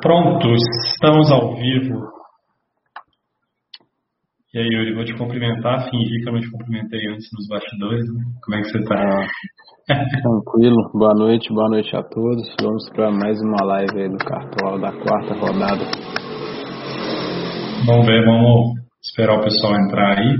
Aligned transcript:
Prontos, 0.00 0.60
estamos 0.92 1.30
ao 1.32 1.56
vivo. 1.56 1.98
E 4.54 4.58
aí, 4.58 4.66
Yuri, 4.66 4.94
vou 4.94 5.04
te 5.04 5.16
cumprimentar, 5.16 5.90
fingir 5.90 6.22
que 6.22 6.28
eu 6.28 6.32
não 6.32 6.40
te 6.40 6.50
cumprimentei 6.50 7.00
antes 7.08 7.26
nos 7.32 7.48
bastidores. 7.48 8.04
Né? 8.14 8.24
Como 8.44 8.56
é 8.56 8.62
que 8.62 8.68
você 8.68 8.84
tá? 8.84 9.26
Tranquilo, 9.86 10.76
boa 10.94 11.14
noite, 11.14 11.52
boa 11.52 11.68
noite 11.68 11.94
a 11.96 12.02
todos. 12.02 12.54
Vamos 12.60 12.88
para 12.90 13.10
mais 13.10 13.40
uma 13.40 13.64
live 13.64 14.02
aí 14.02 14.08
do 14.08 14.18
Cartola 14.18 14.78
da 14.78 14.92
quarta 14.92 15.34
rodada. 15.34 15.84
Vamos 17.84 18.06
ver, 18.06 18.24
vamos 18.24 18.78
esperar 19.02 19.40
o 19.40 19.42
pessoal 19.42 19.74
entrar 19.74 20.18
aí. 20.18 20.36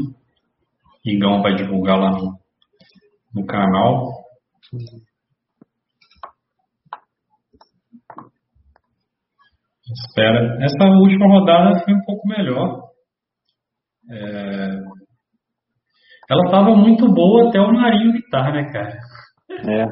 Igão 1.04 1.43
vai 1.43 1.54
divulgar 1.54 1.98
lá 1.98 2.12
no, 2.12 2.38
no 3.34 3.46
canal. 3.46 4.06
Espera. 9.92 10.59
Essa 10.62 10.84
última 10.84 11.27
rodada 11.27 11.83
foi 11.84 11.95
um 11.95 12.05
pouco 12.05 12.29
melhor. 12.29 12.83
É... 14.10 14.69
Ela 16.30 16.45
estava 16.45 16.77
muito 16.77 17.10
boa 17.12 17.48
até 17.48 17.59
o 17.59 17.73
Marinho 17.73 18.12
gritar, 18.12 18.52
né, 18.52 18.70
cara? 18.70 18.98
É. 19.66 19.87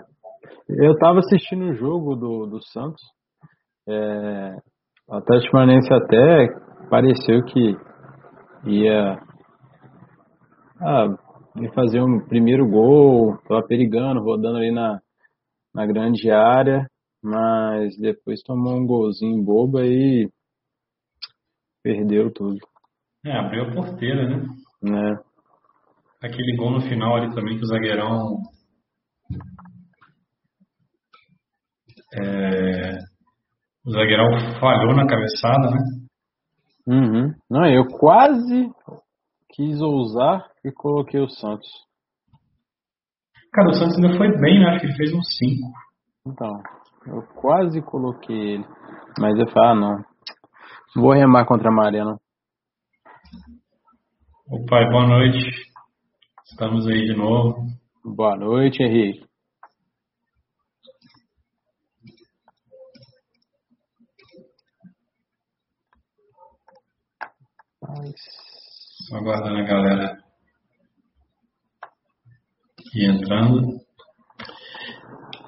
Eu 0.69 0.93
estava 0.93 1.21
assistindo 1.21 1.71
o 1.71 1.75
jogo 1.75 2.15
do, 2.15 2.47
do 2.47 2.63
Santos. 2.63 3.03
É... 3.89 4.57
O 5.09 5.15
Atlético 5.15 5.53
Paranaense 5.53 5.93
até 5.93 6.49
pareceu 6.91 7.43
que 7.45 7.75
ia, 8.67 9.17
ah, 10.81 11.07
fazer 11.75 12.03
um 12.03 12.27
primeiro 12.27 12.69
gol, 12.69 13.37
estava 13.37 13.63
perigando, 13.67 14.21
rodando 14.21 14.59
ali 14.59 14.73
na, 14.73 14.99
na 15.75 15.87
grande 15.87 16.31
área 16.31 16.87
mas 17.27 17.97
depois 17.97 18.41
tomou 18.43 18.77
um 18.77 18.87
golzinho 18.87 19.43
bobo 19.43 19.81
e 19.81 20.31
perdeu 21.83 22.33
tudo. 22.33 22.59
É, 23.25 23.37
abriu 23.37 23.65
a 23.65 23.73
porteira, 23.73 24.29
né? 24.29 24.47
Né? 24.81 25.19
Aquele 26.23 26.57
gol 26.57 26.71
no 26.71 26.81
final 26.83 27.17
ali 27.17 27.35
também 27.35 27.59
que 27.59 27.65
o 27.65 27.67
zagueirão. 27.67 28.37
É, 32.15 32.99
o 33.85 33.91
zagueirão 33.91 34.61
falhou 34.61 34.95
na 34.95 35.09
cabeçada, 35.09 35.71
né? 35.71 35.79
Uhum. 36.87 37.35
Não, 37.51 37.67
eu 37.67 37.89
quase 37.89 38.71
quis 39.51 39.81
ousar 39.81 40.49
e 40.65 40.71
coloquei 40.71 41.21
o 41.21 41.29
Santos. 41.29 41.69
Cara, 43.53 43.71
o 43.71 43.75
Santos 43.75 43.97
ainda 43.97 44.17
foi 44.17 44.29
bem, 44.39 44.61
né? 44.61 44.71
Acho 44.71 44.81
que 44.81 44.87
ele 44.87 44.97
fez 44.97 45.13
um 45.13 45.23
5. 45.23 45.73
Então, 46.29 46.63
eu 47.07 47.23
quase 47.35 47.81
coloquei 47.83 48.55
ele. 48.55 48.67
Mas 49.19 49.39
eu 49.39 49.49
falei, 49.51 49.71
ah, 49.71 49.75
não. 49.75 50.05
Vou 50.95 51.13
remar 51.13 51.47
contra 51.47 51.69
a 51.69 51.73
maré, 51.73 52.05
não. 52.05 52.19
Ô 54.49 54.65
pai, 54.67 54.89
boa 54.91 55.07
noite. 55.07 55.39
Estamos 56.51 56.87
aí 56.87 57.05
de 57.05 57.17
novo. 57.17 57.67
Boa 58.05 58.37
noite, 58.37 58.83
Henrique. 58.83 59.27
Só 69.09 69.17
aguardando 69.17 69.59
a 69.59 69.63
galera 69.63 70.19
ir 72.95 73.11
entrando. 73.11 73.86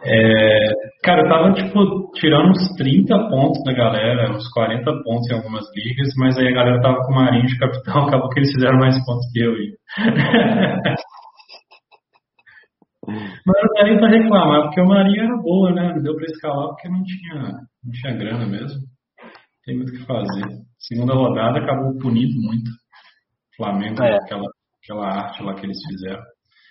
É, 0.04 0.68
cara, 1.02 1.22
eu 1.22 1.28
tava, 1.28 1.52
tipo, 1.54 2.10
tirando 2.14 2.50
uns 2.50 2.68
30 2.76 3.28
pontos 3.28 3.62
da 3.64 3.72
galera, 3.72 4.30
uns 4.30 4.48
40 4.52 4.84
pontos 5.02 5.28
em 5.28 5.34
algumas 5.34 5.64
ligas, 5.74 6.08
mas 6.16 6.38
aí 6.38 6.48
a 6.48 6.52
galera 6.52 6.80
tava 6.80 7.04
com 7.04 7.12
o 7.12 7.16
Marinho 7.16 7.46
de 7.46 7.58
capitão, 7.58 8.06
acabou 8.06 8.28
que 8.30 8.38
eles 8.40 8.52
fizeram 8.52 8.78
mais 8.78 8.96
pontos 9.04 9.26
que 9.32 9.40
eu. 9.40 9.52
mas 13.46 13.56
não 13.62 13.74
dá 13.74 13.84
nem 13.84 13.98
pra 13.98 14.08
reclamar, 14.08 14.62
porque 14.62 14.80
o 14.80 14.86
Marinho 14.86 15.24
era 15.24 15.36
boa, 15.42 15.72
né? 15.72 15.92
Não 15.94 16.02
deu 16.02 16.14
pra 16.14 16.26
escalar 16.26 16.68
porque 16.68 16.88
não 16.88 17.02
tinha, 17.02 17.42
não 17.84 17.92
tinha 17.92 18.16
grana 18.16 18.46
mesmo. 18.46 18.80
Tem 19.64 19.76
muito 19.76 19.90
o 19.90 19.96
que 19.96 20.06
fazer. 20.06 20.46
Segunda 20.78 21.14
rodada 21.14 21.58
acabou 21.58 21.98
punindo 21.98 22.40
muito 22.40 22.70
o 22.70 23.56
Flamengo, 23.56 24.02
é. 24.02 24.16
aquela, 24.16 24.46
aquela 24.82 25.06
arte 25.06 25.42
lá 25.42 25.54
que 25.54 25.66
eles 25.66 25.78
fizeram. 25.90 26.22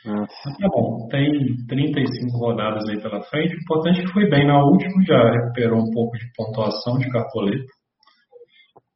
Tá 0.07 0.67
bom, 0.69 1.05
tem 1.09 1.57
35 1.67 2.37
rodadas 2.37 2.87
aí 2.87 3.01
pela 3.01 3.21
frente. 3.23 3.55
O 3.55 3.59
importante 3.59 3.99
é 3.99 4.03
que 4.03 4.13
foi 4.13 4.29
bem 4.29 4.47
na 4.47 4.63
última, 4.63 5.03
já 5.03 5.31
recuperou 5.31 5.79
um 5.79 5.91
pouco 5.91 6.17
de 6.17 6.25
pontuação 6.33 6.97
de 6.97 7.09
cartoleta. 7.09 7.73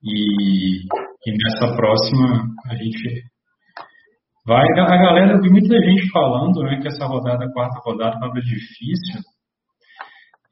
E, 0.02 0.86
e 1.28 1.32
nessa 1.32 1.76
próxima 1.76 2.46
a 2.66 2.76
gente 2.76 3.24
vai. 4.46 4.64
A 4.64 4.98
galera, 4.98 5.34
eu 5.34 5.42
vi 5.42 5.50
muita 5.50 5.76
gente 5.80 6.10
falando 6.12 6.64
né, 6.64 6.80
que 6.82 6.88
essa 6.88 7.06
rodada, 7.06 7.44
a 7.44 7.52
quarta 7.52 7.80
rodada, 7.86 8.16
estava 8.16 8.34
difícil. 8.34 9.20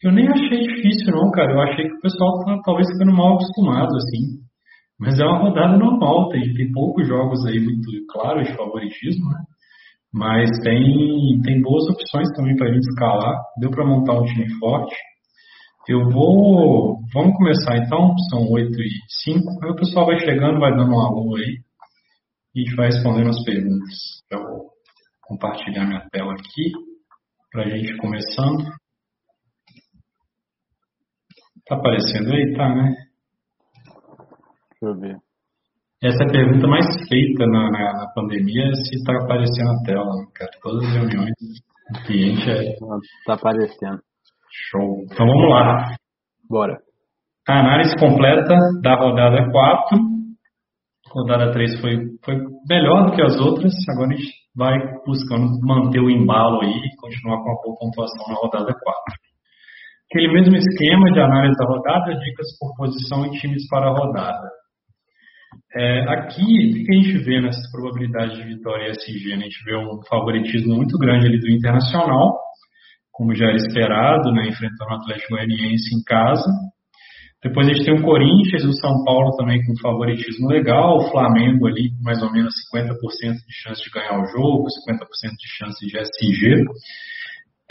Eu 0.03 0.12
nem 0.12 0.28
achei 0.28 0.59
difícil, 0.59 1.14
não, 1.14 1.31
cara. 1.31 1.53
Eu 1.53 1.62
achei 1.62 1.88
que 1.88 1.96
o 1.96 2.02
pessoal 2.02 2.44
tá 2.44 2.59
talvez 2.66 2.88
ficando 2.92 3.16
mal 3.16 3.36
acostumado, 3.36 3.96
assim. 3.96 4.40
Mas 5.00 5.18
é 5.19 5.24
uma 5.24 5.40
rodada 5.40 5.78
normal, 5.78 6.28
tem, 6.30 6.53
tem 6.53 6.72
poucos 6.74 7.08
jogos 7.08 7.46
aí 7.46 7.59
muito 7.59 7.90
claros 8.09 8.46
de 8.46 8.56
favoritismo, 8.56 9.30
né? 9.30 9.40
Mas 10.14 10.50
tem, 10.64 11.42
tem 11.44 11.62
boas 11.62 11.88
opções 11.90 12.28
também 12.36 12.56
para 12.56 12.68
a 12.70 12.74
gente 12.74 12.88
escalar. 12.88 13.36
Deu 13.59 13.70
para 13.70 13.86
montar 13.86 14.14
um 14.14 14.25
time 14.25 14.50
forte. 14.59 14.96
Eu 15.88 16.09
vou. 16.09 17.00
Vamos 17.14 17.38
começar 17.38 17.78
então, 17.78 18.16
são 18.30 18.50
8 18.52 18.80
e 18.81 18.90
5. 19.24 19.64
Aí 19.64 19.72
o 19.72 19.75
pessoal 19.75 20.06
vai 20.06 20.19
chegando, 20.19 20.59
vai 20.59 20.75
dando 20.75 20.92
um 20.92 21.00
alô 21.00 21.36
aí. 21.36 21.59
E 22.56 22.62
a 22.62 22.64
gente 22.64 22.75
vai 22.75 22.88
respondendo 22.88 23.30
as 23.30 23.44
perguntas. 23.44 24.24
Eu 24.31 24.40
vou 24.40 24.69
compartilhar 25.22 25.86
minha 25.86 26.08
tela 26.12 26.34
aqui 26.34 26.72
para 27.52 27.64
a 27.64 27.69
gente 27.69 27.96
começando. 27.98 28.64
Tá 31.68 31.75
aparecendo 31.75 32.34
aí? 32.34 32.53
Tá, 32.56 32.75
né? 32.75 32.96
Deixa 34.72 34.86
eu 34.86 35.00
ver. 35.00 35.28
Essa 36.02 36.24
é 36.24 36.28
a 36.28 36.32
pergunta 36.32 36.66
mais 36.66 36.86
feita 37.10 37.46
na, 37.46 37.70
na, 37.72 37.94
na 37.94 38.08
pandemia 38.16 38.74
se 38.74 38.96
está 38.96 39.18
aparecendo 39.22 39.68
na 39.68 39.84
tela, 39.84 40.06
né, 40.06 40.26
cara. 40.34 40.52
Todas 40.64 40.88
as 40.88 40.94
reuniões 40.94 41.34
do 41.92 42.00
cliente 42.06 42.50
é. 42.50 42.72
Está 42.72 43.34
aparecendo. 43.34 44.00
Show. 44.50 45.04
Então 45.12 45.28
vamos 45.28 45.50
lá. 45.50 45.96
Bora. 46.50 46.78
A 47.50 47.60
análise 47.60 47.98
completa 47.98 48.56
da 48.82 48.96
rodada 48.96 49.52
4. 49.52 50.00
Rodada 51.12 51.52
3 51.52 51.82
foi, 51.82 51.98
foi 52.24 52.36
melhor 52.70 53.08
do 53.08 53.16
que 53.16 53.22
as 53.22 53.38
outras. 53.38 53.74
Agora 53.90 54.14
a 54.14 54.16
gente 54.16 54.31
vai 54.56 54.78
buscando 55.06 55.48
manter 55.64 56.00
o 56.00 56.10
embalo 56.10 56.62
aí 56.62 56.78
e 56.78 56.96
continuar 56.96 57.44
com 57.44 57.52
a 57.52 57.62
boa 57.62 57.78
pontuação 57.78 58.26
na 58.30 58.36
rodada 58.36 58.74
4. 58.74 59.04
Aquele 60.12 60.34
mesmo 60.34 60.56
esquema 60.56 61.12
de 61.12 61.20
análise 61.20 61.58
da 61.58 61.66
rodada, 61.66 62.18
dicas 62.20 62.48
por 62.58 62.74
posição 62.78 63.26
e 63.26 63.31
times 63.38 63.68
para 63.68 63.88
a 63.88 63.94
rodada. 63.94 64.59
É, 65.76 66.02
aqui, 66.14 66.42
o 66.42 66.86
que 66.86 66.92
a 66.92 66.96
gente 66.96 67.18
vê 67.24 67.42
nessas 67.42 67.70
probabilidades 67.72 68.38
de 68.38 68.44
vitória 68.44 68.92
SG? 68.92 69.30
Né? 69.30 69.36
A 69.36 69.50
gente 69.50 69.64
vê 69.66 69.78
um 69.78 70.02
favoritismo 70.10 70.76
muito 70.76 70.98
grande 70.98 71.28
ali 71.28 71.40
do 71.40 71.50
Internacional, 71.50 72.38
como 73.12 73.36
já 73.36 73.48
era 73.48 73.56
esperado, 73.56 74.32
né? 74.32 74.48
enfrentando 74.48 74.92
o 74.92 74.96
Atlético 74.96 75.36
Goianiense 75.36 75.96
em 75.96 76.04
casa. 76.04 76.50
Depois 77.42 77.68
a 77.68 77.74
gente 77.74 77.86
tem 77.86 77.94
o 77.94 78.04
Corinthians 78.04 78.64
e 78.64 78.68
o 78.68 78.74
São 78.74 79.04
Paulo 79.06 79.36
também 79.38 79.64
com 79.64 79.74
favoritismo 79.82 80.50
legal, 80.50 80.98
o 80.98 81.10
Flamengo 81.10 81.68
ali 81.68 81.90
com 81.92 82.04
mais 82.04 82.22
ou 82.22 82.31
menos 82.31 82.54
50% 82.76 82.92
de 82.92 83.54
chance 83.64 83.81
de 83.81 83.90
ganhar 83.92 84.20
o 84.20 84.26
jogo, 84.26 84.68
50% 84.68 85.00
de 85.40 85.48
chance 85.58 85.88
de 85.88 85.98
SG. 85.98 86.66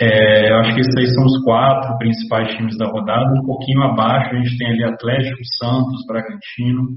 É, 0.00 0.50
eu 0.50 0.56
acho 0.60 0.74
que 0.74 0.80
esses 0.80 0.96
aí 0.96 1.06
são 1.08 1.24
os 1.24 1.44
quatro 1.44 1.98
principais 1.98 2.56
times 2.56 2.78
da 2.78 2.86
rodada. 2.86 3.30
Um 3.34 3.44
pouquinho 3.44 3.82
abaixo 3.82 4.34
a 4.34 4.38
gente 4.38 4.56
tem 4.56 4.68
ali 4.68 4.84
Atlético, 4.84 5.44
Santos, 5.58 6.06
Bragantino, 6.06 6.96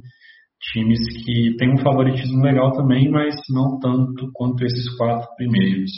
times 0.74 1.00
que 1.26 1.56
têm 1.58 1.74
um 1.74 1.78
favoritismo 1.80 2.44
legal 2.44 2.72
também, 2.72 3.10
mas 3.10 3.36
não 3.50 3.80
tanto 3.80 4.30
quanto 4.34 4.64
esses 4.64 4.96
quatro 4.98 5.28
primeiros. 5.36 5.92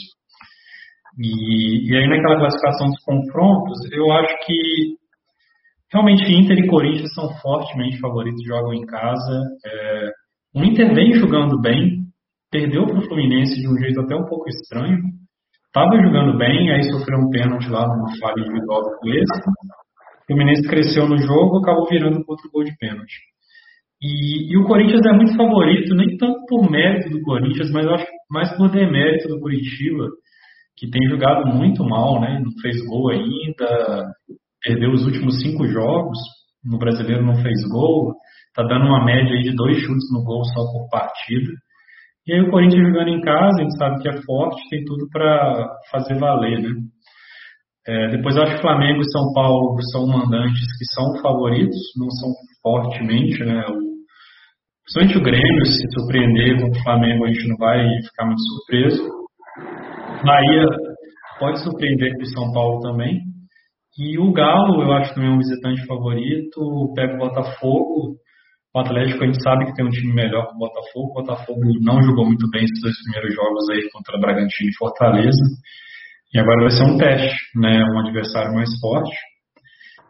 E, 1.18 1.90
e 1.90 1.96
aí 1.96 2.08
naquela 2.08 2.38
classificação 2.38 2.88
dos 2.88 3.04
confrontos, 3.04 3.78
eu 3.92 4.10
acho 4.12 4.34
que 4.46 4.96
realmente 5.92 6.32
Inter 6.32 6.58
e 6.58 6.66
Corinthians 6.66 7.14
são 7.14 7.28
fortemente 7.40 8.00
favoritos, 8.00 8.44
jogam 8.44 8.74
em 8.74 8.84
casa. 8.84 9.42
É, 9.64 10.10
o 10.56 10.64
Inter 10.64 10.94
vem 10.94 11.12
jogando 11.12 11.60
bem, 11.60 12.04
perdeu 12.50 12.86
para 12.86 12.98
o 12.98 13.06
Fluminense 13.06 13.60
de 13.60 13.68
um 13.68 13.76
jeito 13.78 14.00
até 14.00 14.16
um 14.16 14.26
pouco 14.26 14.48
estranho. 14.48 14.98
Estava 15.66 16.00
jogando 16.02 16.38
bem, 16.38 16.70
aí 16.70 16.84
sofreu 16.84 17.18
um 17.18 17.30
pênalti 17.30 17.68
lá 17.68 17.86
no 17.86 18.18
falha 18.20 18.40
individual 18.40 18.82
do 18.82 18.98
Cuesta. 18.98 19.50
O 20.22 20.26
Fluminense 20.26 20.68
cresceu 20.68 21.08
no 21.08 21.18
jogo, 21.18 21.58
acabou 21.58 21.86
virando 21.88 22.24
outro 22.26 22.50
gol 22.50 22.64
de 22.64 22.76
pênalti. 22.78 23.33
E, 24.02 24.52
e, 24.52 24.58
o 24.58 24.64
Corinthians 24.64 25.00
é 25.06 25.12
muito 25.12 25.36
favorito, 25.36 25.94
nem 25.94 26.16
tanto 26.16 26.44
por 26.46 26.70
mérito 26.70 27.10
do 27.10 27.22
Corinthians, 27.22 27.70
mas 27.70 27.86
acho 27.86 28.06
mais 28.30 28.54
por 28.56 28.70
demérito 28.70 29.28
do 29.28 29.40
Curitiba, 29.40 30.08
que 30.76 30.90
tem 30.90 31.08
jogado 31.08 31.46
muito 31.46 31.84
mal, 31.84 32.20
né? 32.20 32.40
Não 32.44 32.50
fez 32.60 32.76
gol 32.86 33.10
ainda, 33.10 34.04
perdeu 34.62 34.90
os 34.90 35.06
últimos 35.06 35.40
cinco 35.40 35.66
jogos. 35.66 36.18
no 36.64 36.78
brasileiro 36.78 37.24
não 37.24 37.36
fez 37.36 37.62
gol, 37.68 38.14
tá 38.54 38.62
dando 38.62 38.86
uma 38.86 39.04
média 39.04 39.34
aí 39.34 39.42
de 39.42 39.54
dois 39.54 39.78
chutes 39.78 40.10
no 40.12 40.24
gol 40.24 40.42
só 40.44 40.62
por 40.72 40.88
partida. 40.90 41.52
E 42.26 42.32
aí 42.32 42.40
o 42.40 42.50
Corinthians 42.50 42.88
jogando 42.88 43.08
em 43.08 43.20
casa, 43.20 43.60
a 43.60 43.62
gente 43.62 43.76
sabe 43.76 44.02
que 44.02 44.08
é 44.08 44.22
forte, 44.22 44.68
tem 44.70 44.82
tudo 44.84 45.06
para 45.10 45.68
fazer 45.90 46.18
valer, 46.18 46.62
né? 46.62 46.70
É, 47.86 48.08
depois 48.08 48.34
eu 48.34 48.42
acho 48.42 48.56
que 48.56 48.62
Flamengo 48.62 49.02
e 49.02 49.12
São 49.12 49.30
Paulo 49.34 49.76
são 49.92 50.06
mandantes 50.06 50.64
que 50.78 50.86
são 50.94 51.20
favoritos, 51.20 51.76
não 51.98 52.08
são 52.10 52.30
fortemente, 52.64 53.44
né? 53.44 53.62
O, 53.68 53.94
principalmente 54.82 55.18
o 55.18 55.22
Grêmio, 55.22 55.66
se 55.66 55.86
surpreender 55.92 56.60
com 56.60 56.70
o 56.70 56.82
Flamengo, 56.82 57.24
a 57.24 57.28
gente 57.28 57.48
não 57.48 57.56
vai 57.58 57.78
ficar 58.02 58.24
muito 58.24 58.40
surpreso. 58.40 59.02
Bahia 60.24 60.64
pode 61.38 61.62
surpreender 61.62 62.14
com 62.16 62.22
o 62.22 62.26
São 62.26 62.52
Paulo 62.52 62.80
também. 62.80 63.20
E 63.98 64.18
o 64.18 64.32
Galo, 64.32 64.82
eu 64.82 64.92
acho 64.92 65.14
também 65.14 65.30
um 65.30 65.38
visitante 65.38 65.86
favorito. 65.86 66.92
Pega 66.96 67.14
o 67.14 67.18
Botafogo. 67.18 68.16
O 68.74 68.80
Atlético 68.80 69.22
a 69.22 69.26
gente 69.26 69.40
sabe 69.40 69.66
que 69.66 69.74
tem 69.74 69.86
um 69.86 69.90
time 69.90 70.12
melhor 70.12 70.48
que 70.48 70.54
o 70.54 70.58
Botafogo. 70.58 71.10
O 71.10 71.14
Botafogo 71.14 71.60
não 71.80 72.02
jogou 72.02 72.26
muito 72.26 72.48
bem 72.50 72.64
esses 72.64 72.80
dois 72.82 72.96
primeiros 73.04 73.34
jogos 73.34 73.70
aí 73.70 73.88
contra 73.92 74.18
Bragantino 74.18 74.70
e 74.70 74.76
Fortaleza. 74.76 75.44
E 76.32 76.40
agora 76.40 76.62
vai 76.62 76.70
ser 76.70 76.82
um 76.82 76.96
teste, 76.96 77.36
né? 77.54 77.84
Um 77.84 78.00
adversário 78.00 78.52
mais 78.54 78.68
forte. 78.80 79.14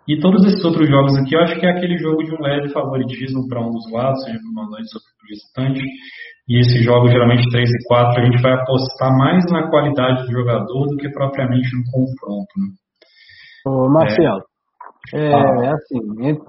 E 0.07 0.21
todos 0.21 0.45
esses 0.45 0.63
outros 0.65 0.89
jogos 0.89 1.17
aqui, 1.17 1.35
eu 1.35 1.41
acho 1.41 1.59
que 1.59 1.67
é 1.67 1.71
aquele 1.71 1.97
jogo 1.97 2.23
de 2.23 2.35
um 2.35 2.41
leve 2.41 2.69
favoritismo 2.69 3.49
para 3.49 3.61
um 3.61 3.71
dos 3.71 3.91
lados, 3.91 4.23
seja 4.23 4.39
para 4.39 4.51
o 4.51 4.55
mandante 4.55 4.91
ou 4.95 5.01
para 5.01 5.25
o 5.25 5.29
visitante. 5.29 5.83
E 6.47 6.61
esses 6.61 6.85
jogos, 6.85 7.11
geralmente 7.11 7.49
3 7.51 7.71
e 7.71 7.89
4, 7.89 8.21
a 8.21 8.25
gente 8.27 8.43
vai 8.43 8.53
apostar 8.53 9.17
mais 9.17 9.45
na 9.51 9.71
qualidade 9.71 10.27
do 10.27 10.33
jogador 10.33 10.87
do 10.89 10.97
que 10.97 11.09
propriamente 11.09 11.69
no 11.75 11.85
confronto. 11.91 12.53
Né? 12.59 12.67
Ô, 13.67 13.89
Marcelo, 13.89 14.43
é, 15.15 15.25
é, 15.25 15.67
é 15.67 15.69
assim, 15.71 16.01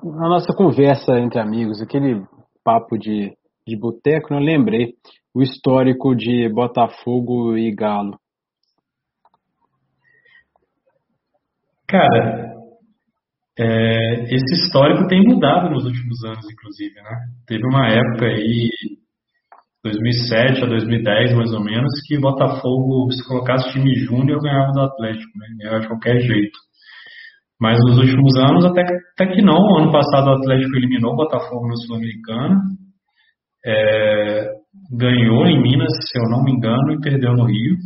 na 0.04 0.28
nossa 0.28 0.54
conversa 0.54 1.18
entre 1.18 1.40
amigos, 1.40 1.81
aquele 1.81 2.25
papo 2.62 2.98
de, 2.98 3.31
de 3.66 3.80
boteco, 3.80 4.34
eu 4.34 4.40
lembrei 4.40 4.96
o 5.34 5.42
histórico 5.42 6.13
de 6.13 6.50
Botafogo 6.50 7.57
e 7.57 7.74
Galo. 7.74 8.18
Cara, 11.88 12.56
é, 13.57 14.36
esse 14.36 14.54
histórico 14.54 15.07
tem 15.07 15.24
mudado 15.24 15.69
nos 15.69 15.86
últimos 15.86 16.24
anos, 16.25 16.46
inclusive, 16.52 16.96
né? 16.96 17.18
Teve 17.48 17.66
uma 17.66 17.88
época 17.88 18.25
aí, 18.25 18.69
2007 19.84 20.63
a 20.63 20.68
2010, 20.68 21.36
mais 21.36 21.54
ou 21.54 21.63
menos, 21.63 21.92
que 22.06 22.18
o 22.18 22.22
Botafogo, 22.22 23.10
se 23.12 23.25
colocasse 23.25 23.72
time 23.72 23.96
júnior, 23.96 24.42
ganhava 24.42 24.74
do 24.74 24.81
Atlético, 24.81 25.31
né? 25.38 25.48
Ganhava 25.57 25.80
de 25.80 25.88
qualquer 25.88 26.19
jeito. 26.19 26.60
Mas 27.60 27.80
nos 27.86 27.98
últimos 27.98 28.36
anos, 28.38 28.66
até, 28.66 28.81
até 28.81 29.34
que 29.34 29.42
não. 29.42 29.78
Ano 29.78 29.92
passado, 29.92 30.28
o 30.28 30.34
Atlético 30.34 30.75
eliminou 30.75 31.13
o 31.13 31.18
Botafogo 31.18 31.68
na 31.68 31.75
Sul-Americana. 31.78 32.60
É, 33.66 34.52
ganhou 34.92 35.46
em 35.48 35.62
Minas, 35.62 35.94
se 36.12 36.19
eu 36.19 36.30
não 36.30 36.44
me 36.44 36.52
engano, 36.52 36.92
e 36.92 37.00
perdeu 37.00 37.34
no 37.34 37.46
Rio. 37.46 37.78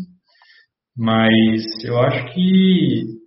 Mas 0.97 1.63
eu 1.85 1.99
acho 1.99 2.33
que 2.33 3.18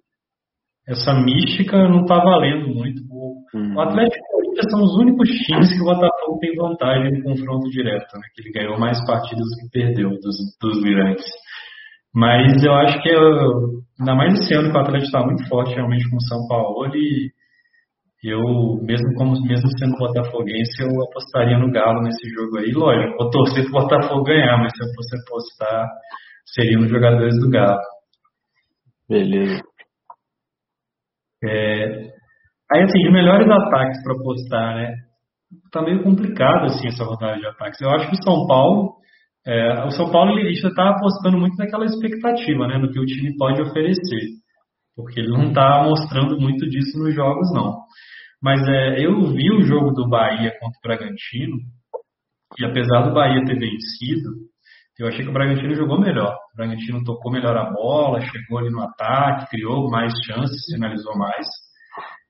essa 0.87 1.14
mística 1.14 1.76
não 1.88 2.02
está 2.02 2.17
valendo 2.17 2.75
muito. 2.75 3.02
O, 3.08 3.44
uhum. 3.55 3.81
Atlético 3.81 4.17
e 4.17 4.20
o 4.20 4.37
Corinthians 4.37 4.70
são 4.70 4.82
os 4.82 4.96
únicos 4.96 5.29
times 5.29 5.73
que 5.73 5.81
o 5.81 5.84
Botafogo 5.84 6.38
tem 6.40 6.56
vantagem 6.56 7.12
no 7.12 7.23
confronto 7.23 7.70
direto, 7.70 8.14
né? 8.14 8.23
Que 8.34 8.43
ele 8.43 8.52
ganhou 8.52 8.79
mais 8.79 9.05
partidas 9.06 9.46
do 9.46 9.56
que 9.61 9.70
perdeu 9.73 10.11
dos, 10.11 10.37
dos 10.61 10.82
grandes. 10.82 11.25
Mas 12.14 12.62
eu 12.62 12.75
acho 12.75 13.00
que, 13.02 13.11
ainda 13.11 14.14
mais 14.14 14.34
esse 14.34 14.55
ano 14.55 14.70
que 14.70 14.76
o 14.76 14.81
Atlético 14.81 15.06
está 15.06 15.25
muito 15.25 15.49
forte 15.49 15.75
realmente 15.75 16.08
com 16.11 16.17
o 16.17 16.29
São 16.29 16.46
Paulo, 16.46 16.94
e 16.94 17.31
eu, 18.25 18.40
mesmo, 18.82 19.14
como, 19.14 19.40
mesmo 19.43 19.67
sendo 19.79 19.96
botafoguense, 19.99 20.82
eu 20.82 20.90
apostaria 21.05 21.58
no 21.58 21.73
Galo 21.73 22.02
nesse 22.02 22.29
jogo 22.31 22.58
aí. 22.58 22.70
Lógico, 22.70 23.17
vou 23.19 23.31
torcer 23.31 23.64
para 23.64 23.70
o 23.70 23.82
Botafogo 23.82 24.23
ganhar, 24.25 24.58
mas 24.58 24.73
se 24.76 24.84
eu 24.84 24.94
fosse 24.94 25.17
apostar, 25.17 25.88
seria 26.46 26.79
nos 26.79 26.90
jogadores 26.90 27.38
do 27.40 27.50
Galo. 27.50 27.81
Beleza. 29.08 29.61
É, 31.44 32.11
aí, 32.71 32.83
assim, 32.83 32.99
de 32.99 33.11
melhores 33.11 33.49
ataques 33.49 34.03
para 34.03 34.15
postar, 34.17 34.75
né? 34.77 34.94
Tá 35.71 35.83
meio 35.83 36.03
complicado, 36.03 36.67
assim, 36.67 36.89
essa 36.89 37.05
rodada 37.05 37.39
de 37.39 37.47
ataques. 37.47 37.81
Eu 37.81 37.91
acho 37.91 38.09
que 38.09 38.15
o 38.15 38.23
São 38.23 38.47
Paulo, 38.47 38.94
é, 39.47 39.85
o 39.85 39.91
São 39.91 40.11
Paulo 40.11 40.39
ele 40.39 40.53
está 40.53 40.91
apostando 40.91 41.39
muito 41.39 41.56
naquela 41.56 41.85
expectativa, 41.85 42.67
né? 42.67 42.79
No 42.79 42.91
que 42.91 43.00
o 43.00 43.06
time 43.06 43.37
pode 43.37 43.61
oferecer. 43.61 44.29
Porque 44.97 45.21
ele 45.21 45.31
não 45.31 45.49
está 45.49 45.83
mostrando 45.85 46.39
muito 46.39 46.69
disso 46.69 46.99
nos 46.99 47.15
jogos, 47.15 47.53
não. 47.53 47.81
Mas 48.43 48.61
é, 48.67 49.05
eu 49.05 49.23
vi 49.33 49.50
o 49.53 49.62
jogo 49.62 49.93
do 49.93 50.09
Bahia 50.09 50.53
contra 50.61 50.79
o 50.79 50.83
Bragantino, 50.83 51.56
e 52.59 52.65
apesar 52.65 53.03
do 53.03 53.15
Bahia 53.15 53.44
ter 53.44 53.59
vencido, 53.59 54.31
eu 54.99 55.09
achei 55.09 55.25
que 55.25 55.31
o 55.31 55.33
Bragantino 55.33 55.75
jogou 55.75 56.00
melhor. 56.00 56.37
O 56.52 56.56
Bragantino 56.56 57.02
tocou 57.02 57.32
melhor 57.32 57.56
a 57.56 57.70
bola, 57.72 58.20
chegou 58.20 58.58
ali 58.58 58.70
no 58.70 58.82
ataque, 58.82 59.50
criou 59.50 59.90
mais 59.90 60.12
chances, 60.26 60.64
finalizou 60.70 61.16
mais. 61.16 61.46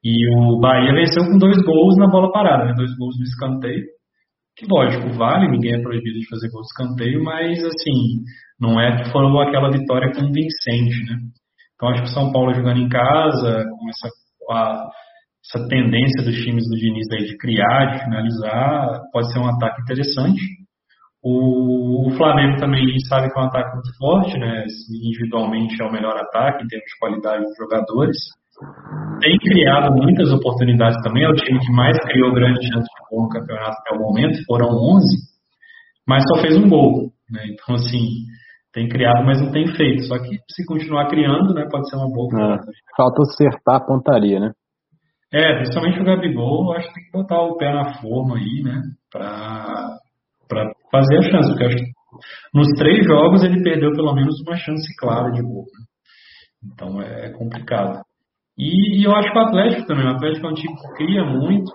E 0.04 0.28
o 0.36 0.58
Bahia 0.60 0.92
venceu 0.92 1.24
com 1.24 1.38
dois 1.38 1.56
gols 1.64 1.96
na 1.96 2.08
bola 2.08 2.32
parada, 2.32 2.64
né? 2.64 2.72
dois 2.76 2.96
gols 2.96 3.16
no 3.18 3.24
escanteio. 3.24 3.84
Que 4.56 4.66
lógico, 4.66 5.12
vale, 5.16 5.50
ninguém 5.50 5.74
é 5.74 5.82
proibido 5.82 6.18
de 6.18 6.28
fazer 6.28 6.50
gol 6.50 6.60
de 6.60 6.66
escanteio, 6.66 7.24
mas 7.24 7.58
assim, 7.64 8.22
não 8.60 8.80
é 8.80 9.02
que 9.02 9.10
foram 9.10 9.40
aquela 9.40 9.70
vitória 9.70 10.12
convincente, 10.12 11.04
né? 11.06 11.18
Então 11.74 11.88
acho 11.88 12.02
que 12.02 12.10
o 12.10 12.12
São 12.12 12.30
Paulo 12.30 12.54
jogando 12.54 12.78
em 12.78 12.88
casa, 12.88 13.64
com 13.64 13.88
essa, 13.88 14.08
a, 14.50 14.88
essa 15.42 15.68
tendência 15.68 16.22
dos 16.22 16.36
times 16.44 16.64
do 16.68 16.76
Diniz 16.76 17.10
aí 17.10 17.26
de 17.26 17.36
criar, 17.38 17.92
de 17.92 18.04
finalizar, 18.04 19.00
pode 19.12 19.32
ser 19.32 19.40
um 19.40 19.48
ataque 19.48 19.82
interessante. 19.82 20.40
O, 21.24 22.10
Flamengo 22.16 22.58
também 22.58 22.98
sabe 23.08 23.30
que 23.30 23.38
é 23.38 23.42
um 23.42 23.46
ataque 23.46 23.74
muito 23.74 23.96
forte, 23.96 24.38
né? 24.38 24.64
Individualmente 24.90 25.80
é 25.80 25.84
o 25.84 25.92
melhor 25.92 26.16
ataque 26.16 26.64
em 26.64 26.66
termos 26.66 26.86
de 26.86 26.98
qualidade 26.98 27.44
dos 27.44 27.56
jogadores. 27.56 28.16
Tem 29.20 29.38
criado 29.38 29.94
muitas 29.94 30.32
oportunidades 30.32 31.00
também, 31.02 31.24
é 31.24 31.28
o 31.28 31.34
time 31.34 31.60
que 31.60 31.72
mais 31.72 31.96
criou 32.04 32.34
grandes 32.34 32.66
chances 32.68 32.88
de 32.88 33.08
gol 33.10 33.22
no 33.22 33.28
campeonato 33.28 33.76
até 33.78 33.96
o 33.96 34.00
momento, 34.00 34.44
foram 34.46 34.68
11, 34.68 35.04
mas 36.06 36.24
só 36.28 36.42
fez 36.42 36.56
um 36.56 36.68
gol, 36.68 37.12
né? 37.30 37.46
Então, 37.46 37.76
assim, 37.76 38.26
tem 38.72 38.88
criado, 38.88 39.24
mas 39.24 39.40
não 39.40 39.52
tem 39.52 39.66
feito. 39.74 40.04
Só 40.04 40.18
que 40.18 40.38
se 40.50 40.66
continuar 40.66 41.08
criando, 41.08 41.54
né, 41.54 41.66
pode 41.70 41.88
ser 41.88 41.96
uma 41.96 42.08
boa. 42.08 42.54
É, 42.54 42.58
falta 42.96 43.22
acertar 43.22 43.76
a 43.76 43.84
pontaria, 43.84 44.40
né? 44.40 44.52
É, 45.32 45.54
principalmente 45.56 46.00
o 46.00 46.04
Gabigol, 46.04 46.72
acho 46.74 46.88
que 46.88 46.94
tem 46.94 47.04
que 47.04 47.12
botar 47.12 47.40
o 47.40 47.56
pé 47.56 47.72
na 47.72 47.94
forma 48.00 48.36
aí, 48.36 48.62
né? 48.62 48.82
Pra 49.10 49.96
para 50.52 50.72
fazer 50.90 51.18
a 51.18 51.22
chance, 51.22 51.48
porque 51.50 51.64
acho 51.64 51.76
que 51.76 51.90
nos 52.54 52.68
três 52.76 53.06
jogos 53.06 53.42
ele 53.42 53.62
perdeu 53.62 53.90
pelo 53.92 54.14
menos 54.14 54.40
uma 54.46 54.56
chance 54.56 54.86
clara 54.98 55.30
de 55.32 55.42
gol. 55.42 55.64
Né? 55.64 56.72
Então 56.72 57.02
é, 57.02 57.26
é 57.26 57.30
complicado. 57.32 58.02
E, 58.58 59.00
e, 59.00 59.04
eu 59.04 59.16
acho 59.16 59.32
que 59.32 59.38
o 59.38 59.42
Atlético 59.42 59.86
também, 59.86 60.06
o 60.06 60.14
Atlético 60.14 60.46
é 60.46 60.50
um 60.50 60.54
time 60.54 60.74
que 60.74 61.04
cria 61.04 61.24
muito. 61.24 61.72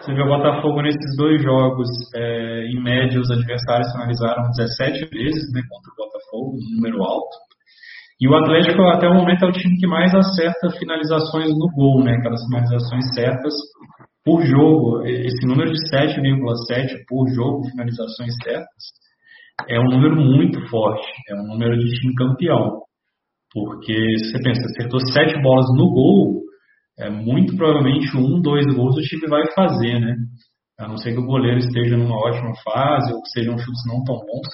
Você 0.00 0.14
vê 0.14 0.22
o 0.22 0.26
Botafogo 0.26 0.82
nesses 0.82 1.16
dois 1.16 1.42
jogos, 1.42 1.88
é, 2.14 2.66
em 2.66 2.82
média, 2.82 3.20
os 3.20 3.30
adversários 3.30 3.92
finalizaram 3.92 4.50
17 4.56 5.08
vezes 5.10 5.52
né, 5.52 5.60
contra 5.68 5.92
o 5.92 5.96
Botafogo, 5.96 6.56
um 6.56 6.76
número 6.76 7.02
alto. 7.04 7.36
E 8.20 8.28
o 8.28 8.34
Atlético, 8.34 8.82
até 8.88 9.06
o 9.08 9.14
momento, 9.14 9.44
é 9.44 9.48
o 9.48 9.52
time 9.52 9.76
que 9.76 9.86
mais 9.86 10.14
acerta 10.14 10.70
finalizações 10.78 11.48
no 11.50 11.68
gol, 11.74 12.02
né? 12.04 12.16
Aquelas 12.16 12.42
finalizações 12.46 13.04
certas 13.14 13.52
por 14.24 14.42
jogo, 14.44 15.04
esse 15.04 15.46
número 15.46 15.70
de 15.70 15.78
7,7 15.90 17.04
por 17.06 17.28
jogo, 17.28 17.68
finalizações 17.70 18.32
certas, 18.42 18.84
é 19.68 19.78
um 19.78 19.84
número 19.84 20.16
muito 20.16 20.66
forte, 20.68 21.06
é 21.28 21.34
um 21.34 21.46
número 21.46 21.78
de 21.78 21.90
time 22.00 22.14
campeão. 22.14 22.82
Porque 23.52 24.18
se 24.18 24.32
você 24.32 24.42
pensa, 24.42 24.62
acertou 24.64 25.00
7 25.12 25.40
bolas 25.42 25.66
no 25.76 25.92
gol, 25.92 26.42
é 26.98 27.10
muito 27.10 27.56
provavelmente 27.56 28.16
um, 28.16 28.40
dois 28.40 28.66
gols 28.74 28.96
o 28.96 29.00
time 29.00 29.28
vai 29.28 29.42
fazer, 29.54 30.00
né? 30.00 30.16
A 30.78 30.88
não 30.88 30.96
ser 30.96 31.12
que 31.12 31.20
o 31.20 31.26
goleiro 31.26 31.58
esteja 31.58 31.96
numa 31.96 32.16
ótima 32.16 32.52
fase 32.64 33.12
ou 33.12 33.22
que 33.22 33.30
sejam 33.30 33.58
chutes 33.58 33.82
não 33.86 34.02
tão 34.04 34.16
bons. 34.16 34.48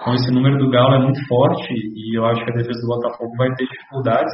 Então 0.00 0.14
esse 0.14 0.30
número 0.32 0.58
do 0.58 0.70
Galo 0.70 0.96
é 0.96 1.02
muito 1.04 1.26
forte 1.26 1.72
e 1.72 2.18
eu 2.18 2.26
acho 2.26 2.44
que 2.44 2.50
a 2.50 2.56
defesa 2.56 2.80
do 2.80 2.88
Botafogo 2.88 3.36
vai 3.36 3.54
ter 3.54 3.66
dificuldades 3.66 4.32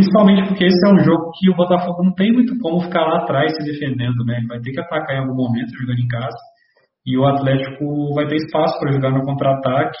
Principalmente 0.00 0.48
porque 0.48 0.64
esse 0.64 0.88
é 0.88 0.92
um 0.94 0.98
jogo 1.04 1.30
que 1.38 1.50
o 1.50 1.54
Botafogo 1.54 2.02
não 2.02 2.14
tem 2.14 2.32
muito 2.32 2.56
como 2.58 2.80
ficar 2.80 3.04
lá 3.04 3.18
atrás 3.18 3.52
se 3.54 3.62
defendendo, 3.62 4.24
né? 4.24 4.38
Ele 4.38 4.46
vai 4.46 4.58
ter 4.58 4.72
que 4.72 4.80
atacar 4.80 5.14
em 5.14 5.20
algum 5.20 5.34
momento 5.34 5.76
jogando 5.78 6.00
em 6.00 6.08
casa. 6.08 6.38
E 7.04 7.18
o 7.18 7.26
Atlético 7.26 8.14
vai 8.14 8.26
ter 8.26 8.36
espaço 8.36 8.80
para 8.80 8.92
jogar 8.92 9.10
no 9.10 9.22
contra-ataque. 9.26 9.98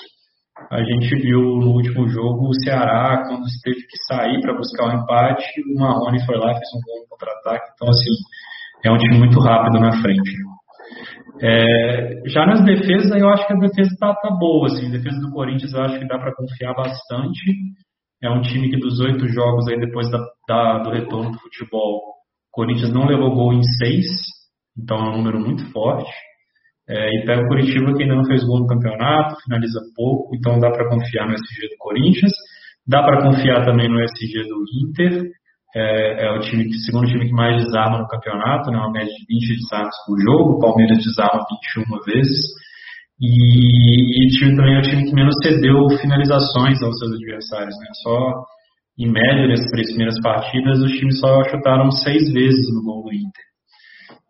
A 0.70 0.82
gente 0.82 1.14
viu 1.20 1.40
no 1.40 1.72
último 1.72 2.08
jogo 2.08 2.48
o 2.48 2.54
Ceará, 2.64 3.24
quando 3.28 3.44
teve 3.62 3.76
que 3.76 3.96
sair 4.08 4.40
para 4.40 4.56
buscar 4.56 4.86
o 4.86 4.88
um 4.88 5.02
empate, 5.02 5.44
o 5.68 5.78
Marrone 5.78 6.24
foi 6.24 6.36
lá, 6.38 6.48
fez 6.48 6.70
um 6.74 6.80
gol 6.80 7.06
contra-ataque. 7.10 7.70
Então, 7.74 7.88
assim, 7.90 8.10
é 8.86 8.90
um 8.90 8.96
time 8.96 9.18
muito 9.18 9.38
rápido 9.38 9.80
na 9.80 10.00
frente. 10.00 10.32
É, 11.42 12.22
já 12.26 12.46
nas 12.46 12.64
defesas, 12.64 13.10
eu 13.20 13.28
acho 13.28 13.46
que 13.46 13.52
a 13.52 13.56
defesa 13.56 13.90
está 13.92 14.14
tá 14.14 14.30
boa. 14.30 14.66
Assim, 14.66 14.86
a 14.86 14.92
defesa 14.92 15.20
do 15.20 15.30
Corinthians 15.30 15.74
eu 15.74 15.82
acho 15.82 15.98
que 15.98 16.08
dá 16.08 16.18
para 16.18 16.34
confiar 16.34 16.72
bastante. 16.74 17.52
É 18.22 18.30
um 18.30 18.42
time 18.42 18.70
que 18.70 18.78
dos 18.78 19.00
oito 19.00 19.26
jogos 19.28 19.66
aí 19.68 19.78
depois 19.78 20.10
da, 20.10 20.18
da, 20.46 20.78
do 20.82 20.90
retorno 20.90 21.32
do 21.32 21.38
futebol 21.38 22.00
Corinthians 22.50 22.92
não 22.92 23.06
levou 23.06 23.34
gol 23.34 23.52
em 23.52 23.62
seis, 23.62 24.06
então 24.76 24.98
é 24.98 25.08
um 25.10 25.16
número 25.16 25.40
muito 25.40 25.64
forte. 25.72 26.10
É, 26.88 27.08
e 27.08 27.24
pega 27.24 27.42
o 27.42 27.48
Curitiba 27.48 27.94
que 27.94 28.02
ainda 28.02 28.16
não 28.16 28.24
fez 28.24 28.44
gol 28.44 28.60
no 28.60 28.66
campeonato, 28.66 29.40
finaliza 29.44 29.80
pouco, 29.94 30.34
então 30.34 30.58
dá 30.58 30.70
para 30.70 30.88
confiar 30.88 31.26
no 31.26 31.34
SG 31.34 31.68
do 31.68 31.76
Corinthians. 31.78 32.32
Dá 32.86 33.02
para 33.02 33.22
confiar 33.22 33.64
também 33.64 33.88
no 33.88 34.02
SG 34.02 34.48
do 34.48 34.64
Inter, 34.82 35.30
é, 35.74 36.26
é, 36.26 36.32
o 36.32 36.40
time 36.40 36.72
segundo 36.80 37.06
time 37.06 37.26
que 37.26 37.32
mais 37.32 37.62
desarma 37.62 37.98
no 37.98 38.08
campeonato, 38.08 38.70
né, 38.70 38.78
uma 38.78 38.90
média 38.90 39.12
de 39.12 39.24
20 39.28 39.56
desarmes 39.56 39.94
por 40.04 40.18
jogo. 40.20 40.56
O 40.56 40.58
Palmeiras 40.58 40.98
desarma 40.98 41.44
21 41.76 42.12
vezes. 42.12 42.40
E, 43.20 43.28
e 43.28 44.50
o 44.50 44.56
também 44.56 44.76
é 44.76 44.78
o 44.78 44.82
time 44.82 45.04
que 45.04 45.14
menos 45.14 45.34
cedeu 45.42 45.88
finalizações 46.00 46.82
aos 46.82 46.98
seus 46.98 47.12
adversários. 47.12 47.76
Né? 47.76 47.86
Só 48.02 48.44
em 48.98 49.10
média, 49.10 49.46
nessas 49.46 49.70
três 49.70 49.88
primeiras 49.88 50.18
partidas, 50.22 50.80
os 50.80 50.92
times 50.92 51.20
só 51.20 51.44
chutaram 51.44 51.90
seis 51.90 52.32
vezes 52.32 52.72
no 52.74 52.82
gol 52.82 53.04
do 53.04 53.12
Inter. 53.12 53.50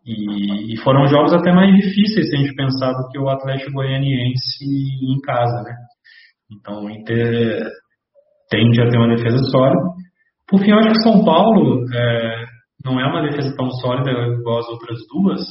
E, 0.05 0.73
e, 0.73 0.77
foram 0.77 1.05
jogos 1.07 1.33
até 1.33 1.53
mais 1.53 1.73
difíceis 1.75 2.29
se 2.29 2.35
a 2.35 2.39
gente 2.39 2.55
pensar 2.55 2.91
do 2.91 3.07
que 3.09 3.19
o 3.19 3.29
Atlético 3.29 3.73
Goianiense 3.73 4.65
em 4.65 5.19
casa, 5.21 5.61
né? 5.61 5.75
Então 6.51 6.85
o 6.85 6.89
Inter 6.89 7.63
tende 8.49 8.81
a 8.81 8.89
ter 8.89 8.97
uma 8.97 9.15
defesa 9.15 9.37
sólida. 9.51 9.79
Por 10.47 10.59
fim, 10.59 10.71
eu 10.71 10.79
acho 10.79 10.89
que 10.89 11.03
São 11.03 11.23
Paulo 11.23 11.85
é, 11.93 12.45
não 12.83 12.99
é 12.99 13.05
uma 13.05 13.21
defesa 13.29 13.55
tão 13.55 13.69
sólida 13.69 14.09
igual 14.09 14.59
as 14.59 14.67
outras 14.69 14.97
duas, 15.07 15.41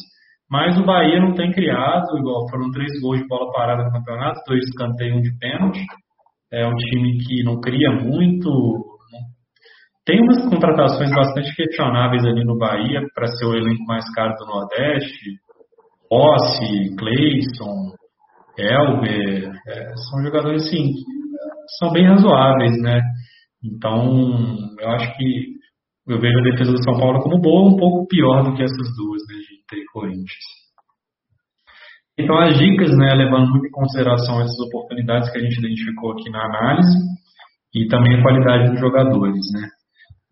mas 0.51 0.79
o 0.79 0.85
Bahia 0.85 1.21
não 1.21 1.35
tem 1.35 1.53
criado, 1.53 2.19
igual 2.19 2.49
foram 2.51 2.71
três 2.71 3.01
gols 3.01 3.21
de 3.21 3.29
bola 3.29 3.53
parada 3.53 3.85
no 3.85 3.93
campeonato, 3.93 4.41
dois 4.47 4.65
escanteios 4.65 5.19
um 5.19 5.21
de 5.21 5.39
pênalti. 5.39 5.85
É 6.53 6.67
um 6.67 6.75
time 6.75 7.19
que 7.19 7.45
não 7.45 7.61
cria 7.61 7.93
muito, 7.93 8.91
tem 10.05 10.21
umas 10.23 10.43
contratações 10.49 11.11
bastante 11.11 11.55
questionáveis 11.55 12.25
ali 12.25 12.45
no 12.45 12.59
Bahia 12.59 13.01
para 13.15 13.29
ser 13.29 13.45
o 13.45 13.55
elenco 13.55 13.85
mais 13.85 14.05
caro 14.13 14.35
do 14.35 14.47
Nordeste. 14.47 15.39
Rossi, 16.11 16.97
Cleison, 16.99 17.95
Elber, 18.59 19.53
é, 19.69 19.95
são 20.11 20.23
jogadores 20.25 20.67
assim, 20.67 20.95
são 21.79 21.93
bem 21.93 22.05
razoáveis, 22.07 22.77
né? 22.83 23.01
Então, 23.63 24.57
eu 24.81 24.89
acho 24.91 25.17
que 25.17 25.61
eu 26.09 26.19
vejo 26.19 26.39
a 26.41 26.43
defesa 26.43 26.73
do 26.73 26.83
São 26.83 26.99
Paulo 26.99 27.21
como 27.21 27.41
boa, 27.41 27.69
um 27.69 27.77
pouco 27.77 28.09
pior 28.09 28.43
do 28.43 28.57
que 28.57 28.63
essas 28.63 28.97
duas, 28.97 29.23
né, 29.29 29.40
Corinthians. 29.93 30.61
Então, 32.19 32.39
as 32.39 32.59
dicas, 32.59 32.97
né, 32.97 33.15
levando 33.15 33.51
muito 33.51 33.67
em 33.67 33.71
consideração 33.71 34.41
essas 34.41 34.59
oportunidades 34.61 35.31
que 35.31 35.39
a 35.39 35.41
gente 35.41 35.59
identificou 35.59 36.13
aqui 36.13 36.29
na 36.31 36.45
análise 36.45 36.99
e 37.75 37.87
também 37.89 38.19
a 38.19 38.23
qualidade 38.23 38.71
dos 38.71 38.81
jogadores, 38.81 39.41
né? 39.55 39.69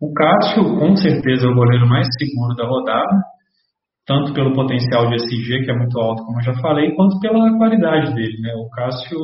O 0.01 0.13
Cássio, 0.13 0.63
com 0.79 0.95
certeza, 0.95 1.45
é 1.45 1.49
o 1.49 1.55
goleiro 1.55 1.87
mais 1.87 2.07
seguro 2.17 2.55
da 2.55 2.65
rodada, 2.65 3.21
tanto 4.05 4.33
pelo 4.33 4.53
potencial 4.53 5.09
de 5.09 5.15
SG, 5.15 5.65
que 5.65 5.71
é 5.71 5.77
muito 5.77 5.99
alto, 5.99 6.23
como 6.23 6.39
eu 6.39 6.43
já 6.43 6.53
falei, 6.61 6.95
quanto 6.95 7.19
pela 7.19 7.57
qualidade 7.57 8.15
dele. 8.15 8.39
Né? 8.41 8.53
O 8.55 8.69
Cássio 8.69 9.19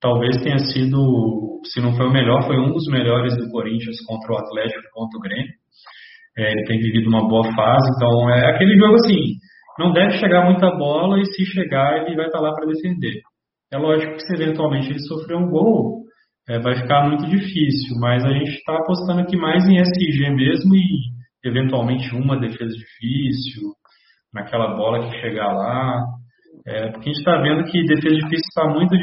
talvez 0.00 0.36
tenha 0.42 0.58
sido, 0.58 1.60
se 1.64 1.80
não 1.80 1.96
foi 1.96 2.06
o 2.06 2.12
melhor, 2.12 2.46
foi 2.46 2.58
um 2.58 2.70
dos 2.70 2.86
melhores 2.88 3.36
do 3.36 3.50
Corinthians 3.50 3.96
contra 4.06 4.32
o 4.32 4.38
Atlético 4.38 4.82
contra 4.92 5.18
o 5.18 5.22
Grêmio. 5.22 5.52
É, 6.38 6.52
ele 6.52 6.64
tem 6.66 6.78
vivido 6.78 7.08
uma 7.08 7.26
boa 7.26 7.44
fase, 7.52 7.90
então 7.96 8.30
é 8.30 8.54
aquele 8.54 8.78
jogo 8.78 8.94
assim, 8.94 9.34
não 9.78 9.92
deve 9.92 10.18
chegar 10.18 10.44
muita 10.44 10.70
bola 10.70 11.18
e 11.18 11.26
se 11.26 11.44
chegar 11.46 12.02
ele 12.02 12.14
vai 12.14 12.26
estar 12.26 12.38
lá 12.38 12.54
para 12.54 12.66
defender. 12.66 13.20
É 13.72 13.76
lógico 13.76 14.14
que 14.14 14.20
se 14.20 14.34
eventualmente 14.34 14.88
ele 14.88 15.00
sofrer 15.00 15.36
um 15.36 15.50
gol, 15.50 16.04
é, 16.48 16.58
vai 16.60 16.76
ficar 16.76 17.08
muito 17.08 17.26
difícil, 17.26 17.96
mas 18.00 18.24
a 18.24 18.30
gente 18.30 18.50
está 18.50 18.76
apostando 18.76 19.20
aqui 19.20 19.36
mais 19.36 19.68
em 19.68 19.78
SG 19.78 20.30
mesmo 20.30 20.74
e 20.74 20.82
eventualmente 21.44 22.14
uma 22.14 22.38
defesa 22.38 22.72
difícil, 22.72 23.72
naquela 24.32 24.76
bola 24.76 25.10
que 25.10 25.20
chegar 25.20 25.52
lá. 25.52 26.02
É, 26.66 26.90
porque 26.90 27.10
a 27.10 27.12
gente 27.12 27.18
está 27.18 27.40
vendo 27.40 27.64
que 27.64 27.84
defesa 27.84 28.14
difícil 28.14 28.48
está 28.48 28.68
muito, 28.68 28.94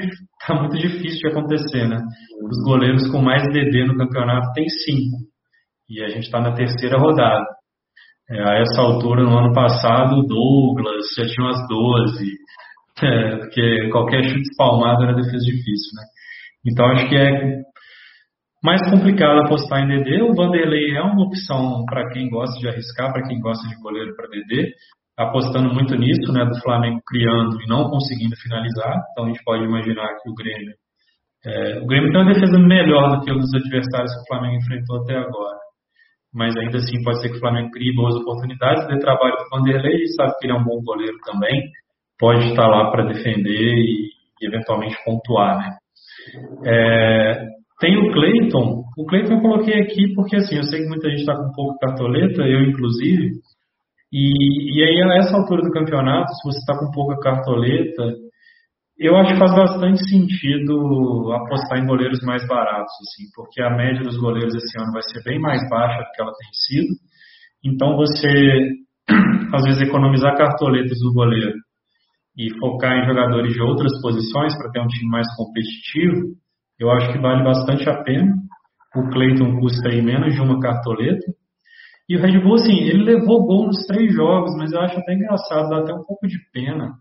tá 0.47 0.55
muito 0.55 0.77
difícil 0.77 1.19
de 1.19 1.27
acontecer, 1.27 1.87
né? 1.87 1.97
Os 2.49 2.63
goleiros 2.63 3.09
com 3.11 3.21
mais 3.21 3.43
DD 3.51 3.85
no 3.85 3.97
campeonato 3.97 4.51
tem 4.53 4.67
cinco. 4.69 5.34
E 5.89 6.03
a 6.03 6.07
gente 6.07 6.23
está 6.23 6.39
na 6.39 6.53
terceira 6.53 6.97
rodada. 6.97 7.45
É, 8.29 8.41
a 8.41 8.55
essa 8.55 8.81
altura, 8.81 9.23
no 9.23 9.37
ano 9.37 9.53
passado, 9.53 10.17
o 10.17 10.25
Douglas 10.25 11.05
já 11.17 11.25
tinha 11.25 11.45
umas 11.45 11.67
12. 11.67 12.45
É, 13.03 13.35
porque 13.37 13.89
qualquer 13.89 14.23
chute 14.23 14.49
espalmado 14.49 15.03
era 15.03 15.13
defesa 15.13 15.43
difícil, 15.43 15.91
né? 15.95 16.03
Então 16.65 16.85
acho 16.87 17.09
que 17.09 17.15
é 17.15 17.61
mais 18.63 18.81
complicado 18.89 19.41
apostar 19.41 19.83
em 19.83 19.87
DD. 19.87 20.23
O 20.23 20.33
Vanderlei 20.33 20.95
é 20.95 21.01
uma 21.01 21.25
opção 21.25 21.85
para 21.85 22.09
quem 22.09 22.29
gosta 22.29 22.57
de 22.59 22.67
arriscar, 22.67 23.11
para 23.11 23.27
quem 23.27 23.39
gosta 23.39 23.67
de 23.67 23.75
goleiro 23.81 24.15
para 24.15 24.27
DD, 24.29 24.71
apostando 25.17 25.73
muito 25.73 25.93
nisso, 25.95 26.31
né, 26.33 26.45
do 26.45 26.59
Flamengo 26.61 26.99
criando 27.05 27.61
e 27.61 27.67
não 27.67 27.89
conseguindo 27.89 28.35
finalizar. 28.37 28.97
Então 29.11 29.25
a 29.25 29.27
gente 29.27 29.43
pode 29.43 29.63
imaginar 29.63 30.07
que 30.21 30.29
o 30.29 30.33
Grêmio, 30.33 30.73
é, 31.45 31.79
o 31.79 31.85
Grêmio 31.85 32.11
tem 32.11 32.21
uma 32.21 32.33
defesa 32.33 32.57
melhor 32.57 33.17
do 33.17 33.25
que 33.25 33.31
os 33.31 33.53
adversários 33.53 34.11
que 34.13 34.21
o 34.21 34.27
Flamengo 34.27 34.55
enfrentou 34.55 35.03
até 35.03 35.15
agora. 35.15 35.64
Mas 36.35 36.55
ainda 36.57 36.77
assim 36.77 37.01
pode 37.01 37.21
ser 37.21 37.29
que 37.29 37.37
o 37.37 37.39
Flamengo 37.39 37.71
crie 37.71 37.95
boas 37.95 38.15
oportunidades, 38.15 38.85
dê 38.87 38.99
trabalho 38.99 39.35
para 39.37 39.45
o 39.45 39.59
Vanderlei, 39.59 40.05
sabe 40.17 40.33
que 40.37 40.45
ele 40.45 40.53
é 40.53 40.59
um 40.59 40.65
bom 40.65 40.81
goleiro 40.83 41.17
também, 41.25 41.63
pode 42.19 42.49
estar 42.49 42.67
lá 42.67 42.91
para 42.91 43.05
defender 43.05 43.73
e, 43.73 44.09
e 44.41 44.45
eventualmente 44.45 44.97
pontuar, 45.05 45.57
né? 45.57 45.77
É, 46.65 47.45
tem 47.79 47.97
o 47.97 48.11
Cleiton. 48.11 48.83
O 48.97 49.05
Cleiton 49.05 49.35
eu 49.35 49.41
coloquei 49.41 49.79
aqui 49.81 50.13
porque 50.13 50.35
assim, 50.35 50.57
eu 50.57 50.63
sei 50.63 50.81
que 50.81 50.89
muita 50.89 51.09
gente 51.09 51.21
está 51.21 51.35
com 51.35 51.47
um 51.47 51.53
pouco 51.53 51.79
cartoleta, 51.79 52.41
eu 52.41 52.61
inclusive. 52.63 53.31
E, 54.11 54.79
e 54.79 54.83
aí, 54.83 55.01
a 55.01 55.17
essa 55.17 55.35
altura 55.35 55.61
do 55.61 55.71
campeonato, 55.71 56.31
se 56.33 56.47
você 56.47 56.59
está 56.59 56.77
com 56.77 56.91
pouca 56.91 57.19
cartoleta, 57.19 58.13
eu 58.97 59.15
acho 59.17 59.33
que 59.33 59.39
faz 59.39 59.53
bastante 59.53 60.09
sentido 60.09 61.31
apostar 61.33 61.79
em 61.79 61.85
goleiros 61.85 62.21
mais 62.23 62.47
baratos, 62.47 62.93
assim, 63.01 63.29
porque 63.35 63.61
a 63.61 63.69
média 63.69 64.01
dos 64.01 64.17
goleiros 64.17 64.55
esse 64.55 64.79
ano 64.79 64.91
vai 64.93 65.01
ser 65.03 65.21
bem 65.23 65.39
mais 65.39 65.67
baixa 65.69 65.97
do 65.97 66.11
que 66.11 66.21
ela 66.21 66.31
tem 66.31 66.49
sido. 66.53 66.93
Então, 67.63 67.97
você, 67.97 68.71
às 69.53 69.63
vezes, 69.63 69.81
economizar 69.81 70.37
cartoletas 70.37 70.97
do 70.99 71.13
goleiro 71.13 71.55
e 72.37 72.49
focar 72.59 72.97
em 72.97 73.05
jogadores 73.05 73.53
de 73.53 73.61
outras 73.61 73.91
posições 74.01 74.57
para 74.57 74.71
ter 74.71 74.79
um 74.79 74.87
time 74.87 75.09
mais 75.09 75.27
competitivo, 75.35 76.35
eu 76.79 76.89
acho 76.91 77.11
que 77.11 77.19
vale 77.19 77.43
bastante 77.43 77.89
a 77.89 78.01
pena. 78.01 78.33
O 78.95 79.09
Cleiton 79.09 79.59
custa 79.59 79.89
aí 79.89 80.01
menos 80.01 80.33
de 80.33 80.41
uma 80.41 80.59
cartoleta. 80.59 81.25
E 82.07 82.15
o 82.15 82.21
Red 82.21 82.39
Bull, 82.39 82.55
assim, 82.55 82.77
ele 82.81 83.03
levou 83.03 83.45
gol 83.45 83.65
nos 83.67 83.85
três 83.87 84.13
jogos, 84.13 84.55
mas 84.57 84.71
eu 84.71 84.79
acho 84.79 84.97
até 84.99 85.15
engraçado, 85.15 85.69
dá 85.69 85.79
até 85.79 85.93
um 85.93 86.03
pouco 86.03 86.27
de 86.27 86.37
pena. 86.53 86.93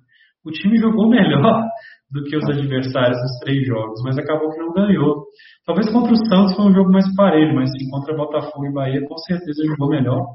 O 0.44 0.50
time 0.50 0.76
jogou 0.78 1.08
melhor 1.08 1.62
do 2.10 2.22
que 2.24 2.36
os 2.36 2.44
adversários 2.44 3.18
nos 3.20 3.38
três 3.40 3.66
jogos, 3.66 4.02
mas 4.04 4.18
acabou 4.18 4.50
que 4.50 4.58
não 4.58 4.72
ganhou. 4.72 5.24
Talvez 5.66 5.90
contra 5.90 6.12
o 6.12 6.26
Santos 6.28 6.54
foi 6.54 6.66
um 6.66 6.74
jogo 6.74 6.92
mais 6.92 7.06
parelho, 7.16 7.54
mas 7.54 7.70
sim, 7.70 7.88
contra 7.90 8.16
Botafogo 8.16 8.66
e 8.66 8.72
Bahia 8.72 9.00
com 9.06 9.16
certeza 9.18 9.66
jogou 9.66 9.88
melhor. 9.88 10.26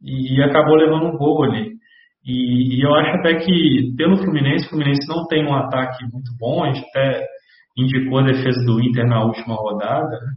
E 0.00 0.42
acabou 0.42 0.76
levando 0.76 1.06
um 1.06 1.16
gol 1.16 1.44
ali. 1.44 1.72
E, 2.24 2.76
e, 2.76 2.82
eu 2.82 2.94
acho 2.94 3.16
até 3.18 3.34
que, 3.40 3.94
pelo 3.96 4.16
Fluminense, 4.16 4.66
o 4.66 4.70
Fluminense 4.70 5.08
não 5.08 5.26
tem 5.26 5.44
um 5.44 5.54
ataque 5.54 6.04
muito 6.04 6.30
bom. 6.38 6.62
A 6.62 6.72
gente 6.72 6.86
até 6.88 7.26
indicou 7.76 8.18
a 8.18 8.26
defesa 8.26 8.64
do 8.64 8.80
Inter 8.80 9.06
na 9.06 9.24
última 9.24 9.54
rodada. 9.54 10.10
Né? 10.10 10.32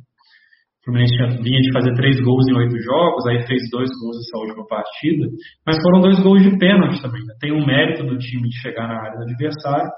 Fluminense 0.86 1.18
vinha 1.42 1.60
de 1.60 1.74
fazer 1.74 1.94
três 1.96 2.22
gols 2.22 2.48
em 2.48 2.54
oito 2.54 2.78
jogos, 2.84 3.26
aí 3.26 3.42
fez 3.48 3.64
dois 3.72 3.90
gols 4.00 4.18
nessa 4.18 4.38
última 4.38 4.68
partida. 4.68 5.26
Mas 5.66 5.82
foram 5.82 6.00
dois 6.00 6.20
gols 6.22 6.44
de 6.44 6.56
pênalti 6.60 7.02
também. 7.02 7.22
Né? 7.26 7.34
Tem 7.42 7.52
um 7.52 7.66
mérito 7.66 8.04
do 8.06 8.18
time 8.20 8.48
de 8.48 8.62
chegar 8.62 8.88
na 8.88 9.02
área 9.02 9.18
do 9.18 9.24
adversário, 9.24 9.90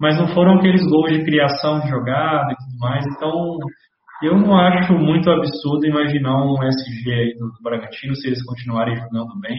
mas 0.00 0.18
não 0.18 0.26
foram 0.34 0.58
aqueles 0.58 0.82
gols 0.90 1.12
de 1.12 1.24
criação 1.24 1.78
de 1.80 1.88
jogada 1.88 2.50
e 2.50 2.56
tudo 2.56 2.78
mais. 2.80 3.04
Então, 3.14 3.58
eu 4.24 4.36
não 4.36 4.56
acho 4.56 4.92
muito 4.94 5.30
absurdo 5.30 5.86
imaginar 5.86 6.42
um 6.44 6.56
SG 6.62 7.12
aí 7.12 7.34
do 7.38 7.50
Bragantino 7.62 8.16
se 8.16 8.26
eles 8.26 8.44
continuarem 8.44 8.96
jogando 8.96 9.38
bem 9.40 9.58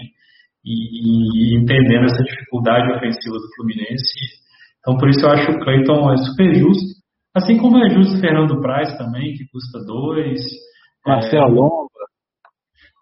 e, 0.66 1.54
e 1.54 1.58
entendendo 1.58 2.06
essa 2.06 2.24
dificuldade 2.24 2.92
ofensiva 2.92 3.36
do 3.36 3.56
Fluminense. 3.56 4.44
Então, 4.80 4.98
por 4.98 5.10
isso 5.10 5.26
eu 5.26 5.30
acho 5.30 5.52
o 5.52 5.60
Cleiton 5.60 6.12
é 6.12 6.18
super 6.18 6.54
justo. 6.54 6.95
Assim 7.36 7.58
como 7.58 7.78
é 7.84 7.90
justo 7.90 8.22
Fernando 8.22 8.62
Praz 8.62 8.98
também, 8.98 9.34
que 9.34 9.46
custa 9.52 9.84
dois. 9.86 10.40
Marcelo 11.06 11.46
é, 11.46 11.50
Lomba. 11.50 11.90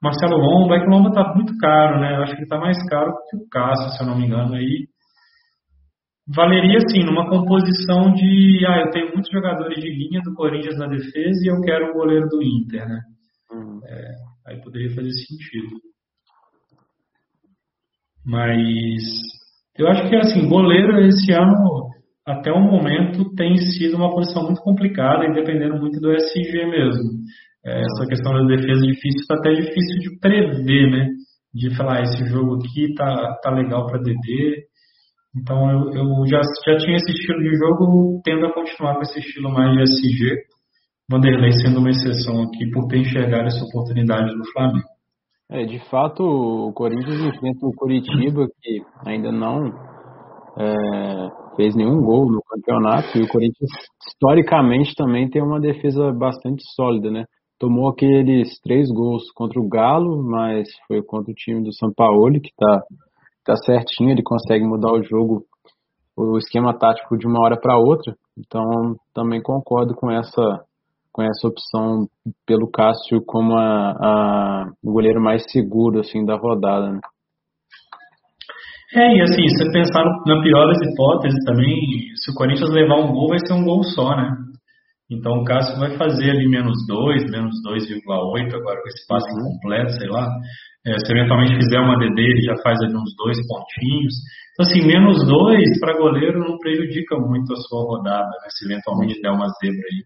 Marcelo 0.01 0.37
Lomba, 0.37 0.75
é 0.75 0.79
que 0.79 0.87
o 0.87 0.89
Lomba 0.89 1.09
está 1.09 1.33
muito 1.35 1.55
caro, 1.57 1.99
né? 1.99 2.17
Eu 2.17 2.23
acho 2.23 2.31
que 2.31 2.39
ele 2.39 2.43
está 2.43 2.57
mais 2.57 2.77
caro 2.89 3.13
que 3.29 3.37
o 3.37 3.47
Cássio, 3.47 3.89
se 3.91 4.01
eu 4.01 4.07
não 4.07 4.17
me 4.17 4.25
engano. 4.25 4.55
Aí 4.55 4.87
valeria 6.27 6.77
assim, 6.77 7.03
numa 7.03 7.29
composição 7.29 8.11
de 8.13 8.65
ah, 8.67 8.81
eu 8.85 8.89
tenho 8.91 9.13
muitos 9.13 9.31
jogadores 9.31 9.79
de 9.79 9.89
linha 9.89 10.21
do 10.23 10.33
Corinthians 10.33 10.77
na 10.77 10.87
defesa 10.87 11.39
e 11.43 11.51
eu 11.51 11.61
quero 11.61 11.91
o 11.91 11.93
goleiro 11.93 12.27
do 12.27 12.41
Inter, 12.41 12.87
né? 12.87 13.01
Uhum. 13.51 13.79
É, 13.85 14.15
aí 14.47 14.61
poderia 14.61 14.95
fazer 14.95 15.11
sentido. 15.11 15.75
Mas 18.25 19.03
eu 19.77 19.87
acho 19.89 20.09
que 20.09 20.15
assim, 20.15 20.47
goleiro 20.47 20.99
esse 21.05 21.31
ano, 21.33 21.92
até 22.25 22.51
o 22.51 22.59
momento, 22.59 23.33
tem 23.35 23.55
sido 23.57 23.97
uma 23.97 24.13
posição 24.13 24.43
muito 24.43 24.61
complicada 24.61 25.25
e 25.25 25.33
dependendo 25.33 25.77
muito 25.77 25.99
do 25.99 26.11
SG 26.11 26.65
mesmo. 26.65 27.09
É, 27.65 27.81
essa 27.81 28.07
questão 28.07 28.33
da 28.33 28.55
defesa 28.55 28.81
difícil 28.81 29.21
está 29.21 29.35
até 29.35 29.53
difícil 29.53 29.99
de 29.99 30.19
prever, 30.19 30.91
né? 30.91 31.09
de 31.53 31.75
falar, 31.75 32.01
esse 32.01 32.25
jogo 32.25 32.55
aqui 32.55 32.93
tá, 32.95 33.37
tá 33.41 33.51
legal 33.51 33.85
para 33.85 34.01
DD. 34.01 34.65
Então 35.35 35.69
eu, 35.69 35.93
eu 35.93 36.27
já, 36.27 36.41
já 36.67 36.77
tinha 36.77 36.97
esse 36.97 37.11
estilo 37.11 37.39
de 37.39 37.55
jogo, 37.55 38.21
tendo 38.23 38.45
a 38.47 38.53
continuar 38.53 38.95
com 38.95 39.01
esse 39.03 39.19
estilo 39.19 39.51
mais 39.51 39.71
de 39.71 39.83
SG. 39.83 40.35
Vanderlei 41.09 41.51
sendo 41.51 41.79
uma 41.79 41.89
exceção 41.89 42.43
aqui 42.43 42.69
por 42.71 42.87
ter 42.87 42.99
enxergado 42.99 43.45
essa 43.45 43.63
oportunidade 43.65 44.35
do 44.35 44.51
Flamengo. 44.51 44.87
É, 45.51 45.65
de 45.65 45.79
fato, 45.89 46.23
o 46.23 46.73
Corinthians 46.73 47.19
enfrenta 47.19 47.59
o 47.61 47.73
Curitiba, 47.75 48.47
que 48.61 48.81
ainda 49.05 49.31
não 49.31 49.67
é, 50.57 50.73
fez 51.55 51.75
nenhum 51.75 52.01
gol 52.01 52.31
no 52.31 52.41
campeonato, 52.43 53.17
e 53.17 53.23
o 53.23 53.27
Corinthians, 53.27 53.69
historicamente, 54.07 54.93
também 54.95 55.29
tem 55.29 55.41
uma 55.41 55.59
defesa 55.59 56.11
bastante 56.11 56.63
sólida, 56.75 57.11
né? 57.11 57.25
Tomou 57.59 57.89
aqueles 57.89 58.59
três 58.61 58.89
gols 58.89 59.31
contra 59.33 59.59
o 59.59 59.67
Galo, 59.67 60.21
mas 60.23 60.67
foi 60.87 61.01
contra 61.01 61.31
o 61.31 61.35
time 61.35 61.63
do 61.63 61.73
São 61.73 61.91
Paulo, 61.93 62.39
que 62.41 62.49
tá, 62.57 62.81
tá 63.45 63.55
certinho, 63.57 64.11
ele 64.11 64.23
consegue 64.23 64.65
mudar 64.65 64.91
o 64.91 65.03
jogo, 65.03 65.45
o 66.17 66.37
esquema 66.37 66.77
tático 66.77 67.17
de 67.17 67.27
uma 67.27 67.41
hora 67.41 67.59
para 67.59 67.77
outra. 67.77 68.15
Então, 68.37 68.95
também 69.13 69.41
concordo 69.41 69.95
com 69.95 70.11
essa 70.11 70.65
com 71.13 71.21
essa 71.21 71.47
opção 71.47 72.07
pelo 72.43 72.67
Cássio 72.67 73.23
como 73.23 73.53
a, 73.55 73.91
a, 73.91 74.71
o 74.83 74.91
goleiro 74.91 75.21
mais 75.21 75.43
seguro 75.51 75.99
assim 75.99 76.25
da 76.25 76.35
rodada. 76.35 76.91
Né? 76.91 76.99
É, 78.93 79.17
e 79.17 79.21
assim, 79.21 79.47
se 79.49 79.71
pensar 79.71 80.05
na 80.25 80.41
pior 80.41 80.67
das 80.67 80.77
hipóteses 80.81 81.39
também, 81.45 81.73
se 82.15 82.29
o 82.29 82.35
Corinthians 82.35 82.69
levar 82.69 83.01
um 83.01 83.11
gol, 83.11 83.29
vai 83.29 83.39
ser 83.39 83.53
um 83.53 83.63
gol 83.63 83.83
só, 83.83 84.15
né? 84.15 84.29
Então 85.09 85.41
o 85.41 85.43
Cássio 85.43 85.79
vai 85.79 85.97
fazer 85.97 86.29
ali 86.29 86.47
menos 86.47 86.73
2, 86.87 87.29
menos 87.31 87.53
2,8 87.65 88.53
agora 88.53 88.81
com 88.81 88.87
esse 88.87 89.07
passe 89.07 89.29
uhum. 89.33 89.49
completo, 89.49 89.91
sei 89.97 90.09
lá. 90.09 90.27
É, 90.85 90.97
se 90.99 91.11
eventualmente 91.11 91.55
fizer 91.55 91.79
uma 91.79 91.97
DD, 91.97 92.21
ele 92.21 92.41
já 92.41 92.55
faz 92.61 92.79
ali 92.81 92.93
uns 92.93 93.15
dois 93.17 93.37
pontinhos. 93.47 94.13
Então, 94.53 94.65
assim, 94.67 94.85
menos 94.85 95.25
2 95.25 95.79
para 95.79 95.97
goleiro 95.97 96.39
não 96.39 96.57
prejudica 96.59 97.17
muito 97.17 97.53
a 97.53 97.57
sua 97.57 97.81
rodada, 97.81 98.29
né? 98.29 98.47
Se 98.49 98.65
eventualmente 98.65 99.21
der 99.21 99.31
uma 99.31 99.47
zebra 99.57 99.87
aí. 99.89 100.03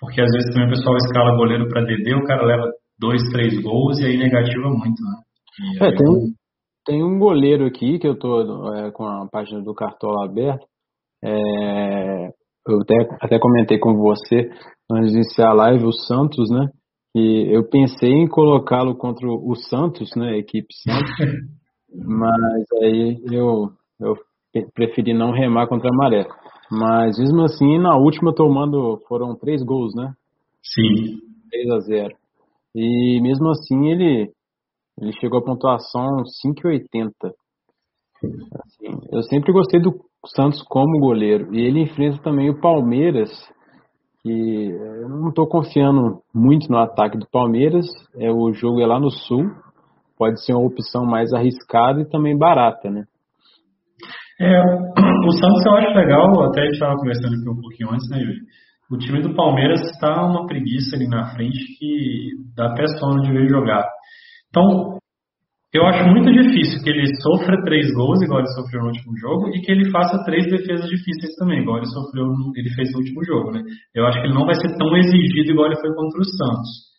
Porque 0.00 0.20
às 0.20 0.30
vezes 0.32 0.50
também 0.50 0.66
o 0.66 0.74
pessoal 0.74 0.96
escala 0.96 1.36
goleiro 1.36 1.68
para 1.68 1.84
DD, 1.84 2.14
o 2.14 2.24
cara 2.24 2.42
leva 2.44 2.66
dois, 2.98 3.22
três 3.30 3.60
gols 3.62 4.00
e 4.00 4.06
aí 4.06 4.16
negativa 4.16 4.68
muito, 4.68 4.98
né? 5.02 5.86
é, 5.86 5.94
tem, 5.94 6.06
tem 6.84 7.02
um 7.02 7.18
goleiro 7.18 7.66
aqui 7.66 7.98
que 7.98 8.06
eu 8.06 8.18
tô 8.18 8.74
é, 8.74 8.90
com 8.90 9.04
a 9.04 9.26
página 9.30 9.60
do 9.60 9.74
Cartola 9.74 10.24
aberta. 10.24 10.64
É, 11.24 12.28
eu 12.68 12.80
até, 12.80 12.94
até 13.20 13.38
comentei 13.38 13.78
com 13.78 13.94
você 13.96 14.50
antes 14.90 15.12
de 15.12 15.18
iniciar 15.18 15.50
a 15.50 15.54
live, 15.54 15.84
o 15.84 15.92
Santos, 15.92 16.50
né? 16.50 16.68
E 17.14 17.54
eu 17.54 17.68
pensei 17.68 18.10
em 18.10 18.26
colocá-lo 18.26 18.96
contra 18.96 19.26
o 19.28 19.54
Santos, 19.54 20.10
né? 20.16 20.30
A 20.30 20.38
equipe 20.38 20.72
Santos. 20.74 21.10
mas 21.94 22.64
aí 22.82 23.22
eu, 23.30 23.70
eu 24.00 24.16
preferi 24.74 25.12
não 25.12 25.32
remar 25.32 25.66
contra 25.68 25.90
a 25.90 25.96
maré. 25.96 26.26
Mas 26.70 27.18
mesmo 27.18 27.42
assim, 27.42 27.78
na 27.78 27.96
última 27.96 28.34
tomando, 28.34 28.98
foram 29.06 29.36
três 29.36 29.62
gols, 29.62 29.94
né? 29.94 30.14
Sim. 30.62 31.18
3 31.50 31.70
a 31.70 31.78
0. 31.80 32.14
E 32.74 33.20
mesmo 33.20 33.50
assim 33.50 33.90
ele, 33.90 34.30
ele 35.02 35.12
chegou 35.20 35.40
a 35.40 35.44
pontuação 35.44 36.22
5,80. 36.46 37.10
Assim, 38.64 39.00
eu 39.10 39.22
sempre 39.24 39.52
gostei 39.52 39.80
do 39.80 39.92
Santos 40.26 40.62
como 40.68 41.00
goleiro. 41.00 41.52
E 41.52 41.60
ele 41.60 41.80
enfrenta 41.80 42.22
também 42.22 42.48
o 42.48 42.60
Palmeiras, 42.60 43.28
que 44.22 44.70
eu 44.70 45.08
não 45.08 45.30
estou 45.30 45.48
confiando 45.48 46.20
muito 46.32 46.70
no 46.70 46.78
ataque 46.78 47.18
do 47.18 47.26
Palmeiras. 47.28 47.84
É, 48.16 48.30
o 48.30 48.52
jogo 48.52 48.80
é 48.80 48.86
lá 48.86 49.00
no 49.00 49.10
Sul. 49.10 49.50
Pode 50.16 50.44
ser 50.44 50.52
uma 50.52 50.68
opção 50.68 51.04
mais 51.04 51.32
arriscada 51.32 52.00
e 52.00 52.08
também 52.08 52.38
barata, 52.38 52.88
né? 52.88 53.02
É, 54.40 54.60
o 54.60 55.30
Santos 55.34 55.66
eu 55.66 55.74
acho 55.74 55.98
legal, 55.98 56.42
até 56.44 56.60
a 56.60 56.64
gente 56.64 56.74
estava 56.74 56.96
conversando 56.96 57.34
aqui 57.34 57.50
um 57.50 57.60
pouquinho 57.60 57.90
antes, 57.90 58.08
né, 58.08 58.18
Yuri? 58.18 58.38
O 58.88 58.98
time 58.98 59.20
do 59.20 59.34
Palmeiras 59.34 59.80
está 59.80 60.24
uma 60.24 60.46
preguiça 60.46 60.94
ali 60.94 61.08
na 61.08 61.34
frente 61.34 61.58
que 61.78 62.30
dá 62.54 62.66
até 62.66 62.86
sono 62.98 63.22
de 63.22 63.32
ver 63.32 63.48
jogar. 63.48 63.84
Então, 64.52 64.98
eu 65.72 65.86
acho 65.86 66.04
muito 66.08 66.30
difícil 66.30 66.82
que 66.82 66.90
ele 66.90 67.06
sofra 67.22 67.56
três 67.64 67.92
gols, 67.94 68.20
igual 68.22 68.40
ele 68.40 68.54
sofreu 68.54 68.82
no 68.82 68.88
último 68.88 69.16
jogo, 69.16 69.48
e 69.48 69.60
que 69.62 69.72
ele 69.72 69.90
faça 69.90 70.22
três 70.24 70.44
defesas 70.44 70.88
difíceis 70.88 71.34
também, 71.38 71.62
igual 71.62 71.78
ele 71.78 71.86
sofreu, 71.86 72.26
ele 72.54 72.70
fez 72.74 72.92
no 72.92 72.98
último 72.98 73.24
jogo, 73.24 73.52
né? 73.52 73.62
Eu 73.94 74.06
acho 74.06 74.20
que 74.20 74.26
ele 74.26 74.34
não 74.34 74.44
vai 74.44 74.54
ser 74.54 74.76
tão 74.76 74.94
exigido 74.96 75.50
igual 75.50 75.66
ele 75.66 75.80
foi 75.80 75.94
contra 75.94 76.20
o 76.20 76.24
Santos. 76.24 76.92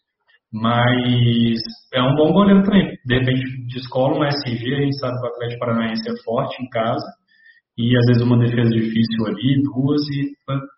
Mas 0.51 1.61
é 1.93 2.01
um 2.01 2.15
bom 2.15 2.31
goleiro 2.31 2.63
também. 2.63 2.97
De 3.05 3.19
repente, 3.19 3.41
descola 3.73 4.17
um 4.17 4.23
SG, 4.23 4.75
a 4.75 4.81
gente 4.81 4.99
sabe 4.99 5.19
que 5.19 5.25
o 5.25 5.29
Atlético 5.29 5.59
Paranaense 5.59 6.09
é 6.09 6.23
forte 6.23 6.63
em 6.63 6.69
casa 6.69 7.05
e 7.77 7.97
às 7.97 8.05
vezes 8.05 8.21
uma 8.21 8.37
defesa 8.37 8.69
difícil 8.69 9.25
ali, 9.25 9.61
duas, 9.63 10.01
e 10.09 10.29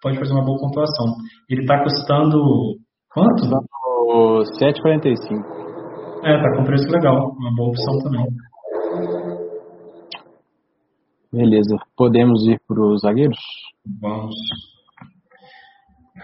pode 0.01 0.17
fazer 0.17 0.33
uma 0.33 0.45
boa 0.45 0.59
pontuação. 0.59 1.05
Ele 1.49 1.61
está 1.61 1.83
custando 1.83 2.75
quanto? 3.09 3.49
7,45. 4.59 5.64
É, 6.25 6.41
tá 6.41 6.57
com 6.57 6.63
preço 6.63 6.89
legal, 6.89 7.35
uma 7.37 7.55
boa 7.55 7.69
opção 7.69 7.99
também. 7.99 8.25
Beleza, 11.31 11.75
podemos 11.95 12.47
ir 12.47 12.59
para 12.67 12.81
os 12.81 13.01
zagueiros? 13.01 13.37
Vamos. 14.01 14.33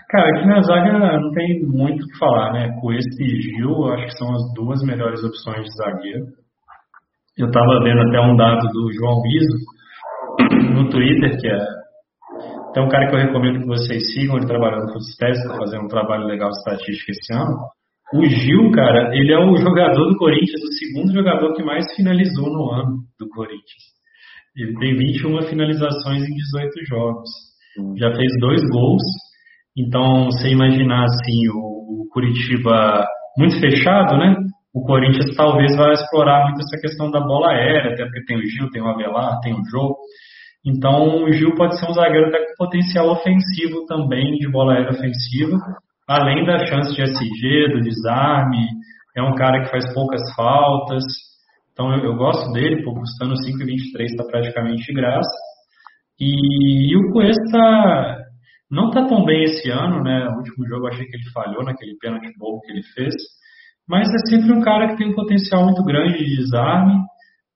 Cara, 0.10 0.28
aqui 0.30 0.48
na 0.48 0.62
zaga 0.62 0.98
não 0.98 1.32
tem 1.34 1.64
muito 1.68 2.04
o 2.04 2.08
que 2.08 2.18
falar, 2.18 2.52
né? 2.54 2.76
Cuesta 2.82 3.24
e 3.24 3.42
Gil, 3.42 3.94
acho 3.94 4.06
que 4.06 4.18
são 4.18 4.34
as 4.34 4.54
duas 4.56 4.82
melhores 4.84 5.24
opções 5.24 5.66
de 5.66 5.76
zagueiro. 5.78 6.26
Eu 7.38 7.48
estava 7.48 7.84
vendo 7.84 8.02
até 8.02 8.20
um 8.22 8.36
dado 8.36 8.68
do 8.72 8.92
João 8.94 9.22
Biso, 9.22 10.74
no 10.74 10.90
Twitter, 10.90 11.40
que 11.40 11.48
é. 11.48 11.60
Tem 12.74 12.84
um 12.84 12.90
cara 12.90 13.08
que 13.08 13.16
eu 13.16 13.20
recomendo 13.20 13.60
que 13.60 13.68
vocês 13.68 14.02
sigam, 14.14 14.38
ele 14.38 14.48
trabalhando 14.48 14.92
com 14.92 14.98
os 14.98 15.16
testes, 15.16 15.46
está 15.46 15.58
fazendo 15.58 15.84
um 15.84 15.90
trabalho 15.90 16.26
legal 16.26 16.50
de 16.50 16.58
estatística 16.58 17.12
esse 17.12 17.34
ano. 17.34 17.81
O 18.14 18.26
Gil, 18.26 18.72
cara, 18.72 19.16
ele 19.16 19.32
é 19.32 19.40
o 19.40 19.56
jogador 19.58 20.10
do 20.10 20.18
Corinthians, 20.18 20.62
o 20.62 20.74
segundo 20.74 21.14
jogador 21.14 21.54
que 21.54 21.64
mais 21.64 21.86
finalizou 21.96 22.52
no 22.52 22.72
ano 22.72 22.98
do 23.20 23.30
Corinthians. 23.30 23.84
Ele 24.56 24.78
tem 24.80 24.98
21 24.98 25.42
finalizações 25.44 26.24
em 26.24 26.34
18 26.34 26.86
jogos. 26.88 27.30
Já 27.98 28.14
fez 28.14 28.32
dois 28.40 28.62
gols. 28.70 29.04
Então, 29.78 30.26
você 30.26 30.50
imaginar 30.50 31.06
assim, 31.06 31.48
o, 31.50 32.02
o 32.04 32.08
Curitiba 32.12 33.06
muito 33.38 33.58
fechado, 33.62 34.18
né? 34.18 34.36
o 34.74 34.82
Corinthians 34.86 35.36
talvez 35.36 35.76
vá 35.76 35.92
explorar 35.92 36.46
muito 36.46 36.62
essa 36.62 36.80
questão 36.80 37.12
da 37.12 37.20
bola 37.20 37.52
aérea, 37.52 37.94
até 37.94 38.04
porque 38.06 38.24
tem 38.26 38.38
o 38.38 38.46
Gil, 38.46 38.70
tem 38.72 38.82
o 38.82 38.88
Avelar, 38.88 39.40
tem 39.42 39.54
o 39.54 39.64
Jô. 39.70 39.98
Então 40.66 41.24
o 41.24 41.32
Gil 41.32 41.56
pode 41.56 41.78
ser 41.78 41.90
um 41.90 41.94
zagueiro 41.94 42.28
até 42.28 42.40
com 42.40 42.66
potencial 42.66 43.10
ofensivo 43.10 43.86
também, 43.86 44.36
de 44.36 44.50
bola 44.50 44.74
aérea 44.74 44.92
ofensiva, 44.92 45.58
além 46.12 46.46
da 46.46 46.66
chance 46.66 46.94
de 46.94 47.02
SG, 47.02 47.74
do 47.74 47.82
desarme, 47.82 48.68
é 49.16 49.22
um 49.22 49.34
cara 49.36 49.64
que 49.64 49.72
faz 49.72 49.94
poucas 49.94 50.22
faltas. 50.36 51.04
Então 51.72 51.94
eu, 51.94 52.06
eu 52.06 52.16
gosto 52.16 52.52
dele, 52.52 52.84
pô, 52.84 52.94
custando 52.94 53.34
5,23 53.34 54.06
está 54.06 54.24
praticamente 54.26 54.84
de 54.84 54.94
graça. 54.94 55.38
E, 56.20 56.92
e 56.92 56.98
o 56.98 57.12
Cuesta 57.12 58.18
não 58.70 58.90
está 58.90 59.08
tão 59.08 59.26
bem 59.26 59.44
esse 59.44 59.70
ano, 59.70 60.04
né? 60.04 60.28
O 60.30 60.38
último 60.38 60.68
jogo 60.68 60.86
eu 60.86 60.94
achei 60.94 61.06
que 61.06 61.16
ele 61.16 61.30
falhou 61.34 61.64
naquele 61.64 61.98
pênalti 62.00 62.32
bobo 62.38 62.62
que 62.62 62.72
ele 62.72 62.84
fez. 62.94 63.14
Mas 63.88 64.08
é 64.08 64.30
sempre 64.30 64.54
um 64.54 64.62
cara 64.62 64.90
que 64.90 64.98
tem 64.98 65.10
um 65.10 65.16
potencial 65.16 65.66
muito 65.66 65.84
grande 65.84 66.18
de 66.18 66.38
desarme, 66.38 66.94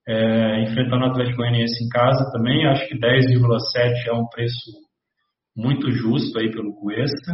é, 0.06 0.62
enfrentando 0.62 1.04
o 1.04 1.08
Atlético 1.08 1.38
Goianiense 1.38 1.84
em 1.84 1.88
casa 1.88 2.30
também. 2.32 2.66
Acho 2.66 2.86
que 2.88 2.98
10,7 2.98 4.08
é 4.08 4.12
um 4.12 4.26
preço 4.28 4.70
muito 5.56 5.90
justo 5.90 6.38
aí 6.38 6.50
pelo 6.50 6.74
Cuesta. 6.74 7.32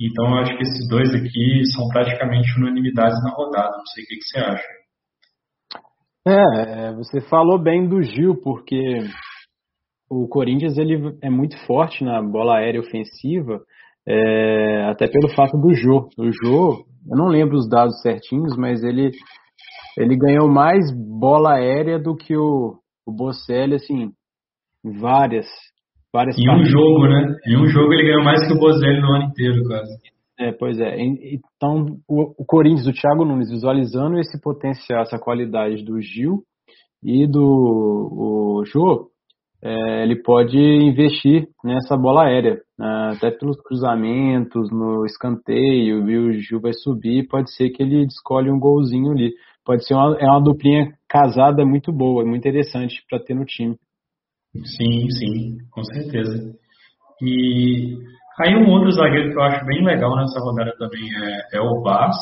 Então 0.00 0.26
eu 0.26 0.38
acho 0.38 0.56
que 0.56 0.62
esses 0.62 0.88
dois 0.88 1.14
aqui 1.14 1.62
são 1.74 1.88
praticamente 1.88 2.58
unanimidades 2.58 3.22
na 3.22 3.30
rodada. 3.30 3.76
Não 3.76 3.86
sei 3.86 4.04
o 4.04 4.06
que, 4.06 4.16
que 4.16 4.24
você 4.24 4.38
acha. 4.40 4.68
É, 6.26 6.92
você 6.94 7.20
falou 7.20 7.58
bem 7.58 7.86
do 7.86 8.02
Gil, 8.02 8.40
porque 8.42 8.98
o 10.10 10.26
Corinthians 10.26 10.78
ele 10.78 11.16
é 11.22 11.28
muito 11.28 11.56
forte 11.66 12.02
na 12.02 12.22
bola 12.22 12.56
aérea 12.56 12.80
ofensiva, 12.80 13.60
é, 14.06 14.84
até 14.90 15.06
pelo 15.06 15.34
fato 15.34 15.56
do 15.58 15.74
Jô. 15.74 16.08
O 16.18 16.30
Jô 16.32 16.84
eu 17.06 17.16
não 17.16 17.28
lembro 17.28 17.56
os 17.56 17.68
dados 17.68 18.00
certinhos, 18.00 18.56
mas 18.56 18.82
ele, 18.82 19.10
ele 19.98 20.16
ganhou 20.16 20.48
mais 20.48 20.84
bola 20.94 21.56
aérea 21.56 21.98
do 21.98 22.16
que 22.16 22.34
o, 22.34 22.78
o 23.06 23.12
Bocelli, 23.12 23.74
assim, 23.74 24.10
várias, 24.82 25.46
várias 26.14 26.38
Em 26.38 26.48
um 26.48 26.64
jogo, 26.64 27.08
né? 27.08 27.36
Em 27.44 27.56
um 27.56 27.66
jogo 27.66 27.92
ele 27.92 28.04
ganhou 28.04 28.22
mais 28.22 28.46
que 28.46 28.54
o 28.54 28.58
Bocelli 28.58 29.00
no 29.00 29.12
ano 29.12 29.24
inteiro, 29.24 29.64
quase. 29.64 29.92
É, 30.38 30.52
pois 30.52 30.78
é. 30.78 30.96
Então, 31.00 31.98
o, 32.08 32.42
o 32.42 32.44
Corinthians, 32.46 32.86
o 32.86 32.92
Thiago 32.92 33.24
Nunes, 33.24 33.50
visualizando 33.50 34.18
esse 34.18 34.40
potencial, 34.40 35.02
essa 35.02 35.18
qualidade 35.18 35.84
do 35.84 36.00
Gil 36.00 36.42
e 37.02 37.26
do 37.26 37.42
o 37.42 38.64
Jô, 38.64 39.08
é, 39.62 40.02
ele 40.02 40.22
pode 40.22 40.58
investir 40.58 41.48
nessa 41.64 41.96
bola 41.96 42.24
aérea, 42.24 42.60
né? 42.78 43.12
até 43.16 43.30
pelos 43.30 43.60
cruzamentos, 43.62 44.70
no 44.70 45.04
escanteio, 45.06 46.08
e 46.08 46.18
o 46.18 46.32
Gil 46.34 46.60
vai 46.60 46.72
subir, 46.72 47.26
pode 47.28 47.52
ser 47.54 47.70
que 47.70 47.82
ele 47.82 48.04
escolhe 48.04 48.50
um 48.50 48.58
golzinho 48.58 49.12
ali. 49.12 49.32
pode 49.64 49.86
ser 49.86 49.94
uma, 49.94 50.16
é 50.18 50.26
uma 50.26 50.42
duplinha 50.42 50.92
casada 51.08 51.64
muito 51.64 51.92
boa, 51.92 52.24
muito 52.24 52.46
interessante 52.46 53.02
para 53.08 53.20
ter 53.20 53.34
no 53.34 53.44
time. 53.44 53.76
Sim, 54.62 55.10
sim, 55.10 55.58
com 55.70 55.82
certeza. 55.84 56.54
E 57.20 57.96
aí 58.40 58.54
um 58.54 58.70
outro 58.70 58.92
zagueiro 58.92 59.30
que 59.30 59.38
eu 59.38 59.42
acho 59.42 59.64
bem 59.66 59.84
legal 59.84 60.14
nessa 60.16 60.40
rodada 60.40 60.72
também 60.78 61.02
é, 61.16 61.56
é 61.58 61.60
o 61.60 61.82
Vaz, 61.82 62.16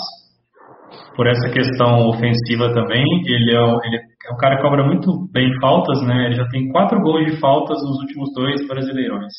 por 1.14 1.27
essa 1.27 1.51
questão 1.51 2.09
ofensiva 2.09 2.73
também. 2.73 3.05
Ele 3.27 3.55
é, 3.55 3.87
ele 3.87 3.97
é 3.97 4.33
um 4.33 4.37
cara 4.37 4.57
que 4.57 4.62
cobra 4.62 4.85
muito 4.85 5.29
bem 5.33 5.53
faltas, 5.61 6.01
né? 6.03 6.27
Ele 6.27 6.35
já 6.35 6.49
tem 6.49 6.68
quatro 6.68 7.01
gols 7.01 7.27
de 7.27 7.38
faltas 7.38 7.79
nos 7.83 7.99
últimos 8.01 8.33
dois 8.35 8.66
brasileirões. 8.66 9.33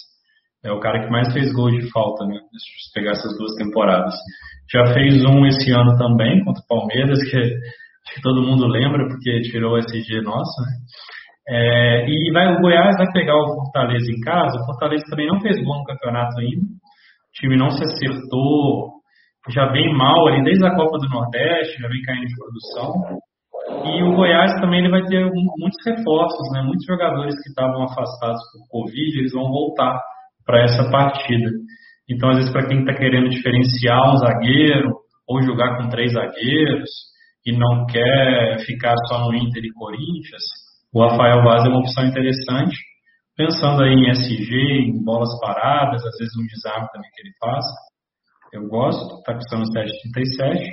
É 0.64 0.72
o 0.72 0.80
cara 0.80 1.04
que 1.04 1.12
mais 1.12 1.32
fez 1.34 1.52
gols 1.54 1.74
de 1.74 1.92
falta, 1.92 2.26
né? 2.26 2.36
Eu 2.36 2.94
pegar 2.94 3.12
essas 3.12 3.38
duas 3.38 3.54
temporadas. 3.56 4.14
Já 4.72 4.94
fez 4.94 5.24
um 5.26 5.46
esse 5.46 5.72
ano 5.72 5.98
também 5.98 6.44
contra 6.44 6.62
o 6.64 6.68
Palmeiras, 6.68 7.20
que, 7.24 7.38
que 8.14 8.22
todo 8.22 8.44
mundo 8.44 8.68
lembra 8.68 9.08
porque 9.08 9.42
tirou 9.42 9.74
o 9.74 9.78
SG 9.78 10.22
nosso, 10.22 10.62
né? 10.62 10.72
É, 11.48 12.06
e 12.08 12.32
vai, 12.32 12.54
o 12.54 12.62
Goiás 12.62 12.96
vai 12.98 13.12
pegar 13.12 13.36
o 13.36 13.56
Fortaleza 13.56 14.12
em 14.12 14.20
casa. 14.22 14.60
O 14.62 14.66
Fortaleza 14.66 15.04
também 15.10 15.28
não 15.28 15.40
fez 15.42 15.62
gol 15.64 15.80
no 15.80 15.84
campeonato 15.84 16.40
ainda. 16.40 16.66
O 16.66 17.32
time 17.34 17.58
não 17.58 17.70
se 17.70 17.84
acertou 17.84 19.04
já 19.52 19.66
vem 19.72 19.94
mal 19.94 20.28
ali 20.28 20.44
desde 20.44 20.66
a 20.66 20.76
Copa 20.76 20.98
do 21.00 21.10
Nordeste, 21.10 21.82
já 21.82 21.88
vem 21.88 22.02
caindo 22.04 22.28
de 22.28 22.36
produção. 22.36 23.20
E 23.86 24.04
o 24.04 24.16
Goiás 24.16 24.54
também 24.62 24.80
ele 24.80 24.90
vai 24.90 25.04
ter 25.04 25.20
muitos 25.26 25.86
reforços, 25.86 26.52
né? 26.54 26.62
Muitos 26.62 26.86
jogadores 26.86 27.36
que 27.36 27.50
estavam 27.50 27.84
afastados 27.84 28.42
por 28.52 28.82
Covid, 28.84 29.20
eles 29.20 29.34
vão 29.34 29.50
voltar 29.50 30.00
para 30.46 30.64
essa 30.64 30.90
partida. 30.90 31.50
Então, 32.10 32.30
às 32.30 32.38
vezes, 32.38 32.52
para 32.52 32.68
quem 32.68 32.80
está 32.80 32.94
querendo 32.94 33.30
diferenciar 33.30 34.14
um 34.14 34.18
zagueiro 34.18 34.92
ou 35.28 35.42
jogar 35.42 35.78
com 35.78 35.90
três 35.90 36.14
zagueiros 36.14 36.90
e 37.46 37.52
não 37.52 37.86
quer 37.86 38.60
ficar 38.66 38.94
só 39.08 39.20
no 39.26 39.36
Inter 39.36 39.64
e 39.64 39.74
Corinthians, 39.74 40.44
o 40.94 41.02
Rafael 41.02 41.44
Vaz 41.44 41.66
é 41.66 41.70
uma 41.70 41.80
opção 41.80 42.06
interessante. 42.06 42.78
Pensando 43.36 43.84
aí 43.84 43.94
em 43.94 44.12
SG, 44.12 44.56
em 44.90 45.04
bolas 45.04 45.30
paradas, 45.40 46.06
às 46.06 46.18
vezes 46.20 46.36
um 46.38 46.46
desarme 46.46 46.88
também 46.92 47.10
que 47.14 47.22
ele 47.22 47.34
faz 47.40 47.66
eu 48.54 48.68
gosto, 48.68 49.18
está 49.18 49.34
custando 49.34 49.64
7,37. 49.64 50.70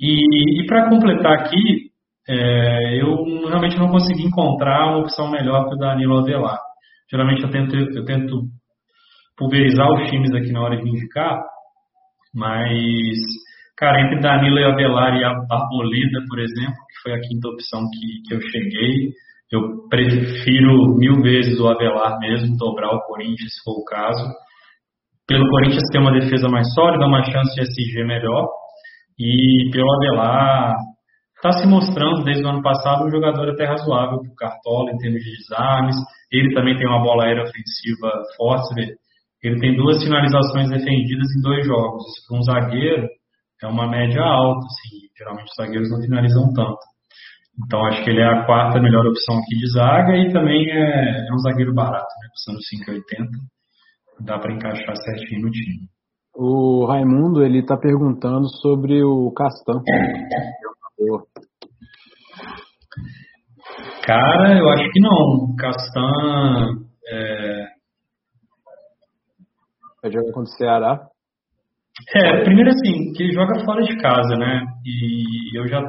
E, 0.00 0.62
e 0.62 0.66
para 0.66 0.90
completar 0.90 1.32
aqui, 1.32 1.92
é, 2.28 3.00
eu 3.00 3.24
realmente 3.46 3.78
não 3.78 3.88
consegui 3.88 4.24
encontrar 4.24 4.88
uma 4.88 4.98
opção 4.98 5.30
melhor 5.30 5.68
que 5.68 5.76
o 5.76 5.78
Danilo 5.78 6.18
Avelar. 6.18 6.58
Geralmente 7.10 7.42
eu 7.42 7.50
tento, 7.50 7.74
eu 7.74 8.04
tento 8.04 8.42
pulverizar 9.36 9.88
os 9.92 10.10
times 10.10 10.34
aqui 10.34 10.52
na 10.52 10.60
hora 10.60 10.76
de 10.76 10.88
indicar, 10.88 11.40
mas, 12.34 13.16
cara, 13.78 14.00
entre 14.02 14.20
Danilo 14.20 14.58
e 14.58 14.64
Avelar 14.64 15.16
e 15.16 15.24
a 15.24 15.28
Arboleda, 15.28 16.20
por 16.28 16.38
exemplo, 16.38 16.74
que 16.74 17.02
foi 17.02 17.12
a 17.14 17.20
quinta 17.20 17.48
opção 17.48 17.80
que, 17.90 18.28
que 18.28 18.34
eu 18.34 18.40
cheguei, 18.40 19.10
eu 19.50 19.88
prefiro 19.88 20.94
mil 20.98 21.22
vezes 21.22 21.58
o 21.58 21.68
Avelar 21.68 22.18
mesmo, 22.18 22.56
dobrar 22.56 22.90
o 22.90 23.00
Corinthians, 23.02 23.54
se 23.54 23.62
for 23.64 23.80
o 23.80 23.84
caso 23.84 24.24
pelo 25.28 25.46
Corinthians 25.50 25.84
ter 25.92 25.98
uma 25.98 26.18
defesa 26.18 26.48
mais 26.48 26.72
sólida, 26.72 27.06
uma 27.06 27.22
chance 27.22 27.54
de 27.54 27.60
SG 27.60 28.02
melhor. 28.02 28.48
E 29.18 29.70
pelo 29.70 29.92
Adelar, 29.96 30.74
está 31.36 31.52
se 31.52 31.68
mostrando 31.68 32.24
desde 32.24 32.42
o 32.42 32.48
ano 32.48 32.62
passado 32.62 33.04
um 33.04 33.10
jogador 33.10 33.50
até 33.50 33.66
razoável 33.66 34.20
para 34.20 34.32
o 34.32 34.34
Cartola 34.34 34.90
em 34.90 34.96
termos 34.96 35.20
de 35.20 35.30
desarmes. 35.36 35.96
Ele 36.32 36.54
também 36.54 36.76
tem 36.78 36.88
uma 36.88 37.02
bola 37.02 37.24
aérea 37.24 37.42
ofensiva 37.42 38.10
forte. 38.38 38.96
Ele 39.42 39.60
tem 39.60 39.76
duas 39.76 40.02
finalizações 40.02 40.70
defendidas 40.70 41.28
em 41.36 41.42
dois 41.42 41.66
jogos. 41.66 42.02
Isso 42.08 42.26
para 42.26 42.38
um 42.38 42.42
zagueiro 42.42 43.06
é 43.62 43.66
uma 43.66 43.88
média 43.88 44.22
alta. 44.22 44.66
Assim. 44.66 45.08
Geralmente 45.16 45.48
os 45.50 45.56
zagueiros 45.56 45.90
não 45.90 46.00
finalizam 46.00 46.52
tanto. 46.52 46.78
Então 47.64 47.84
acho 47.86 48.04
que 48.04 48.10
ele 48.10 48.20
é 48.20 48.26
a 48.26 48.46
quarta 48.46 48.80
melhor 48.80 49.04
opção 49.06 49.36
aqui 49.38 49.56
de 49.56 49.72
zaga 49.72 50.16
e 50.16 50.32
também 50.32 50.70
é, 50.70 51.26
é 51.28 51.34
um 51.34 51.38
zagueiro 51.38 51.74
barato, 51.74 52.06
né? 52.20 52.28
custando 52.32 52.58
5,80 52.58 53.26
dá 54.20 54.38
para 54.38 54.52
encaixar 54.52 54.96
certinho 54.96 55.42
no 55.42 55.50
time. 55.50 55.88
O 56.34 56.86
Raimundo 56.86 57.44
ele 57.44 57.60
está 57.60 57.76
perguntando 57.76 58.48
sobre 58.60 59.02
o 59.02 59.32
Castan. 59.32 59.82
Cara, 64.04 64.58
eu 64.58 64.68
acho 64.70 64.90
que 64.90 65.00
não. 65.00 65.54
Castan 65.56 66.86
é... 67.06 67.66
vai 70.02 70.12
jogar 70.12 70.32
contra 70.32 70.42
o 70.42 70.56
Ceará. 70.56 71.08
É, 72.14 72.44
primeiro 72.44 72.70
assim, 72.70 73.12
que 73.12 73.24
ele 73.24 73.32
joga 73.32 73.64
fora 73.64 73.82
de 73.82 73.96
casa, 73.98 74.36
né? 74.36 74.64
E 74.84 75.58
eu 75.58 75.66
já 75.66 75.82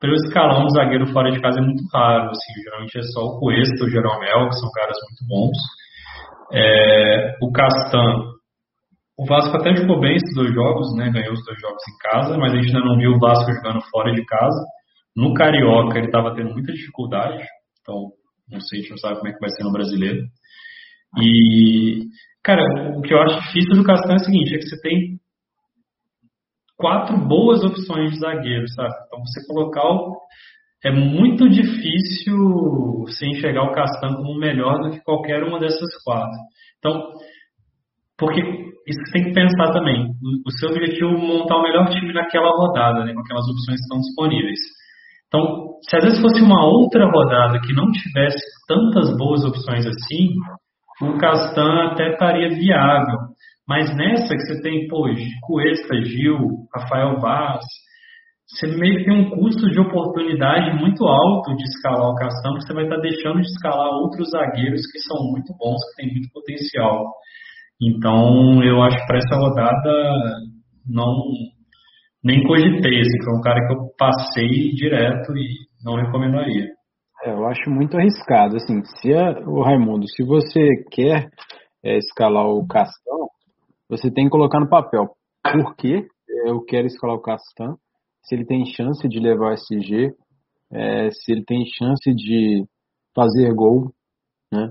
para 0.00 0.10
eu 0.10 0.14
escalar 0.14 0.64
um 0.64 0.68
zagueiro 0.70 1.06
fora 1.12 1.30
de 1.32 1.40
casa 1.40 1.58
é 1.58 1.62
muito 1.62 1.82
raro, 1.92 2.30
assim, 2.30 2.62
geralmente 2.62 2.98
é 2.98 3.02
só 3.02 3.20
o 3.20 3.40
Cuesta, 3.40 3.84
o 3.84 3.90
Jeromel, 3.90 4.48
que 4.48 4.54
são 4.54 4.70
caras 4.70 4.96
muito 5.08 5.26
bons. 5.26 5.58
É, 6.52 7.36
o 7.42 7.50
Castan, 7.50 8.38
o 9.18 9.26
Vasco 9.26 9.56
até 9.56 9.74
jogou 9.74 9.98
bem 9.98 10.14
esses 10.14 10.34
dois 10.36 10.54
jogos, 10.54 10.94
né? 10.96 11.10
Ganhou 11.10 11.32
os 11.32 11.44
dois 11.44 11.60
jogos 11.60 11.82
em 11.88 11.98
casa, 11.98 12.38
mas 12.38 12.52
a 12.52 12.56
gente 12.56 12.68
ainda 12.68 12.86
não 12.86 12.96
viu 12.96 13.12
o 13.12 13.18
Vasco 13.18 13.52
jogando 13.52 13.82
fora 13.90 14.12
de 14.12 14.24
casa. 14.24 14.64
No 15.16 15.34
Carioca 15.34 15.98
ele 15.98 16.06
estava 16.06 16.32
tendo 16.34 16.52
muita 16.52 16.72
dificuldade, 16.72 17.42
então 17.82 18.12
não 18.48 18.60
sei, 18.60 18.78
a 18.78 18.82
gente 18.82 18.90
não 18.90 18.98
sabe 18.98 19.16
como 19.16 19.28
é 19.28 19.32
que 19.32 19.40
vai 19.40 19.50
ser 19.50 19.64
no 19.64 19.72
brasileiro. 19.72 20.22
E, 21.20 22.04
cara, 22.44 22.62
o 22.96 23.02
que 23.02 23.12
eu 23.12 23.20
acho 23.20 23.40
difícil 23.40 23.74
do 23.74 23.84
Castan 23.84 24.12
é 24.12 24.16
o 24.16 24.24
seguinte, 24.24 24.54
é 24.54 24.58
que 24.58 24.68
você 24.68 24.80
tem 24.80 25.18
quatro 26.78 27.18
boas 27.18 27.62
opções 27.62 28.12
de 28.12 28.20
zagueiro, 28.20 28.66
sabe? 28.68 28.94
Então 29.06 29.20
você 29.20 29.46
colocar 29.46 29.84
o, 29.84 30.16
é 30.84 30.92
muito 30.92 31.48
difícil 31.48 32.36
você 33.00 33.26
enxergar 33.26 33.64
o 33.64 33.72
Castan 33.72 34.14
como 34.14 34.38
melhor 34.38 34.78
do 34.80 34.90
que 34.90 35.00
qualquer 35.00 35.42
uma 35.42 35.58
dessas 35.58 35.90
quatro. 36.04 36.38
Então, 36.78 37.10
porque 38.16 38.40
isso 38.40 39.12
tem 39.12 39.24
que 39.24 39.32
pensar 39.32 39.72
também. 39.72 40.08
O, 40.46 40.50
seu 40.52 40.70
objetivo 40.70 41.10
é 41.10 41.16
montar 41.16 41.56
o 41.56 41.62
melhor 41.62 41.90
time 41.90 42.12
naquela 42.12 42.50
rodada, 42.50 43.04
né, 43.04 43.12
com 43.12 43.20
aquelas 43.20 43.44
opções 43.44 43.78
que 43.78 43.82
estão 43.82 43.98
disponíveis. 43.98 44.58
Então, 45.26 45.74
se 45.82 45.96
às 45.96 46.04
vezes 46.04 46.22
fosse 46.22 46.40
uma 46.40 46.64
outra 46.64 47.04
rodada 47.10 47.60
que 47.60 47.74
não 47.74 47.90
tivesse 47.90 48.38
tantas 48.66 49.16
boas 49.18 49.44
opções 49.44 49.84
assim, 49.84 50.30
o 51.02 51.18
Castan 51.18 51.92
até 51.92 52.12
estaria 52.12 52.48
viável. 52.48 53.18
Mas 53.68 53.94
nessa 53.96 54.34
que 54.34 54.40
você 54.40 54.62
tem, 54.62 54.88
pô, 54.88 55.04
Cuesta, 55.46 56.02
Gil, 56.02 56.38
Rafael 56.74 57.20
Vaz, 57.20 57.64
você 58.48 58.66
meio 58.78 58.98
que 58.98 59.04
tem 59.04 59.12
um 59.12 59.30
custo 59.30 59.70
de 59.70 59.78
oportunidade 59.78 60.80
muito 60.80 61.04
alto 61.04 61.54
de 61.54 61.64
escalar 61.64 62.08
o 62.08 62.14
Castão, 62.14 62.54
você 62.54 62.72
vai 62.72 62.84
estar 62.84 62.96
deixando 62.96 63.42
de 63.42 63.46
escalar 63.46 63.90
outros 63.90 64.30
zagueiros 64.30 64.80
que 64.90 64.98
são 65.00 65.30
muito 65.30 65.52
bons, 65.58 65.76
que 65.76 66.02
têm 66.02 66.12
muito 66.14 66.32
potencial. 66.32 67.04
Então, 67.80 68.64
eu 68.64 68.82
acho 68.82 68.96
que 68.96 69.06
para 69.06 69.18
essa 69.18 69.36
rodada 69.36 70.12
não 70.88 71.22
nem 72.24 72.42
cogitei, 72.42 73.00
assim, 73.00 73.24
foi 73.24 73.38
um 73.38 73.42
cara 73.42 73.60
que 73.66 73.74
eu 73.74 73.78
passei 73.98 74.72
direto 74.74 75.36
e 75.36 75.46
não 75.84 75.96
recomendaria. 75.96 76.77
É, 77.24 77.32
eu 77.32 77.46
acho 77.46 77.68
muito 77.70 77.96
arriscado, 77.96 78.56
assim, 78.56 78.82
se 78.84 79.12
a, 79.12 79.40
o 79.46 79.62
Raimundo, 79.62 80.06
se 80.08 80.24
você 80.24 80.84
quer 80.90 81.28
é, 81.84 81.98
escalar 81.98 82.46
o 82.46 82.66
Castão, 82.66 83.28
você 83.88 84.10
tem 84.10 84.24
que 84.24 84.30
colocar 84.30 84.60
no 84.60 84.68
papel 84.68 85.08
por 85.42 85.74
que 85.76 86.06
eu 86.46 86.62
quero 86.64 86.86
escalar 86.86 87.16
o 87.16 87.22
Castão 87.22 87.76
se 88.28 88.34
ele 88.34 88.44
tem 88.44 88.64
chance 88.66 89.08
de 89.08 89.18
levar 89.18 89.52
o 89.52 89.54
SG, 89.54 90.10
é, 90.70 91.10
se 91.10 91.32
ele 91.32 91.42
tem 91.44 91.64
chance 91.66 92.14
de 92.14 92.64
fazer 93.14 93.52
gol, 93.54 93.90
né? 94.52 94.70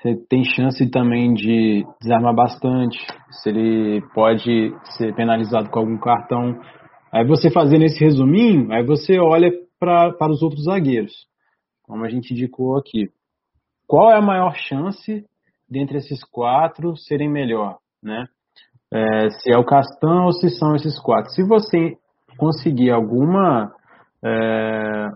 Se 0.00 0.08
ele 0.08 0.26
tem 0.28 0.44
chance 0.44 0.88
também 0.90 1.32
de 1.34 1.84
desarmar 2.00 2.34
bastante, 2.34 2.98
se 3.30 3.48
ele 3.48 4.02
pode 4.14 4.72
ser 4.96 5.14
penalizado 5.14 5.68
com 5.70 5.80
algum 5.80 5.98
cartão. 5.98 6.58
Aí 7.12 7.26
você 7.26 7.50
fazendo 7.50 7.84
esse 7.84 8.02
resuminho, 8.02 8.72
aí 8.72 8.84
você 8.84 9.18
olha 9.18 9.50
pra, 9.78 10.12
para 10.12 10.32
os 10.32 10.42
outros 10.42 10.64
zagueiros, 10.64 11.12
como 11.82 12.04
a 12.04 12.08
gente 12.08 12.32
indicou 12.32 12.76
aqui. 12.76 13.10
Qual 13.86 14.10
é 14.10 14.16
a 14.16 14.22
maior 14.22 14.54
chance 14.54 15.24
dentre 15.68 15.98
esses 15.98 16.22
quatro 16.24 16.96
serem 16.96 17.30
melhor, 17.30 17.78
né? 18.02 18.26
É, 18.92 19.30
se 19.30 19.50
é 19.50 19.56
o 19.56 19.64
Castan 19.64 20.24
ou 20.24 20.32
se 20.32 20.50
são 20.50 20.74
esses 20.74 21.00
quatro. 21.00 21.30
Se 21.30 21.42
você 21.42 21.96
conseguir 22.36 22.90
alguma. 22.90 23.74
É, 24.24 25.08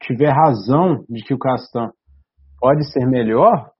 tiver 0.00 0.30
razão 0.30 1.04
de 1.08 1.22
que 1.22 1.32
o 1.32 1.38
Castan 1.38 1.92
pode 2.58 2.90
ser 2.90 3.06
melhor, 3.06 3.70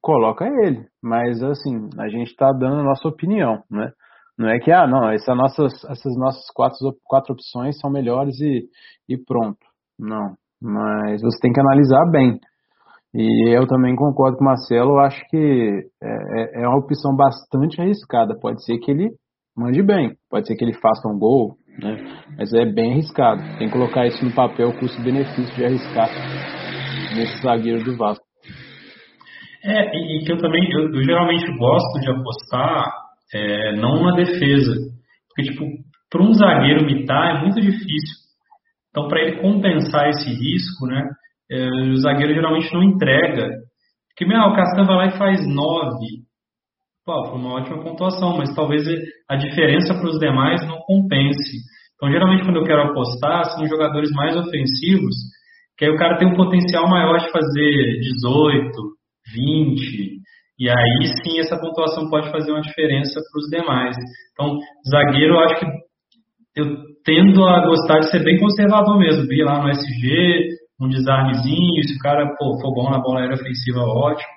coloca 0.00 0.46
ele. 0.46 0.86
Mas, 1.02 1.42
assim, 1.42 1.88
a 1.98 2.08
gente 2.08 2.30
está 2.30 2.52
dando 2.52 2.80
a 2.80 2.84
nossa 2.84 3.08
opinião, 3.08 3.62
né? 3.70 3.92
Não 4.38 4.48
é 4.48 4.58
que, 4.58 4.70
ah, 4.70 4.86
não, 4.86 5.10
essa 5.10 5.34
nossas, 5.34 5.72
essas 5.84 6.16
nossas 6.16 6.48
quatro, 6.54 6.78
quatro 7.04 7.32
opções 7.32 7.78
são 7.80 7.90
melhores 7.90 8.38
e, 8.40 8.68
e 9.08 9.16
pronto. 9.16 9.58
Não. 9.98 10.36
Mas 10.60 11.20
você 11.22 11.38
tem 11.40 11.52
que 11.52 11.60
analisar 11.60 12.10
bem. 12.10 12.38
E 13.14 13.56
eu 13.56 13.66
também 13.66 13.96
concordo 13.96 14.36
com 14.36 14.44
o 14.44 14.46
Marcelo, 14.46 14.92
eu 14.92 14.98
acho 15.00 15.20
que 15.30 15.88
é, 16.02 16.60
é, 16.60 16.62
é 16.62 16.68
uma 16.68 16.78
opção 16.78 17.14
bastante 17.16 17.80
arriscada. 17.80 18.38
Pode 18.38 18.64
ser 18.64 18.78
que 18.78 18.90
ele 18.90 19.10
mande 19.56 19.82
bem, 19.82 20.14
pode 20.30 20.46
ser 20.46 20.54
que 20.54 20.64
ele 20.64 20.74
faça 20.74 21.08
um 21.08 21.18
gol, 21.18 21.56
Né? 21.82 21.96
Mas 22.38 22.52
é 22.52 22.66
bem 22.66 22.92
arriscado. 22.92 23.42
Tem 23.58 23.68
que 23.68 23.72
colocar 23.72 24.06
isso 24.06 24.24
no 24.24 24.34
papel, 24.34 24.72
custo-benefício 24.78 25.54
de 25.54 25.64
arriscar 25.64 26.08
nesse 27.14 27.42
zagueiro 27.42 27.84
do 27.84 27.96
Vasco. 27.96 28.24
É, 29.64 29.82
e 29.96 30.24
que 30.24 30.32
eu 30.32 30.38
também, 30.38 30.62
eu, 30.70 30.92
eu 30.92 31.02
geralmente 31.02 31.46
gosto 31.58 32.00
de 32.00 32.10
apostar 32.10 32.92
é, 33.34 33.76
não 33.76 34.02
na 34.04 34.14
defesa. 34.14 34.72
Porque, 35.28 35.50
tipo, 35.50 35.64
para 36.10 36.22
um 36.22 36.32
zagueiro 36.32 36.84
mitar 36.84 37.36
é 37.36 37.42
muito 37.42 37.60
difícil. 37.60 38.25
Então, 38.96 39.08
para 39.08 39.20
ele 39.20 39.42
compensar 39.42 40.08
esse 40.08 40.30
risco, 40.30 40.86
né, 40.86 41.06
é, 41.50 41.68
o 41.92 41.96
zagueiro 41.96 42.32
geralmente 42.32 42.72
não 42.72 42.82
entrega. 42.82 43.50
Porque, 44.08 44.24
meu, 44.24 44.40
o 44.40 44.56
Castan 44.56 44.86
vai 44.86 44.96
lá 44.96 45.06
e 45.08 45.18
faz 45.18 45.46
9. 45.46 45.96
Pô, 47.04 47.26
foi 47.26 47.38
uma 47.38 47.56
ótima 47.56 47.82
pontuação, 47.82 48.38
mas 48.38 48.54
talvez 48.54 48.88
a 49.28 49.36
diferença 49.36 49.92
para 49.92 50.08
os 50.08 50.18
demais 50.18 50.66
não 50.66 50.78
compense. 50.78 51.58
Então, 51.94 52.10
geralmente, 52.10 52.44
quando 52.44 52.56
eu 52.56 52.64
quero 52.64 52.90
apostar, 52.90 53.44
são 53.44 53.66
jogadores 53.66 54.10
mais 54.12 54.34
ofensivos, 54.34 55.14
que 55.76 55.84
aí 55.84 55.90
o 55.90 55.98
cara 55.98 56.16
tem 56.16 56.28
um 56.28 56.34
potencial 56.34 56.88
maior 56.88 57.18
de 57.18 57.30
fazer 57.30 58.00
18, 58.00 58.72
20, 59.34 60.20
e 60.58 60.70
aí 60.70 61.06
sim 61.22 61.38
essa 61.38 61.60
pontuação 61.60 62.08
pode 62.08 62.30
fazer 62.30 62.50
uma 62.50 62.62
diferença 62.62 63.20
para 63.20 63.40
os 63.40 63.50
demais. 63.50 63.96
Então, 64.32 64.58
zagueiro, 64.90 65.34
eu 65.34 65.40
acho 65.40 65.60
que 65.60 65.66
eu 66.56 66.64
tendo 67.04 67.46
a 67.46 67.66
gostar 67.66 68.00
de 68.00 68.10
ser 68.10 68.24
bem 68.24 68.38
conservador 68.40 68.98
mesmo. 68.98 69.28
Vi 69.28 69.44
lá 69.44 69.62
no 69.62 69.70
SG, 69.70 70.48
um 70.80 70.88
desarmezinho, 70.88 71.84
se 71.84 71.94
o 71.94 71.98
cara 71.98 72.34
pô, 72.38 72.58
for 72.60 72.74
bom 72.74 72.90
na 72.90 72.98
bola 72.98 73.20
aérea 73.20 73.36
ofensiva, 73.36 73.80
ótimo. 73.80 74.36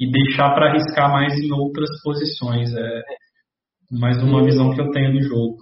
E 0.00 0.10
deixar 0.10 0.54
para 0.54 0.70
arriscar 0.70 1.12
mais 1.12 1.34
em 1.34 1.52
outras 1.52 1.90
posições. 2.02 2.74
É 2.74 3.02
mais 3.90 4.22
uma 4.22 4.44
visão 4.44 4.74
que 4.74 4.80
eu 4.80 4.90
tenho 4.90 5.12
do 5.12 5.22
jogo. 5.22 5.56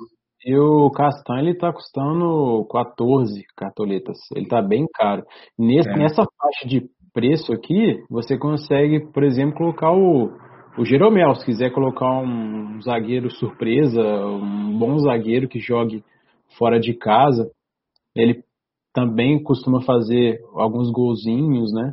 E 0.44 0.56
o 0.56 0.90
Castanho 0.90 1.48
ele 1.48 1.58
tá 1.58 1.72
custando 1.72 2.64
14 2.70 3.42
cartoletas. 3.56 4.16
Ele 4.34 4.46
tá 4.46 4.62
bem 4.62 4.86
caro. 4.94 5.24
Nesse, 5.58 5.88
é. 5.88 5.96
Nessa 5.96 6.24
faixa 6.38 6.68
de 6.68 6.82
preço 7.12 7.52
aqui, 7.52 7.96
você 8.10 8.38
consegue, 8.38 9.10
por 9.12 9.24
exemplo, 9.24 9.56
colocar 9.56 9.90
o, 9.90 10.30
o 10.78 10.84
Jeromel, 10.84 11.34
se 11.34 11.44
quiser 11.44 11.70
colocar 11.70 12.20
um 12.20 12.80
zagueiro 12.82 13.30
surpresa, 13.30 14.02
um 14.02 14.78
bom 14.78 14.98
zagueiro 14.98 15.48
que 15.48 15.58
jogue 15.58 16.04
fora 16.58 16.78
de 16.78 16.94
casa, 16.94 17.50
ele 18.14 18.42
também 18.92 19.42
costuma 19.42 19.82
fazer 19.82 20.40
alguns 20.54 20.90
golzinhos, 20.90 21.72
né? 21.72 21.92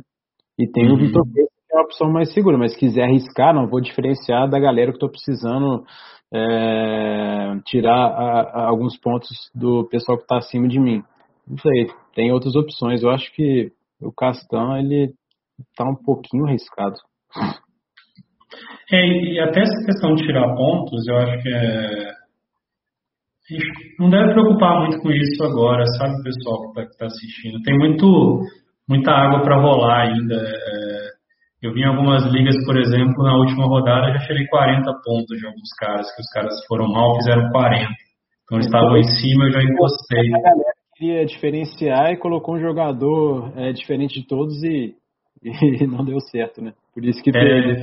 E 0.58 0.66
tem 0.66 0.88
uhum. 0.88 0.94
o 0.94 0.98
Vitor 0.98 1.24
Pereira, 1.26 1.50
que 1.68 1.76
é 1.76 1.78
a 1.78 1.82
opção 1.82 2.10
mais 2.10 2.32
segura, 2.32 2.56
mas 2.56 2.72
se 2.72 2.78
quiser 2.78 3.04
arriscar, 3.04 3.54
não 3.54 3.66
vou 3.66 3.80
diferenciar 3.80 4.48
da 4.48 4.58
galera 4.58 4.90
que 4.90 4.96
estou 4.96 5.10
precisando 5.10 5.84
é, 6.32 7.58
tirar 7.66 8.06
a, 8.06 8.40
a 8.40 8.68
alguns 8.68 8.96
pontos 8.98 9.28
do 9.54 9.86
pessoal 9.88 10.16
que 10.16 10.24
está 10.24 10.38
acima 10.38 10.68
de 10.68 10.78
mim. 10.78 11.02
Não 11.46 11.58
sei, 11.58 11.90
tem 12.14 12.32
outras 12.32 12.56
opções. 12.56 13.02
Eu 13.02 13.10
acho 13.10 13.32
que 13.34 13.70
o 14.00 14.12
Castan, 14.12 14.78
ele 14.78 15.12
tá 15.76 15.84
um 15.84 15.94
pouquinho 15.94 16.46
arriscado. 16.46 16.96
É, 18.92 19.06
e 19.06 19.40
até 19.40 19.60
essa 19.60 19.86
questão 19.86 20.14
de 20.14 20.24
tirar 20.24 20.54
pontos, 20.54 21.06
eu 21.06 21.16
acho 21.16 21.42
que 21.42 21.48
é. 21.48 22.12
não 23.98 24.10
deve 24.10 24.32
preocupar 24.32 24.80
muito 24.80 25.00
com 25.00 25.10
isso 25.10 25.42
agora, 25.44 25.84
sabe, 25.98 26.22
pessoal 26.22 26.72
que 26.72 26.80
está 26.80 26.98
tá 26.98 27.06
assistindo. 27.06 27.62
Tem 27.62 27.76
muito, 27.76 28.40
muita 28.88 29.10
água 29.10 29.42
para 29.42 29.60
rolar 29.60 30.02
ainda. 30.02 30.34
É, 30.34 31.14
eu 31.62 31.72
vi 31.72 31.80
em 31.80 31.86
algumas 31.86 32.24
ligas, 32.30 32.56
por 32.66 32.76
exemplo, 32.76 33.24
na 33.24 33.36
última 33.36 33.66
rodada 33.66 34.12
já 34.12 34.26
tirei 34.26 34.46
40 34.46 34.82
pontos 35.02 35.38
de 35.38 35.46
alguns 35.46 35.70
caras, 35.78 36.14
que 36.14 36.20
os 36.20 36.28
caras 36.30 36.54
foram 36.68 36.86
mal, 36.88 37.16
fizeram 37.16 37.50
40. 37.50 37.86
Então 38.44 38.58
eles 38.58 38.66
estavam 38.66 38.96
em 38.98 39.04
cima, 39.04 39.44
eu 39.44 39.52
já 39.52 39.62
encostei. 39.62 40.34
A 40.34 40.40
galera 40.40 40.74
queria 40.94 41.24
diferenciar 41.24 42.12
e 42.12 42.16
colocou 42.16 42.54
um 42.54 42.60
jogador 42.60 43.52
é, 43.56 43.72
diferente 43.72 44.20
de 44.20 44.26
todos 44.26 44.62
e, 44.62 44.94
e 45.42 45.86
não 45.86 46.04
deu 46.04 46.20
certo, 46.20 46.62
né? 46.62 46.72
Por 46.92 47.04
isso 47.04 47.22
que 47.22 47.30
é, 47.30 47.74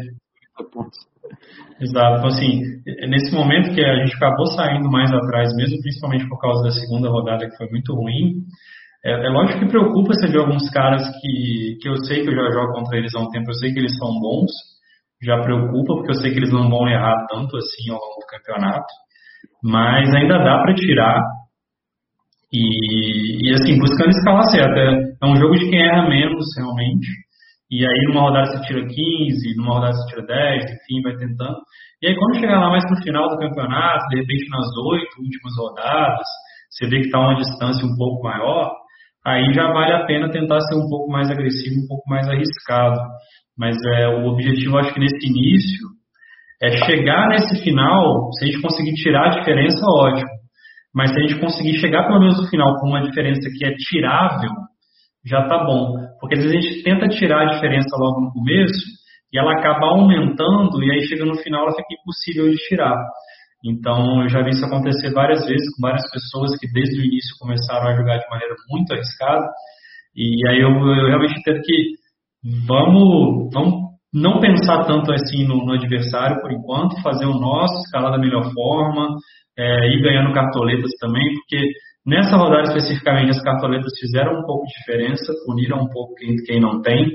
Exato. 1.80 2.18
Então, 2.18 2.28
assim, 2.28 2.62
nesse 3.08 3.34
momento 3.34 3.74
que 3.74 3.84
a 3.84 3.96
gente 3.96 4.16
acabou 4.16 4.48
saindo 4.48 4.90
mais 4.90 5.12
atrás, 5.12 5.56
mesmo 5.56 5.82
principalmente 5.82 6.28
por 6.28 6.40
causa 6.40 6.64
da 6.64 6.72
segunda 6.72 7.10
rodada 7.10 7.50
que 7.50 7.58
foi 7.58 7.68
muito 7.70 7.94
ruim, 7.94 8.44
é, 9.04 9.12
é 9.12 9.30
lógico 9.30 9.60
que 9.60 9.70
preocupa 9.70 10.14
você 10.14 10.28
ver 10.28 10.40
alguns 10.40 10.70
caras 10.70 11.04
que, 11.20 11.78
que 11.82 11.90
eu 11.90 11.98
sei 12.06 12.24
que 12.24 12.30
eu 12.30 12.36
já 12.36 12.52
jogo 12.52 12.74
contra 12.74 12.98
eles 12.98 13.14
há 13.16 13.20
um 13.20 13.30
tempo, 13.30 13.50
eu 13.50 13.56
sei 13.56 13.74
que 13.74 13.80
eles 13.80 13.98
são 13.98 14.20
bons, 14.20 14.52
já 15.24 15.42
preocupa, 15.42 15.96
porque 15.96 16.12
eu 16.12 16.16
sei 16.16 16.32
que 16.32 16.38
eles 16.38 16.52
não 16.52 16.70
vão 16.70 16.88
errar 16.88 17.26
tanto 17.30 17.58
assim 17.58 17.90
ao 17.90 18.00
longo 18.00 18.20
do 18.20 18.28
campeonato, 18.28 18.94
mas 19.64 20.14
ainda 20.14 20.38
dá 20.38 20.62
para 20.62 20.76
tirar. 20.76 21.22
E, 22.54 23.50
e, 23.50 23.54
assim, 23.54 23.80
buscando 23.80 24.10
escalar 24.10 24.44
certa. 24.52 24.78
É, 24.78 25.14
é 25.24 25.26
um 25.26 25.38
jogo 25.38 25.56
de 25.56 25.70
quem 25.70 25.82
erra 25.82 26.10
menos, 26.10 26.46
realmente. 26.58 27.08
E 27.71 27.88
aí 27.88 28.05
numa 28.10 28.21
rodada 28.21 28.47
você 28.47 28.62
tira 28.67 28.86
15, 28.86 29.55
numa 29.55 29.75
rodada 29.75 29.93
você 29.93 30.10
tira 30.10 30.27
10, 30.27 30.63
enfim, 30.65 31.01
vai 31.03 31.15
tentando. 31.15 31.57
E 32.01 32.07
aí 32.07 32.15
quando 32.15 32.39
chegar 32.39 32.60
lá 32.60 32.69
mais 32.69 32.86
pro 32.86 33.01
final 33.01 33.29
do 33.29 33.38
campeonato, 33.38 34.07
de 34.10 34.17
repente 34.17 34.49
nas 34.49 34.67
oito 34.91 35.21
últimas 35.21 35.57
rodadas, 35.57 36.27
você 36.69 36.88
vê 36.88 36.99
que 36.99 37.05
está 37.05 37.19
uma 37.19 37.36
distância 37.36 37.86
um 37.86 37.95
pouco 37.95 38.23
maior, 38.23 38.71
aí 39.25 39.53
já 39.53 39.71
vale 39.71 39.93
a 39.93 40.05
pena 40.05 40.29
tentar 40.29 40.60
ser 40.62 40.75
um 40.75 40.89
pouco 40.89 41.10
mais 41.10 41.29
agressivo, 41.29 41.84
um 41.84 41.88
pouco 41.88 42.10
mais 42.10 42.27
arriscado. 42.27 42.99
Mas 43.57 43.77
é, 43.95 44.07
o 44.07 44.25
objetivo, 44.27 44.77
acho 44.77 44.93
que 44.93 44.99
nesse 44.99 45.27
início, 45.27 45.88
é 46.62 46.71
chegar 46.86 47.27
nesse 47.29 47.62
final, 47.63 48.31
se 48.34 48.45
a 48.45 48.47
gente 48.47 48.62
conseguir 48.62 48.93
tirar 48.95 49.27
a 49.27 49.39
diferença, 49.39 49.86
ótimo. 49.86 50.29
Mas 50.93 51.12
se 51.12 51.19
a 51.19 51.21
gente 51.21 51.39
conseguir 51.39 51.77
chegar 51.79 52.07
pelo 52.07 52.19
menos 52.19 52.41
no 52.41 52.49
final 52.49 52.75
com 52.79 52.88
uma 52.88 53.01
diferença 53.01 53.49
que 53.57 53.65
é 53.65 53.73
tirável, 53.75 54.51
já 55.25 55.41
está 55.43 55.63
bom. 55.63 55.95
Porque 56.19 56.36
às 56.36 56.43
vezes 56.43 56.57
a 56.57 56.62
gente 56.62 56.84
tenta 56.84 57.07
tirar 57.07 57.41
a 57.41 57.53
diferença 57.53 57.95
logo 57.97 58.21
no 58.21 58.31
começo 58.31 58.79
e 59.34 59.39
ela 59.39 59.53
acaba 59.53 59.88
aumentando 59.88 60.84
e 60.84 60.91
aí 60.91 61.01
chega 61.07 61.25
no 61.25 61.38
final 61.38 61.63
ela 61.63 61.75
fica 61.75 61.95
impossível 61.99 62.49
de 62.49 62.57
tirar. 62.67 62.95
Então 63.63 64.23
eu 64.23 64.29
já 64.29 64.41
vi 64.41 64.49
isso 64.49 64.65
acontecer 64.65 65.12
várias 65.13 65.45
vezes 65.45 65.75
com 65.75 65.81
várias 65.88 66.03
pessoas 66.12 66.57
que 66.60 66.67
desde 66.71 66.99
o 66.99 67.05
início 67.05 67.38
começaram 67.39 67.88
a 67.88 67.95
jogar 67.95 68.17
de 68.17 68.29
maneira 68.29 68.55
muito 68.69 68.93
arriscada. 68.93 69.45
E 70.15 70.47
aí 70.49 70.60
eu, 70.60 70.69
eu 70.69 71.07
realmente 71.07 71.39
entendo 71.39 71.62
que 71.63 72.01
vamos, 72.67 73.49
vamos 73.53 73.91
não 74.13 74.39
pensar 74.39 74.84
tanto 74.86 75.13
assim 75.13 75.47
no, 75.47 75.65
no, 75.65 75.73
adversário 75.73 76.41
por 76.41 76.51
enquanto, 76.51 77.01
fazer 77.01 77.25
o 77.25 77.39
nosso, 77.39 77.79
escalar 77.86 78.12
da 78.12 78.17
melhor 78.17 78.51
forma, 78.53 79.15
é, 79.57 79.88
ir 79.88 80.01
ganhando 80.01 80.34
cartoletas 80.34 80.91
também, 80.99 81.23
porque 81.36 81.71
Nessa 82.06 82.36
rodada 82.36 82.64
especificamente, 82.64 83.30
as 83.30 83.44
cartoletas 83.44 83.92
fizeram 84.00 84.40
um 84.40 84.44
pouco 84.44 84.66
de 84.66 84.74
diferença, 84.74 85.34
puniram 85.46 85.84
um 85.84 85.90
pouco 85.90 86.16
quem, 86.16 86.36
quem 86.48 86.60
não 86.60 86.82
tem, 86.82 87.12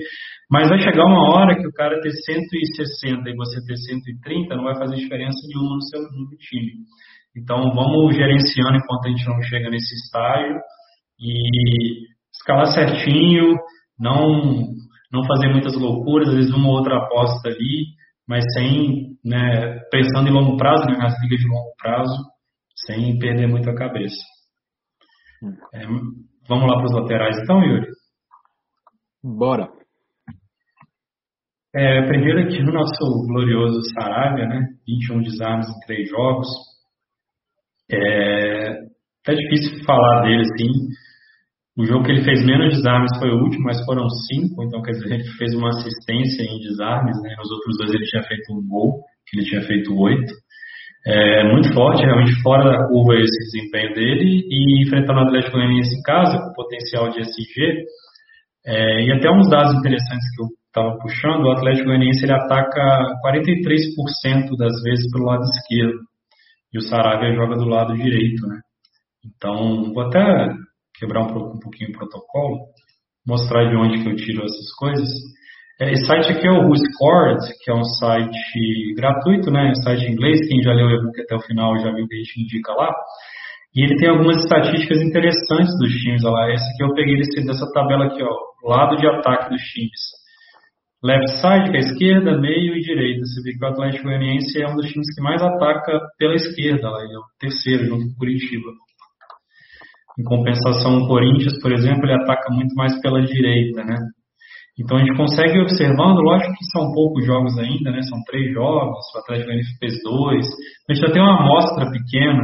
mas 0.49 0.69
vai 0.69 0.79
chegar 0.79 1.05
uma 1.05 1.35
hora 1.35 1.57
que 1.57 1.67
o 1.67 1.73
cara 1.73 2.01
ter 2.01 2.13
160 2.13 3.29
e 3.29 3.35
você 3.35 3.65
ter 3.67 3.77
130 3.77 4.55
não 4.55 4.65
vai 4.65 4.77
fazer 4.77 4.95
diferença 4.95 5.39
nenhuma 5.49 5.75
no 5.75 5.83
seu 5.83 6.01
no 6.01 6.37
time. 6.39 6.73
Então 7.37 7.75
vamos 7.75 8.15
gerenciando 8.15 8.77
enquanto 8.77 9.07
a 9.07 9.11
gente 9.11 9.27
não 9.27 9.43
chega 9.43 9.69
nesse 9.71 9.93
estágio 9.95 10.57
e 11.19 12.07
escalar 12.33 12.67
certinho, 12.67 13.57
não 13.99 14.73
não 15.13 15.25
fazer 15.25 15.49
muitas 15.49 15.75
loucuras, 15.77 16.29
às 16.29 16.35
vezes 16.35 16.53
uma 16.53 16.69
ou 16.69 16.77
outra 16.77 16.97
aposta 16.99 17.49
ali, 17.49 17.87
mas 18.29 18.45
sem, 18.55 19.17
né, 19.25 19.79
pensando 19.91 20.29
em 20.29 20.33
longo 20.33 20.57
prazo, 20.57 20.85
né, 20.87 20.97
nas 20.99 21.21
ligas 21.23 21.39
de 21.39 21.49
longo 21.49 21.73
prazo, 21.81 22.17
sem 22.87 23.19
perder 23.19 23.47
muito 23.47 23.71
a 23.71 23.75
cabeça. 23.75 24.17
É, 25.75 25.87
vamos 25.87 26.71
lá 26.71 26.77
para 26.77 26.85
os 26.85 26.95
laterais 26.95 27.39
então, 27.39 27.63
Yuri? 27.63 27.87
Bora. 29.23 29.69
É, 31.75 32.07
primeiro 32.07 32.41
aqui 32.41 32.63
no 32.63 32.73
nosso 32.73 33.27
glorioso 33.27 33.81
Saravia, 33.93 34.47
né? 34.47 34.67
21 34.87 35.21
desarmes 35.23 35.69
em 35.69 35.87
3 35.87 36.09
jogos. 36.09 36.49
É 37.91 38.87
até 39.27 39.35
difícil 39.35 39.85
falar 39.85 40.23
dele 40.23 40.43
assim. 40.43 40.71
O 41.77 41.85
jogo 41.85 42.05
que 42.05 42.13
ele 42.13 42.25
fez 42.25 42.47
menos 42.47 42.77
desarmes 42.77 43.11
foi 43.19 43.29
o 43.29 43.43
último, 43.43 43.65
mas 43.65 43.85
foram 43.85 44.09
cinco, 44.09 44.63
então 44.63 44.81
quer 44.81 44.93
dizer, 44.93 45.13
ele 45.13 45.25
fez 45.37 45.53
uma 45.53 45.69
assistência 45.69 46.43
em 46.43 46.59
desarmes, 46.61 47.21
né? 47.21 47.35
Nos 47.37 47.51
outros 47.51 47.77
dois 47.79 47.93
ele 47.93 48.07
tinha 48.07 48.23
feito 48.23 48.55
um 48.55 48.67
gol, 48.67 49.03
que 49.27 49.37
ele 49.37 49.47
tinha 49.47 49.61
feito 49.63 49.95
oito. 49.95 50.33
É 51.09 51.45
muito 51.45 51.73
forte, 51.73 52.03
realmente 52.05 52.43
fora 52.43 52.69
da 52.69 52.89
curva 52.89 53.15
esse 53.15 53.39
desempenho 53.39 53.95
dele 53.95 54.43
e 54.51 54.83
enfrentando 54.83 55.21
o 55.21 55.23
Atlético 55.23 55.57
Goianiense 55.57 55.95
em 55.95 56.03
casa, 56.03 56.37
com 56.37 56.53
potencial 56.53 57.11
de 57.11 57.21
SG. 57.21 57.85
É, 58.67 59.05
e 59.05 59.13
até 59.13 59.31
uns 59.31 59.49
dados 59.49 59.73
interessantes 59.75 60.27
que 60.35 60.43
eu 60.43 60.49
estava 60.67 60.99
puxando, 60.99 61.45
o 61.45 61.53
Atlético 61.53 61.87
Goianiense 61.87 62.25
ele 62.25 62.33
ataca 62.33 63.15
43% 63.25 64.57
das 64.59 64.83
vezes 64.83 65.09
pelo 65.13 65.27
lado 65.27 65.45
esquerdo 65.45 66.01
e 66.73 66.79
o 66.79 66.83
Saravia 66.83 67.37
joga 67.37 67.55
do 67.55 67.69
lado 67.69 67.97
direito, 67.97 68.45
né? 68.49 68.61
Então, 69.25 69.93
vou 69.95 70.09
até 70.09 70.21
quebrar 70.99 71.23
um, 71.23 71.55
um 71.55 71.59
pouquinho 71.61 71.91
o 71.91 71.99
protocolo, 71.99 72.67
mostrar 73.27 73.69
de 73.69 73.77
onde 73.77 74.03
que 74.03 74.11
eu 74.11 74.17
tiro 74.17 74.45
essas 74.45 74.73
coisas. 74.77 75.09
É, 75.79 75.93
esse 75.93 76.07
site 76.07 76.33
aqui 76.33 76.47
é 76.47 76.51
o 76.51 76.69
WhoScored, 76.69 77.53
que 77.63 77.71
é 77.71 77.75
um 77.75 77.85
site 77.85 78.95
gratuito, 78.97 79.51
né? 79.51 79.71
Um 79.71 79.83
site 79.83 80.07
em 80.07 80.13
inglês. 80.13 80.41
Quem 80.49 80.63
já 80.63 80.73
leu 80.73 80.87
o 80.87 80.91
e-book 80.91 81.21
até 81.21 81.37
o 81.37 81.41
final 81.41 81.79
já 81.79 81.93
viu 81.93 82.07
que 82.09 82.15
a 82.15 82.19
gente 82.19 82.43
indica 82.43 82.73
lá. 82.73 82.91
E 83.75 83.85
ele 83.85 83.97
tem 83.97 84.09
algumas 84.09 84.39
estatísticas 84.39 85.03
interessantes 85.03 85.79
dos 85.79 85.93
times. 85.93 86.25
Olha 86.25 86.33
lá, 86.33 86.51
essa 86.51 86.65
aqui 86.65 86.83
eu 86.83 86.95
peguei 86.95 87.17
desse, 87.17 87.45
dessa 87.45 87.71
tabela 87.75 88.07
aqui, 88.07 88.23
ó, 88.23 88.35
lado 88.67 88.97
de 88.97 89.07
ataque 89.07 89.51
dos 89.51 89.61
times. 89.61 90.01
Left 91.05 91.29
side, 91.43 91.71
que 91.71 91.77
é 91.77 91.81
esquerda, 91.81 92.41
meio 92.41 92.75
e 92.75 92.81
direita. 92.81 93.21
Você 93.21 93.43
vê 93.43 93.53
que 93.53 93.63
o 93.63 93.69
Atlético 93.69 94.05
Goianiense 94.05 94.63
é 94.63 94.67
um 94.67 94.77
dos 94.77 94.87
times 94.87 95.15
que 95.15 95.23
mais 95.23 95.43
ataca 95.43 96.01
pela 96.19 96.35
esquerda. 96.35 96.89
Lá. 96.89 97.05
Ele 97.05 97.15
é 97.15 97.19
o 97.19 97.23
terceiro, 97.39 97.85
junto 97.85 98.07
com 98.07 98.13
o 98.13 98.17
Curitiba. 98.17 98.71
Em 100.19 100.25
compensação, 100.25 100.97
o 100.97 101.07
Corinthians, 101.07 101.61
por 101.61 101.71
exemplo, 101.71 102.07
ele 102.07 102.15
ataca 102.23 102.51
muito 102.51 102.75
mais 102.75 102.99
pela 103.03 103.21
direita, 103.21 103.85
né? 103.85 103.99
Então 104.79 104.99
a 104.99 105.01
gente 105.01 105.17
consegue 105.17 105.59
observando, 105.59 106.21
lógico 106.21 106.53
que 106.53 106.65
são 106.67 106.93
poucos 106.93 107.25
jogos 107.25 107.57
ainda, 107.59 107.91
né? 107.91 108.03
São 108.03 108.23
três 108.27 108.53
jogos, 108.53 108.99
o 109.15 109.19
Atlético 109.19 109.47
Goianiense 109.47 109.79
fez 109.79 110.03
dois. 110.03 110.47
A 110.89 110.93
gente 110.93 111.07
já 111.07 111.13
tem 111.13 111.23
uma 111.23 111.41
amostra 111.41 111.91
pequena, 111.91 112.43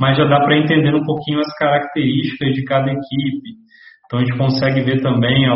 mas 0.00 0.16
já 0.16 0.24
dá 0.24 0.40
para 0.40 0.56
entender 0.56 0.94
um 0.94 1.04
pouquinho 1.04 1.40
as 1.40 1.52
características 1.58 2.54
de 2.54 2.64
cada 2.64 2.90
equipe. 2.90 3.60
Então 4.06 4.20
a 4.20 4.24
gente 4.24 4.38
consegue 4.38 4.80
ver 4.82 5.02
também 5.02 5.44
é, 5.44 5.50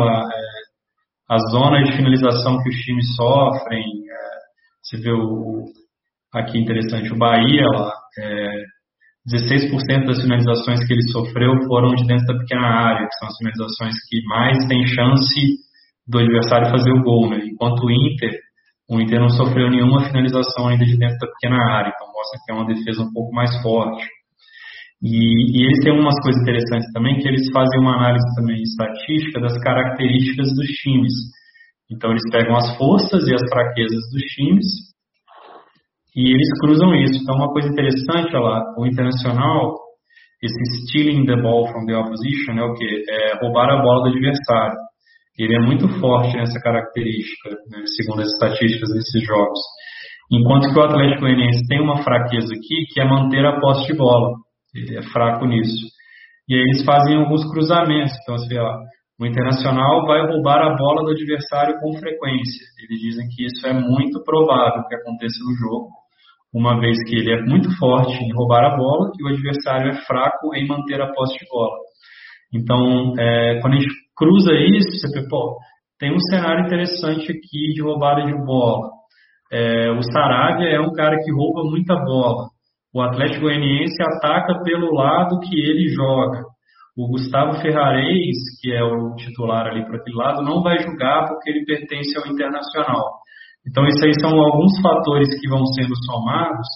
as 1.30 1.42
zonas 1.52 1.88
de 1.88 1.96
finalização 1.96 2.62
que 2.62 2.68
os 2.68 2.76
times 2.76 3.16
sofrem. 3.16 3.80
É, 3.80 4.40
você 4.82 4.98
vê 4.98 5.12
o, 5.12 5.64
aqui 6.34 6.58
interessante, 6.58 7.14
o 7.14 7.16
Bahia, 7.16 7.64
lá, 7.64 7.94
é, 8.18 8.64
16% 9.26 10.06
das 10.06 10.20
finalizações 10.20 10.86
que 10.86 10.92
ele 10.92 11.10
sofreu 11.12 11.52
foram 11.66 11.94
de 11.94 12.06
dentro 12.06 12.26
da 12.26 12.38
pequena 12.38 12.66
área, 12.66 13.06
que 13.06 13.14
são 13.14 13.28
as 13.28 13.36
finalizações 13.38 13.94
que 14.08 14.22
mais 14.26 14.58
têm 14.66 14.86
chance 14.86 15.69
do 16.10 16.18
adversário 16.18 16.70
fazer 16.70 16.90
o 16.90 17.02
gol, 17.02 17.30
né? 17.30 17.40
Enquanto 17.44 17.84
o 17.84 17.90
Inter, 17.90 18.32
o 18.90 19.00
Inter 19.00 19.20
não 19.20 19.30
sofreu 19.30 19.70
nenhuma 19.70 20.04
finalização 20.04 20.68
ainda 20.68 20.84
de 20.84 20.98
dentro 20.98 21.18
da 21.18 21.26
pequena 21.28 21.56
área, 21.72 21.92
então 21.94 22.08
mostra 22.08 22.40
que 22.44 22.52
é 22.52 22.54
uma 22.54 22.66
defesa 22.66 23.02
um 23.02 23.12
pouco 23.12 23.32
mais 23.32 23.50
forte. 23.62 24.04
E, 25.02 25.56
e, 25.56 25.64
eles 25.64 25.82
têm 25.82 25.92
umas 25.92 26.20
coisas 26.22 26.42
interessantes 26.42 26.92
também, 26.92 27.18
que 27.18 27.28
eles 27.28 27.48
fazem 27.52 27.80
uma 27.80 27.96
análise 27.96 28.26
também 28.34 28.60
estatística 28.60 29.40
das 29.40 29.56
características 29.62 30.48
dos 30.54 30.66
times. 30.82 31.12
Então 31.90 32.10
eles 32.10 32.22
pegam 32.30 32.54
as 32.56 32.76
forças 32.76 33.26
e 33.26 33.34
as 33.34 33.42
fraquezas 33.48 34.02
dos 34.12 34.22
times 34.34 34.66
e 36.14 36.34
eles 36.34 36.48
cruzam 36.60 36.94
isso. 36.96 37.22
Então 37.22 37.36
uma 37.36 37.52
coisa 37.52 37.68
interessante, 37.68 38.34
olha 38.34 38.40
lá, 38.40 38.74
o 38.76 38.86
Internacional, 38.86 39.74
esse 40.42 40.86
stealing 40.86 41.24
the 41.24 41.40
ball 41.40 41.66
from 41.68 41.86
the 41.86 41.96
opposition 41.96 42.58
é 42.58 42.62
o 42.62 42.74
que? 42.74 43.04
É 43.08 43.38
roubar 43.40 43.70
a 43.70 43.82
bola 43.82 44.02
do 44.02 44.08
adversário. 44.10 44.76
Ele 45.42 45.56
é 45.56 45.60
muito 45.60 45.88
forte 46.00 46.36
nessa 46.36 46.60
característica, 46.60 47.50
né, 47.70 47.82
segundo 47.96 48.20
as 48.20 48.28
estatísticas 48.28 48.90
desses 48.92 49.26
jogos. 49.26 49.60
Enquanto 50.30 50.72
que 50.72 50.78
o 50.78 50.82
Atlético 50.82 51.22
Goianiense 51.22 51.66
tem 51.66 51.80
uma 51.80 52.02
fraqueza 52.02 52.54
aqui, 52.54 52.86
que 52.92 53.00
é 53.00 53.04
manter 53.04 53.44
a 53.44 53.58
posse 53.58 53.86
de 53.86 53.96
bola. 53.96 54.36
Ele 54.74 54.98
é 54.98 55.02
fraco 55.02 55.46
nisso. 55.46 55.86
E 56.48 56.54
aí 56.54 56.60
eles 56.60 56.84
fazem 56.84 57.16
alguns 57.16 57.44
cruzamentos. 57.50 58.12
Então, 58.22 58.34
assim, 58.36 58.56
ó, 58.58 58.78
o 59.20 59.26
Internacional 59.26 60.06
vai 60.06 60.26
roubar 60.26 60.62
a 60.62 60.76
bola 60.76 61.02
do 61.04 61.10
adversário 61.10 61.78
com 61.80 61.98
frequência. 61.98 62.64
Eles 62.82 63.00
dizem 63.00 63.28
que 63.28 63.44
isso 63.44 63.66
é 63.66 63.72
muito 63.72 64.22
provável 64.24 64.82
que 64.88 64.94
aconteça 64.94 65.36
no 65.44 65.54
jogo, 65.56 65.90
uma 66.54 66.80
vez 66.80 66.96
que 67.04 67.16
ele 67.16 67.32
é 67.32 67.42
muito 67.42 67.70
forte 67.76 68.12
em 68.12 68.32
roubar 68.32 68.64
a 68.64 68.76
bola 68.76 69.10
e 69.18 69.24
o 69.24 69.28
adversário 69.28 69.90
é 69.90 70.06
fraco 70.06 70.54
em 70.54 70.66
manter 70.66 71.00
a 71.00 71.12
posse 71.12 71.38
de 71.38 71.46
bola. 71.50 71.76
Então, 72.52 73.14
é, 73.18 73.60
quando 73.60 73.74
a 73.74 73.80
gente 73.80 73.94
cruza 74.20 74.52
isso, 74.52 74.90
você 75.00 75.26
pô, 75.28 75.56
tem 75.98 76.14
um 76.14 76.20
cenário 76.30 76.66
interessante 76.66 77.32
aqui 77.32 77.72
de 77.74 77.82
roubada 77.82 78.26
de 78.26 78.34
bola. 78.44 78.90
É, 79.50 79.90
o 79.90 80.02
Saravia 80.02 80.68
é 80.68 80.80
um 80.80 80.92
cara 80.92 81.16
que 81.16 81.32
rouba 81.32 81.64
muita 81.64 81.96
bola. 81.96 82.48
O 82.94 83.00
Atlético 83.00 83.42
Goianiense 83.42 83.96
ataca 84.02 84.62
pelo 84.62 84.92
lado 84.92 85.40
que 85.40 85.58
ele 85.58 85.88
joga. 85.88 86.42
O 86.96 87.08
Gustavo 87.08 87.60
Ferrareis, 87.62 88.36
que 88.60 88.70
é 88.70 88.84
o 88.84 89.14
titular 89.16 89.66
ali 89.66 89.84
para 89.86 89.96
aquele 89.96 90.16
lado, 90.16 90.42
não 90.42 90.62
vai 90.62 90.78
jogar 90.80 91.26
porque 91.28 91.48
ele 91.48 91.64
pertence 91.64 92.16
ao 92.18 92.30
Internacional. 92.30 93.20
Então, 93.66 93.86
isso 93.86 94.04
aí 94.04 94.12
são 94.20 94.30
alguns 94.38 94.80
fatores 94.82 95.28
que 95.40 95.48
vão 95.48 95.64
sendo 95.66 95.94
somados 96.04 96.66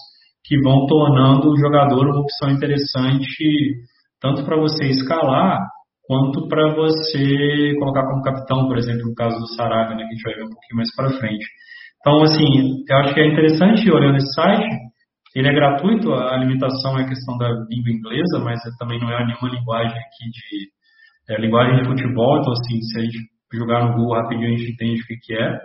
que 0.45 0.61
vão 0.61 0.85
tornando 0.85 1.49
o 1.49 1.57
jogador 1.57 2.07
uma 2.07 2.21
opção 2.21 2.51
interessante 2.51 3.83
tanto 4.21 4.45
para 4.45 4.57
você 4.57 4.85
escalar 4.85 5.59
quanto 6.07 6.47
para 6.47 6.73
você 6.75 7.73
colocar 7.79 8.05
como 8.07 8.21
capitão, 8.21 8.67
por 8.67 8.77
exemplo, 8.77 9.09
no 9.09 9.15
caso 9.15 9.37
do 9.39 9.47
Sarabia, 9.55 9.95
né, 9.95 10.03
que 10.03 10.09
a 10.09 10.15
gente 10.15 10.23
vai 10.23 10.33
ver 10.35 10.43
um 10.43 10.49
pouquinho 10.49 10.77
mais 10.77 10.95
para 10.95 11.17
frente. 11.19 11.45
Então, 11.99 12.21
assim, 12.21 12.83
eu 12.87 12.97
acho 12.97 13.13
que 13.13 13.19
é 13.19 13.27
interessante 13.27 13.91
olhando 13.91 14.17
esse 14.17 14.33
site, 14.33 14.67
ele 15.35 15.49
é 15.49 15.53
gratuito, 15.53 16.13
a 16.13 16.37
limitação 16.37 16.97
é 16.99 17.03
a 17.03 17.07
questão 17.07 17.37
da 17.37 17.49
língua 17.69 17.91
inglesa, 17.91 18.39
mas 18.43 18.59
também 18.77 18.99
não 18.99 19.11
é 19.11 19.25
nenhuma 19.25 19.49
linguagem 19.49 19.97
aqui 19.97 20.29
de 20.31 21.33
é, 21.33 21.41
linguagem 21.41 21.81
de 21.81 21.89
futebol, 21.89 22.39
então 22.39 22.53
assim, 22.53 22.79
se 22.81 22.99
a 22.99 23.01
gente 23.01 23.17
jogar 23.53 23.85
no 23.85 23.95
Google 23.95 24.21
rapidinho 24.21 24.53
a 24.53 24.57
gente 24.57 24.71
entende 24.71 25.01
o 25.01 25.05
que, 25.05 25.17
que 25.17 25.33
é. 25.33 25.59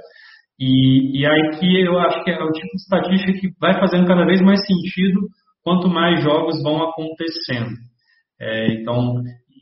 E, 0.59 1.21
e 1.21 1.27
aí 1.27 1.85
eu 1.85 1.99
acho 1.99 2.25
que 2.25 2.31
é 2.31 2.43
o 2.43 2.53
tipo 2.53 2.69
de 2.69 2.83
estatística 2.83 3.33
que 3.33 3.49
vai 3.61 3.79
fazendo 3.79 4.07
cada 4.07 4.25
vez 4.25 4.41
mais 4.41 4.61
sentido 4.67 5.21
quanto 5.63 5.89
mais 5.89 6.23
jogos 6.23 6.63
vão 6.63 6.83
acontecendo. 6.83 7.71
É, 8.41 8.73
então, 8.75 9.15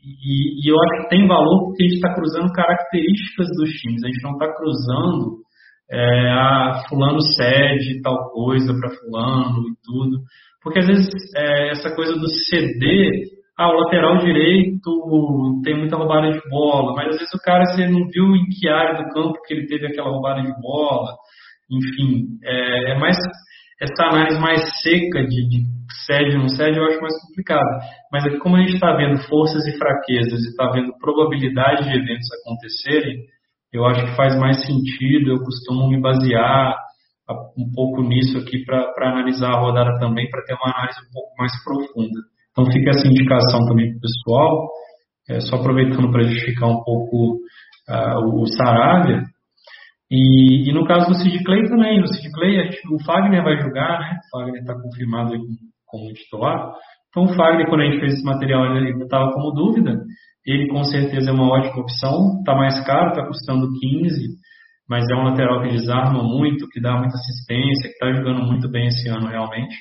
e, 0.09 0.65
e, 0.65 0.71
eu 0.71 0.75
acho 0.79 1.03
que 1.03 1.09
tem 1.09 1.27
valor 1.27 1.65
porque 1.65 1.83
a 1.83 1.87
gente 1.87 1.95
está 1.95 2.13
cruzando 2.13 2.51
características 2.51 3.47
dos 3.57 3.69
times. 3.71 4.03
A 4.03 4.07
gente 4.07 4.23
não 4.23 4.31
está 4.33 4.53
cruzando 4.53 5.37
é, 5.91 6.29
a 6.31 6.83
fulano 6.87 7.21
cede 7.21 8.01
tal 8.01 8.29
coisa 8.31 8.73
para 8.73 8.89
fulano 8.89 9.67
e 9.67 9.73
tudo. 9.83 10.19
Porque 10.63 10.79
às 10.79 10.87
vezes 10.87 11.07
é, 11.35 11.69
essa 11.69 11.93
coisa 11.95 12.13
do 12.13 12.27
ceder, 12.27 13.11
ah, 13.57 13.69
o 13.69 13.79
lateral 13.81 14.17
direito 14.17 15.61
tem 15.63 15.77
muita 15.77 15.97
roubada 15.97 16.31
de 16.31 16.49
bola, 16.49 16.93
mas 16.95 17.09
às 17.09 17.17
vezes 17.17 17.33
o 17.33 17.43
cara 17.43 17.65
você 17.65 17.87
não 17.87 18.07
viu 18.07 18.35
em 18.35 18.45
que 18.49 18.69
área 18.69 19.03
do 19.03 19.09
campo 19.09 19.41
que 19.45 19.53
ele 19.53 19.67
teve 19.67 19.87
aquela 19.87 20.09
roubada 20.09 20.41
de 20.41 20.61
bola. 20.61 21.15
Enfim, 21.71 22.39
é, 22.43 22.93
é 22.93 22.99
mais 22.99 23.17
essa 23.81 24.03
análise 24.03 24.39
mais 24.39 24.61
seca 24.81 25.23
de, 25.23 25.49
de 25.49 25.63
cede 26.05 26.35
ou 26.35 26.41
não 26.41 26.49
cede, 26.49 26.77
eu 26.77 26.85
acho 26.85 27.01
mais 27.01 27.21
complicado. 27.21 27.79
Mas 28.11 28.25
aqui, 28.25 28.37
como 28.39 28.55
a 28.55 28.59
gente 28.59 28.73
está 28.73 28.95
vendo 28.95 29.17
forças 29.27 29.65
e 29.67 29.77
fraquezas 29.77 30.43
e 30.43 30.49
está 30.49 30.69
vendo 30.71 30.97
probabilidade 30.99 31.83
de 31.83 31.95
eventos 31.95 32.27
acontecerem, 32.41 33.25
eu 33.71 33.85
acho 33.85 34.05
que 34.05 34.15
faz 34.15 34.37
mais 34.37 34.65
sentido, 34.65 35.31
eu 35.31 35.39
costumo 35.39 35.87
me 35.87 36.01
basear 36.01 36.75
um 37.57 37.71
pouco 37.73 38.01
nisso 38.01 38.37
aqui 38.39 38.65
para 38.65 39.09
analisar 39.11 39.51
a 39.51 39.59
rodada 39.59 39.99
também, 39.99 40.29
para 40.29 40.43
ter 40.43 40.55
uma 40.55 40.73
análise 40.73 40.99
um 41.07 41.13
pouco 41.13 41.35
mais 41.37 41.51
profunda. 41.63 42.19
Então 42.51 42.65
fica 42.71 42.89
essa 42.89 43.07
indicação 43.07 43.65
também 43.67 43.91
para 43.91 43.97
o 43.97 44.01
pessoal, 44.01 44.67
é, 45.29 45.39
só 45.39 45.57
aproveitando 45.57 46.11
para 46.11 46.23
justificar 46.23 46.69
um 46.69 46.83
pouco 46.83 47.35
uh, 47.87 48.41
o 48.41 48.47
Saravia, 48.47 49.23
e, 50.11 50.67
e, 50.67 50.73
no 50.73 50.85
caso 50.85 51.07
do 51.07 51.15
Sid 51.15 51.43
Clay 51.43 51.69
também, 51.69 51.99
no 51.99 52.07
Sid 52.07 52.31
Clay 52.31 52.69
o 52.91 53.03
Fagner 53.03 53.43
vai 53.43 53.57
jogar, 53.61 53.99
né? 53.99 54.17
O 54.17 54.37
Fagner 54.37 54.61
está 54.61 54.73
confirmado 54.73 55.37
como, 55.37 55.55
como 55.85 56.13
titular. 56.13 56.73
Então 57.09 57.23
o 57.25 57.35
Fagner, 57.35 57.67
quando 57.67 57.81
a 57.81 57.85
gente 57.85 57.99
fez 57.99 58.13
esse 58.13 58.23
material, 58.23 58.75
ele 58.75 59.03
estava 59.03 59.31
como 59.31 59.51
dúvida. 59.51 60.01
Ele 60.45 60.67
com 60.67 60.83
certeza 60.83 61.29
é 61.29 61.33
uma 61.33 61.47
ótima 61.47 61.83
opção, 61.83 62.39
está 62.39 62.55
mais 62.55 62.83
caro, 62.85 63.09
está 63.09 63.27
custando 63.27 63.69
15, 63.79 64.29
mas 64.89 65.05
é 65.11 65.15
um 65.15 65.25
lateral 65.25 65.61
que 65.61 65.69
desarma 65.69 66.23
muito, 66.23 66.67
que 66.69 66.81
dá 66.81 66.93
muita 66.93 67.15
assistência, 67.15 67.89
que 67.89 67.93
está 67.93 68.11
jogando 68.11 68.47
muito 68.47 68.67
bem 68.67 68.87
esse 68.87 69.07
ano 69.09 69.27
realmente. 69.27 69.75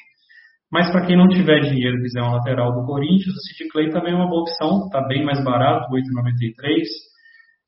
Mas 0.70 0.90
para 0.90 1.06
quem 1.06 1.16
não 1.16 1.28
tiver 1.28 1.60
dinheiro 1.60 1.96
e 1.96 2.02
quiser 2.02 2.22
um 2.22 2.32
lateral 2.32 2.74
do 2.74 2.84
Corinthians, 2.84 3.34
o 3.34 3.40
Sid 3.40 3.70
Clay 3.70 3.88
também 3.88 4.12
é 4.12 4.16
uma 4.16 4.28
boa 4.28 4.42
opção, 4.42 4.84
está 4.84 5.00
bem 5.06 5.24
mais 5.24 5.42
barato, 5.42 5.88
8,93 5.90 6.82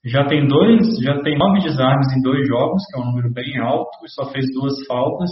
já 0.04 0.24
tem 0.26 0.46
dois, 0.46 0.86
já 1.02 1.20
tem 1.22 1.36
nove 1.36 1.60
desarmes 1.60 2.06
em 2.16 2.22
dois 2.22 2.46
jogos, 2.48 2.82
que 2.86 2.98
é 2.98 3.02
um 3.02 3.06
número 3.06 3.32
bem 3.32 3.58
alto, 3.58 3.90
e 4.04 4.08
só 4.08 4.30
fez 4.32 4.46
duas 4.54 4.74
faltas. 4.86 5.28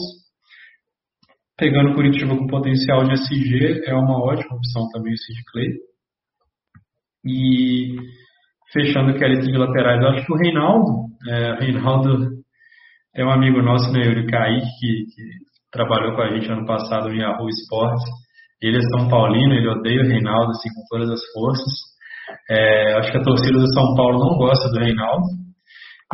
Pegando 1.57 1.94
Curitiba 1.94 2.37
com 2.37 2.46
potencial 2.46 3.04
de 3.04 3.14
SG, 3.14 3.83
é 3.87 3.94
uma 3.94 4.23
ótima 4.23 4.56
opção 4.56 4.88
também 4.92 5.12
o 5.12 5.19
Sid 5.19 5.42
Clay. 5.50 5.69
E 7.25 7.96
fechando 8.73 9.10
aqui 9.10 9.25
a 9.25 9.29
lista 9.29 9.50
de 9.50 9.58
laterais, 9.58 10.00
eu 10.00 10.08
acho 10.08 10.27
que 10.27 10.33
o 10.33 10.37
Reinaldo, 10.37 10.92
é, 11.29 11.52
o 11.52 11.58
Reinaldo 11.58 12.29
é 13.14 13.25
um 13.25 13.31
amigo 13.31 13.62
nosso, 13.62 13.90
né, 13.90 14.04
Yuri 14.04 14.27
Kaique, 14.27 14.66
que, 14.79 15.04
que 15.14 15.23
trabalhou 15.73 16.14
com 16.14 16.23
a 16.23 16.31
gente 16.31 16.50
ano 16.50 16.66
passado 16.66 17.08
no 17.08 17.14
Yahoo 17.14 17.48
Sports. 17.48 18.04
Ele 18.60 18.77
é 18.77 18.81
São 18.83 19.08
Paulino, 19.08 19.54
ele 19.54 19.69
odeia 19.69 20.02
o 20.02 20.06
Reinaldo 20.06 20.50
assim, 20.50 20.69
com 20.69 20.83
todas 20.90 21.10
as 21.10 21.21
forças. 21.33 21.98
É, 22.50 22.94
acho 22.98 23.12
que 23.12 23.18
a 23.18 23.22
torcida 23.22 23.58
do 23.58 23.72
São 23.72 23.94
Paulo 23.94 24.18
não 24.18 24.38
gosta 24.38 24.68
do 24.70 24.79
Reinaldo. 24.79 25.26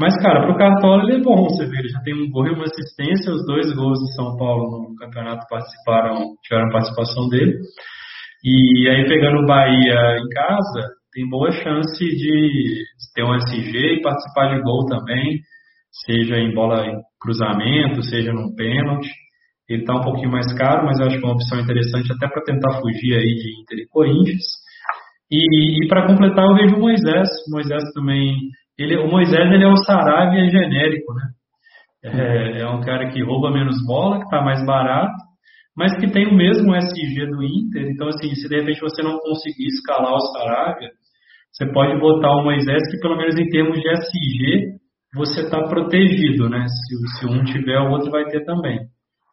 Mas, 0.01 0.17
cara, 0.21 0.45
pro 0.45 0.57
Cartola 0.57 1.05
ele 1.05 1.21
é 1.21 1.23
bom, 1.23 1.45
você 1.45 1.67
vê, 1.67 1.79
ele 1.79 1.89
já 1.89 2.01
tem 2.01 2.15
um 2.15 2.29
gol 2.29 2.49
e 2.49 2.51
uma 2.51 2.65
assistência, 2.65 3.33
os 3.33 3.47
dois 3.47 3.73
gols 3.75 4.01
do 4.01 4.09
São 4.17 4.37
Paulo 4.37 4.89
no 4.89 4.97
campeonato 4.97 5.47
participaram, 5.49 6.35
tiveram 6.43 6.71
participação 6.71 7.29
dele. 7.29 7.57
E 8.43 8.89
aí, 8.89 9.07
pegando 9.07 9.39
o 9.39 9.47
Bahia 9.47 10.19
em 10.19 10.29
casa, 10.35 10.89
tem 11.13 11.29
boa 11.29 11.51
chance 11.53 12.05
de 12.05 12.85
ter 13.15 13.23
um 13.23 13.37
SG 13.37 13.79
e 13.79 14.03
participar 14.03 14.55
de 14.55 14.63
gol 14.63 14.85
também, 14.87 15.39
seja 16.05 16.39
em 16.39 16.53
bola 16.53 16.85
em 16.87 17.01
cruzamento, 17.21 18.03
seja 18.03 18.33
num 18.33 18.53
pênalti. 18.57 19.09
Ele 19.69 19.83
está 19.83 19.95
um 19.95 20.03
pouquinho 20.03 20.31
mais 20.31 20.53
caro, 20.59 20.85
mas 20.85 20.99
eu 20.99 21.07
acho 21.07 21.19
que 21.19 21.25
é 21.25 21.27
uma 21.27 21.35
opção 21.35 21.61
interessante 21.61 22.13
até 22.13 22.29
para 22.29 22.43
tentar 22.43 22.81
fugir 22.81 23.15
aí 23.15 23.35
de 23.35 23.63
Inter 23.63 23.79
e 23.79 23.89
Corinthians. 23.89 24.43
E, 25.35 25.85
e 25.85 25.89
para 25.89 26.07
completar, 26.07 26.45
eu 26.45 26.55
vejo 26.55 26.77
o 26.77 26.81
Moisés. 26.81 27.29
O 27.49 27.55
Moisés 27.55 27.83
também. 27.93 28.37
Ele, 28.79 28.97
o 28.97 29.11
Moisés 29.11 29.51
ele 29.51 29.65
é 29.65 29.69
o 29.69 29.77
Saravia 29.77 30.49
genérico, 30.49 31.13
né? 31.15 31.23
É, 32.05 32.61
é 32.61 32.69
um 32.69 32.81
cara 32.81 33.11
que 33.11 33.23
rouba 33.23 33.51
menos 33.51 33.77
bola, 33.87 34.19
que 34.19 34.25
está 34.25 34.43
mais 34.43 34.65
barato, 34.67 35.15
mas 35.77 35.97
que 35.99 36.11
tem 36.11 36.27
o 36.27 36.35
mesmo 36.35 36.75
SG 36.77 37.27
do 37.27 37.43
Inter. 37.43 37.89
Então, 37.91 38.09
assim, 38.09 38.35
se 38.35 38.49
de 38.49 38.61
repente 38.61 38.81
você 38.81 39.03
não 39.03 39.19
conseguir 39.19 39.67
escalar 39.69 40.13
o 40.13 40.21
Saravia, 40.21 40.91
você 41.51 41.73
pode 41.73 41.99
botar 41.99 42.37
o 42.37 42.45
Moisés, 42.45 42.83
que 42.91 43.01
pelo 43.01 43.17
menos 43.17 43.37
em 43.39 43.49
termos 43.49 43.81
de 43.81 43.89
SG, 43.89 44.75
você 45.15 45.43
está 45.43 45.63
protegido, 45.63 46.49
né? 46.49 46.67
Se, 46.69 47.19
se 47.19 47.27
um 47.27 47.43
tiver, 47.45 47.79
o 47.81 47.91
outro 47.91 48.11
vai 48.11 48.25
ter 48.27 48.45
também. 48.45 48.79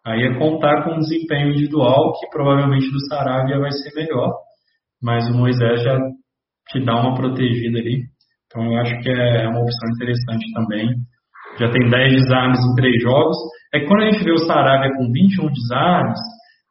Aí 0.06 0.24
é 0.24 0.38
contar 0.39 0.84
com 0.84 0.95
um 0.95 0.99
desempenho 0.99 1.49
individual 1.49 2.14
que 2.20 2.28
provavelmente 2.30 2.89
do 2.89 3.06
Saravia 3.08 3.60
vai 3.60 3.72
ser 3.72 3.93
melhor, 3.95 4.32
mas 5.02 5.28
o 5.30 5.38
Moisés 5.38 5.84
já 5.84 5.97
te 6.70 6.84
dá 6.84 6.99
uma 6.99 7.16
protegida 7.16 7.80
ali. 7.80 8.04
Então 8.45 8.64
eu 8.64 8.78
acho 8.82 8.99
que 8.99 9.10
é 9.10 9.47
uma 9.47 9.62
opção 9.62 9.89
interessante 9.95 10.45
também. 10.54 10.89
Já 11.60 11.70
tem 11.72 11.89
10 11.89 12.14
desarmes 12.14 12.60
em 12.60 12.76
3 12.76 13.02
jogos. 13.02 13.38
É 13.74 13.80
que 13.80 13.88
quando 13.88 14.04
a 14.04 14.12
gente 14.12 14.24
vê 14.24 14.32
o 14.32 14.38
Saravia 14.38 14.91
com 14.95 15.12
21 15.12 15.52
desarmes, 15.52 16.20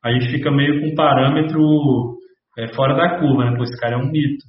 a 0.04 0.12
gente 0.12 0.30
fica 0.30 0.50
meio 0.50 0.80
com 0.80 0.88
um 0.88 0.94
parâmetro 0.94 2.18
é, 2.58 2.68
fora 2.74 2.94
da 2.94 3.18
curva, 3.18 3.50
né? 3.50 3.56
Pô, 3.56 3.64
esse 3.64 3.78
cara 3.80 3.94
é 3.94 3.98
um 3.98 4.10
mito. 4.10 4.44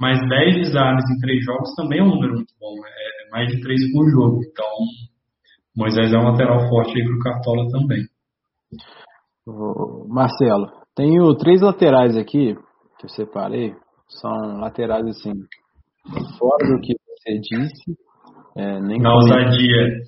Mas 0.00 0.18
10 0.28 0.56
desarmes 0.56 1.04
em 1.10 1.20
3 1.20 1.44
jogos 1.44 1.74
também 1.76 2.00
é 2.00 2.02
um 2.02 2.08
número 2.08 2.34
muito 2.34 2.52
bom. 2.60 2.74
Né? 2.74 2.88
É 2.88 3.30
mais 3.30 3.48
de 3.48 3.60
3 3.60 3.92
por 3.92 4.10
jogo. 4.10 4.40
Então, 4.50 4.66
Moisés 5.76 6.12
é 6.12 6.18
um 6.18 6.30
lateral 6.30 6.68
forte 6.68 6.96
aí 6.96 7.04
para 7.04 7.14
o 7.14 7.18
Cartola 7.18 7.68
também. 7.70 8.02
Marcelo, 10.08 10.66
tenho 10.94 11.32
três 11.36 11.60
laterais 11.60 12.16
aqui 12.16 12.56
eu 13.06 13.08
separei. 13.08 13.72
São 14.08 14.60
laterais 14.60 15.06
assim, 15.06 15.32
fora 16.38 16.66
do 16.68 16.80
que 16.80 16.94
você 17.06 17.38
disse. 17.38 17.96
É, 18.56 18.80
nem 18.80 19.00
na 19.00 19.14
ousadia. 19.14 20.00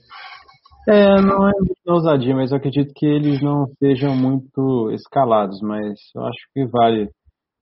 É, 0.89 1.21
não 1.21 1.49
é 1.49 1.53
na 1.87 1.95
ousadia, 1.95 2.35
mas 2.35 2.51
eu 2.51 2.57
acredito 2.57 2.93
que 2.95 3.07
eles 3.07 3.43
não 3.43 3.67
sejam 3.79 4.17
muito 4.17 4.91
escalados, 4.93 5.61
mas 5.61 5.99
eu 6.15 6.23
acho 6.25 6.39
que 6.55 6.67
vale 6.67 7.09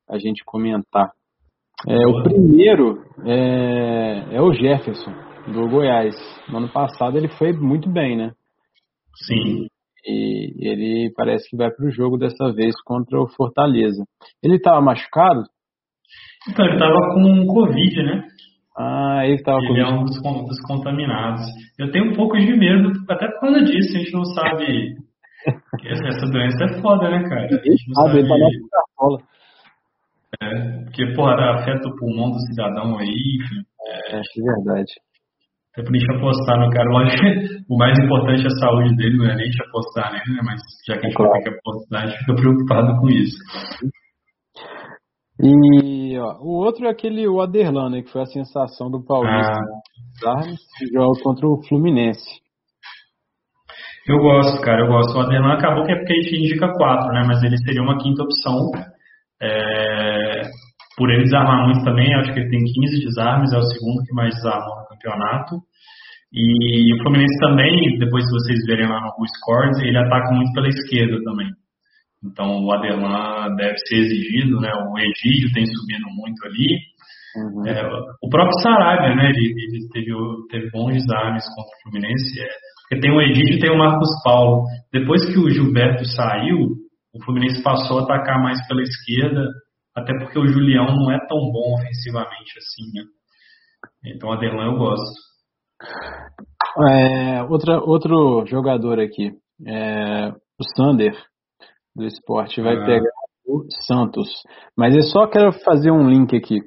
a 0.09 0.18
gente 0.18 0.45
comentar. 0.45 1.11
É, 1.87 2.07
o 2.07 2.22
primeiro 2.22 3.03
é, 3.24 4.37
é 4.37 4.41
o 4.41 4.53
Jefferson, 4.53 5.12
do 5.53 5.68
Goiás. 5.68 6.14
No 6.49 6.59
ano 6.59 6.72
passado 6.72 7.16
ele 7.16 7.28
foi 7.28 7.53
muito 7.53 7.91
bem, 7.91 8.16
né? 8.16 8.32
Sim. 9.26 9.66
E 10.07 10.55
ele 10.61 11.13
parece 11.17 11.49
que 11.51 11.57
vai 11.57 11.71
para 11.71 11.85
o 11.85 11.91
jogo 11.91 12.17
dessa 12.17 12.53
vez 12.53 12.75
contra 12.85 13.21
o 13.21 13.29
Fortaleza. 13.29 14.05
Ele 14.43 14.57
estava 14.57 14.81
machucado? 14.81 15.43
Então, 16.49 16.65
ele 16.65 16.75
estava 16.75 17.15
com 17.15 17.47
Covid, 17.47 18.03
né? 18.05 18.23
Ah, 18.79 19.23
ele 19.25 19.35
estava 19.35 19.59
com 19.59 19.73
Ele 19.73 19.81
é 19.81 19.89
um 19.89 20.05
dos, 20.05 20.21
dos, 20.23 20.61
contaminados. 20.63 21.43
Eu 21.79 21.91
tenho 21.91 22.13
um 22.13 22.15
pouco 22.15 22.39
de 22.39 22.57
medo, 22.57 22.93
até 23.09 23.27
por 23.27 23.41
causa 23.41 23.65
disso, 23.65 23.97
a 23.97 23.99
gente 23.99 24.13
não 24.13 24.25
sabe. 24.27 24.95
essa 26.07 26.31
doença 26.31 26.65
é 26.65 26.81
foda, 26.81 27.11
né, 27.11 27.29
cara? 27.29 27.47
A 27.47 27.49
gente 27.49 27.89
não 27.89 28.07
sabe. 28.07 28.19
Ele 28.19 28.29
tá 28.29 28.37
na 28.37 29.37
é, 30.43 30.85
porque, 30.85 31.07
porra, 31.15 31.35
afeta 31.55 31.89
o 31.89 31.97
pulmão 31.97 32.31
do 32.31 32.39
cidadão 32.41 32.99
aí, 32.99 33.39
enfim. 33.41 33.63
É, 33.87 34.19
é 34.19 34.23
verdade. 34.37 34.93
Até 35.77 35.85
pra 35.85 35.93
gente 35.93 36.16
apostar 36.16 36.59
no 36.59 36.70
cara, 36.70 36.89
o 37.68 37.77
mais 37.77 37.99
importante 37.99 38.45
é 38.45 38.47
a 38.47 38.61
saúde 38.61 38.97
dele, 38.97 39.18
não 39.18 39.27
é 39.27 39.35
nem 39.37 39.45
a 39.45 39.51
gente 39.51 39.62
apostar 39.62 40.11
nele, 40.11 40.37
né? 40.37 40.43
Mas 40.43 40.62
já 40.89 40.95
que 40.97 41.05
a 41.05 41.09
gente 41.11 41.16
claro. 41.16 41.33
ter 41.33 41.43
que 41.43 41.49
apostar, 41.51 42.03
a 42.03 42.07
gente 42.07 42.18
fica 42.20 42.35
preocupado 42.35 42.99
com 42.99 43.09
isso. 43.11 43.37
E 45.39 46.18
ó, 46.18 46.39
o 46.41 46.64
outro 46.64 46.87
é 46.87 46.91
aquele 46.91 47.29
o 47.29 47.43
Aderlan, 47.43 47.91
né, 47.91 48.01
que 48.01 48.11
foi 48.11 48.22
a 48.22 48.27
sensação 48.27 48.91
do 48.91 49.05
Paulista 49.05 49.61
ah. 50.24 50.41
que 50.79 50.87
joga 50.87 51.22
contra 51.22 51.47
o 51.47 51.62
Fluminense. 51.68 52.41
Eu 54.09 54.16
gosto, 54.16 54.62
cara, 54.62 54.81
eu 54.81 54.87
gosto. 54.87 55.14
O 55.14 55.20
Aderlan 55.20 55.59
acabou 55.59 55.85
que 55.85 55.93
é 55.93 55.97
porque 55.97 56.14
a 56.14 56.22
gente 56.22 56.37
indica 56.37 56.72
quatro, 56.72 57.12
né? 57.12 57.22
Mas 57.27 57.43
ele 57.43 57.59
seria 57.59 57.83
uma 57.83 57.99
quinta 57.99 58.22
opção. 58.22 58.70
É, 59.43 60.41
por 60.97 61.11
ele 61.11 61.24
desarmar 61.24 61.66
muito 61.66 61.84
também, 61.84 62.14
acho 62.14 62.32
que 62.32 62.40
ele 62.40 62.51
tem 62.51 62.64
15 62.64 63.05
desarmes, 63.05 63.53
é 63.53 63.59
o 63.59 63.62
segundo 63.62 64.03
que 64.05 64.14
mais 64.14 64.34
desarmou 64.34 64.80
no 64.80 64.88
campeonato. 64.88 65.57
E 66.32 66.94
o 66.94 67.03
Fluminense 67.03 67.38
também, 67.38 67.99
depois 67.99 68.24
se 68.24 68.30
vocês 68.32 68.64
verem 68.66 68.88
lá 68.88 69.01
no 69.01 69.26
Scores, 69.26 69.78
ele 69.80 69.97
ataca 69.99 70.34
muito 70.34 70.53
pela 70.53 70.68
esquerda 70.68 71.22
também. 71.22 71.49
Então 72.24 72.64
o 72.64 72.72
Adelan 72.72 73.55
deve 73.57 73.76
ser 73.86 73.97
exigido, 73.97 74.61
né? 74.61 74.72
O 74.72 74.99
Egídio 74.99 75.53
tem 75.53 75.66
subido 75.66 76.07
muito 76.11 76.44
ali. 76.47 76.78
Uhum. 77.36 77.66
É, 77.66 77.86
o 78.22 78.28
próprio 78.28 78.59
Sarabia, 78.61 79.14
né? 79.14 79.30
Ele, 79.30 79.53
ele 79.53 79.88
teve, 79.92 80.12
teve 80.51 80.70
bons 80.70 80.94
desarmes 80.94 81.44
contra 81.55 81.76
o 81.76 81.82
Fluminense. 81.82 82.40
É, 82.40 82.49
porque 82.88 83.01
tem 83.01 83.11
o 83.11 83.20
Egídio 83.20 83.57
e 83.57 83.61
tem 83.61 83.70
o 83.70 83.78
Marcos 83.78 84.09
Paulo. 84.24 84.64
Depois 84.92 85.24
que 85.26 85.38
o 85.38 85.51
Gilberto 85.51 86.05
saiu, 86.07 86.76
o 87.14 87.24
Fluminense 87.24 87.62
passou 87.62 88.01
a 88.01 88.03
atacar 88.05 88.42
mais 88.42 88.59
pela 88.66 88.82
esquerda, 88.82 89.44
até 89.97 90.12
porque 90.18 90.38
o 90.38 90.47
Julião 90.47 90.84
não 90.84 91.11
é 91.11 91.18
tão 91.26 91.38
bom 91.51 91.74
ofensivamente 91.74 92.59
assim, 92.59 92.84
né? 92.92 93.05
Então, 94.14 94.30
Adelan 94.30 94.72
eu 94.72 94.78
gosto. 94.78 95.26
É, 96.90 97.42
outra, 97.44 97.80
outro 97.80 98.44
jogador 98.47 99.01
aqui, 99.01 99.32
é, 99.66 100.28
o 100.28 100.64
Sander, 100.76 101.16
do 101.94 102.05
esporte, 102.05 102.61
vai 102.61 102.76
ah. 102.76 102.84
pegar 102.84 103.11
o 103.47 103.64
Santos. 103.86 104.28
Mas 104.76 104.94
eu 104.94 105.03
só 105.03 105.26
quero 105.26 105.53
fazer 105.64 105.90
um 105.90 106.09
link 106.09 106.36
aqui 106.36 106.61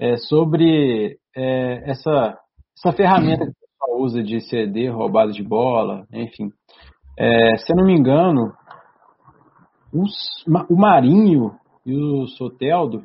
é, 0.00 0.16
sobre 0.16 1.18
é, 1.34 1.90
essa, 1.90 2.38
essa 2.76 2.96
ferramenta 2.96 3.44
que 3.44 3.50
o 3.50 3.54
pessoal 3.54 4.00
usa 4.00 4.22
de 4.22 4.40
CD, 4.40 4.88
roubada 4.88 5.32
de 5.32 5.42
bola, 5.42 6.06
enfim. 6.12 6.50
É, 7.18 7.56
se 7.56 7.72
eu 7.72 7.76
não 7.76 7.84
me 7.84 7.98
engano, 7.98 8.52
os, 9.92 10.44
o 10.70 10.76
Marinho 10.76 11.58
e 11.88 11.94
o 11.94 12.26
Soteldo, 12.26 13.02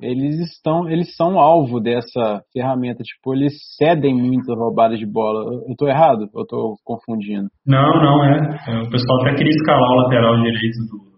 eles 0.00 0.38
estão, 0.38 0.88
eles 0.88 1.16
são 1.16 1.40
alvo 1.40 1.80
dessa 1.80 2.42
ferramenta, 2.52 3.02
tipo, 3.02 3.34
eles 3.34 3.54
cedem 3.76 4.14
muitas 4.14 4.54
roubadas 4.54 4.98
de 4.98 5.06
bola. 5.06 5.50
Eu 5.50 5.72
estou 5.72 5.88
errado? 5.88 6.28
Eu 6.34 6.42
estou 6.42 6.76
confundindo? 6.84 7.48
Não, 7.66 7.82
não 7.82 8.24
é. 8.24 8.58
é. 8.68 8.82
O 8.82 8.90
pessoal 8.90 9.22
até 9.22 9.34
queria 9.34 9.50
escalar 9.50 9.90
o 9.90 9.96
lateral 10.02 10.36
direito 10.36 10.78
do, 10.90 11.08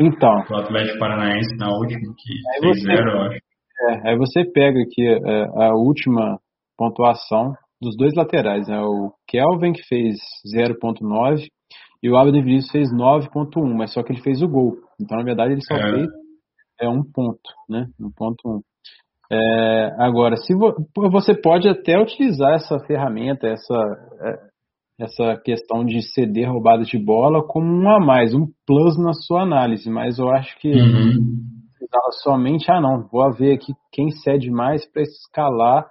então, 0.00 0.44
do 0.48 0.56
Atlético 0.56 0.98
Paranaense 0.98 1.56
na 1.56 1.70
última, 1.70 2.14
que 2.18 2.60
fez 2.60 2.82
zero, 2.82 3.10
eu 3.10 3.22
acho. 3.22 3.38
É, 3.80 4.10
aí 4.10 4.18
você 4.18 4.44
pega 4.44 4.80
aqui 4.80 5.06
é, 5.06 5.44
a 5.64 5.74
última 5.74 6.38
pontuação 6.76 7.52
dos 7.80 7.96
dois 7.96 8.12
laterais, 8.14 8.66
né? 8.68 8.80
O 8.80 9.12
Kelvin 9.28 9.72
que 9.72 9.82
fez 9.88 10.16
0.9 10.54 11.46
e 12.02 12.10
o 12.10 12.16
Abel 12.16 12.32
Vinícius 12.32 12.70
fez 12.70 12.88
9.1, 12.92 13.74
mas 13.76 13.92
só 13.92 14.02
que 14.02 14.12
ele 14.12 14.22
fez 14.22 14.42
o 14.42 14.48
gol. 14.48 14.74
Então, 15.00 15.16
na 15.16 15.24
verdade, 15.24 15.52
ele 15.52 15.62
só 15.62 15.74
é. 15.74 15.94
fez 15.94 16.08
é 16.80 16.88
um 16.88 17.02
ponto, 17.02 17.40
né? 17.68 17.86
Um 18.00 18.10
ponto 18.10 18.36
um. 18.48 18.60
É, 19.30 19.94
agora, 19.98 20.36
se 20.36 20.54
vo, 20.54 20.74
você 21.10 21.38
pode 21.38 21.68
até 21.68 22.00
utilizar 22.00 22.54
essa 22.54 22.78
ferramenta, 22.86 23.46
essa, 23.46 23.74
é, 24.22 25.04
essa 25.04 25.36
questão 25.44 25.84
de 25.84 26.00
ceder 26.00 26.50
roubadas 26.50 26.88
de 26.88 26.98
bola 26.98 27.46
como 27.46 27.66
um 27.66 27.90
a 27.90 28.00
mais, 28.00 28.34
um 28.34 28.46
plus 28.66 28.96
na 28.98 29.12
sua 29.12 29.42
análise, 29.42 29.90
mas 29.90 30.18
eu 30.18 30.30
acho 30.30 30.58
que 30.58 30.72
uhum. 30.72 31.36
somente, 32.22 32.70
ah 32.70 32.80
não, 32.80 33.06
vou 33.12 33.30
ver 33.34 33.54
aqui 33.54 33.74
quem 33.92 34.10
cede 34.10 34.50
mais 34.50 34.90
para 34.90 35.02
escalar 35.02 35.86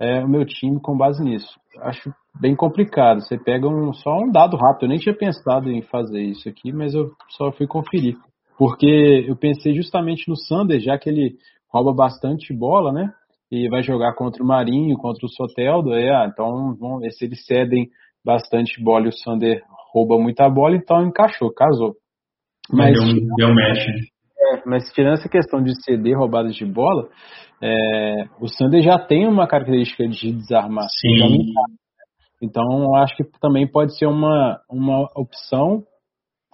é, 0.00 0.24
o 0.24 0.28
meu 0.28 0.46
time 0.46 0.80
com 0.80 0.96
base 0.96 1.22
nisso. 1.22 1.60
Acho 1.82 2.10
bem 2.40 2.56
complicado. 2.56 3.20
Você 3.20 3.38
pega 3.38 3.68
um, 3.68 3.92
só 3.92 4.16
um 4.18 4.30
dado 4.30 4.56
rápido. 4.56 4.84
Eu 4.84 4.88
nem 4.88 4.98
tinha 4.98 5.14
pensado 5.14 5.70
em 5.70 5.82
fazer 5.82 6.22
isso 6.22 6.48
aqui, 6.48 6.72
mas 6.72 6.94
eu 6.94 7.10
só 7.36 7.52
fui 7.52 7.66
conferir. 7.66 8.16
Porque 8.60 9.24
eu 9.26 9.34
pensei 9.36 9.74
justamente 9.74 10.28
no 10.28 10.36
Sander, 10.36 10.80
já 10.80 10.98
que 10.98 11.08
ele 11.08 11.36
rouba 11.72 11.94
bastante 11.94 12.52
bola, 12.52 12.92
né? 12.92 13.10
E 13.50 13.70
vai 13.70 13.82
jogar 13.82 14.14
contra 14.14 14.44
o 14.44 14.46
Marinho, 14.46 14.98
contra 14.98 15.24
o 15.24 15.30
Soteldo. 15.30 15.94
É, 15.94 16.26
então 16.26 16.76
vamos 16.78 17.00
ver 17.00 17.10
se 17.10 17.24
eles 17.24 17.42
cedem 17.46 17.88
bastante 18.22 18.78
bola 18.84 19.06
e 19.06 19.08
o 19.08 19.12
Sander 19.12 19.62
rouba 19.94 20.18
muita 20.18 20.46
bola, 20.50 20.76
então 20.76 21.06
encaixou, 21.06 21.50
casou. 21.54 21.94
Mas, 22.70 22.92
deu, 22.92 23.26
deu 23.34 23.54
match. 23.54 23.86
É, 24.38 24.62
mas 24.66 24.92
tirando 24.92 25.14
essa 25.14 25.28
questão 25.30 25.62
de 25.62 25.72
ceder 25.82 26.18
roubadas 26.18 26.54
de 26.54 26.66
bola, 26.66 27.08
é, 27.62 28.24
o 28.42 28.46
Sander 28.46 28.82
já 28.82 28.98
tem 28.98 29.26
uma 29.26 29.48
característica 29.48 30.06
de 30.06 30.32
desarmar. 30.32 30.84
Sim. 31.00 31.54
Então, 32.42 32.94
acho 32.96 33.16
que 33.16 33.24
também 33.40 33.66
pode 33.66 33.96
ser 33.96 34.04
uma, 34.04 34.60
uma 34.70 35.08
opção 35.16 35.82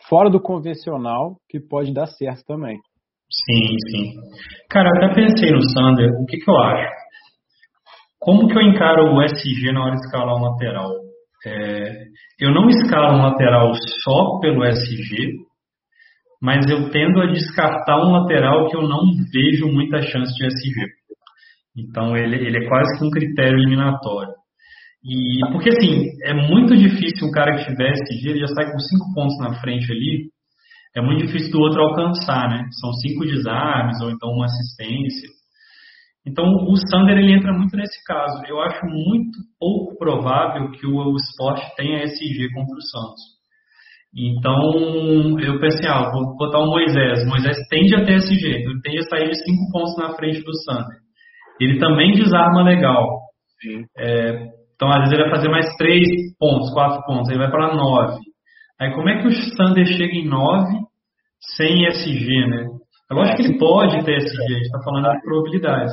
fora 0.08 0.30
do 0.30 0.40
convencional 0.40 1.36
que 1.48 1.60
pode 1.60 1.92
dar 1.92 2.06
certo 2.06 2.44
também. 2.46 2.76
Sim, 3.30 3.76
sim. 3.90 4.12
Cara, 4.70 4.88
até 4.96 5.14
pensei 5.14 5.50
no 5.50 5.62
Sander, 5.70 6.10
o 6.20 6.26
que, 6.26 6.38
que 6.38 6.50
eu 6.50 6.56
acho? 6.56 6.92
Como 8.20 8.48
que 8.48 8.56
eu 8.56 8.62
encaro 8.62 9.14
o 9.14 9.22
SG 9.22 9.72
na 9.72 9.84
hora 9.84 9.96
de 9.96 10.00
escalar 10.00 10.36
um 10.36 10.42
lateral? 10.42 10.90
É, 11.44 12.04
eu 12.40 12.52
não 12.52 12.68
escalo 12.68 13.18
um 13.18 13.22
lateral 13.22 13.72
só 14.04 14.38
pelo 14.40 14.64
SG, 14.64 15.34
mas 16.40 16.68
eu 16.68 16.90
tendo 16.90 17.20
a 17.20 17.26
descartar 17.26 17.98
um 17.98 18.12
lateral 18.12 18.68
que 18.68 18.76
eu 18.76 18.82
não 18.82 19.02
vejo 19.32 19.72
muita 19.72 20.00
chance 20.02 20.32
de 20.34 20.46
SG. 20.46 20.86
Então 21.76 22.16
ele, 22.16 22.36
ele 22.36 22.64
é 22.64 22.68
quase 22.68 22.98
que 22.98 23.04
um 23.04 23.10
critério 23.10 23.58
eliminatório. 23.58 24.32
E 25.06 25.38
porque 25.52 25.70
assim, 25.70 26.02
é 26.24 26.34
muito 26.34 26.76
difícil 26.76 27.28
um 27.28 27.30
cara 27.30 27.56
que 27.56 27.70
tiver 27.70 27.92
SG, 27.92 28.28
ele 28.28 28.40
já 28.40 28.48
sai 28.48 28.72
com 28.72 28.78
cinco 28.80 29.14
pontos 29.14 29.38
na 29.38 29.54
frente 29.60 29.92
ali, 29.92 30.30
é 30.96 31.00
muito 31.00 31.26
difícil 31.26 31.52
do 31.52 31.60
outro 31.60 31.80
alcançar, 31.80 32.48
né? 32.48 32.64
São 32.80 32.92
cinco 32.94 33.24
desarmes 33.24 34.00
ou 34.00 34.10
então 34.10 34.30
uma 34.30 34.46
assistência. 34.46 35.28
Então 36.26 36.44
o 36.44 36.76
Sander 36.90 37.18
ele 37.18 37.34
entra 37.34 37.52
muito 37.52 37.76
nesse 37.76 38.02
caso. 38.04 38.42
Eu 38.48 38.60
acho 38.62 38.84
muito 38.84 39.38
pouco 39.60 39.96
provável 39.96 40.72
que 40.72 40.84
o, 40.86 40.96
o 40.96 41.16
esporte 41.16 41.62
tenha 41.76 42.02
SG 42.02 42.48
contra 42.52 42.74
o 42.74 42.82
Santos. 42.82 43.36
Então 44.12 45.38
eu 45.38 45.60
pensei, 45.60 45.88
ah, 45.88 46.10
vou 46.10 46.34
botar 46.36 46.58
o 46.58 46.70
Moisés. 46.70 47.22
O 47.22 47.28
Moisés 47.28 47.56
tende 47.70 47.94
a 47.94 48.04
ter 48.04 48.16
SG, 48.16 48.44
ele 48.44 48.80
tende 48.82 48.98
a 48.98 49.02
sair 49.02 49.28
de 49.28 49.36
cinco 49.36 49.70
pontos 49.70 49.96
na 49.98 50.16
frente 50.16 50.42
do 50.42 50.52
Sander. 50.64 50.98
Ele 51.60 51.78
também 51.78 52.12
desarma 52.16 52.62
legal. 52.62 53.06
É, 53.98 54.56
então 54.76 54.88
às 54.88 55.00
vezes 55.00 55.12
ele 55.12 55.22
vai 55.22 55.30
fazer 55.30 55.48
mais 55.48 55.66
três 55.76 56.06
pontos, 56.38 56.72
quatro 56.72 57.04
pontos, 57.04 57.28
aí 57.30 57.36
vai 57.36 57.50
para 57.50 57.74
nove. 57.74 58.18
Aí 58.78 58.94
como 58.94 59.08
é 59.08 59.20
que 59.20 59.26
o 59.26 59.32
Sander 59.32 59.86
chega 59.86 60.14
em 60.14 60.28
nove 60.28 60.72
sem 61.56 61.86
SG, 61.86 62.46
né? 62.46 62.66
É 63.10 63.14
lógico 63.14 63.36
que 63.36 63.42
ele 63.42 63.58
pode 63.58 64.04
ter 64.04 64.16
SG, 64.16 64.42
a 64.42 64.56
gente 64.56 64.66
está 64.66 64.82
falando 64.84 65.10
de 65.10 65.22
probabilidades. 65.22 65.92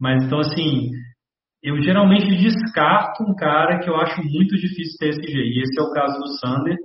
Mas 0.00 0.24
então, 0.24 0.40
assim, 0.40 0.90
eu 1.62 1.80
geralmente 1.82 2.36
descarto 2.36 3.22
um 3.22 3.34
cara 3.34 3.78
que 3.80 3.90
eu 3.90 3.96
acho 3.96 4.22
muito 4.22 4.56
difícil 4.56 4.96
ter 4.98 5.10
SG. 5.10 5.32
E 5.32 5.62
esse 5.62 5.78
é 5.78 5.82
o 5.82 5.92
caso 5.92 6.18
do 6.18 6.38
Sander, 6.38 6.76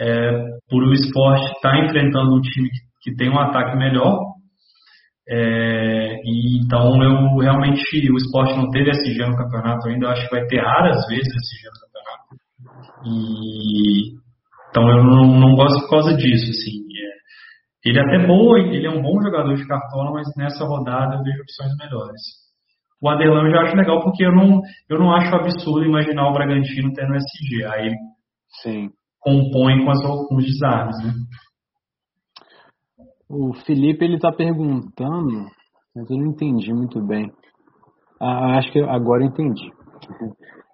é, 0.00 0.30
por 0.68 0.82
o 0.82 0.92
esporte 0.92 1.44
estar 1.52 1.70
tá 1.70 1.84
enfrentando 1.84 2.34
um 2.34 2.40
time 2.40 2.68
que, 2.68 3.10
que, 3.10 3.16
tem 3.16 3.30
um 3.30 3.38
ataque 3.38 3.76
melhor. 3.76 4.18
É, 5.28 6.20
e 6.24 6.64
então 6.64 7.02
eu 7.02 7.38
realmente 7.38 8.12
o 8.12 8.16
esporte 8.16 8.56
não 8.56 8.70
teve 8.70 8.90
SG 8.90 9.26
no 9.26 9.36
campeonato 9.36 9.88
ainda, 9.88 10.06
eu 10.06 10.10
acho 10.10 10.28
que 10.28 10.36
vai 10.36 10.46
ter 10.46 10.60
raras 10.60 11.04
vezes 11.08 11.26
SG 11.26 11.66
no 11.66 11.80
campeonato. 11.86 12.36
E 13.04 14.16
então 14.70 14.88
eu 14.88 15.02
não, 15.02 15.40
não 15.40 15.54
gosto 15.56 15.80
por 15.82 15.90
causa 15.90 16.14
disso, 16.16 16.50
assim. 16.50 16.84
É, 16.96 17.88
ele 17.88 17.98
é 17.98 18.02
até 18.02 18.26
bom, 18.26 18.56
ele 18.56 18.86
é 18.86 18.90
um 18.90 19.02
bom 19.02 19.20
jogador 19.22 19.54
de 19.54 19.66
cartola, 19.66 20.12
mas 20.12 20.28
nessa 20.36 20.64
rodada 20.64 21.16
eu 21.16 21.22
vejo 21.22 21.42
opções 21.42 21.76
melhores. 21.78 22.20
O 23.02 23.08
Adelão 23.08 23.46
eu 23.46 23.50
já 23.50 23.62
acho 23.62 23.76
legal 23.76 24.02
porque 24.02 24.24
eu 24.24 24.32
não, 24.32 24.60
eu 24.88 24.98
não 24.98 25.12
acho 25.12 25.34
absurdo 25.34 25.84
imaginar 25.84 26.28
o 26.28 26.32
Bragantino 26.32 26.92
tendo 26.94 27.14
SG. 27.14 27.64
Aí 27.64 27.90
Sim. 28.62 28.90
compõe 29.20 29.84
com, 29.84 29.90
as, 29.90 30.02
com 30.02 30.36
os 30.36 30.44
desarmes, 30.44 30.96
né? 31.04 31.12
O 33.28 33.52
Felipe 33.64 34.04
ele 34.04 34.16
está 34.16 34.30
perguntando, 34.30 35.46
mas 35.94 36.08
eu 36.08 36.16
não 36.16 36.26
entendi 36.26 36.72
muito 36.72 37.04
bem. 37.04 37.32
Ah, 38.20 38.58
acho 38.58 38.70
que 38.72 38.80
agora 38.80 39.24
eu 39.24 39.28
entendi. 39.28 39.68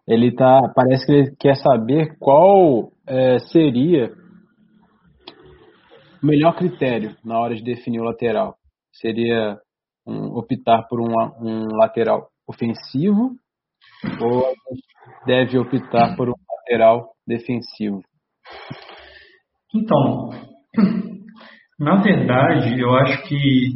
Ele 0.06 0.34
tá, 0.34 0.60
parece 0.74 1.06
que 1.06 1.12
ele 1.12 1.36
quer 1.38 1.56
saber 1.56 2.16
qual 2.18 2.92
é, 3.06 3.38
seria 3.38 4.12
o 6.22 6.26
melhor 6.26 6.54
critério 6.54 7.16
na 7.24 7.38
hora 7.38 7.54
de 7.54 7.62
definir 7.62 8.00
o 8.00 8.04
lateral. 8.04 8.56
Seria 8.92 9.58
um, 10.06 10.36
optar 10.36 10.82
por 10.88 11.00
um, 11.00 11.14
um 11.40 11.76
lateral 11.76 12.28
ofensivo 12.46 13.30
ou 14.20 14.44
deve 15.26 15.58
optar 15.58 16.16
por 16.16 16.28
um 16.28 16.34
lateral 16.58 17.12
defensivo? 17.26 18.02
Então, 19.74 20.30
na 21.82 22.00
verdade, 22.00 22.80
eu 22.80 22.94
acho 22.94 23.24
que 23.24 23.70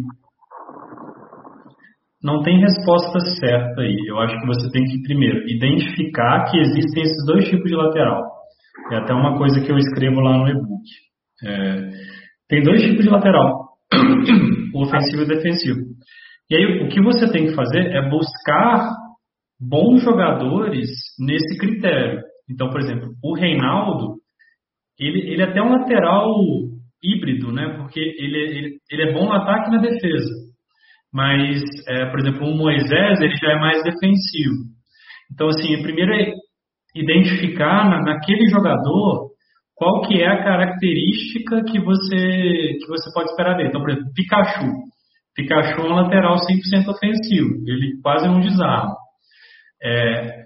não 2.23 2.43
tem 2.43 2.61
resposta 2.61 3.19
certa 3.41 3.81
aí. 3.81 3.97
Eu 4.07 4.19
acho 4.21 4.39
que 4.39 4.47
você 4.47 4.71
tem 4.71 4.85
que, 4.85 5.03
primeiro, 5.03 5.49
identificar 5.49 6.45
que 6.51 6.59
existem 6.59 7.03
esses 7.03 7.27
dois 7.27 7.49
tipos 7.49 7.69
de 7.69 7.77
lateral. 7.77 8.23
É 8.93 8.97
até 8.99 9.13
uma 9.13 9.37
coisa 9.37 9.61
que 9.61 9.71
eu 9.71 9.77
escrevo 9.77 10.21
lá 10.21 10.39
no 10.39 10.49
e-book. 10.49 10.85
É, 11.45 11.91
tem 12.49 12.63
dois 12.63 12.83
tipos 12.83 13.05
de 13.05 13.11
lateral, 13.11 13.71
ofensivo 14.75 15.23
e 15.23 15.27
defensivo. 15.27 15.81
E 16.49 16.57
aí 16.57 16.85
o 16.85 16.89
que 16.89 17.03
você 17.03 17.31
tem 17.33 17.47
que 17.47 17.55
fazer 17.55 17.87
é 17.87 18.09
buscar 18.09 18.89
bons 19.61 20.03
jogadores 20.05 20.89
nesse 21.19 21.59
critério. 21.59 22.21
Então, 22.49 22.71
por 22.71 22.81
exemplo, 22.81 23.09
o 23.23 23.35
Reinaldo, 23.35 24.15
ele, 24.99 25.33
ele 25.33 25.43
é 25.43 25.47
até 25.47 25.61
um 25.61 25.73
lateral 25.73 26.33
híbrido, 27.03 27.53
né? 27.53 27.77
Porque 27.77 28.01
ele, 28.01 28.39
ele, 28.39 28.77
ele 28.91 29.11
é 29.11 29.13
bom 29.13 29.27
no 29.27 29.33
ataque 29.33 29.69
e 29.69 29.73
na 29.73 29.81
defesa. 29.81 30.31
Mas, 31.13 31.63
é, 31.89 32.07
por 32.07 32.21
exemplo, 32.21 32.47
o 32.47 32.57
Moisés, 32.57 33.21
ele 33.21 33.37
já 33.37 33.53
é 33.53 33.59
mais 33.59 33.83
defensivo. 33.83 34.55
Então, 35.33 35.49
assim, 35.49 35.83
primeiro 35.83 36.13
é 36.13 36.33
identificar 36.95 37.89
na, 37.89 38.03
naquele 38.03 38.47
jogador 38.49 39.31
qual 39.75 40.01
que 40.03 40.23
é 40.23 40.27
a 40.27 40.43
característica 40.43 41.63
que 41.65 41.79
você, 41.79 42.79
que 42.81 42.87
você 42.89 43.13
pode 43.13 43.31
esperar 43.31 43.57
dele. 43.57 43.69
Então, 43.69 43.81
por 43.81 43.91
exemplo, 43.91 44.13
Pikachu. 44.15 44.73
Pikachu 45.35 45.83
é 45.83 45.85
um 45.85 45.95
lateral 45.95 46.37
100% 46.37 46.89
ofensivo, 46.89 47.63
ele 47.67 48.01
quase 48.03 48.27
não 48.27 48.41
desarma. 48.41 48.95
É, 49.83 50.45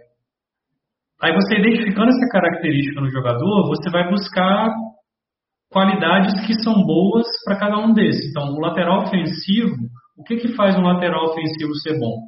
aí 1.23 1.33
você 1.33 1.61
identificando 1.61 2.09
essa 2.09 2.29
característica 2.33 3.01
no 3.01 3.09
jogador, 3.09 3.69
você 3.69 3.89
vai 3.89 4.11
buscar 4.11 4.69
qualidades 5.71 6.47
que 6.47 6.55
são 6.63 6.85
boas 6.85 7.27
para 7.45 7.59
cada 7.59 7.79
um 7.79 7.93
desses. 7.93 8.31
Então, 8.31 8.53
o 8.53 8.61
lateral 8.61 9.03
ofensivo, 9.03 9.77
o 10.19 10.25
que, 10.25 10.37
que 10.37 10.55
faz 10.55 10.77
um 10.77 10.83
lateral 10.83 11.27
ofensivo 11.27 11.75
ser 11.77 11.99
bom? 11.99 12.19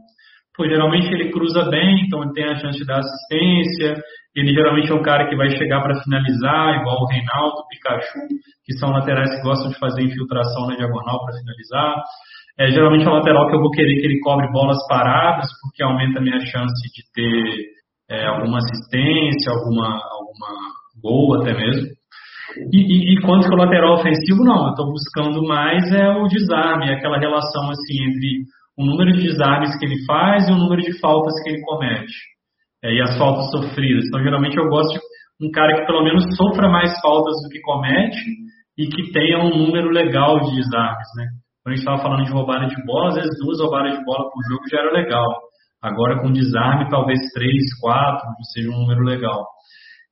Pô, 0.57 0.68
geralmente 0.68 1.07
ele 1.12 1.30
cruza 1.30 1.64
bem, 1.70 2.05
então 2.07 2.22
ele 2.22 2.32
tem 2.32 2.45
a 2.45 2.57
chance 2.57 2.78
de 2.78 2.84
dar 2.84 2.99
assistência, 2.99 4.03
ele 4.34 4.53
geralmente 4.53 4.90
é 4.90 4.95
um 4.95 5.03
cara 5.03 5.28
que 5.28 5.36
vai 5.36 5.51
chegar 5.51 5.82
para 5.82 6.01
finalizar, 6.03 6.80
igual 6.80 7.03
o 7.03 7.07
Reinaldo, 7.07 7.57
o 7.57 7.68
Pikachu, 7.68 8.20
que 8.64 8.78
são 8.78 8.90
laterais 8.90 9.34
que 9.34 9.43
gostam 9.43 9.70
de 9.70 9.78
fazer 9.78 10.03
infiltração 10.03 10.66
na 10.66 10.76
diagonal 10.76 11.24
para 11.24 11.38
finalizar. 11.38 12.03
É, 12.59 12.70
geralmente 12.70 13.07
é 13.07 13.11
um 13.11 13.14
lateral 13.14 13.49
que 13.49 13.57
eu 13.57 13.61
vou 13.61 13.70
querer 13.70 13.99
que 13.99 14.07
ele 14.07 14.20
cobre 14.20 14.51
bolas 14.53 14.78
paradas, 14.88 15.47
porque 15.62 15.82
aumenta 15.82 16.18
a 16.18 16.22
minha 16.22 16.40
chance 16.40 16.82
de 16.95 17.03
ter 17.14 17.72
é, 18.11 18.26
alguma 18.26 18.59
assistência, 18.59 19.53
alguma, 19.53 20.01
alguma 20.12 20.51
gol 21.03 21.40
até 21.40 21.55
mesmo. 21.55 21.88
E, 22.72 22.78
e, 22.78 23.14
e 23.14 23.20
quanto 23.22 23.48
que 23.48 23.55
o 23.55 23.59
lateral 23.59 23.94
ofensivo, 23.94 24.44
não, 24.44 24.66
eu 24.66 24.70
estou 24.70 24.86
buscando 24.90 25.42
mais 25.46 25.90
é 25.92 26.09
o 26.11 26.26
desarme, 26.26 26.92
aquela 26.92 27.18
relação 27.18 27.70
assim 27.70 28.03
entre 28.03 28.44
o 28.76 28.84
número 28.84 29.12
de 29.12 29.22
desarmes 29.22 29.78
que 29.78 29.84
ele 29.84 30.05
faz 30.05 30.48
e 30.48 30.53
o 30.53 30.57
número 30.57 30.82
de 30.82 30.98
faltas 31.00 31.34
que 31.42 31.50
ele 31.50 31.62
comete. 31.62 32.12
É, 32.84 32.92
e 32.92 33.00
as 33.00 33.16
faltas 33.16 33.50
sofridas. 33.50 34.05
Então, 34.07 34.22
geralmente 34.22 34.57
eu 34.57 34.68
gosto 34.68 34.92
de 34.92 35.46
um 35.46 35.50
cara 35.50 35.74
que 35.76 35.86
pelo 35.86 36.03
menos 36.03 36.24
sofra 36.36 36.68
mais 36.68 36.90
faltas 37.00 37.34
do 37.42 37.48
que 37.48 37.61
comete 37.61 38.20
e 38.76 38.86
que 38.86 39.12
tenha 39.12 39.38
um 39.38 39.57
número 39.57 39.90
legal 39.90 40.40
de 40.40 40.57
desarmes, 40.57 41.09
né? 41.16 41.26
Quando 41.62 41.74
a 41.74 41.76
gente 41.76 41.86
estava 41.86 42.03
falando 42.03 42.24
de 42.24 42.32
roubada 42.32 42.66
de 42.66 42.84
bola, 42.84 43.09
às 43.11 43.14
vezes 43.14 43.30
duas 43.40 43.61
roubadas 43.61 43.96
de 43.96 44.05
bola 44.05 44.28
por 44.30 44.42
jogo 44.50 44.68
já 44.68 44.80
era 44.80 44.92
legal. 44.92 45.28
Agora 45.80 46.20
com 46.20 46.32
desarme, 46.32 46.88
talvez 46.88 47.18
três, 47.34 47.62
quatro, 47.80 48.26
seja 48.53 48.70
um 48.70 48.80
número 48.80 49.03
legal. 49.03 49.46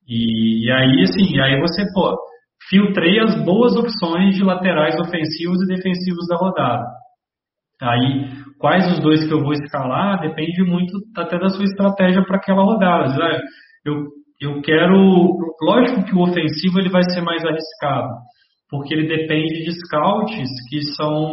E, 0.07 0.67
e 0.67 0.71
aí, 0.71 1.03
assim, 1.03 1.41
aí 1.41 1.61
você, 1.61 1.85
pô, 1.93 2.17
filtrei 2.71 3.19
as 3.19 3.45
boas 3.45 3.77
opções 3.77 4.37
de 4.37 4.45
laterais 4.45 4.95
ofensivos 5.01 5.61
e 5.63 5.67
defensivos 5.67 6.27
da 6.29 6.37
rodada. 6.37 6.87
Aí, 7.83 8.31
quais 8.59 8.91
os 8.93 9.01
dois 9.01 9.27
que 9.27 9.33
eu 9.35 9.43
vou 9.43 9.53
escalar 9.53 10.21
depende 10.21 10.63
muito 10.63 10.93
até 11.17 11.39
da 11.39 11.49
sua 11.49 11.65
estratégia 11.65 12.23
para 12.25 12.37
aquela 12.37 12.63
rodada. 12.63 13.43
Eu, 13.85 14.07
eu 14.41 14.63
quero, 14.63 15.37
lógico 15.63 16.05
que 16.05 16.15
o 16.15 16.23
ofensivo 16.23 16.79
ele 16.79 16.91
vai 16.91 17.03
ser 17.03 17.23
mais 17.23 17.43
arriscado, 17.45 18.09
porque 18.69 18.95
ele 18.95 19.09
depende 19.09 19.65
de 19.65 19.73
scouts 19.73 20.49
que 20.69 20.83
são 20.95 21.33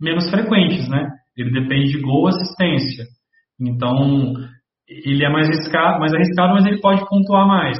menos 0.00 0.30
frequentes, 0.30 0.88
né? 0.88 1.08
Ele 1.36 1.50
depende 1.50 1.90
de 1.90 2.00
gol 2.00 2.28
assistência. 2.28 3.04
Então, 3.60 4.32
ele 4.88 5.24
é 5.24 5.28
mais 5.28 5.48
arriscado, 5.48 5.98
mais 5.98 6.14
arriscado, 6.14 6.54
mas 6.54 6.66
ele 6.66 6.80
pode 6.80 7.04
pontuar 7.08 7.48
mais. 7.48 7.78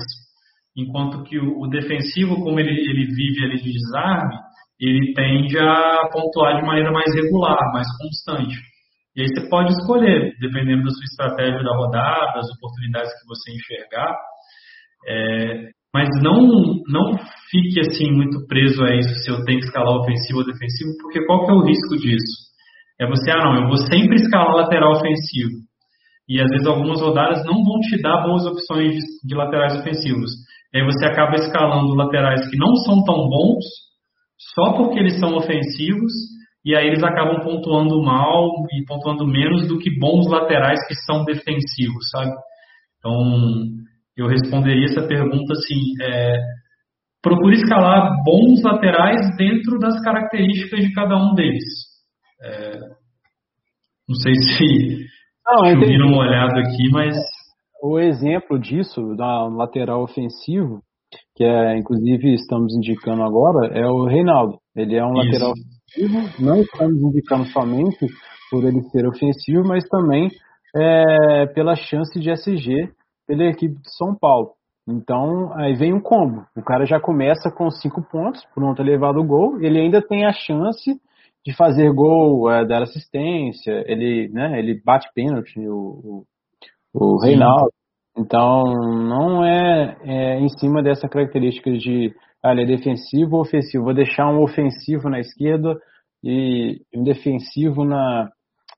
Enquanto 0.76 1.22
que 1.24 1.38
o, 1.38 1.60
o 1.60 1.68
defensivo, 1.68 2.36
como 2.42 2.58
ele, 2.58 2.70
ele 2.70 3.06
vive 3.06 3.44
ali 3.44 3.62
de 3.62 3.72
desarme, 3.72 4.34
ele 4.80 5.12
tende 5.14 5.58
a 5.58 6.08
pontuar 6.12 6.60
de 6.60 6.66
maneira 6.66 6.90
mais 6.90 7.14
regular, 7.14 7.72
mais 7.72 7.86
constante. 7.96 8.56
E 9.16 9.22
aí 9.22 9.28
você 9.28 9.48
pode 9.48 9.72
escolher, 9.72 10.34
dependendo 10.40 10.82
da 10.82 10.90
sua 10.90 11.04
estratégia 11.04 11.62
da 11.62 11.76
rodada, 11.76 12.34
das 12.34 12.50
oportunidades 12.56 13.12
que 13.12 13.28
você 13.28 13.52
enxergar. 13.52 14.16
É, 15.06 15.70
mas 15.94 16.08
não, 16.20 16.82
não 16.88 17.16
fique 17.50 17.78
assim 17.78 18.10
muito 18.10 18.44
preso 18.48 18.82
a 18.82 18.96
isso, 18.96 19.14
se 19.22 19.30
eu 19.30 19.44
tenho 19.44 19.60
que 19.60 19.66
escalar 19.66 19.94
ofensivo 20.00 20.40
ou 20.40 20.44
defensivo, 20.44 20.90
porque 21.00 21.24
qual 21.24 21.46
que 21.46 21.52
é 21.52 21.54
o 21.54 21.62
risco 21.62 21.96
disso? 21.96 22.44
É 23.00 23.06
você, 23.06 23.30
ah 23.30 23.44
não, 23.44 23.62
eu 23.62 23.68
vou 23.68 23.76
sempre 23.76 24.16
escalar 24.16 24.56
lateral 24.56 24.90
ofensivo. 24.90 25.52
e 26.28 26.40
às 26.40 26.50
vezes 26.50 26.66
algumas 26.66 27.00
rodadas 27.00 27.44
não 27.44 27.62
vão 27.62 27.78
te 27.80 28.00
dar 28.02 28.22
boas 28.22 28.44
opções 28.46 28.94
de, 28.94 29.28
de 29.28 29.34
laterais 29.36 29.76
ofensivos. 29.78 30.30
E 30.74 30.78
aí 30.78 30.84
você 30.84 31.06
acaba 31.06 31.36
escalando 31.36 31.94
laterais 31.94 32.50
que 32.50 32.56
não 32.56 32.74
são 32.76 33.04
tão 33.04 33.28
bons 33.28 33.64
só 34.54 34.72
porque 34.76 34.98
eles 34.98 35.20
são 35.20 35.36
ofensivos 35.36 36.12
e 36.64 36.74
aí 36.74 36.88
eles 36.88 37.02
acabam 37.02 37.40
pontuando 37.44 38.02
mal 38.02 38.50
e 38.72 38.84
pontuando 38.86 39.26
menos 39.26 39.68
do 39.68 39.78
que 39.78 39.96
bons 39.98 40.26
laterais 40.28 40.80
que 40.88 40.94
são 40.94 41.24
defensivos, 41.24 42.10
sabe? 42.10 42.32
Então, 42.98 43.14
eu 44.16 44.26
responderia 44.26 44.86
essa 44.86 45.06
pergunta 45.06 45.52
assim: 45.52 45.80
é, 46.02 46.38
procure 47.22 47.56
escalar 47.56 48.10
bons 48.24 48.62
laterais 48.62 49.36
dentro 49.36 49.78
das 49.78 50.02
características 50.02 50.80
de 50.80 50.92
cada 50.92 51.16
um 51.16 51.34
deles. 51.34 51.64
É, 52.42 52.78
não 54.08 54.16
sei 54.16 54.34
se 54.34 55.06
não, 55.46 56.08
uma 56.08 56.22
olhada 56.22 56.60
aqui, 56.60 56.90
mas. 56.90 57.14
O 57.86 57.98
exemplo 57.98 58.58
disso, 58.58 59.14
da 59.14 59.46
lateral 59.46 60.02
ofensivo, 60.02 60.80
que 61.36 61.44
é, 61.44 61.76
inclusive 61.76 62.32
estamos 62.32 62.74
indicando 62.74 63.22
agora, 63.22 63.66
é 63.78 63.86
o 63.86 64.06
Reinaldo. 64.06 64.56
Ele 64.74 64.96
é 64.96 65.04
um 65.04 65.12
Isso. 65.12 65.26
lateral 65.26 65.52
ofensivo, 65.52 66.42
não 66.42 66.62
estamos 66.62 66.98
indicando 67.02 67.44
somente 67.48 68.06
por 68.50 68.64
ele 68.64 68.80
ser 68.84 69.06
ofensivo, 69.06 69.68
mas 69.68 69.86
também 69.86 70.30
é, 70.74 71.44
pela 71.48 71.76
chance 71.76 72.18
de 72.18 72.30
SG 72.30 72.90
pela 73.26 73.44
equipe 73.44 73.74
de 73.74 73.94
São 73.98 74.16
Paulo. 74.18 74.52
Então, 74.88 75.52
aí 75.54 75.74
vem 75.74 75.92
um 75.92 76.00
combo. 76.00 76.46
O 76.56 76.62
cara 76.62 76.86
já 76.86 76.98
começa 76.98 77.50
com 77.50 77.70
cinco 77.70 78.02
pontos, 78.10 78.42
pronto 78.54 78.80
a 78.80 78.84
levar 78.84 79.14
o 79.14 79.26
gol. 79.26 79.60
Ele 79.60 79.78
ainda 79.78 80.00
tem 80.00 80.24
a 80.24 80.32
chance 80.32 80.90
de 81.44 81.54
fazer 81.54 81.92
gol, 81.92 82.50
é, 82.50 82.66
dar 82.66 82.82
assistência. 82.82 83.84
Ele, 83.86 84.30
né, 84.32 84.58
ele 84.58 84.80
bate 84.82 85.06
pênalti, 85.14 85.58
o, 85.68 85.74
o, 85.74 86.24
o 86.94 87.18
Reinaldo. 87.18 87.70
Então, 88.16 88.62
não 89.08 89.44
é, 89.44 89.96
é, 90.04 90.40
em 90.40 90.48
cima 90.48 90.82
dessa 90.82 91.08
característica 91.08 91.70
de 91.72 92.14
ah, 92.42 92.52
ele 92.52 92.62
é 92.62 92.76
defensivo 92.76 93.36
ou 93.36 93.42
ofensivo. 93.42 93.84
Vou 93.84 93.94
deixar 93.94 94.28
um 94.28 94.42
ofensivo 94.42 95.08
na 95.08 95.18
esquerda 95.18 95.76
e 96.22 96.80
um 96.94 97.02
defensivo 97.02 97.84
na, 97.84 98.28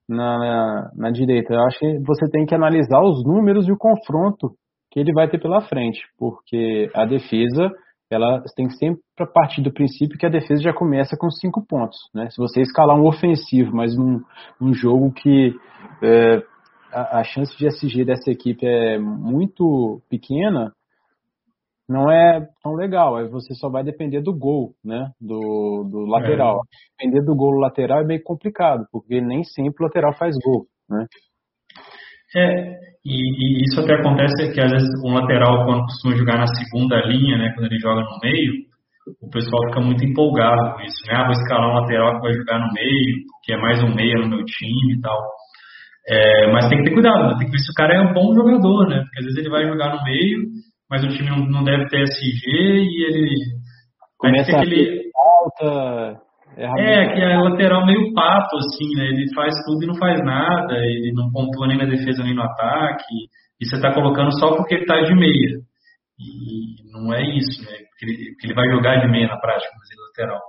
na, 0.08 0.90
na 0.96 1.10
direita. 1.10 1.52
Eu 1.52 1.60
acho 1.60 1.78
que 1.78 1.98
você 2.06 2.30
tem 2.30 2.46
que 2.46 2.54
analisar 2.54 3.02
os 3.02 3.24
números 3.24 3.68
e 3.68 3.72
o 3.72 3.76
confronto 3.76 4.52
que 4.90 5.00
ele 5.00 5.12
vai 5.12 5.28
ter 5.28 5.38
pela 5.38 5.60
frente, 5.60 6.00
porque 6.18 6.90
a 6.94 7.04
defesa 7.04 7.70
ela 8.10 8.40
tem 8.54 8.68
que 8.68 8.74
sempre 8.74 9.02
partir 9.34 9.60
do 9.62 9.72
princípio 9.72 10.16
que 10.16 10.24
a 10.24 10.30
defesa 10.30 10.62
já 10.62 10.72
começa 10.72 11.16
com 11.18 11.28
cinco 11.28 11.64
pontos. 11.66 11.98
Né? 12.14 12.30
Se 12.30 12.38
você 12.38 12.60
escalar 12.60 12.96
um 12.96 13.06
ofensivo, 13.06 13.74
mas 13.74 13.96
num, 13.96 14.20
num 14.60 14.72
jogo 14.72 15.12
que 15.12 15.52
é, 16.02 16.42
a, 16.96 17.20
a, 17.20 17.24
chance 17.24 17.54
de 17.58 17.66
SG 17.66 18.04
dessa 18.04 18.30
equipe 18.30 18.66
é 18.66 18.98
muito 18.98 20.00
pequena, 20.08 20.72
não 21.86 22.10
é 22.10 22.48
tão 22.62 22.74
legal. 22.74 23.16
Aí 23.16 23.28
você 23.28 23.54
só 23.54 23.68
vai 23.68 23.84
depender 23.84 24.22
do 24.22 24.34
gol, 24.34 24.74
né? 24.82 25.10
Do, 25.20 25.86
do 25.90 26.06
lateral. 26.06 26.56
É. 26.56 27.04
Depender 27.04 27.24
do 27.24 27.36
gol 27.36 27.60
lateral 27.60 28.00
é 28.00 28.04
meio 28.04 28.22
complicado, 28.22 28.86
porque 28.90 29.20
nem 29.20 29.44
sempre 29.44 29.84
o 29.84 29.86
lateral 29.86 30.14
faz 30.16 30.34
gol, 30.42 30.66
né? 30.88 31.06
É, 32.34 32.72
e, 33.04 33.14
e, 33.14 33.62
isso 33.64 33.80
até 33.80 33.94
acontece 33.94 34.52
que 34.52 34.60
às 34.60 34.70
vezes 34.70 34.88
um 35.04 35.14
lateral, 35.14 35.64
quando 35.64 35.82
costuma 35.82 36.16
jogar 36.16 36.38
na 36.38 36.46
segunda 36.48 36.96
linha, 37.06 37.38
né, 37.38 37.52
quando 37.54 37.66
ele 37.66 37.78
joga 37.78 38.02
no 38.02 38.18
meio, 38.20 38.52
o 39.22 39.30
pessoal 39.30 39.62
fica 39.68 39.80
muito 39.80 40.04
empolgado 40.04 40.74
com 40.74 40.80
isso, 40.82 41.06
né? 41.06 41.14
Ah, 41.14 41.24
vou 41.24 41.32
escalar 41.32 41.70
um 41.70 41.80
lateral 41.80 42.16
que 42.16 42.20
vai 42.20 42.32
jogar 42.34 42.58
no 42.58 42.72
meio, 42.72 43.24
que 43.44 43.52
é 43.52 43.56
mais 43.56 43.82
um 43.82 43.94
meia 43.94 44.18
no 44.18 44.28
meu 44.28 44.44
time 44.44 44.94
e 44.94 45.00
tal. 45.00 45.18
É, 46.08 46.52
mas 46.52 46.68
tem 46.68 46.78
que 46.78 46.84
ter 46.84 46.94
cuidado, 46.94 47.28
né? 47.28 47.34
tem 47.38 47.46
que 47.46 47.52
ver 47.52 47.58
se 47.58 47.70
o 47.70 47.74
cara 47.74 47.94
é 47.94 48.00
um 48.00 48.14
bom 48.14 48.32
jogador, 48.32 48.88
né? 48.88 49.02
Porque 49.02 49.18
às 49.18 49.24
vezes 49.24 49.38
ele 49.38 49.50
vai 49.50 49.66
jogar 49.66 49.96
no 49.96 50.04
meio, 50.04 50.38
mas 50.88 51.02
o 51.02 51.08
time 51.08 51.28
não, 51.28 51.38
não 51.46 51.64
deve 51.64 51.88
ter 51.88 52.02
SG 52.02 52.46
e 52.46 53.06
ele. 53.06 53.34
Começa 54.16 54.56
aquele... 54.56 55.10
alta, 55.14 56.20
é, 56.56 57.12
que 57.12 57.20
é 57.20 57.36
lateral 57.36 57.84
meio 57.84 58.14
pato, 58.14 58.56
assim, 58.56 58.88
né? 58.96 59.08
Ele 59.08 59.34
faz 59.34 59.52
tudo 59.66 59.82
e 59.82 59.86
não 59.86 59.96
faz 59.96 60.24
nada, 60.24 60.74
ele 60.76 61.12
não 61.12 61.30
pontua 61.32 61.66
nem 61.66 61.76
na 61.76 61.84
defesa 61.84 62.22
nem 62.22 62.34
no 62.34 62.42
ataque, 62.42 63.14
e 63.60 63.66
você 63.66 63.76
está 63.76 63.92
colocando 63.92 64.32
só 64.38 64.56
porque 64.56 64.74
ele 64.74 64.82
está 64.82 65.00
de 65.02 65.14
meia. 65.14 65.58
E 66.18 66.90
não 66.92 67.12
é 67.12 67.22
isso, 67.36 67.60
né? 67.62 67.76
Porque 67.90 68.06
ele, 68.06 68.30
porque 68.30 68.46
ele 68.46 68.54
vai 68.54 68.70
jogar 68.70 69.00
de 69.00 69.10
meia 69.10 69.26
na 69.26 69.38
prática, 69.38 69.72
mas 69.76 69.90
ele 69.90 70.00
é 70.00 70.06
lateral. 70.06 70.42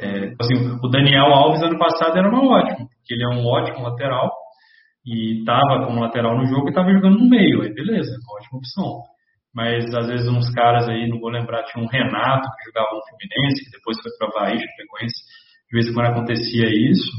É, 0.00 0.34
assim, 0.40 0.78
o 0.82 0.88
Daniel 0.88 1.26
Alves 1.26 1.62
ano 1.62 1.78
passado 1.78 2.16
era 2.16 2.28
uma 2.28 2.42
ótima, 2.42 2.86
porque 2.86 3.14
ele 3.14 3.24
é 3.24 3.28
um 3.28 3.46
ótimo 3.46 3.82
lateral 3.82 4.30
e 5.06 5.40
estava 5.40 5.86
como 5.86 6.00
lateral 6.00 6.36
no 6.36 6.46
jogo 6.46 6.66
e 6.66 6.70
estava 6.70 6.92
jogando 6.92 7.18
no 7.18 7.28
meio, 7.28 7.62
aí 7.62 7.72
beleza, 7.72 8.12
ótima 8.36 8.58
opção 8.58 9.14
mas 9.54 9.94
às 9.94 10.08
vezes 10.08 10.26
uns 10.26 10.52
caras 10.52 10.88
aí, 10.88 11.08
não 11.08 11.20
vou 11.20 11.30
lembrar, 11.30 11.62
tinha 11.64 11.82
um 11.82 11.88
Renato 11.88 12.48
que 12.56 12.64
jogava 12.66 12.88
no 12.92 13.02
Fluminense, 13.06 13.64
que 13.64 13.70
depois 13.70 13.96
foi 14.02 14.10
para 14.18 14.40
Bahia, 14.40 14.58
Chapecoense, 14.58 15.14
de 15.70 15.72
vez 15.72 15.88
em 15.88 15.94
quando 15.94 16.06
acontecia 16.06 16.66
isso, 16.68 17.10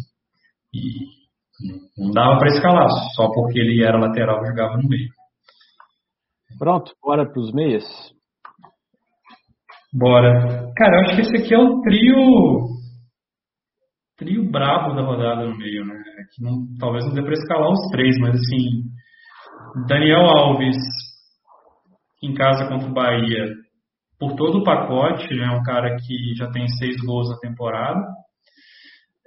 e 0.74 1.16
não 1.98 2.12
dava 2.12 2.38
para 2.38 2.50
escalar, 2.50 2.90
só 3.16 3.32
porque 3.32 3.58
ele 3.58 3.82
era 3.82 3.98
lateral 3.98 4.44
e 4.44 4.48
jogava 4.48 4.76
no 4.76 4.90
meio. 4.90 5.10
Pronto, 6.60 6.92
bora 7.02 7.26
para 7.26 7.40
os 7.40 7.54
meias? 7.54 7.84
Bora. 9.94 10.74
Cara, 10.76 10.98
eu 10.98 11.02
acho 11.02 11.16
que 11.16 11.22
esse 11.22 11.38
aqui 11.38 11.54
é 11.54 11.58
o 11.58 11.82
trio 11.82 12.76
trio 14.18 14.50
brabo 14.50 14.94
da 14.96 15.02
rodada 15.02 15.46
no 15.46 15.58
meio, 15.58 15.86
né? 15.86 16.02
Que 16.34 16.44
não, 16.44 16.66
talvez 16.80 17.06
não 17.06 17.14
dê 17.14 17.22
para 17.22 17.34
escalar 17.34 17.70
os 17.70 17.90
três, 17.92 18.18
mas 18.20 18.36
assim, 18.36 18.84
Daniel 19.88 20.22
Alves, 20.22 20.78
em 22.24 22.34
casa 22.34 22.68
contra 22.68 22.88
o 22.88 22.94
Bahia 22.94 23.46
por 24.20 24.36
todo 24.36 24.60
o 24.60 24.64
pacote, 24.64 25.34
é 25.34 25.38
né, 25.38 25.50
um 25.52 25.64
cara 25.64 25.96
que 25.98 26.36
já 26.38 26.50
tem 26.52 26.68
seis 26.68 26.96
gols 27.06 27.30
na 27.30 27.38
temporada, 27.38 28.00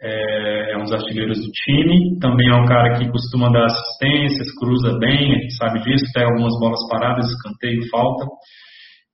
é, 0.01 0.73
é 0.73 0.77
um 0.79 0.85
dos 0.85 0.93
artilheiros 0.93 1.39
do 1.39 1.51
time, 1.51 2.19
também 2.21 2.49
é 2.49 2.55
um 2.55 2.65
cara 2.65 2.99
que 2.99 3.11
costuma 3.11 3.51
dar 3.51 3.67
assistências, 3.67 4.55
cruza 4.59 4.99
bem, 4.99 5.35
a 5.35 5.39
gente 5.41 5.57
sabe 5.57 5.81
disso, 5.83 6.07
pega 6.15 6.27
algumas 6.27 6.59
bolas 6.59 6.81
paradas, 6.89 7.27
escanteio, 7.27 7.89
falta, 7.91 8.25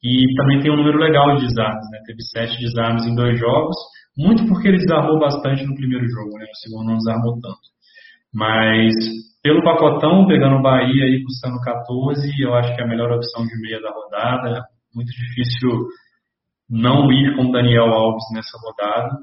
e 0.02 0.34
também 0.36 0.60
tem 0.60 0.70
um 0.70 0.76
número 0.76 0.98
legal 0.98 1.34
de 1.36 1.46
desarmes, 1.46 1.90
né, 1.90 1.98
teve 2.06 2.22
sete 2.22 2.60
desarmes 2.60 3.06
em 3.06 3.14
dois 3.14 3.38
jogos, 3.38 3.76
muito 4.16 4.46
porque 4.46 4.68
ele 4.68 4.78
desarmou 4.78 5.18
bastante 5.18 5.64
no 5.64 5.74
primeiro 5.74 6.06
jogo, 6.06 6.38
né, 6.38 6.46
no 6.46 6.56
segundo 6.56 6.90
não 6.90 6.98
desarmou 6.98 7.34
tanto. 7.40 7.73
Mas 8.34 8.94
pelo 9.42 9.62
pacotão, 9.62 10.26
pegando 10.26 10.56
o 10.56 10.62
Bahia 10.62 11.04
aí 11.04 11.22
custando 11.22 11.60
14, 11.60 12.28
eu 12.40 12.54
acho 12.54 12.74
que 12.74 12.80
é 12.80 12.84
a 12.84 12.88
melhor 12.88 13.12
opção 13.12 13.44
de 13.46 13.60
meia 13.60 13.80
da 13.80 13.90
rodada. 13.90 14.62
Muito 14.94 15.10
difícil 15.10 15.70
não 16.68 17.12
ir 17.12 17.36
com 17.36 17.50
Daniel 17.50 17.92
Alves 17.92 18.24
nessa 18.32 18.56
rodada. 18.58 19.18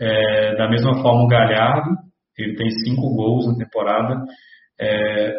É, 0.00 0.56
da 0.56 0.68
mesma 0.68 0.94
forma, 1.02 1.24
o 1.24 1.28
Galhardo, 1.28 1.90
ele 2.38 2.54
tem 2.56 2.70
cinco 2.70 3.14
gols 3.14 3.46
na 3.46 3.64
temporada. 3.64 4.24
É, 4.80 5.32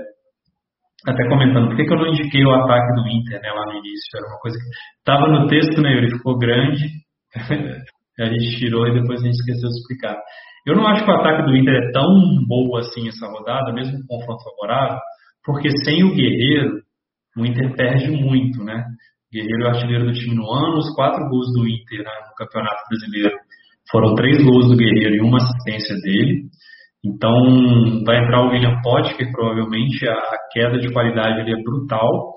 até 1.07 1.27
comentando, 1.27 1.67
por 1.67 1.77
que, 1.77 1.85
que 1.85 1.93
eu 1.93 1.97
não 1.97 2.07
indiquei 2.07 2.45
o 2.45 2.51
ataque 2.51 2.95
do 2.95 3.07
Inter 3.07 3.41
né, 3.41 3.49
lá 3.51 3.65
no 3.65 3.79
início? 3.79 4.17
Era 4.17 4.27
uma 4.27 4.39
coisa 4.39 4.57
que 4.57 4.65
estava 4.99 5.27
no 5.27 5.47
texto, 5.47 5.81
né? 5.81 5.91
Ele 5.93 6.09
ficou 6.09 6.37
grande, 6.37 6.89
a 8.19 8.25
gente 8.25 8.57
tirou 8.57 8.87
e 8.87 8.93
depois 8.93 9.21
a 9.21 9.25
gente 9.25 9.35
esqueceu 9.35 9.69
de 9.69 9.75
explicar. 9.75 10.17
Eu 10.65 10.75
não 10.75 10.87
acho 10.87 11.03
que 11.03 11.11
o 11.11 11.13
ataque 11.13 11.43
do 11.43 11.55
Inter 11.55 11.75
é 11.75 11.91
tão 11.91 12.07
bom 12.47 12.77
assim 12.77 13.07
essa 13.07 13.27
rodada, 13.27 13.73
mesmo 13.73 13.97
com 14.07 14.17
confronto 14.17 14.43
favorável, 14.43 14.99
porque 15.43 15.69
sem 15.83 16.03
o 16.03 16.15
Guerreiro, 16.15 16.81
o 17.37 17.45
Inter 17.45 17.75
perde 17.75 18.09
muito, 18.11 18.63
né? 18.63 18.85
O 19.27 19.35
Guerreiro 19.35 19.63
é 19.63 19.65
o 19.65 19.69
artilheiro 19.69 20.05
do 20.05 20.13
time 20.13 20.35
no 20.35 20.49
ano, 20.51 20.77
os 20.77 20.93
quatro 20.95 21.27
gols 21.29 21.51
do 21.53 21.67
Inter 21.67 21.99
né, 21.99 22.11
no 22.29 22.35
Campeonato 22.35 22.81
Brasileiro 22.89 23.35
foram 23.91 24.15
três 24.15 24.43
gols 24.43 24.69
do 24.69 24.77
Guerreiro 24.77 25.15
e 25.15 25.21
uma 25.21 25.37
assistência 25.37 25.95
dele. 25.97 26.43
Então, 27.05 28.03
vai 28.05 28.23
entrar 28.23 28.45
o 28.45 28.51
William 28.51 28.79
Potker, 28.81 29.29
provavelmente 29.33 30.07
a 30.07 30.37
queda 30.53 30.79
de 30.79 30.91
qualidade 30.93 31.41
ali 31.41 31.51
é 31.51 31.61
brutal. 31.61 32.33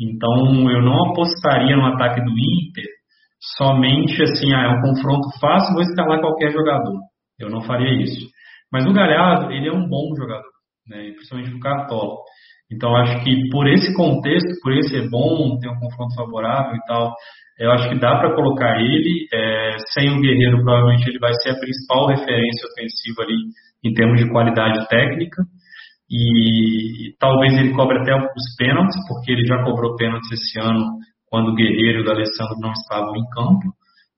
Então, 0.00 0.68
eu 0.68 0.82
não 0.82 1.10
apostaria 1.10 1.76
no 1.76 1.86
ataque 1.86 2.20
do 2.20 2.30
Inter 2.30 2.90
somente 3.56 4.22
assim, 4.22 4.52
ah, 4.52 4.64
é 4.64 4.68
um 4.68 4.80
confronto 4.80 5.28
fácil, 5.40 5.72
vou 5.74 5.82
escalar 5.82 6.20
qualquer 6.20 6.50
jogador. 6.50 6.98
Eu 7.40 7.50
não 7.50 7.62
faria 7.62 8.02
isso. 8.02 8.28
Mas 8.72 8.86
o 8.86 8.92
Galhardo, 8.92 9.50
ele 9.52 9.68
é 9.68 9.72
um 9.72 9.88
bom 9.88 10.14
jogador, 10.16 10.50
né? 10.86 11.10
principalmente 11.12 11.50
no 11.50 11.60
Cartola. 11.60 12.16
Então, 12.70 12.94
acho 12.94 13.24
que 13.24 13.48
por 13.50 13.66
esse 13.66 13.92
contexto, 13.94 14.60
por 14.62 14.72
ele 14.72 14.84
ser 14.84 15.08
bom, 15.10 15.58
ter 15.58 15.68
um 15.68 15.80
confronto 15.80 16.14
favorável 16.14 16.76
e 16.76 16.84
tal, 16.86 17.12
eu 17.58 17.70
acho 17.72 17.88
que 17.88 17.98
dá 17.98 18.16
para 18.18 18.34
colocar 18.34 18.80
ele. 18.80 19.26
É, 19.32 19.76
sem 19.92 20.08
o 20.10 20.20
Guerreiro, 20.20 20.62
provavelmente 20.62 21.08
ele 21.08 21.18
vai 21.18 21.32
ser 21.42 21.50
a 21.50 21.58
principal 21.58 22.06
referência 22.06 22.68
ofensiva 22.68 23.22
ali 23.22 23.36
em 23.84 23.92
termos 23.92 24.20
de 24.20 24.30
qualidade 24.30 24.88
técnica. 24.88 25.42
E 26.08 27.14
talvez 27.18 27.54
ele 27.58 27.74
cobre 27.74 27.98
até 27.98 28.14
os 28.14 28.56
pênaltis, 28.56 28.96
porque 29.08 29.32
ele 29.32 29.46
já 29.46 29.62
cobrou 29.64 29.96
pênaltis 29.96 30.30
esse 30.32 30.58
ano 30.60 30.84
quando 31.26 31.50
o 31.50 31.54
Guerreiro 31.54 32.00
e 32.00 32.06
o 32.06 32.10
Alessandro 32.10 32.56
não 32.60 32.72
estavam 32.72 33.16
em 33.16 33.28
campo. 33.30 33.72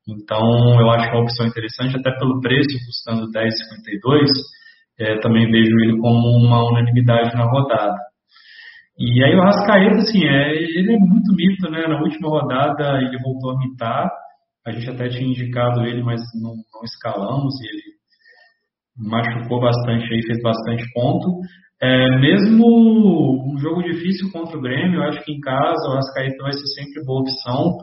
Então, 0.08 0.80
eu 0.80 0.90
acho 0.90 1.10
uma 1.10 1.22
opção 1.22 1.46
interessante, 1.46 1.96
até 1.96 2.10
pelo 2.18 2.40
preço, 2.40 2.76
custando 2.86 3.30
10,52, 3.30 4.30
é, 4.98 5.18
também 5.20 5.50
vejo 5.50 5.76
ele 5.80 5.98
como 5.98 6.36
uma 6.36 6.68
unanimidade 6.68 7.34
na 7.36 7.44
rodada. 7.44 7.96
E 8.98 9.24
aí 9.24 9.34
o 9.34 9.40
Rascaeta, 9.42 9.98
assim, 9.98 10.24
é, 10.24 10.52
ele 10.52 10.94
é 10.94 10.98
muito 10.98 11.34
mito, 11.34 11.70
né? 11.70 11.86
Na 11.86 12.00
última 12.00 12.28
rodada 12.28 12.98
ele 12.98 13.18
voltou 13.22 13.52
a 13.52 13.58
mitar. 13.58 14.10
A 14.66 14.70
gente 14.70 14.90
até 14.90 15.08
tinha 15.08 15.28
indicado 15.28 15.84
ele, 15.84 16.02
mas 16.02 16.20
não, 16.40 16.54
não 16.72 16.82
escalamos. 16.84 17.54
E 17.60 17.66
ele 17.66 17.82
machucou 18.96 19.60
bastante 19.60 20.12
aí, 20.12 20.22
fez 20.22 20.42
bastante 20.42 20.84
ponto. 20.92 21.40
É, 21.80 22.20
mesmo 22.20 23.54
um 23.54 23.58
jogo 23.58 23.82
difícil 23.82 24.30
contra 24.30 24.56
o 24.56 24.60
Grêmio, 24.60 25.00
eu 25.00 25.08
acho 25.08 25.24
que 25.24 25.32
em 25.32 25.40
casa 25.40 25.88
o 25.88 25.94
Rascaeta 25.94 26.42
vai 26.42 26.52
ser 26.52 26.66
sempre 26.66 27.04
boa 27.04 27.22
opção. 27.22 27.78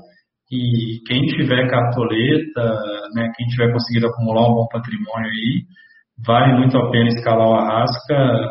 E 0.52 1.04
quem 1.08 1.22
tiver 1.28 1.70
cartoleta, 1.70 2.64
né, 3.14 3.32
quem 3.36 3.48
tiver 3.48 3.72
conseguido 3.72 4.08
acumular 4.08 4.50
um 4.50 4.56
bom 4.56 4.68
patrimônio 4.72 5.30
aí, 5.30 5.64
vale 6.26 6.58
muito 6.58 6.78
a 6.78 6.90
pena 6.90 7.08
escalar 7.08 7.48
o 7.48 7.54
Arrasca 7.54 8.50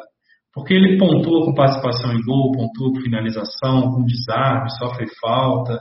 porque 0.58 0.74
ele 0.74 0.98
pontua 0.98 1.44
com 1.44 1.54
participação 1.54 2.12
em 2.12 2.24
gol, 2.24 2.50
pontua 2.50 2.92
com 2.92 3.00
finalização, 3.00 3.92
com 3.92 4.04
desarme, 4.04 4.68
sofre 4.78 5.06
falta. 5.20 5.78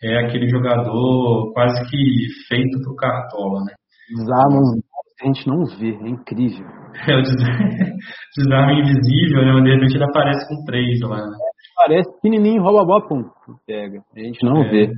É 0.00 0.18
aquele 0.18 0.48
jogador 0.48 1.52
quase 1.52 1.82
que 1.90 2.28
feito 2.48 2.80
para 2.82 2.92
o 2.92 2.96
Cartola, 2.96 3.60
né? 3.64 3.74
Desarme 4.16 4.82
a 5.22 5.26
gente 5.26 5.46
não 5.46 5.64
vê, 5.64 5.94
é 5.94 6.08
incrível. 6.08 6.66
É 7.08 7.16
o 7.16 7.22
desarme 8.36 8.80
invisível, 8.80 9.44
né? 9.44 9.62
De 9.62 9.74
repente 9.74 9.94
ele 9.94 10.04
aparece 10.04 10.46
com 10.46 10.62
três 10.64 11.00
lá. 11.00 11.16
Né? 11.16 11.36
Parece 11.74 12.12
pequenininho, 12.16 12.62
rouba 12.62 12.82
a 12.82 12.84
bola, 12.84 13.08
pum, 13.08 13.24
pega. 13.66 14.02
A 14.14 14.20
gente 14.20 14.44
não 14.44 14.62
é, 14.62 14.70
vê. 14.70 14.92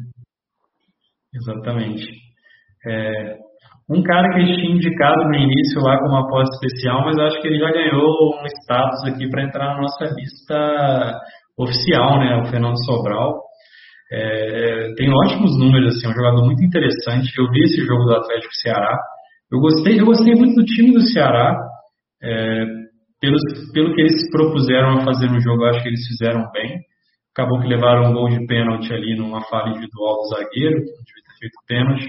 Exatamente. 1.34 2.06
É, 2.86 3.36
um 3.90 4.02
cara 4.02 4.30
que 4.30 4.36
a 4.36 4.46
gente 4.46 4.60
tinha 4.60 4.74
indicado 4.74 5.24
no 5.24 5.34
início 5.34 5.80
lá 5.82 5.98
como 5.98 6.16
aposta 6.16 6.54
especial, 6.56 7.04
mas 7.04 7.18
acho 7.18 7.40
que 7.40 7.48
ele 7.48 7.58
já 7.58 7.70
ganhou 7.70 8.40
um 8.40 8.46
status 8.46 9.04
aqui 9.04 9.28
para 9.28 9.44
entrar 9.44 9.74
na 9.74 9.80
nossa 9.82 10.04
lista 10.04 11.20
oficial, 11.58 12.18
né? 12.18 12.36
O 12.36 12.46
Fernando 12.46 12.82
Sobral. 12.84 13.42
É, 14.12 14.92
tem 14.96 15.10
ótimos 15.10 15.58
números, 15.58 15.96
assim, 15.96 16.06
é 16.06 16.10
um 16.10 16.14
jogador 16.14 16.44
muito 16.44 16.64
interessante. 16.64 17.32
Eu 17.38 17.50
vi 17.50 17.62
esse 17.64 17.84
jogo 17.84 18.04
do 18.04 18.14
Atlético 18.14 18.54
Ceará. 18.54 18.96
Eu 19.52 19.60
gostei, 19.60 20.00
eu 20.00 20.06
gostei 20.06 20.34
muito 20.34 20.54
do 20.54 20.64
time 20.64 20.92
do 20.92 21.00
Ceará. 21.00 21.56
É, 22.22 22.64
pelo 23.72 23.94
que 23.94 24.00
eles 24.00 24.20
se 24.20 24.30
propuseram 24.30 24.98
a 24.98 25.04
fazer 25.04 25.28
no 25.28 25.40
jogo, 25.40 25.64
acho 25.64 25.82
que 25.82 25.88
eles 25.88 26.06
fizeram 26.06 26.50
bem. 26.52 26.78
Acabou 27.36 27.60
que 27.60 27.68
levaram 27.68 28.10
um 28.10 28.12
gol 28.12 28.28
de 28.28 28.46
pênalti 28.46 28.92
ali 28.92 29.16
numa 29.16 29.42
falha 29.42 29.70
individual 29.70 30.16
do 30.16 30.28
zagueiro, 30.36 30.78
feito 31.44 31.60
pênalti 31.68 32.08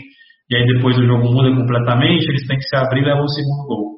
e 0.50 0.56
aí 0.56 0.66
depois 0.68 0.98
o 0.98 1.06
jogo 1.06 1.26
muda 1.26 1.50
completamente, 1.56 2.30
eles 2.30 2.46
têm 2.46 2.58
que 2.58 2.70
se 2.70 2.76
abrir 2.76 3.02
e 3.02 3.06
levam 3.06 3.24
o 3.24 3.30
segundo 3.30 3.68
gol. 3.68 3.96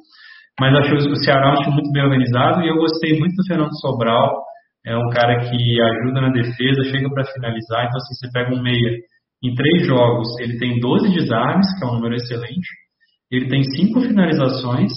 Mas 0.59 0.73
achei 0.75 0.95
o 0.95 1.15
Ceará 1.17 1.55
time 1.55 1.75
muito 1.75 1.91
bem 1.91 2.03
organizado 2.03 2.63
e 2.63 2.69
eu 2.69 2.77
gostei 2.77 3.19
muito 3.19 3.35
do 3.35 3.45
Fernando 3.45 3.79
Sobral. 3.79 4.43
É 4.85 4.95
um 4.95 5.09
cara 5.09 5.39
que 5.41 5.81
ajuda 5.81 6.21
na 6.21 6.29
defesa, 6.29 6.83
chega 6.85 7.09
para 7.09 7.25
finalizar. 7.25 7.85
Então, 7.85 7.97
assim, 7.97 8.15
você 8.15 8.31
pega 8.31 8.55
um 8.55 8.61
meia 8.61 8.97
em 9.43 9.53
três 9.53 9.85
jogos, 9.85 10.27
ele 10.39 10.57
tem 10.57 10.79
12 10.79 11.13
desarmes, 11.13 11.67
que 11.77 11.85
é 11.85 11.87
um 11.87 11.95
número 11.95 12.15
excelente. 12.15 12.69
Ele 13.29 13.47
tem 13.49 13.63
cinco 13.63 14.01
finalizações 14.01 14.93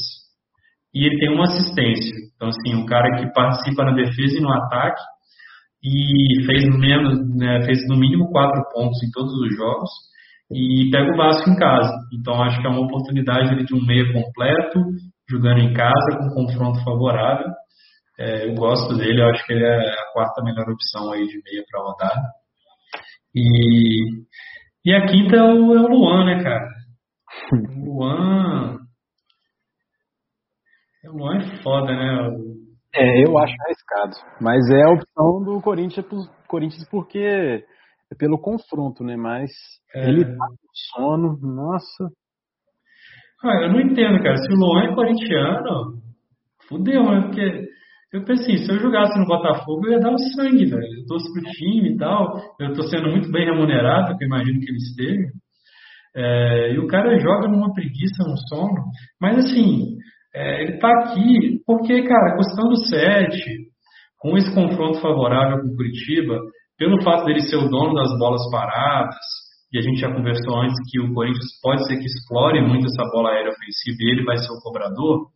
e 0.95 1.05
ele 1.05 1.19
tem 1.19 1.35
uma 1.35 1.45
assistência. 1.45 2.15
Então, 2.37 2.49
assim, 2.49 2.77
um 2.77 2.87
cara 2.87 3.19
que 3.19 3.33
participa 3.35 3.85
na 3.85 3.93
defesa 3.93 4.39
e 4.39 4.41
no 4.41 4.53
ataque 4.53 5.03
e 5.83 6.47
fez, 6.47 6.65
menos, 6.79 7.37
né, 7.37 7.65
fez 7.67 7.81
no 7.89 7.97
mínimo 7.97 8.31
quatro 8.31 8.63
pontos 8.73 9.03
em 9.03 9.11
todos 9.11 9.33
os 9.33 9.57
jogos 9.57 9.91
e 10.51 10.91
pega 10.91 11.13
o 11.13 11.17
Vasco 11.17 11.49
em 11.49 11.57
casa. 11.57 11.93
Então 12.13 12.43
acho 12.43 12.61
que 12.61 12.67
é 12.67 12.71
uma 12.71 12.85
oportunidade 12.85 13.65
de 13.65 13.75
um 13.75 13.85
meia 13.87 14.13
completo, 14.13 14.81
jogando 15.29 15.61
em 15.61 15.73
casa, 15.73 16.19
com 16.19 16.27
um 16.27 16.47
confronto 16.47 16.83
favorável. 16.83 17.47
É, 18.19 18.47
eu 18.47 18.55
gosto 18.55 18.97
dele, 18.97 19.23
eu 19.23 19.29
acho 19.31 19.47
que 19.47 19.53
ele 19.53 19.65
é 19.65 19.91
a 19.91 20.13
quarta 20.13 20.43
melhor 20.43 20.69
opção 20.69 21.13
aí 21.13 21.27
de 21.27 21.41
meia 21.43 21.65
para 21.71 21.83
rodar. 21.83 22.23
E, 23.35 24.25
e 24.85 24.95
a 24.95 25.07
quinta 25.07 25.37
é 25.37 25.43
o, 25.43 25.75
é 25.75 25.81
o 25.81 25.89
Luan, 25.89 26.25
né, 26.27 26.43
cara? 26.43 26.69
O 27.53 27.85
Luan. 27.85 28.77
O 31.05 31.17
Luan 31.17 31.39
é 31.39 31.63
foda, 31.63 31.95
né? 31.95 32.29
É, 32.93 33.25
eu 33.25 33.39
acho 33.39 33.55
arriscado. 33.65 34.17
Mas 34.41 34.69
é 34.69 34.83
a 34.83 34.91
opção 34.91 35.45
do 35.45 35.63
Corinthians, 35.63 36.07
Corinthians 36.49 36.89
porque 36.91 37.65
é 38.13 38.17
pelo 38.17 38.39
confronto, 38.39 39.05
né? 39.05 39.17
Mas 39.17 39.51
é... 39.95 40.09
ele 40.09 40.25
tá 40.25 40.47
com 40.47 40.97
sono, 40.97 41.39
nossa. 41.41 42.11
Ah, 43.43 43.63
eu 43.63 43.73
não 43.73 43.81
entendo, 43.81 44.23
cara. 44.23 44.37
Se 44.37 44.53
o 44.53 44.57
Luan 44.57 44.85
é 44.85 44.95
corintiano, 44.95 46.03
fudeu, 46.69 47.05
né? 47.05 47.23
Porque 47.23 47.69
eu 48.13 48.25
pensei, 48.25 48.59
se 48.59 48.71
eu 48.71 48.79
jogasse 48.79 49.19
no 49.19 49.27
Botafogo, 49.27 49.87
eu 49.87 49.93
ia 49.93 50.01
dar 50.01 50.13
o 50.13 50.19
sangue, 50.19 50.67
velho. 50.67 50.83
Eu 50.83 51.07
torço 51.07 51.33
pro 51.33 51.51
time 51.53 51.95
e 51.95 51.97
tal. 51.97 52.37
Eu 52.59 52.73
tô 52.75 52.83
sendo 52.83 53.11
muito 53.11 53.31
bem 53.31 53.47
remunerado, 53.47 54.17
que 54.19 54.25
eu 54.25 54.29
imagino 54.29 54.61
que 54.61 54.69
ele 54.69 54.77
esteja. 54.77 55.31
É, 56.15 56.73
e 56.75 56.79
o 56.79 56.89
cara 56.89 57.19
joga 57.21 57.49
numa 57.49 57.73
preguiça, 57.73 58.25
num 58.27 58.37
sono. 58.49 58.85
Mas 59.21 59.39
assim, 59.39 59.97
é, 60.35 60.63
ele 60.63 60.79
tá 60.79 60.89
aqui 60.89 61.63
porque, 61.65 62.03
cara, 62.03 62.37
custando 62.37 62.77
7, 62.87 63.71
com 64.19 64.37
esse 64.37 64.53
confronto 64.55 65.01
favorável 65.01 65.61
com 65.61 65.69
o 65.69 65.77
Curitiba, 65.77 66.39
pelo 66.81 67.03
fato 67.03 67.27
dele 67.27 67.43
ser 67.43 67.57
o 67.57 67.69
dono 67.69 67.93
das 67.93 68.09
bolas 68.19 68.41
paradas, 68.51 69.15
e 69.71 69.79
a 69.79 69.83
gente 69.83 70.01
já 70.01 70.11
conversou 70.11 70.57
antes 70.63 70.75
que 70.91 70.99
o 70.99 71.13
Corinthians 71.13 71.61
pode 71.63 71.87
ser 71.87 71.99
que 71.99 72.07
explore 72.07 72.59
muito 72.63 72.87
essa 72.87 73.05
bola 73.13 73.31
aérea 73.31 73.53
ofensiva 73.53 73.99
e 74.01 74.11
ele 74.11 74.25
vai 74.25 74.39
ser 74.39 74.51
o 74.51 74.61
cobrador, 74.63 75.27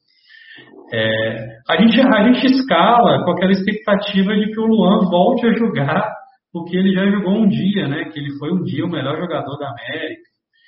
é, 0.90 1.59
a, 1.68 1.76
gente, 1.76 2.01
a 2.01 2.32
gente 2.32 2.47
escala 2.47 3.24
com 3.24 3.32
aquela 3.32 3.53
expectativa 3.53 4.34
de 4.34 4.51
que 4.53 4.61
o 4.61 4.66
Luan 4.66 5.09
volte 5.11 5.47
a 5.47 5.53
jogar 5.53 6.11
porque 6.53 6.76
ele 6.76 6.95
já 6.95 7.05
jogou 7.11 7.34
um 7.34 7.49
dia, 7.49 7.88
né? 7.88 8.05
Que 8.05 8.20
ele 8.20 8.30
foi 8.38 8.53
um 8.53 8.62
dia 8.62 8.84
o 8.84 8.90
melhor 8.90 9.18
jogador 9.18 9.59
da 9.59 9.70
América. 9.70 10.22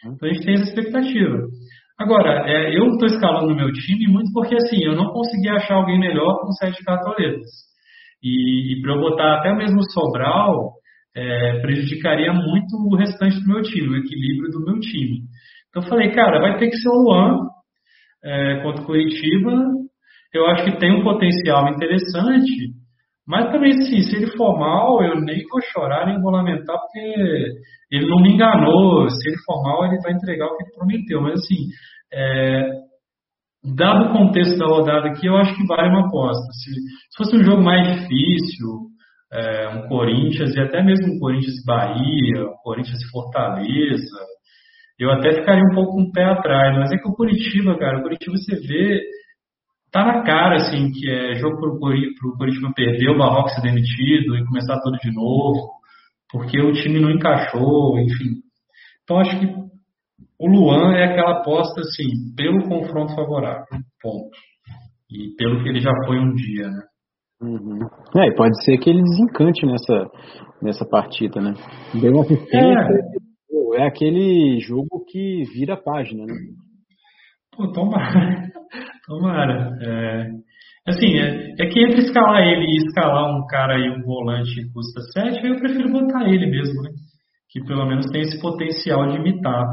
Então 0.05 0.29
a 0.29 0.33
gente 0.33 0.45
tem 0.45 0.55
essa 0.55 0.65
expectativa. 0.65 1.39
Agora, 1.97 2.45
é, 2.51 2.77
eu 2.77 2.87
estou 2.89 3.07
escalando 3.07 3.49
no 3.49 3.57
meu 3.57 3.73
time 3.73 4.09
muito 4.09 4.31
porque 4.35 4.57
assim, 4.57 4.83
eu 4.83 4.97
não 4.97 5.13
consegui 5.13 5.49
achar 5.49 5.77
alguém 5.77 5.99
melhor 5.99 6.41
com 6.41 6.51
sete 6.53 6.83
cartoletas. 6.85 7.49
E, 8.23 8.73
e 8.73 8.83
para 8.83 8.95
eu 8.95 9.01
botar 9.01 9.39
até 9.39 9.55
mesmo 9.55 9.79
o 9.79 9.91
Sobral, 9.91 10.73
é, 11.15 11.61
prejudicaria 11.61 12.33
muito 12.33 12.77
o 12.77 12.97
restante 12.97 13.41
do 13.41 13.49
meu 13.49 13.63
time, 13.63 13.89
o 13.89 13.97
equilíbrio 13.97 14.51
do 14.51 14.65
meu 14.65 14.79
time. 14.81 15.23
Então 15.69 15.83
eu 15.83 15.89
falei, 15.89 16.11
cara, 16.13 16.41
vai 16.41 16.59
ter 16.59 16.69
que 16.69 16.77
ser 16.77 16.89
o 16.89 17.03
Luan 17.03 17.39
é, 18.25 18.61
contra 18.63 18.83
o 18.83 18.87
Curitiba. 18.87 19.53
Eu 20.33 20.47
acho 20.47 20.65
que 20.65 20.79
tem 20.79 20.93
um 20.93 21.03
potencial 21.03 21.69
interessante, 21.69 22.75
mas 23.27 23.51
também 23.51 23.73
sim, 23.83 24.03
se 24.03 24.17
ele 24.17 24.37
for 24.37 24.59
mal, 24.59 25.03
eu 25.03 25.21
nem 25.21 25.43
vou 25.51 25.61
chorar, 25.73 26.07
nem 26.07 26.21
vou 26.21 26.31
lamentar, 26.31 26.77
porque 26.79 26.99
ele 27.91 28.07
não 28.07 28.21
me 28.21 28.35
enganou. 28.35 29.09
Se 29.09 29.29
ele 29.29 29.39
for 29.45 29.63
mal, 29.63 29.87
ele 29.87 30.01
vai 30.03 30.13
entregar 30.13 30.47
o 30.47 30.57
que 30.57 30.65
ele 30.65 30.73
prometeu. 30.77 31.21
Mas 31.23 31.41
assim, 31.41 31.67
é, 32.13 32.71
dado 33.75 34.07
o 34.07 34.13
contexto 34.13 34.59
da 34.59 34.67
rodada 34.67 35.09
aqui, 35.09 35.27
eu 35.27 35.37
acho 35.37 35.55
que 35.57 35.67
vale 35.67 35.89
uma 35.89 36.07
aposta. 36.07 36.47
Se, 36.53 36.71
se 36.71 37.17
fosse 37.17 37.37
um 37.37 37.43
jogo 37.43 37.63
mais 37.63 38.01
difícil, 38.01 38.87
é, 39.33 39.69
um 39.71 39.89
Corinthians 39.89 40.55
e 40.55 40.61
até 40.61 40.83
mesmo 40.83 41.15
um 41.15 41.19
Corinthians 41.19 41.65
Bahia, 41.65 42.45
um 42.45 42.57
Corinthians 42.63 43.03
Fortaleza, 43.11 44.19
eu 44.99 45.11
até 45.11 45.33
ficaria 45.41 45.65
um 45.65 45.75
pouco 45.75 45.93
com 45.93 46.03
um 46.03 46.05
o 46.05 46.13
pé 46.13 46.25
atrás. 46.25 46.77
Mas 46.79 46.93
é 46.93 46.97
que 46.97 47.09
o 47.09 47.15
Curitiba, 47.15 47.77
cara, 47.79 47.99
o 47.99 48.03
Curitiba 48.03 48.37
você 48.37 48.57
vê, 48.57 49.03
tá 49.91 50.05
na 50.05 50.23
cara, 50.23 50.57
assim, 50.57 50.91
que 50.93 51.11
é 51.11 51.35
jogo 51.35 51.59
pro, 51.59 51.79
pro 51.79 52.37
Curitiba 52.39 52.73
perder, 52.75 53.11
o 53.11 53.19
Barroco 53.19 53.51
ser 53.51 53.63
demitido 53.63 54.37
e 54.37 54.47
começar 54.47 54.81
tudo 54.81 54.97
de 54.99 55.13
novo, 55.13 55.71
porque 56.31 56.61
o 56.61 56.73
time 56.73 57.01
não 57.01 57.11
encaixou, 57.11 57.99
enfim. 57.99 58.43
Então 59.03 59.19
acho 59.19 59.39
que 59.39 59.47
o 60.39 60.49
Luan 60.49 60.95
é 60.95 61.05
aquela 61.05 61.41
aposta 61.41 61.81
assim, 61.81 62.35
pelo 62.37 62.69
confronto 62.69 63.15
favorável, 63.15 63.65
ponto. 64.01 64.37
E 65.11 65.35
pelo 65.37 65.63
que 65.63 65.69
ele 65.69 65.81
já 65.81 65.93
foi 66.07 66.19
um 66.19 66.35
dia, 66.35 66.69
né? 66.69 66.83
Uhum. 67.41 67.79
É, 68.17 68.35
pode 68.35 68.63
ser 68.65 68.79
que 68.79 68.89
ele 68.89 69.03
desencante 69.03 69.67
nessa, 69.67 70.11
nessa 70.63 70.87
partida, 70.89 71.41
né? 71.41 71.53
Deu 71.95 72.21
assistência. 72.21 72.89
É. 73.77 73.83
é 73.83 73.87
aquele 73.87 74.59
jogo 74.61 75.05
que 75.07 75.43
vira 75.55 75.75
a 75.75 75.83
página, 75.83 76.25
né? 76.25 76.35
Pô, 77.55 77.71
tomara. 77.73 78.51
tomara. 79.07 79.79
É, 79.83 80.31
assim, 80.89 81.19
é, 81.19 81.55
é, 81.61 81.67
que 81.67 81.81
entre 81.81 82.01
escalar 82.01 82.43
ele 82.43 82.65
e 82.65 82.87
escalar 82.87 83.31
um 83.31 83.47
cara 83.47 83.77
aí, 83.77 83.91
um 83.91 84.03
volante 84.03 84.55
que 84.55 84.73
custa 84.73 85.01
7, 85.13 85.47
eu 85.47 85.57
prefiro 85.57 85.93
botar 85.93 86.27
ele 86.27 86.47
mesmo, 86.47 86.83
né? 86.83 86.91
Que 87.51 87.63
pelo 87.65 87.87
menos 87.87 88.07
tem 88.11 88.23
esse 88.23 88.41
potencial 88.41 89.07
de 89.09 89.17
imitar. 89.17 89.65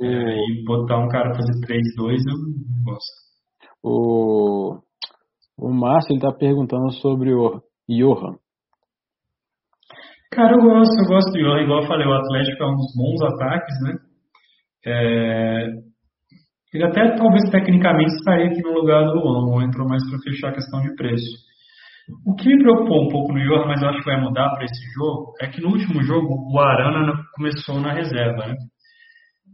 É, 0.00 0.06
e 0.06 0.64
botar 0.64 0.98
um 0.98 1.08
cara 1.08 1.34
fazer 1.34 1.52
3-2 1.66 2.18
eu 2.26 2.38
não 2.38 2.84
gosto. 2.84 3.28
O, 3.82 4.78
o 5.58 5.72
Márcio 5.72 6.14
está 6.14 6.32
perguntando 6.32 6.92
sobre 6.94 7.34
o 7.34 7.60
Johan. 7.88 8.36
Cara, 10.30 10.52
eu 10.52 10.62
gosto, 10.62 10.94
eu 11.00 11.08
gosto 11.08 11.32
do 11.32 11.38
Johan. 11.38 11.62
Igual 11.62 11.82
eu 11.82 11.88
falei, 11.88 12.06
o 12.06 12.12
Atlético 12.12 12.62
é 12.62 12.66
um 12.66 12.76
dos 12.76 12.94
bons 12.96 13.22
ataques, 13.22 13.74
né? 13.82 13.94
É, 14.86 15.66
ele 16.72 16.84
até 16.84 17.16
talvez 17.16 17.50
tecnicamente 17.50 18.14
estaria 18.14 18.46
aqui 18.46 18.60
no 18.60 18.72
lugar 18.72 19.04
do 19.04 19.14
Luan. 19.14 19.38
O 19.38 19.50
Luan 19.50 19.64
entrou 19.64 19.88
mais 19.88 20.02
para 20.08 20.18
fechar 20.20 20.50
a 20.50 20.54
questão 20.54 20.80
de 20.82 20.94
preço. 20.94 21.48
O 22.26 22.34
que 22.34 22.48
me 22.48 22.62
preocupou 22.62 23.04
um 23.04 23.08
pouco 23.08 23.32
no 23.32 23.40
Johan, 23.40 23.66
mas 23.66 23.82
eu 23.82 23.88
acho 23.88 23.98
que 23.98 24.10
vai 24.10 24.20
mudar 24.20 24.50
para 24.50 24.64
esse 24.64 24.94
jogo, 24.94 25.32
é 25.40 25.46
que 25.46 25.60
no 25.60 25.68
último 25.68 26.02
jogo 26.02 26.28
o 26.52 26.58
Arana 26.58 27.12
começou 27.34 27.80
na 27.80 27.92
reserva, 27.92 28.46
né? 28.46 28.54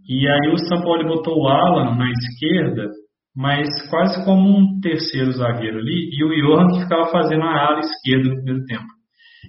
E 0.07 0.29
aí 0.29 0.53
o 0.53 0.59
São 0.59 0.83
Paulo 0.83 1.09
botou 1.09 1.43
o 1.43 1.49
Alan 1.49 1.97
na 1.97 2.11
esquerda, 2.11 2.91
mas 3.35 3.69
quase 3.89 4.25
como 4.25 4.49
um 4.49 4.81
terceiro 4.81 5.33
zagueiro 5.33 5.79
ali, 5.79 6.11
e 6.13 6.25
o 6.25 6.29
Johan 6.29 6.69
que 6.69 6.83
ficava 6.83 7.11
fazendo 7.11 7.43
a 7.43 7.69
ala 7.69 7.81
esquerda 7.81 8.29
no 8.29 8.37
primeiro 8.37 8.65
tempo. 8.67 8.87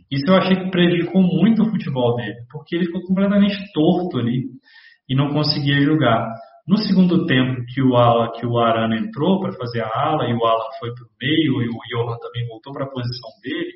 Isso 0.10 0.26
eu 0.28 0.36
achei 0.36 0.56
que 0.56 0.72
prejudicou 0.72 1.22
muito 1.22 1.64
o 1.64 1.70
futebol 1.70 2.16
dele, 2.16 2.36
porque 2.52 2.76
ele 2.76 2.86
ficou 2.86 3.02
completamente 3.04 3.58
torto 3.74 4.18
ali 4.18 4.44
e 5.10 5.16
não 5.16 5.30
conseguia 5.34 5.82
jogar. 5.82 6.26
No 6.68 6.78
segundo 6.78 7.26
tempo 7.26 7.64
que 7.68 7.82
o 7.82 7.96
ala, 7.96 8.32
que 8.32 8.46
o 8.46 8.58
Arana 8.58 8.98
entrou 8.98 9.40
para 9.40 9.54
fazer 9.54 9.82
a 9.82 9.90
ala 9.94 10.26
e 10.26 10.34
o 10.34 10.46
Alan 10.46 10.66
foi 10.80 10.94
para 10.94 11.04
o 11.04 11.10
meio 11.22 11.62
e 11.62 11.70
o 11.70 11.80
Johan 11.90 12.18
também 12.18 12.48
voltou 12.48 12.74
para 12.74 12.86
a 12.86 12.90
posição 12.90 13.30
dele, 13.44 13.72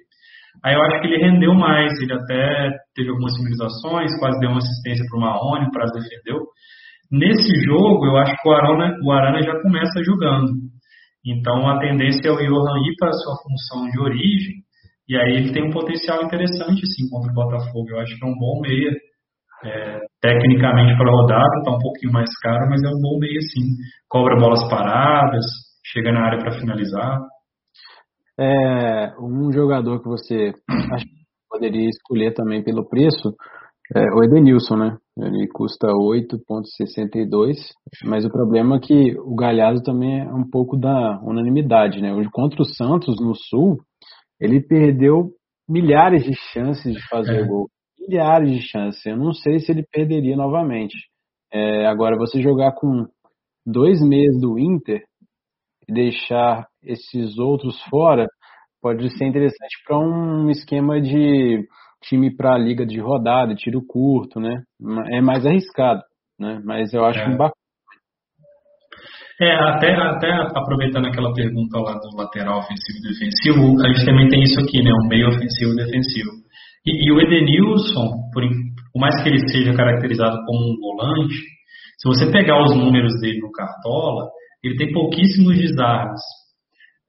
aí 0.64 0.76
eu 0.76 0.82
acho 0.84 1.02
que 1.02 1.08
ele 1.08 1.24
rendeu 1.24 1.54
mais. 1.54 1.94
Ele 2.02 2.14
até 2.14 2.70
teve 2.96 3.10
algumas 3.10 3.36
civilizações, 3.36 4.18
quase 4.20 4.40
deu 4.40 4.50
uma 4.50 4.60
assistência 4.60 5.06
para 5.10 5.18
o 5.18 5.22
Marrone, 5.22 5.68
o 5.68 5.72
Praz 5.72 5.92
defendeu. 5.92 6.46
Nesse 7.12 7.50
jogo, 7.66 8.06
eu 8.06 8.18
acho 8.18 8.36
que 8.36 8.48
o 8.48 8.52
Arana, 8.52 8.96
o 9.04 9.12
Arana 9.12 9.42
já 9.42 9.60
começa 9.62 10.04
jogando. 10.04 10.52
Então 11.26 11.68
a 11.68 11.80
tendência 11.80 12.30
é 12.30 12.32
o 12.32 12.38
Johan 12.38 12.80
ir 12.80 12.96
para 12.98 13.10
a 13.10 13.14
sua 13.14 13.36
função 13.44 13.90
de 13.92 14.00
origem, 14.00 14.56
e 15.08 15.18
aí 15.18 15.38
ele 15.38 15.52
tem 15.52 15.68
um 15.68 15.72
potencial 15.72 16.24
interessante 16.24 16.86
sim 16.86 17.10
contra 17.10 17.32
o 17.32 17.34
Botafogo. 17.34 17.90
Eu 17.90 18.00
acho 18.00 18.16
que 18.16 18.26
é 18.26 18.30
um 18.30 18.38
bom 18.38 18.62
meia 18.62 18.92
é, 19.64 20.00
tecnicamente 20.22 20.98
para 20.98 21.12
rodada, 21.12 21.58
está 21.58 21.72
um 21.72 21.80
pouquinho 21.80 22.14
mais 22.14 22.30
caro, 22.42 22.70
mas 22.70 22.82
é 22.84 22.88
um 22.88 23.02
bom 23.02 23.18
meio 23.20 23.42
sim. 23.42 23.76
Cobra 24.08 24.40
bolas 24.40 24.68
paradas, 24.70 25.46
chega 25.86 26.12
na 26.12 26.26
área 26.26 26.40
para 26.40 26.60
finalizar. 26.60 27.20
É, 28.40 29.14
um 29.20 29.52
jogador 29.52 30.02
que 30.02 30.08
você 30.08 30.54
poderia 31.50 31.90
escolher 31.90 32.34
também 32.34 32.64
pelo 32.64 32.88
preço 32.88 33.36
é 33.94 34.04
o 34.14 34.24
Edenilson, 34.24 34.78
né? 34.78 34.98
Ele 35.18 35.48
custa 35.48 35.88
8,62, 35.88 37.56
mas 38.06 38.24
o 38.24 38.30
problema 38.30 38.78
é 38.78 38.80
que 38.80 39.20
o 39.20 39.36
Galhardo 39.36 39.82
também 39.82 40.22
é 40.22 40.32
um 40.32 40.48
pouco 40.48 40.78
da 40.78 41.20
unanimidade, 41.24 42.00
né? 42.00 42.12
Contra 42.32 42.62
o 42.62 42.66
Santos 42.66 43.20
no 43.20 43.34
Sul, 43.36 43.80
ele 44.40 44.62
perdeu 44.62 45.32
milhares 45.68 46.24
de 46.24 46.34
chances 46.54 46.94
de 46.94 47.08
fazer 47.10 47.42
é. 47.42 47.46
gol 47.46 47.68
milhares 48.00 48.52
de 48.52 48.62
chances. 48.62 49.06
Eu 49.06 49.18
não 49.18 49.34
sei 49.34 49.60
se 49.60 49.72
ele 49.72 49.84
perderia 49.92 50.36
novamente. 50.36 50.96
É, 51.52 51.86
agora, 51.88 52.18
você 52.18 52.42
jogar 52.42 52.74
com 52.74 53.06
dois 53.66 54.02
meses 54.02 54.40
do 54.40 54.58
Inter 54.58 55.04
deixar 55.92 56.66
esses 56.84 57.38
outros 57.38 57.82
fora 57.90 58.28
pode 58.82 59.10
ser 59.18 59.26
interessante 59.26 59.76
para 59.86 59.98
um 59.98 60.50
esquema 60.50 61.02
de 61.02 61.66
time 62.04 62.36
para 62.36 62.54
a 62.54 62.58
liga 62.58 62.86
de 62.86 63.00
rodada, 63.00 63.56
tiro 63.56 63.82
curto, 63.86 64.40
né? 64.40 64.64
É 65.12 65.22
mais 65.22 65.46
arriscado, 65.46 66.02
né? 66.40 66.62
Mas 66.64 66.94
eu 66.94 67.04
acho 67.06 67.20
é. 67.20 67.28
um 67.28 67.38
bacana. 67.38 67.54
É, 69.42 69.54
até, 69.54 69.94
até 69.96 70.32
aproveitando 70.54 71.08
aquela 71.08 71.34
pergunta 71.34 71.80
lá 71.80 71.94
do 71.94 72.18
lateral 72.18 72.60
ofensivo 72.60 73.00
e 73.00 73.08
defensivo, 73.08 73.82
a 73.82 73.88
gente 73.88 74.06
também 74.06 74.28
tem 74.28 74.44
isso 74.44 74.60
aqui, 74.60 74.84
né? 74.84 74.92
Um 74.92 75.08
meio 75.08 75.30
ofensivo 75.30 75.72
e 75.72 75.76
defensivo. 75.76 76.32
E, 76.86 77.08
e 77.08 77.12
o 77.12 77.22
Edenilson, 77.22 78.30
por, 78.34 78.44
por 78.92 79.00
mais 79.00 79.22
que 79.22 79.30
ele 79.30 79.48
seja 79.50 79.74
caracterizado 79.74 80.38
como 80.46 80.60
um 80.60 80.78
volante, 80.80 81.36
se 81.98 82.08
você 82.08 82.32
pegar 82.32 82.62
os 82.64 82.76
números 82.76 83.14
dele 83.22 83.40
no 83.40 83.52
Cartola, 83.52 84.30
ele 84.64 84.76
tem 84.76 84.92
pouquíssimos 84.92 85.58
desarmes. 85.58 86.22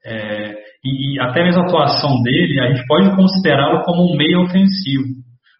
É, 0.05 0.53
e, 0.83 1.19
até 1.19 1.43
mesmo 1.43 1.61
a 1.61 1.65
atuação 1.65 2.21
dele, 2.23 2.59
a 2.59 2.73
gente 2.73 2.85
pode 2.87 3.15
considerá-lo 3.15 3.83
como 3.83 4.11
um 4.11 4.17
meio 4.17 4.41
ofensivo, 4.41 5.05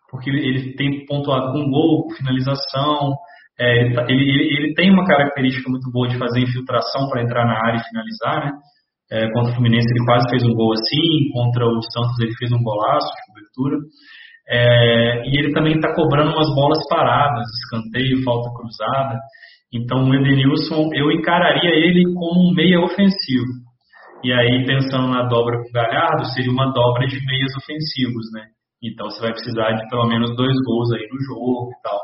porque 0.10 0.30
ele, 0.30 0.48
ele 0.48 0.74
tem 0.74 1.06
pontuado 1.06 1.52
com 1.54 1.70
gol, 1.70 2.10
finalização, 2.18 3.14
é, 3.60 3.82
ele, 3.82 3.94
tá, 3.94 4.04
ele, 4.10 4.24
ele, 4.58 4.74
tem 4.74 4.90
uma 4.90 5.06
característica 5.06 5.70
muito 5.70 5.92
boa 5.92 6.08
de 6.08 6.18
fazer 6.18 6.42
infiltração 6.42 7.08
para 7.10 7.22
entrar 7.22 7.46
na 7.46 7.54
área 7.54 7.78
e 7.78 7.88
finalizar, 7.88 8.46
né? 8.46 8.52
É, 9.12 9.30
contra 9.34 9.52
o 9.52 9.56
Fluminense 9.56 9.88
ele 9.92 10.06
quase 10.06 10.30
fez 10.30 10.42
um 10.42 10.54
gol 10.54 10.72
assim, 10.72 11.30
contra 11.34 11.66
o 11.68 11.82
Santos 11.92 12.18
ele 12.22 12.34
fez 12.40 12.50
um 12.52 12.64
golaço 12.64 13.08
de 13.14 13.22
cobertura. 13.28 13.78
É, 14.50 15.28
e 15.28 15.38
ele 15.38 15.54
também 15.54 15.76
está 15.76 15.94
cobrando 15.94 16.32
umas 16.32 16.48
bolas 16.56 16.80
paradas, 16.90 17.46
escanteio, 17.64 18.24
falta 18.24 18.50
cruzada. 18.56 19.20
Então 19.74 20.10
o 20.10 20.14
Edenilson, 20.14 20.90
eu 20.94 21.12
encararia 21.12 21.72
ele 21.72 22.04
como 22.14 22.50
um 22.50 22.54
meia 22.54 22.80
ofensivo. 22.80 23.48
E 24.24 24.32
aí, 24.32 24.66
pensando 24.66 25.08
na 25.08 25.24
dobra 25.28 25.58
com 25.58 25.70
o 25.70 25.72
Galhardo, 25.72 26.26
seria 26.34 26.52
uma 26.52 26.72
dobra 26.72 27.08
de 27.08 27.18
meias 27.26 27.56
ofensivos, 27.58 28.32
né? 28.34 28.46
Então 28.84 29.10
você 29.10 29.22
vai 29.22 29.32
precisar 29.32 29.72
de 29.74 29.88
pelo 29.90 30.08
menos 30.08 30.36
dois 30.36 30.56
gols 30.66 30.92
aí 30.94 31.08
no 31.10 31.22
jogo 31.26 31.70
e 31.72 31.82
tal. 31.82 32.00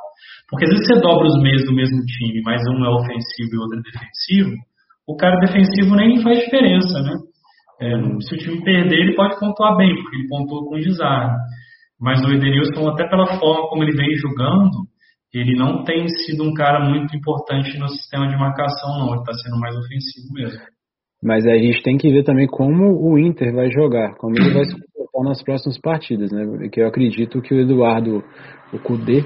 Porque 0.50 0.66
às 0.66 0.72
vezes 0.72 0.88
você 0.88 1.02
dobra 1.02 1.28
os 1.28 1.42
meias 1.42 1.66
do 1.66 1.74
mesmo 1.74 2.00
time, 2.06 2.42
mas 2.44 2.62
um 2.70 2.86
é 2.86 2.90
ofensivo 2.90 3.50
e 3.54 3.58
outro 3.58 3.80
é 3.80 3.82
defensivo, 3.82 4.56
o 5.08 5.16
cara 5.16 5.40
defensivo 5.40 5.96
nem 5.96 6.22
faz 6.22 6.40
diferença, 6.40 7.02
né? 7.02 7.16
É, 7.80 7.92
se 8.22 8.36
o 8.36 8.38
time 8.38 8.64
perder, 8.64 9.00
ele 9.00 9.16
pode 9.16 9.40
pontuar 9.40 9.76
bem, 9.78 9.96
porque 9.96 10.16
ele 10.16 10.28
pontuou 10.28 10.68
com 10.68 10.80
desarme. 10.80 11.36
Mas 12.00 12.24
o 12.24 12.32
Edenilson, 12.32 12.90
até 12.90 13.08
pela 13.08 13.26
forma 13.40 13.70
como 13.70 13.84
ele 13.84 13.96
vem 13.96 14.16
jogando, 14.16 14.87
ele 15.40 15.56
não 15.56 15.84
tem 15.84 16.08
sido 16.08 16.44
um 16.44 16.54
cara 16.54 16.80
muito 16.80 17.16
importante 17.16 17.78
no 17.78 17.90
sistema 17.90 18.28
de 18.28 18.38
marcação, 18.38 18.98
não. 19.00 19.12
Ele 19.12 19.20
está 19.20 19.34
sendo 19.34 19.60
mais 19.60 19.76
ofensivo 19.76 20.34
mesmo. 20.34 20.60
Mas 21.22 21.46
a 21.48 21.58
gente 21.58 21.82
tem 21.82 21.98
que 21.98 22.12
ver 22.12 22.24
também 22.24 22.48
como 22.48 22.94
o 22.94 23.18
Inter 23.18 23.54
vai 23.54 23.70
jogar, 23.72 24.16
como 24.16 24.36
ele 24.38 24.54
vai 24.54 24.66
se 24.66 24.74
comportar 24.74 25.24
nas 25.24 25.44
próximas 25.44 25.80
partidas, 25.80 26.32
né? 26.32 26.46
Porque 26.46 26.82
eu 26.82 26.88
acredito 26.88 27.42
que 27.42 27.54
o 27.54 27.60
Eduardo, 27.60 28.24
o 28.72 28.80
Cudê, 28.80 29.24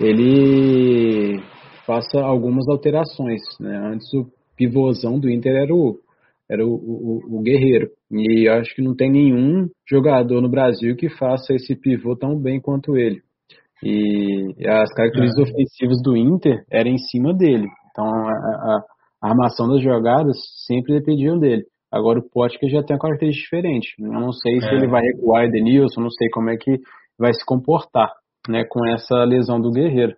ele 0.00 1.40
faça 1.86 2.20
algumas 2.20 2.68
alterações, 2.68 3.40
né? 3.60 3.76
Antes 3.92 4.12
o 4.14 4.26
pivôzão 4.56 5.18
do 5.18 5.30
Inter 5.30 5.54
era 5.54 5.74
o, 5.74 5.98
era 6.50 6.66
o, 6.66 6.74
o, 6.74 7.38
o 7.38 7.42
Guerreiro. 7.42 7.90
E 8.10 8.48
acho 8.48 8.74
que 8.74 8.82
não 8.82 8.94
tem 8.94 9.10
nenhum 9.10 9.68
jogador 9.88 10.40
no 10.40 10.48
Brasil 10.48 10.96
que 10.96 11.08
faça 11.08 11.54
esse 11.54 11.76
pivô 11.76 12.16
tão 12.16 12.36
bem 12.36 12.60
quanto 12.60 12.96
ele. 12.96 13.22
E 13.82 14.54
as 14.66 14.92
características 14.92 15.48
é. 15.48 15.52
ofensivas 15.52 16.02
do 16.02 16.16
Inter 16.16 16.64
eram 16.70 16.90
em 16.90 16.98
cima 16.98 17.32
dele. 17.34 17.66
Então 17.90 18.04
a, 18.04 18.32
a, 18.32 18.80
a 19.22 19.28
armação 19.30 19.68
das 19.68 19.82
jogadas 19.82 20.36
sempre 20.66 20.98
dependiam 20.98 21.38
dele. 21.38 21.64
Agora 21.92 22.20
o 22.20 22.30
Potker 22.30 22.70
já 22.70 22.82
tem 22.82 22.94
uma 22.94 23.02
característica 23.02 23.56
diferente. 23.56 23.94
Eu 23.98 24.12
não 24.12 24.32
sei 24.32 24.58
é. 24.58 24.60
se 24.60 24.74
ele 24.74 24.86
vai 24.86 25.02
recuar 25.02 25.44
Edenilson, 25.44 26.02
não 26.02 26.10
sei 26.10 26.28
como 26.30 26.50
é 26.50 26.56
que 26.56 26.78
vai 27.18 27.32
se 27.32 27.44
comportar 27.44 28.12
né, 28.48 28.64
com 28.68 28.86
essa 28.88 29.24
lesão 29.24 29.60
do 29.60 29.70
Guerreiro. 29.70 30.14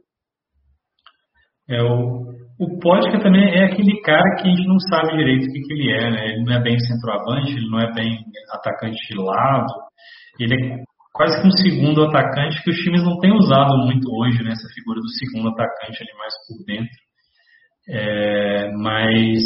É, 1.69 1.81
o, 1.81 2.27
o 2.61 2.79
Podka 2.81 3.21
também 3.23 3.49
é 3.49 3.65
aquele 3.65 4.01
cara 4.03 4.37
que 4.37 4.49
a 4.49 4.51
gente 4.51 4.67
não 4.67 4.79
sabe 4.81 5.17
direito 5.17 5.47
o 5.47 5.53
que, 5.53 5.61
que 5.61 5.73
ele 5.73 5.93
é, 5.93 6.11
né? 6.11 6.27
Ele 6.29 6.45
não 6.45 6.55
é 6.55 6.61
bem 6.61 6.79
centroavante, 6.79 7.53
ele 7.53 7.71
não 7.71 7.81
é 7.81 7.93
bem 7.93 8.19
atacante 8.53 8.99
de 9.09 9.17
lado, 9.17 9.73
ele 10.39 10.55
é 10.55 10.85
quase 11.13 11.41
que 11.41 11.47
um 11.47 11.51
segundo 11.51 12.05
atacante 12.05 12.63
que 12.63 12.71
os 12.71 12.77
times 12.79 13.05
não 13.05 13.19
têm 13.19 13.33
usado 13.33 13.77
muito 13.85 14.09
hoje, 14.11 14.43
né? 14.43 14.53
Essa 14.53 14.69
figura 14.75 15.01
do 15.01 15.09
segundo 15.09 15.49
atacante 15.51 16.03
ali 16.03 16.19
mais 16.19 16.35
por 16.49 16.65
dentro. 16.65 17.03
É, 17.89 18.71
mas 18.73 19.43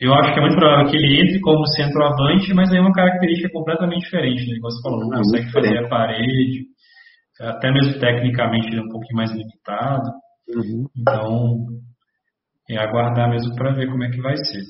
eu 0.00 0.12
acho 0.14 0.32
que 0.32 0.38
é 0.38 0.42
muito 0.42 0.56
provável 0.56 0.90
que 0.90 0.96
ele 0.96 1.22
entre 1.22 1.40
como 1.40 1.66
centroavante, 1.66 2.52
mas 2.54 2.70
aí 2.70 2.78
é 2.78 2.80
uma 2.80 2.92
característica 2.92 3.50
completamente 3.52 4.04
diferente, 4.04 4.46
né? 4.46 4.58
Como 4.60 4.70
você 4.70 4.82
falou, 4.82 5.00
não 5.00 5.10
consegue 5.10 5.52
fazer 5.52 5.78
a 5.78 5.88
parede, 5.88 6.66
até 7.40 7.72
mesmo 7.72 7.98
tecnicamente 7.98 8.68
ele 8.68 8.80
é 8.80 8.82
um 8.82 8.88
pouquinho 8.88 9.16
mais 9.16 9.30
limitado. 9.32 10.10
Uhum. 10.48 10.86
Então, 10.96 11.66
é 12.70 12.78
aguardar 12.78 13.30
mesmo 13.30 13.54
para 13.54 13.74
ver 13.74 13.88
como 13.88 14.04
é 14.04 14.10
que 14.10 14.20
vai 14.20 14.36
ser. 14.36 14.62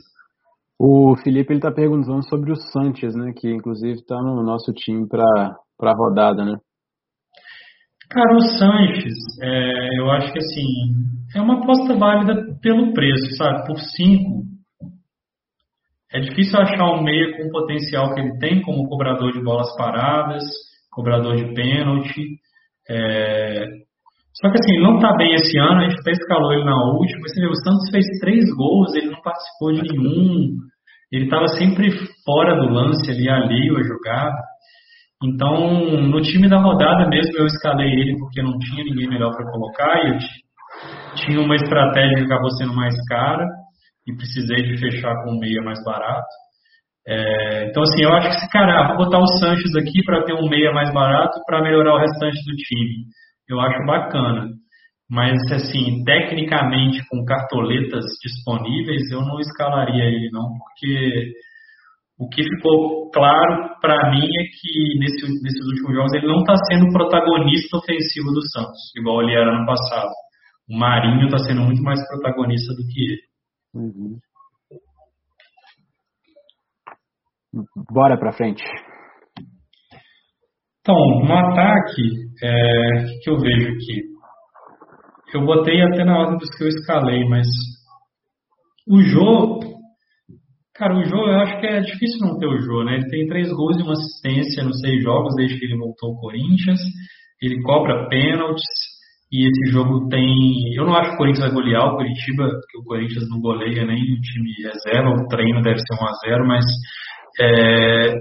O 0.79 1.17
Felipe 1.17 1.53
ele 1.53 1.59
está 1.59 1.73
perguntando 1.73 2.23
sobre 2.29 2.53
o 2.53 2.57
Sanches, 2.57 3.15
né? 3.15 3.33
Que 3.37 3.51
inclusive 3.51 3.95
está 3.95 4.17
no 4.17 4.43
nosso 4.45 4.73
time 4.73 5.09
para 5.09 5.25
para 5.79 5.95
rodada, 5.95 6.45
né? 6.45 6.57
Cara, 8.11 8.37
o 8.37 8.41
Sanches, 8.41 9.15
é, 9.43 9.99
eu 10.01 10.11
acho 10.11 10.33
que 10.33 10.39
assim 10.39 10.65
é 11.37 11.41
uma 11.41 11.59
aposta 11.59 11.95
válida 11.95 12.59
pelo 12.63 12.93
preço, 12.95 13.37
sabe? 13.37 13.67
Por 13.67 13.79
5. 13.79 14.49
É 16.13 16.21
difícil 16.21 16.59
achar 16.59 16.87
um 16.87 17.03
meia 17.03 17.37
com 17.37 17.45
o 17.45 17.51
potencial 17.51 18.15
que 18.15 18.21
ele 18.21 18.39
tem, 18.39 18.63
como 18.63 18.89
cobrador 18.89 19.31
de 19.31 19.43
bolas 19.43 19.77
paradas, 19.77 20.43
cobrador 20.91 21.37
de 21.37 21.53
pênalti. 21.53 22.39
É, 22.89 23.67
só 24.41 24.51
que 24.51 24.59
assim, 24.59 24.81
não 24.81 24.97
está 24.97 25.15
bem 25.17 25.35
esse 25.35 25.59
ano, 25.59 25.81
a 25.81 25.89
gente 25.89 26.01
até 26.01 26.13
escalou 26.13 26.53
ele 26.53 26.65
na 26.65 26.83
última. 26.93 27.29
Você 27.29 27.41
vê, 27.41 27.47
o 27.47 27.55
Santos 27.57 27.91
fez 27.91 28.07
três 28.21 28.45
gols, 28.55 28.95
ele 28.95 29.11
não 29.11 29.21
participou 29.21 29.73
de 29.73 29.83
nenhum. 29.83 30.57
Ele 31.13 31.25
estava 31.25 31.47
sempre 31.49 31.91
fora 32.25 32.55
do 32.57 32.73
lance 32.73 33.11
ali, 33.11 33.29
alheio 33.29 33.77
a 33.77 33.83
jogar. 33.83 34.33
Então, 35.23 35.73
no 36.01 36.21
time 36.23 36.49
da 36.49 36.61
rodada 36.61 37.09
mesmo, 37.09 37.39
eu 37.39 37.47
escalei 37.47 37.91
ele 37.91 38.17
porque 38.19 38.41
não 38.41 38.57
tinha 38.59 38.85
ninguém 38.85 39.09
melhor 39.09 39.35
para 39.35 39.51
colocar. 39.51 39.99
E 40.05 40.11
eu 40.11 40.19
tinha 41.17 41.41
uma 41.41 41.57
estratégia 41.57 42.17
que 42.17 42.25
acabou 42.25 42.51
sendo 42.53 42.75
mais 42.75 42.95
cara 43.09 43.45
e 44.07 44.15
precisei 44.15 44.63
de 44.63 44.79
fechar 44.79 45.15
com 45.23 45.33
um 45.33 45.39
meia 45.39 45.61
mais 45.63 45.83
barato. 45.85 46.27
É, 47.07 47.71
então, 47.71 47.83
assim, 47.83 48.03
eu 48.03 48.13
acho 48.13 48.29
que 48.29 48.41
se, 48.41 48.51
cara, 48.51 48.89
vou 48.89 48.99
botar 48.99 49.19
o 49.19 49.27
Sanches 49.39 49.75
aqui 49.77 50.05
para 50.05 50.25
ter 50.25 50.35
um 50.35 50.49
meia 50.49 50.73
mais 50.73 50.93
barato 50.93 51.41
para 51.47 51.63
melhorar 51.63 51.95
o 51.95 51.99
restante 51.99 52.39
do 52.45 52.55
time. 52.57 53.07
Eu 53.49 53.59
acho 53.61 53.85
bacana. 53.87 54.47
Mas, 55.11 55.41
assim, 55.51 56.05
tecnicamente, 56.05 57.03
com 57.09 57.25
cartoletas 57.25 58.05
disponíveis, 58.23 59.11
eu 59.11 59.23
não 59.23 59.41
escalaria 59.41 60.05
ele, 60.05 60.29
não, 60.31 60.53
porque 60.59 61.33
o 62.19 62.29
que 62.29 62.43
ficou 62.43 63.11
claro 63.13 63.79
para 63.81 64.11
mim 64.11 64.25
é 64.25 64.43
que 64.51 64.99
nesse, 64.99 65.43
nesses 65.43 65.67
últimos 65.67 65.95
jogos 65.95 66.13
ele 66.15 66.27
não 66.27 66.41
está 66.41 66.55
sendo 66.69 66.93
protagonista 66.93 67.77
ofensivo 67.77 68.33
do 68.33 68.43
Santos, 68.51 68.93
igual 68.97 69.23
ele 69.23 69.35
era 69.35 69.57
no 69.57 69.65
passado. 69.65 70.11
O 70.69 70.77
Marinho 70.77 71.27
está 71.27 71.39
sendo 71.39 71.63
muito 71.63 71.83
mais 71.83 72.01
protagonista 72.09 72.75
do 72.75 72.83
que 72.89 73.01
ele. 73.05 73.23
Uhum. 73.75 74.19
Bora 77.93 78.19
para 78.19 78.33
frente. 78.33 78.65
Então, 80.81 80.97
no 80.97 81.35
ataque, 81.35 82.03
é, 82.43 83.05
o 83.05 83.21
que 83.21 83.31
eu 83.31 83.39
vejo 83.39 83.69
aqui? 83.69 84.03
Eu 85.35 85.45
botei 85.45 85.83
até 85.83 86.05
na 86.05 86.19
ordem 86.19 86.39
dos 86.39 86.49
que 86.57 86.65
eu 86.65 86.69
escalei, 86.69 87.29
mas 87.29 87.47
o 88.89 89.03
Jô, 89.03 89.61
cara, 90.79 90.97
o 90.97 91.05
Jô, 91.05 91.29
eu 91.29 91.41
acho 91.41 91.61
que 91.61 91.67
é 91.67 91.81
difícil 91.81 92.27
não 92.27 92.39
ter 92.39 92.47
o 92.47 92.61
Jô, 92.61 92.85
né? 92.85 92.95
Ele 92.95 93.09
tem 93.11 93.27
três 93.27 93.53
gols 93.53 93.79
e 93.79 93.83
uma 93.83 93.93
assistência 93.93 94.65
nos 94.65 94.79
seis 94.81 95.03
jogos 95.03 95.35
desde 95.37 95.59
que 95.59 95.65
ele 95.67 95.77
voltou 95.77 96.11
ao 96.11 96.21
Corinthians. 96.21 96.81
Ele 97.43 97.61
cobra 97.63 98.09
pênaltis 98.09 98.65
e 99.31 99.47
esse 99.47 99.73
jogo 99.73 100.09
tem. 100.09 100.75
Eu 100.75 100.87
não 100.87 100.95
acho 100.95 101.11
que 101.11 101.15
o 101.17 101.19
Corinthians 101.19 101.47
vai 101.47 101.55
golear 101.55 101.87
o 101.87 101.97
Curitiba, 101.97 102.45
porque 102.49 102.79
o 102.79 102.85
Corinthians 102.85 103.29
não 103.29 103.41
goleia 103.41 103.85
nem 103.85 104.03
o 104.03 104.21
time 104.21 104.51
reserva, 104.63 105.11
o 105.11 105.29
treino 105.29 105.63
deve 105.63 105.79
ser 105.81 105.95
1 105.95 106.07
a 106.07 106.13
0 106.37 106.47
mas 106.47 106.65
é, 107.41 108.15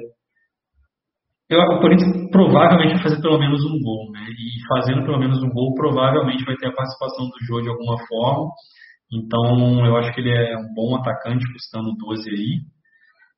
eu, 1.49 1.59
o 1.59 1.79
Corinthians 1.79 2.29
provavelmente 2.29 2.95
vai 2.95 3.03
fazer 3.03 3.21
pelo 3.21 3.39
menos 3.39 3.63
um 3.63 3.79
gol, 3.81 4.11
né? 4.11 4.19
E 4.27 4.67
fazendo 4.67 5.05
pelo 5.05 5.17
menos 5.17 5.41
um 5.41 5.49
gol, 5.49 5.73
provavelmente 5.75 6.43
vai 6.43 6.55
ter 6.57 6.67
a 6.67 6.73
participação 6.73 7.25
do 7.25 7.45
jogo 7.47 7.61
de 7.61 7.69
alguma 7.69 7.95
forma. 8.05 8.49
Então, 9.11 9.85
eu 9.85 9.95
acho 9.97 10.13
que 10.13 10.21
ele 10.21 10.31
é 10.31 10.57
um 10.57 10.73
bom 10.73 10.95
atacante, 10.97 11.51
custando 11.53 11.95
12 11.97 12.29
aí. 12.29 12.61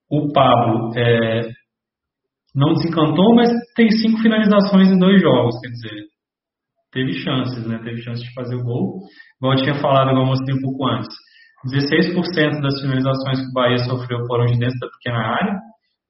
O 0.09 0.31
Pablo 0.33 0.91
é, 0.97 1.41
não 2.55 2.73
desencantou, 2.73 3.35
mas 3.35 3.49
tem 3.75 3.89
cinco 3.91 4.19
finalizações 4.21 4.89
em 4.89 4.97
dois 4.97 5.21
jogos, 5.21 5.59
quer 5.61 5.69
dizer, 5.69 6.09
teve 6.91 7.13
chances, 7.13 7.67
né? 7.67 7.79
Teve 7.83 8.01
chance 8.01 8.21
de 8.21 8.33
fazer 8.33 8.55
o 8.55 8.63
gol. 8.63 8.99
Igual 9.37 9.53
eu 9.53 9.63
tinha 9.63 9.75
falado, 9.75 10.09
igual 10.09 10.23
eu 10.23 10.29
mostrei 10.29 10.55
um 10.57 10.61
pouco 10.61 10.87
antes. 10.87 11.15
16% 11.67 12.61
das 12.61 12.81
finalizações 12.81 13.41
que 13.41 13.49
o 13.49 13.53
Bahia 13.53 13.77
sofreu 13.79 14.25
foram 14.27 14.45
de 14.45 14.57
dentro 14.57 14.79
da 14.79 14.87
pequena 14.97 15.19
área. 15.19 15.55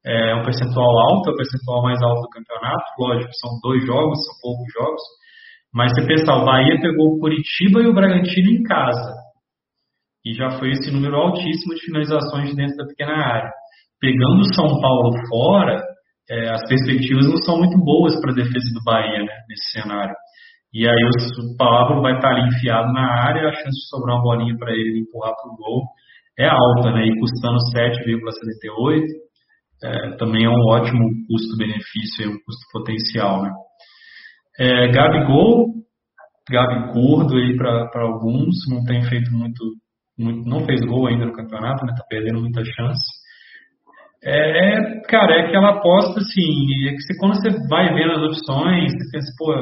É 0.05 0.36
um 0.36 0.43
percentual 0.43 0.88
alto, 1.12 1.30
é 1.30 1.34
o 1.34 1.36
percentual 1.36 1.84
mais 1.84 2.01
alto 2.01 2.22
do 2.22 2.30
campeonato. 2.30 2.86
Lógico, 2.99 3.32
são 3.34 3.60
dois 3.62 3.86
jogos, 3.86 4.18
são 4.24 4.36
poucos 4.41 4.74
jogos. 4.74 5.01
Mas 5.74 5.91
se 5.93 6.07
pensar, 6.07 6.38
o 6.38 6.45
Bahia 6.45 6.80
pegou 6.80 7.16
o 7.16 7.20
Curitiba 7.20 7.82
e 7.82 7.88
o 7.88 7.93
Bragantino 7.93 8.49
em 8.49 8.64
casa. 8.64 9.14
E 10.26 10.34
já 10.34 10.51
foi 10.51 10.72
esse 10.72 10.91
número 10.91 11.15
altíssimo 11.15 11.74
de 11.76 11.86
finalizações 11.86 12.49
de 12.49 12.55
dentro 12.55 12.76
da 12.78 12.86
pequena 12.86 13.13
área. 13.13 13.51
Pegando 13.99 14.53
São 14.53 14.80
Paulo 14.80 15.11
fora, 15.30 15.82
é, 16.30 16.49
as 16.51 16.67
perspectivas 16.67 17.28
não 17.28 17.38
são 17.38 17.57
muito 17.57 17.78
boas 17.78 18.20
para 18.20 18.32
a 18.32 18.36
defesa 18.36 18.74
do 18.74 18.84
Bahia 18.84 19.20
né, 19.20 19.34
nesse 19.47 19.82
cenário. 19.82 20.15
E 20.74 20.88
aí 20.88 21.03
o 21.03 21.57
Pablo 21.57 22.01
vai 22.01 22.15
estar 22.15 22.30
ali 22.30 22.47
enfiado 22.47 22.93
na 22.93 23.24
área, 23.24 23.49
a 23.49 23.53
chance 23.53 23.76
de 23.76 23.89
sobrar 23.89 24.17
uma 24.17 24.24
bolinha 24.24 24.55
para 24.57 24.72
ele 24.72 24.99
empurrar 24.99 25.34
para 25.36 25.51
o 25.51 25.55
gol 25.55 25.84
é 26.39 26.47
alta, 26.47 26.91
né? 26.91 27.05
E 27.05 27.20
custando 27.20 27.57
7,78, 27.76 29.03
é, 29.84 30.15
também 30.15 30.45
é 30.45 30.49
um 30.49 30.67
ótimo 30.70 31.03
custo-benefício, 31.28 32.32
um 32.32 32.39
custo 32.45 32.65
potencial, 32.72 33.43
né? 33.43 33.51
É, 34.57 34.88
Gabigol, 34.88 35.67
Gabi 36.49 36.93
curdo 36.93 37.36
aí 37.36 37.55
para 37.57 38.01
alguns, 38.01 38.55
não 38.70 38.84
tem 38.86 39.03
feito 39.03 39.32
muito, 39.32 39.63
não 40.20 40.65
fez 40.65 40.82
gol 40.82 41.07
ainda 41.07 41.26
no 41.26 41.34
campeonato, 41.34 41.86
né? 41.86 41.93
Tá 41.97 42.03
perdendo 42.09 42.41
muita 42.41 42.63
chance. 42.63 43.01
É, 44.24 44.76
é, 44.76 45.01
cara, 45.07 45.36
é 45.36 45.47
aquela 45.47 45.78
aposta 45.78 46.20
assim, 46.20 46.88
é 46.88 46.91
que 46.91 47.01
você, 47.01 47.17
quando 47.17 47.36
você 47.36 47.49
vai 47.70 47.93
vendo 47.93 48.11
as 48.11 48.22
opções, 48.22 48.91
você 48.91 49.11
pensa, 49.11 49.32
pô, 49.38 49.55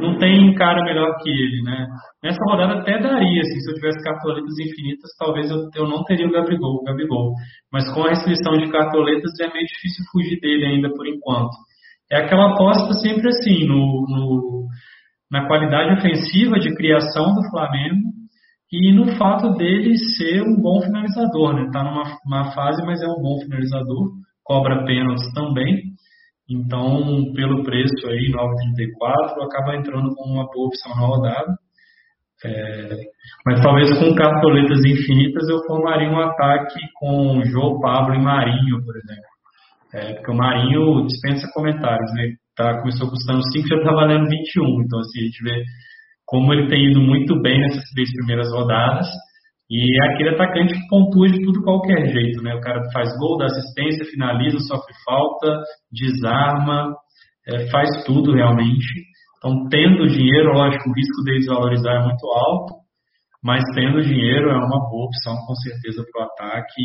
não 0.00 0.16
tem 0.18 0.54
cara 0.54 0.84
melhor 0.84 1.16
que 1.20 1.28
ele, 1.28 1.62
né? 1.62 1.88
Nessa 2.22 2.38
rodada 2.48 2.80
até 2.80 3.00
daria, 3.00 3.40
assim, 3.40 3.60
se 3.60 3.70
eu 3.70 3.74
tivesse 3.74 4.02
cartoletas 4.04 4.58
infinitas, 4.60 5.10
talvez 5.18 5.50
eu, 5.50 5.68
eu 5.74 5.88
não 5.88 6.04
teria 6.04 6.26
o 6.26 6.30
Gabigol, 6.30 6.76
o 6.76 6.84
Gabigol. 6.84 7.32
Mas 7.72 7.92
com 7.92 8.04
a 8.04 8.10
restrição 8.10 8.56
de 8.58 8.70
cartoletas 8.70 9.32
é 9.40 9.52
meio 9.52 9.66
difícil 9.66 10.04
fugir 10.12 10.38
dele 10.40 10.64
ainda 10.64 10.88
por 10.90 11.06
enquanto. 11.06 11.52
É 12.10 12.18
aquela 12.18 12.52
aposta 12.52 12.92
sempre 12.94 13.28
assim, 13.28 13.66
no, 13.66 14.06
no 14.08 14.64
na 15.30 15.48
qualidade 15.48 15.98
ofensiva 15.98 16.60
de 16.60 16.72
criação 16.76 17.34
do 17.34 17.50
Flamengo 17.50 18.14
e 18.72 18.92
no 18.92 19.16
fato 19.16 19.54
dele 19.54 19.96
ser 19.96 20.42
um 20.42 20.60
bom 20.60 20.80
finalizador, 20.80 21.54
né? 21.54 21.70
Tá 21.72 21.84
numa 21.84 22.52
fase, 22.52 22.84
mas 22.84 23.02
é 23.02 23.06
um 23.06 23.20
bom 23.20 23.38
finalizador, 23.40 24.10
cobra 24.42 24.84
pênaltis 24.84 25.32
também. 25.32 25.94
Então, 26.48 27.32
pelo 27.34 27.62
preço 27.62 28.06
aí, 28.06 28.30
9,34, 28.30 29.44
acaba 29.44 29.76
entrando 29.76 30.14
com 30.14 30.28
uma 30.28 30.46
boa 30.52 30.68
opção 30.68 30.94
na 30.94 31.06
rodada. 31.06 31.56
É, 32.44 32.96
mas 33.46 33.62
talvez 33.62 33.98
com 33.98 34.14
cartoletas 34.14 34.84
infinitas 34.84 35.48
eu 35.48 35.64
formaria 35.66 36.10
um 36.10 36.20
ataque 36.20 36.78
com 36.96 37.42
João 37.44 37.80
Pablo 37.80 38.14
e 38.14 38.22
Marinho, 38.22 38.84
por 38.84 38.96
exemplo. 38.96 39.34
É, 39.94 40.14
porque 40.14 40.30
o 40.30 40.34
Marinho 40.34 41.06
dispensa 41.06 41.48
comentários, 41.54 42.12
né? 42.12 42.34
Tá, 42.56 42.80
começou 42.80 43.08
custando 43.08 43.40
5, 43.52 43.68
já 43.68 43.76
está 43.76 43.92
valendo 43.92 44.28
21. 44.28 44.82
Então, 44.82 45.00
gente 45.16 45.42
vê 45.42 45.64
como 46.26 46.52
ele 46.52 46.68
tem 46.68 46.90
ido 46.90 47.00
muito 47.00 47.40
bem 47.40 47.60
nessas 47.60 47.84
três 47.94 48.10
primeiras 48.12 48.52
rodadas. 48.52 49.06
E 49.70 49.98
é 50.00 50.12
aquele 50.12 50.30
atacante 50.30 50.74
que 50.74 50.88
pontua 50.88 51.28
de 51.28 51.42
tudo 51.42 51.62
qualquer 51.62 52.06
jeito, 52.12 52.42
né? 52.42 52.54
O 52.54 52.60
cara 52.60 52.80
faz 52.92 53.08
gol, 53.18 53.38
dá 53.38 53.46
assistência, 53.46 54.04
finaliza, 54.10 54.58
sofre 54.60 54.92
falta, 55.04 55.62
desarma, 55.90 56.94
é, 57.48 57.70
faz 57.70 57.88
tudo 58.04 58.32
realmente. 58.32 58.86
Então, 59.38 59.68
tendo 59.68 60.06
dinheiro, 60.06 60.52
lógico, 60.52 60.88
o 60.88 60.94
risco 60.94 61.24
de 61.24 61.38
desvalorizar 61.38 61.96
é 61.96 62.04
muito 62.04 62.26
alto, 62.26 62.74
mas 63.42 63.62
tendo 63.74 64.02
dinheiro 64.02 64.50
é 64.50 64.56
uma 64.56 64.88
boa 64.88 65.06
opção, 65.06 65.34
com 65.46 65.54
certeza, 65.56 66.02
para 66.10 66.22
o 66.22 66.26
ataque. 66.26 66.82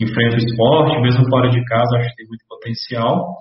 Enfrenta 0.00 0.36
o 0.36 0.38
esporte, 0.38 1.02
mesmo 1.02 1.28
fora 1.28 1.50
de 1.50 1.62
casa, 1.64 1.98
acho 1.98 2.08
que 2.08 2.16
tem 2.16 2.26
muito 2.26 2.44
potencial. 2.48 3.36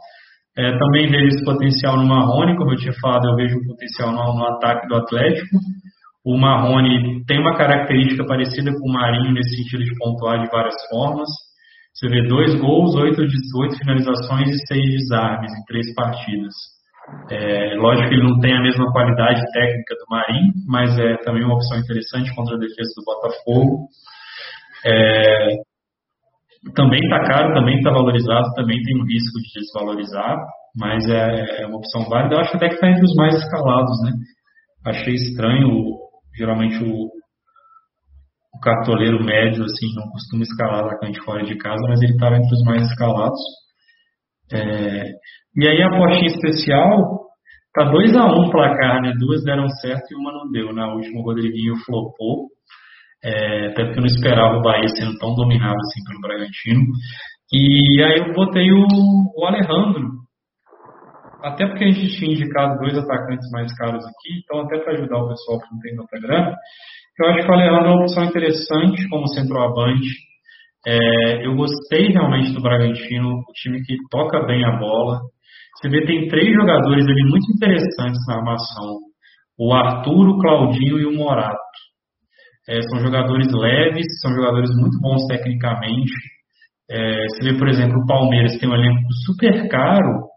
É, 0.58 0.78
também 0.78 1.10
vejo 1.10 1.28
esse 1.28 1.46
potencial 1.46 1.96
no 1.98 2.06
Marrone, 2.06 2.58
como 2.58 2.72
eu 2.74 2.78
tinha 2.78 2.94
falado, 3.02 3.28
eu 3.30 3.36
vejo 3.36 3.58
o 3.58 3.66
potencial 3.68 4.12
no, 4.12 4.38
no 4.38 4.46
ataque 4.48 4.88
do 4.88 4.96
Atlético. 4.96 5.58
O 6.26 6.38
Marrone 6.38 7.24
tem 7.26 7.40
uma 7.40 7.56
característica 7.56 8.26
parecida 8.26 8.72
com 8.72 8.90
o 8.90 8.94
Marinho 8.94 9.34
nesse 9.34 9.56
sentido 9.56 9.84
de 9.84 9.98
pontuar 9.98 10.44
de 10.44 10.52
várias 10.52 10.76
formas. 10.90 11.28
Você 11.94 12.08
vê 12.10 12.28
dois 12.28 12.56
gols, 12.60 12.96
oito, 12.96 13.22
oito 13.22 13.78
finalizações 13.78 14.50
e 14.50 14.68
seis 14.68 14.86
desarmes 14.86 15.52
em 15.52 15.66
três 15.66 15.94
partidas. 15.96 16.54
É, 17.30 17.76
lógico 17.76 18.10
que 18.10 18.16
ele 18.16 18.24
não 18.24 18.40
tem 18.40 18.54
a 18.56 18.62
mesma 18.62 18.92
qualidade 18.92 19.42
técnica 19.52 19.96
do 19.96 20.06
Marinho, 20.10 20.54
mas 20.68 20.98
é 21.00 21.18
também 21.24 21.44
uma 21.44 21.56
opção 21.56 21.78
interessante 21.80 22.34
contra 22.36 22.56
a 22.56 22.60
defesa 22.60 22.92
do 22.96 23.04
Botafogo. 23.04 23.88
É, 24.86 25.56
também 26.76 27.00
está 27.00 27.24
caro, 27.26 27.54
também 27.54 27.78
está 27.78 27.92
valorizado, 27.92 28.54
também 28.56 28.82
tem 28.84 28.96
o 28.96 29.06
risco 29.06 29.40
de 29.40 29.60
desvalorizar, 29.60 30.38
mas 30.78 31.08
é, 31.10 31.64
é 31.64 31.68
uma 31.68 31.78
opção 31.78 32.08
válida. 32.08 32.36
Eu 32.36 32.40
acho 32.40 32.56
até 32.56 32.68
que 32.68 32.76
está 32.76 32.90
entre 32.90 33.04
os 33.04 33.16
mais 33.16 33.36
escalados, 33.36 34.02
né? 34.04 34.12
Achei 34.86 35.14
estranho 35.14 35.68
geralmente 36.36 36.84
o, 36.84 37.08
o 38.56 38.60
cartoleiro 38.62 39.24
médio 39.24 39.64
assim 39.64 39.94
não 39.96 40.10
costuma 40.12 40.44
escalar 40.44 40.86
atacante 40.86 41.20
fora 41.22 41.44
de 41.44 41.58
casa, 41.58 41.82
mas 41.88 42.02
ele 42.02 42.14
estava 42.14 42.38
entre 42.38 42.54
os 42.54 42.64
mais 42.64 42.84
escalados. 42.88 43.40
É, 44.54 45.04
e 45.56 45.68
aí 45.68 45.82
a 45.82 45.88
apostinha 45.88 46.28
especial 46.28 47.22
tá 47.74 47.86
2 47.90 48.16
a 48.16 48.26
1 48.26 48.42
um 48.42 48.50
placar, 48.50 49.02
né? 49.02 49.14
Duas 49.20 49.44
deram 49.44 49.68
certo 49.82 50.12
e 50.12 50.16
uma 50.16 50.32
não 50.32 50.52
deu. 50.52 50.74
Na 50.74 50.88
né? 50.88 50.94
última 50.94 51.22
o 51.22 51.24
Rodriguinho 51.24 51.76
flopou. 51.86 52.48
É, 53.24 53.68
até 53.68 53.84
porque 53.86 54.00
eu 54.00 54.02
não 54.02 54.08
esperava 54.08 54.58
o 54.58 54.62
Bahia 54.62 54.88
sendo 54.90 55.18
tão 55.20 55.36
dominado 55.36 55.78
assim 55.78 56.04
pelo 56.08 56.22
Bragantino. 56.22 56.86
E 57.54 58.04
aí 58.04 58.18
eu 58.20 58.34
botei 58.34 58.72
o, 58.72 58.86
o 59.36 59.46
Alejandro, 59.46 60.22
até 61.44 61.68
porque 61.68 61.84
a 61.84 61.92
gente 61.92 62.18
tinha 62.18 62.32
indicado 62.32 62.80
dois 62.80 62.98
atacantes 62.98 63.50
mais 63.52 63.76
caros 63.78 64.04
aqui, 64.06 64.42
então 64.44 64.62
até 64.62 64.78
para 64.80 64.94
ajudar 64.94 65.18
o 65.18 65.28
pessoal 65.28 65.60
que 65.60 65.74
não 65.74 65.80
tem 65.80 65.96
tanta 65.96 66.20
grana, 66.20 66.56
eu 67.20 67.28
acho 67.28 67.46
que 67.46 67.52
o 67.52 67.54
Alejandro 67.54 67.86
é 67.86 67.94
uma 67.94 68.02
opção 68.02 68.24
interessante 68.24 69.10
como 69.10 69.28
centroavante. 69.28 70.10
É, 70.88 71.46
eu 71.46 71.56
gostei 71.56 72.08
realmente 72.08 72.54
do 72.54 72.62
Bragantino, 72.62 73.30
o 73.30 73.54
time 73.54 73.84
que 73.84 73.98
toca 74.10 74.46
bem 74.46 74.64
a 74.66 74.78
bola. 74.78 75.20
Você 75.76 75.90
vê, 75.90 76.06
tem 76.06 76.28
três 76.28 76.54
jogadores 76.54 77.06
ali 77.06 77.24
muito 77.30 77.52
interessantes 77.54 78.20
na 78.28 78.38
armação. 78.38 78.98
O 79.60 79.74
Arthur, 79.74 80.30
o 80.30 80.40
Claudinho 80.40 81.00
e 81.00 81.06
o 81.06 81.16
Morato. 81.16 81.60
É, 82.68 82.82
são 82.84 83.00
jogadores 83.00 83.52
leves, 83.52 84.06
são 84.22 84.34
jogadores 84.34 84.70
muito 84.76 85.00
bons 85.00 85.26
tecnicamente. 85.28 86.14
É, 86.90 87.26
você 87.28 87.52
vê, 87.52 87.58
por 87.58 87.68
exemplo, 87.68 87.98
o 88.00 88.06
Palmeiras 88.06 88.58
tem 88.58 88.70
um 88.70 88.76
elenco 88.76 89.02
super 89.26 89.68
caro, 89.70 90.28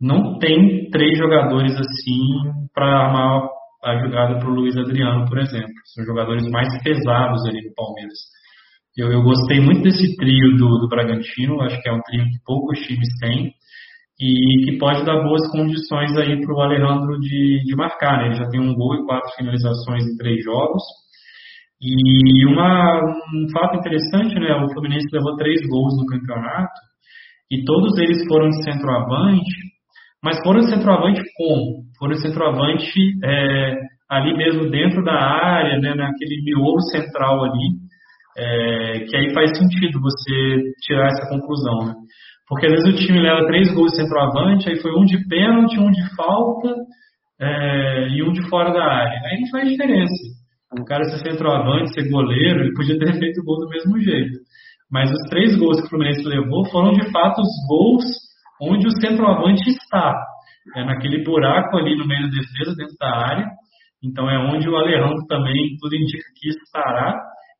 não 0.00 0.38
tem 0.38 0.88
três 0.90 1.18
jogadores 1.18 1.74
assim 1.74 2.68
para 2.72 2.86
armar 2.86 3.48
a 3.84 3.98
jogada 3.98 4.38
para 4.38 4.48
o 4.48 4.54
Luiz 4.54 4.76
Adriano, 4.76 5.26
por 5.26 5.38
exemplo. 5.38 5.72
São 5.94 6.04
jogadores 6.04 6.48
mais 6.50 6.68
pesados 6.82 7.44
ali 7.46 7.66
no 7.66 7.74
Palmeiras. 7.74 8.18
Eu, 8.96 9.12
eu 9.12 9.22
gostei 9.22 9.60
muito 9.60 9.82
desse 9.82 10.16
trio 10.16 10.56
do, 10.56 10.78
do 10.78 10.88
Bragantino, 10.88 11.60
acho 11.62 11.80
que 11.80 11.88
é 11.88 11.92
um 11.92 12.00
trio 12.02 12.24
que 12.24 12.42
poucos 12.44 12.80
times 12.80 13.08
têm 13.20 13.52
e 14.20 14.64
que 14.64 14.78
pode 14.78 15.04
dar 15.04 15.22
boas 15.22 15.48
condições 15.52 16.16
aí 16.16 16.40
para 16.40 16.54
o 16.54 16.60
Alejandro 16.60 17.18
de, 17.20 17.62
de 17.64 17.76
marcar. 17.76 18.18
Né? 18.18 18.26
Ele 18.26 18.34
já 18.34 18.48
tem 18.48 18.60
um 18.60 18.74
gol 18.74 18.96
e 18.96 19.06
quatro 19.06 19.30
finalizações 19.36 20.04
em 20.04 20.16
três 20.16 20.42
jogos. 20.42 20.82
E 21.80 22.44
uma, 22.46 23.00
um 23.02 23.48
fato 23.52 23.78
interessante, 23.78 24.34
né? 24.34 24.52
O 24.56 24.72
Fluminense 24.72 25.06
levou 25.12 25.36
três 25.36 25.60
gols 25.68 25.96
no 25.96 26.06
campeonato 26.06 26.80
e 27.50 27.64
todos 27.64 27.96
eles 27.98 28.26
foram 28.26 28.48
de 28.48 28.64
centroavante, 28.64 29.54
mas 30.22 30.42
foram 30.42 30.60
de 30.60 30.70
centroavante 30.70 31.22
como? 31.36 31.84
Foram 31.98 32.14
de 32.14 32.22
centroavante 32.22 32.90
é, 33.24 33.74
ali 34.10 34.36
mesmo 34.36 34.68
dentro 34.70 35.04
da 35.04 35.14
área, 35.14 35.78
né? 35.78 35.94
Naquele 35.94 36.42
miolo 36.42 36.80
central 36.90 37.44
ali, 37.44 37.70
é, 38.36 39.00
que 39.08 39.16
aí 39.16 39.32
faz 39.32 39.56
sentido 39.56 40.00
você 40.00 40.62
tirar 40.82 41.06
essa 41.06 41.28
conclusão, 41.28 41.86
né? 41.86 41.94
Porque 42.48 42.66
às 42.66 42.72
vezes 42.72 42.94
o 42.94 43.06
time 43.06 43.20
leva 43.20 43.46
três 43.46 43.72
gols 43.72 43.92
de 43.92 43.98
centroavante, 43.98 44.68
aí 44.68 44.80
foi 44.80 44.90
um 44.92 45.04
de 45.04 45.18
pênalti, 45.28 45.78
um 45.78 45.90
de 45.90 46.16
falta 46.16 46.74
é, 47.40 48.08
e 48.08 48.22
um 48.22 48.32
de 48.32 48.42
fora 48.48 48.72
da 48.72 48.82
área. 48.82 49.20
Aí 49.26 49.40
não 49.40 49.48
faz 49.50 49.68
diferença. 49.68 50.37
Um 50.76 50.84
cara 50.84 51.04
ser 51.04 51.18
centroavante, 51.30 51.94
ser 51.94 52.10
goleiro, 52.10 52.60
ele 52.60 52.74
podia 52.74 52.98
ter 52.98 53.18
feito 53.18 53.40
o 53.40 53.44
gol 53.44 53.58
do 53.58 53.68
mesmo 53.68 53.98
jeito. 54.00 54.38
Mas 54.90 55.10
os 55.10 55.30
três 55.30 55.56
gols 55.56 55.80
que 55.80 55.86
o 55.86 55.90
Fluminense 55.90 56.22
levou 56.22 56.64
foram 56.70 56.92
de 56.92 57.10
fato 57.10 57.40
os 57.40 57.68
gols 57.68 58.04
onde 58.60 58.86
o 58.86 59.00
centroavante 59.00 59.68
está. 59.70 60.14
É 60.76 60.84
naquele 60.84 61.24
buraco 61.24 61.76
ali 61.76 61.96
no 61.96 62.06
meio 62.06 62.22
da 62.22 62.36
defesa, 62.36 62.76
dentro 62.76 62.96
da 62.98 63.08
área. 63.08 63.46
Então 64.02 64.28
é 64.28 64.38
onde 64.38 64.68
o 64.68 64.76
Alejandro 64.76 65.26
também, 65.26 65.76
tudo 65.80 65.96
indica 65.96 66.24
que 66.36 66.48
estará. 66.48 67.18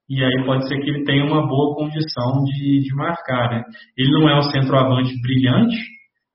E 0.08 0.24
aí 0.24 0.44
pode 0.44 0.66
ser 0.66 0.78
que 0.80 0.88
ele 0.88 1.04
tenha 1.04 1.24
uma 1.24 1.46
boa 1.46 1.74
condição 1.74 2.44
de, 2.44 2.80
de 2.80 2.94
marcar. 2.94 3.50
Né? 3.50 3.62
Ele 3.96 4.10
não 4.10 4.28
é 4.28 4.38
um 4.38 4.42
centroavante 4.42 5.12
brilhante, 5.20 5.76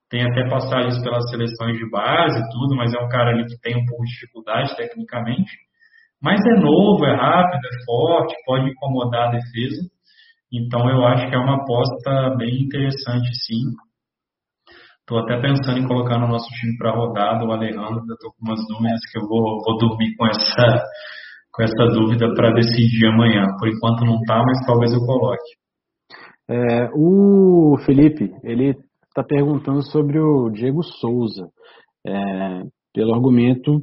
tem 0.09 0.24
até 0.24 0.47
passagens 0.47 1.01
pelas 1.01 1.28
seleções 1.30 1.78
de 1.78 1.89
base 1.89 2.39
e 2.39 2.49
tudo, 2.51 2.76
mas 2.76 2.93
é 2.93 2.99
um 2.99 3.09
cara 3.09 3.32
ali 3.32 3.45
que 3.45 3.59
tem 3.61 3.76
um 3.76 3.86
pouco 3.86 4.03
de 4.03 4.11
dificuldade 4.11 4.76
tecnicamente. 4.76 5.51
Mas 6.24 6.39
é 6.45 6.59
novo, 6.59 7.05
é 7.05 7.13
rápido, 7.13 7.65
é 7.65 7.86
forte, 7.86 8.34
pode 8.45 8.69
incomodar 8.69 9.28
a 9.28 9.32
defesa. 9.32 9.89
Então 10.51 10.89
eu 10.89 11.05
acho 11.05 11.28
que 11.30 11.36
é 11.36 11.38
uma 11.38 11.55
aposta 11.55 12.36
bem 12.38 12.63
interessante, 12.63 13.28
sim. 13.45 13.76
Estou 15.01 15.19
até 15.19 15.41
pensando 15.41 15.80
em 15.80 15.88
colocar 15.88 16.17
no 16.17 16.30
nosso 16.30 16.47
time 16.51 16.78
para 16.78 16.95
rodada 16.95 17.43
o 17.43 17.51
Alejandro. 17.51 17.99
Estou 18.09 18.32
com 18.32 18.45
umas 18.45 18.65
dúvidas 18.69 19.01
que 19.11 19.19
eu 19.19 19.28
vou, 19.28 19.59
vou 19.65 19.78
dormir 19.78 20.15
com 20.15 20.26
essa, 20.28 20.86
com 21.51 21.61
essa 21.61 21.86
dúvida 21.91 22.34
para 22.34 22.53
decidir 22.53 23.07
amanhã. 23.07 23.45
Por 23.59 23.67
enquanto 23.67 24.05
não 24.05 24.15
está, 24.15 24.38
mas 24.38 24.65
talvez 24.65 24.93
eu 24.93 25.05
coloque. 25.05 25.43
É, 26.49 26.89
o 26.95 27.76
Felipe, 27.86 28.32
ele 28.43 28.78
está 29.09 29.24
perguntando 29.28 29.84
sobre 29.91 30.19
o 30.19 30.49
Diego 30.49 30.84
Souza, 30.84 31.49
é, 32.07 32.61
pelo 32.93 33.13
argumento 33.13 33.82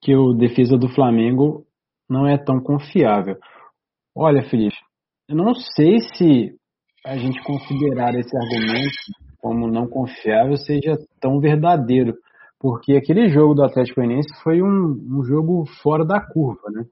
que 0.00 0.14
o 0.14 0.34
defesa 0.34 0.78
do 0.78 0.88
Flamengo 0.88 1.64
não 2.10 2.26
é 2.26 2.36
tão 2.36 2.60
confiável. 2.60 3.36
Olha, 4.14 4.42
Felipe, 4.42 4.76
eu 5.28 5.36
não 5.36 5.54
sei 5.54 6.00
se 6.00 6.52
a 7.06 7.16
gente 7.16 7.40
considerar 7.44 8.14
esse 8.16 8.36
argumento 8.36 9.20
como 9.38 9.68
não 9.68 9.86
confiável 9.86 10.56
seja 10.56 10.98
tão 11.20 11.38
verdadeiro, 11.38 12.14
porque 12.58 12.94
aquele 12.94 13.30
jogo 13.30 13.54
do 13.54 13.62
Atlético 13.62 14.00
Goianiense 14.00 14.28
foi 14.42 14.60
um, 14.60 15.18
um 15.18 15.24
jogo 15.24 15.64
fora 15.82 16.04
da 16.04 16.20
curva, 16.20 16.68
né? 16.70 16.84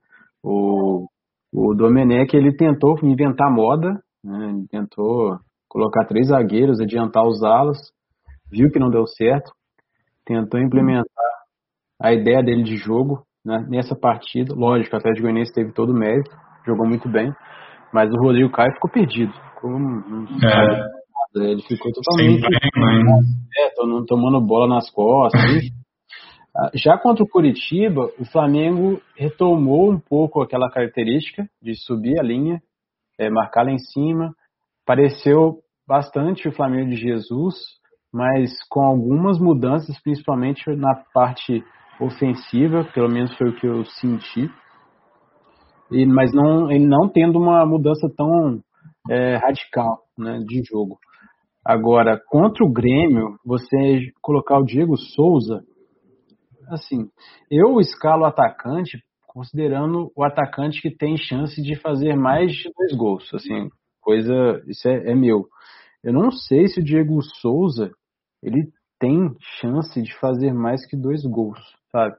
O, 0.43 1.07
o 1.53 1.75
Domenech 1.75 2.35
ele 2.35 2.57
tentou 2.57 2.97
inventar 3.03 3.53
moda, 3.53 4.01
né? 4.25 4.49
Ele 4.51 4.67
tentou 4.69 5.39
colocar 5.69 6.07
três 6.07 6.29
zagueiros, 6.29 6.81
adiantar 6.81 7.27
os 7.27 7.43
alas, 7.43 7.77
viu 8.51 8.71
que 8.71 8.79
não 8.79 8.89
deu 8.89 9.07
certo, 9.07 9.53
tentou 10.25 10.59
implementar 10.59 11.05
a 12.01 12.15
ideia 12.15 12.43
dele 12.43 12.63
de 12.63 12.77
jogo, 12.77 13.27
né, 13.49 13.67
nessa 13.67 13.97
partida. 13.97 14.55
Lógico, 14.55 14.95
o 14.95 14.99
Atlético 14.99 15.23
Goianiense 15.23 15.55
teve 15.55 15.73
todo 15.73 15.91
o 15.91 15.99
mérito, 15.99 16.31
jogou 16.67 16.87
muito 16.87 17.09
bem, 17.09 17.33
mas 17.93 18.13
o 18.13 18.23
Rodrigo 18.23 18.51
Caio 18.51 18.75
ficou 18.75 18.91
perdido. 18.91 19.33
Ficou, 19.33 19.71
é. 20.45 20.99
Ele 21.35 21.63
ficou 21.63 21.91
totalmente 21.93 22.45
é, 23.57 23.71
tomando 24.07 24.41
bola 24.41 24.69
nas 24.69 24.91
costas. 24.91 25.41
Ah, 26.57 26.71
já 26.75 26.99
contra 26.99 27.23
o 27.23 27.29
Curitiba, 27.29 28.11
o 28.19 28.25
Flamengo 28.25 29.01
retomou 29.17 29.93
um 29.93 30.01
pouco 30.01 30.43
aquela 30.43 30.69
característica 30.69 31.47
de 31.63 31.77
subir 31.77 32.19
a 32.19 32.23
linha, 32.23 32.61
é, 33.17 33.31
marcar 33.31 33.65
lá 33.65 33.71
em 33.71 33.79
cima. 33.79 34.35
Pareceu 34.85 35.59
bastante 35.87 36.49
o 36.49 36.53
Flamengo 36.53 36.91
de 36.91 36.97
Jesus, 36.97 37.55
mas 38.13 38.51
com 38.69 38.81
algumas 38.81 39.39
mudanças, 39.39 40.03
principalmente 40.03 40.69
na 40.75 40.97
parte 41.15 41.63
ofensiva, 42.01 42.85
pelo 42.95 43.09
menos 43.09 43.37
foi 43.37 43.51
o 43.51 43.57
que 43.57 43.67
eu 43.67 43.85
senti. 43.85 44.51
E, 45.91 46.07
mas 46.07 46.33
não, 46.33 46.71
ele 46.71 46.87
não 46.87 47.09
tendo 47.09 47.39
uma 47.39 47.65
mudança 47.65 48.09
tão 48.17 48.61
é, 49.11 49.37
radical 49.37 50.01
né, 50.17 50.39
de 50.47 50.63
jogo. 50.65 50.99
Agora, 51.65 52.21
contra 52.29 52.65
o 52.65 52.73
Grêmio, 52.73 53.37
você 53.45 54.13
colocar 54.23 54.59
o 54.59 54.65
Diego 54.65 54.97
Souza, 54.97 55.63
assim, 56.69 57.09
eu 57.51 57.81
escalo 57.81 58.23
o 58.23 58.27
atacante 58.27 58.99
considerando 59.27 60.11
o 60.17 60.25
atacante 60.25 60.81
que 60.81 60.91
tem 60.91 61.17
chance 61.17 61.63
de 61.63 61.77
fazer 61.77 62.17
mais 62.17 62.51
de 62.51 62.71
dois 62.77 62.97
gols, 62.97 63.33
assim, 63.33 63.69
coisa, 64.01 64.33
isso 64.67 64.89
é, 64.89 65.13
é 65.13 65.15
meu. 65.15 65.47
Eu 66.03 66.13
não 66.13 66.31
sei 66.31 66.67
se 66.67 66.81
o 66.81 66.85
Diego 66.85 67.21
Souza, 67.23 67.91
ele 68.43 68.69
tem 68.99 69.31
chance 69.61 70.03
de 70.03 70.13
fazer 70.19 70.53
mais 70.53 70.85
que 70.87 70.97
dois 70.97 71.23
gols 71.25 71.59
sabe? 71.99 72.15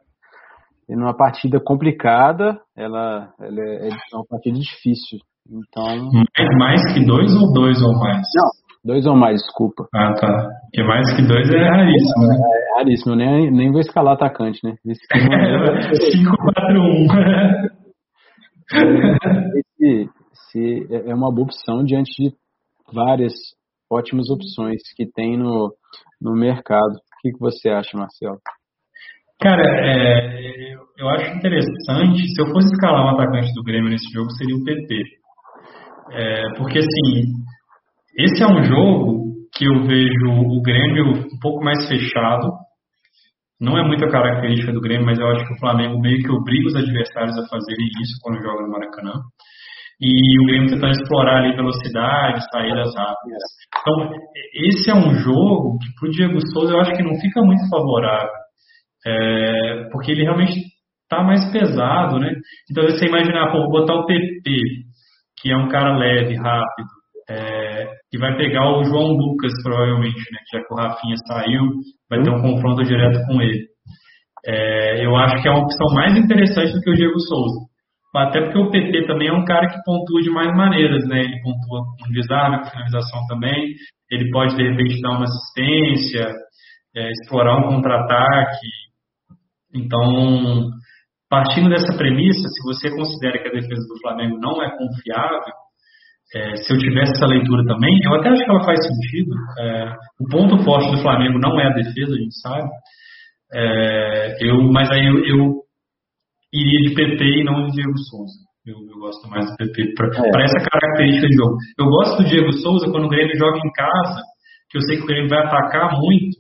E 0.89 0.95
numa 0.95 1.15
partida 1.15 1.59
complicada, 1.59 2.59
ela, 2.75 3.32
ela 3.39 3.61
é, 3.61 3.89
é 3.89 4.15
uma 4.15 4.25
partida 4.27 4.57
difícil. 4.57 5.19
Então. 5.47 5.86
Mais, 5.86 6.57
mais 6.57 6.93
que 6.93 7.05
dois 7.05 7.32
ou 7.36 7.53
dois 7.53 7.82
ou 7.82 7.93
mais? 7.93 8.25
Não, 8.36 8.49
dois 8.84 9.05
ou 9.05 9.15
mais, 9.15 9.39
desculpa. 9.41 9.88
Ah, 9.93 10.13
tá. 10.13 10.49
Porque 10.63 10.84
mais 10.84 11.15
que 11.15 11.21
dois 11.27 11.49
é 11.49 11.59
raríssimo, 11.59 12.27
né? 12.27 12.36
É, 12.36 12.57
é 12.57 12.77
raríssimo, 12.77 13.13
eu 13.13 13.17
nem, 13.17 13.51
nem 13.51 13.71
vou 13.71 13.82
escalar 13.82 14.15
atacante, 14.15 14.59
né? 14.63 14.75
5-4-1. 14.86 14.97
esse, 19.80 20.10
esse 20.34 20.88
é 21.07 21.14
uma 21.14 21.31
boa 21.31 21.45
opção 21.45 21.84
diante 21.84 22.11
de 22.18 22.34
várias 22.91 23.34
ótimas 23.91 24.30
opções 24.30 24.81
que 24.95 25.06
tem 25.06 25.38
no, 25.38 25.73
no 26.19 26.34
mercado. 26.34 26.93
O 26.93 27.22
que, 27.22 27.31
que 27.31 27.39
você 27.39 27.69
acha, 27.69 27.97
Marcelo? 27.97 28.39
Cara, 29.41 29.64
é, 29.64 30.74
eu 30.98 31.07
acho 31.07 31.34
interessante, 31.38 32.28
se 32.28 32.41
eu 32.41 32.48
fosse 32.48 32.68
escalar 32.74 33.06
um 33.06 33.16
atacante 33.16 33.53
do 33.53 33.64
Grêmio 33.64 33.90
nesse 33.90 34.11
jogo, 34.11 34.30
seria 34.32 34.53
o 34.53 34.64
PP. 34.66 35.02
É, 36.11 36.44
porque, 36.57 36.80
assim, 36.80 37.24
esse 38.18 38.44
é 38.44 38.48
um 38.48 38.61
jogo 38.66 39.30
que 39.56 39.64
eu 39.64 39.88
vejo 39.88 40.28
o 40.28 40.61
Grêmio 40.61 41.06
um 41.11 41.40
pouco 41.41 41.64
mais 41.64 41.88
fechado. 41.88 42.52
Não 43.61 43.78
é 43.78 43.88
muita 43.88 44.10
característica 44.10 44.74
do 44.74 44.82
Grêmio, 44.82 45.06
mas 45.06 45.18
eu 45.18 45.28
acho 45.28 45.48
que 45.48 45.53
o 45.53 45.60
Flamengo 45.60 46.02
meio 46.02 46.22
que 46.22 46.32
obriga 46.32 46.68
os 46.68 46.76
adversários 46.76 47.38
a 47.38 47.48
fazerem 47.48 47.88
isso 48.02 48.20
quando 48.22 48.44
joga 48.44 48.64
no 48.64 48.72
Maracanã. 48.72 49.14
E 50.02 50.38
o 50.41 50.48
Grêmio 50.48 50.70
tentando 50.70 50.91
explorar 50.91 51.38
ali 51.38 51.56
velocidade, 51.56 52.44
saídas 52.52 52.94
rápidas. 52.94 53.44
Então, 53.80 54.11
esse 54.68 54.90
é 54.90 54.95
um 54.95 55.14
jogo 55.14 55.78
que 55.80 55.94
para 55.98 56.10
o 56.10 56.11
Diego 56.11 56.52
Souza 56.52 56.74
eu 56.74 56.80
acho 56.82 56.91
que 56.91 57.03
não 57.03 57.16
fica 57.22 57.41
muito 57.41 57.70
favorável 57.70 58.48
é, 59.05 59.89
porque 59.91 60.11
ele 60.11 60.23
realmente 60.23 60.53
está 61.03 61.23
mais 61.23 61.51
pesado, 61.51 62.19
né? 62.19 62.34
Então, 62.69 62.84
você 62.84 63.07
imaginar, 63.07 63.51
pô, 63.51 63.67
botar 63.69 63.95
o 63.95 64.05
PP, 64.05 64.51
que 65.41 65.51
é 65.51 65.57
um 65.57 65.67
cara 65.67 65.97
leve, 65.97 66.35
rápido, 66.35 66.88
é, 67.30 67.88
que 68.11 68.17
vai 68.17 68.35
pegar 68.38 68.69
o 68.69 68.84
João 68.84 69.11
Lucas, 69.13 69.51
provavelmente, 69.63 70.17
né? 70.17 70.39
Já 70.51 70.59
que 70.59 70.73
o 70.73 70.77
Rafinha 70.77 71.15
saiu, 71.27 71.69
vai 72.09 72.21
ter 72.21 72.30
um 72.30 72.41
confronto 72.41 72.84
direto 72.84 73.19
com 73.27 73.41
ele. 73.41 73.67
É, 74.45 75.05
eu 75.05 75.15
acho 75.15 75.41
que 75.41 75.47
é 75.47 75.51
uma 75.51 75.63
opção 75.63 75.88
mais 75.93 76.15
interessante 76.15 76.73
do 76.73 76.81
que 76.81 76.89
o 76.89 76.95
Diego 76.95 77.19
Souza. 77.19 77.69
Até 78.15 78.41
porque 78.41 78.57
o 78.57 78.71
PP 78.71 79.05
também 79.05 79.27
é 79.27 79.34
um 79.34 79.45
cara 79.45 79.67
que 79.67 79.84
pontua 79.85 80.21
de 80.21 80.31
mais 80.31 80.55
maneiras, 80.55 81.07
né? 81.07 81.19
Ele 81.19 81.41
pontua 81.43 81.81
com 82.01 82.11
desarme, 82.11 82.59
com 82.59 82.71
finalização 82.71 83.19
também. 83.27 83.76
Ele 84.09 84.31
pode, 84.31 84.55
de 84.55 84.63
repente, 84.63 85.01
dar 85.01 85.11
uma 85.11 85.26
assistência, 85.26 86.34
é, 86.95 87.11
explorar 87.11 87.59
um 87.59 87.69
contra-ataque. 87.69 88.67
Então, 89.74 90.70
partindo 91.30 91.70
dessa 91.70 91.96
premissa, 91.96 92.48
se 92.48 92.64
você 92.64 92.90
considera 92.96 93.40
que 93.40 93.48
a 93.48 93.62
defesa 93.62 93.88
do 93.88 94.00
Flamengo 94.02 94.38
não 94.40 94.62
é 94.64 94.70
confiável, 94.78 95.54
é, 96.36 96.56
se 96.58 96.74
eu 96.74 96.78
tivesse 96.78 97.14
essa 97.14 97.26
leitura 97.26 97.66
também, 97.66 98.00
eu 98.04 98.14
até 98.16 98.30
acho 98.30 98.44
que 98.44 98.50
ela 98.50 98.64
faz 98.64 98.80
sentido. 98.86 99.32
É, 99.60 99.94
o 100.20 100.28
ponto 100.30 100.64
forte 100.64 100.91
do 100.91 101.02
Flamengo 101.02 101.40
não 101.40 101.60
é 101.60 101.68
a 101.68 101.74
defesa, 101.74 102.14
a 102.14 102.18
gente 102.18 102.40
sabe. 102.40 102.70
É, 103.52 104.38
eu, 104.41 104.62
mas 104.72 104.90
aí 104.91 105.06
eu, 105.06 105.26
eu, 105.26 105.56
iria 106.54 106.90
de 106.90 106.96
PP 106.96 107.24
e 107.24 107.44
não 107.44 107.66
de 107.66 107.72
Diego 107.72 107.98
Souza. 108.10 108.50
Eu, 108.66 108.76
eu 108.91 109.00
gosto 109.00 109.28
mais 109.28 109.50
do 109.50 109.56
PP 109.58 109.94
para 109.96 110.08
é. 110.08 110.44
essa 110.44 110.70
característica 110.70 111.28
de 111.28 111.36
jogo. 111.36 111.58
Eu 111.80 111.86
gosto 111.86 112.22
do 112.22 112.30
Diego 112.30 112.54
Souza 112.54 112.91
quando 112.91 113.06
o 113.06 113.10
Grêmio 113.10 113.36
joga 113.36 113.58
em 113.58 113.72
casa, 113.72 114.22
que 114.70 114.78
eu 114.78 114.82
sei 114.82 114.98
que 114.98 115.04
o 115.04 115.08
Grêmio 115.08 115.30
vai 115.30 115.40
atacar 115.40 115.98
muito 115.98 116.38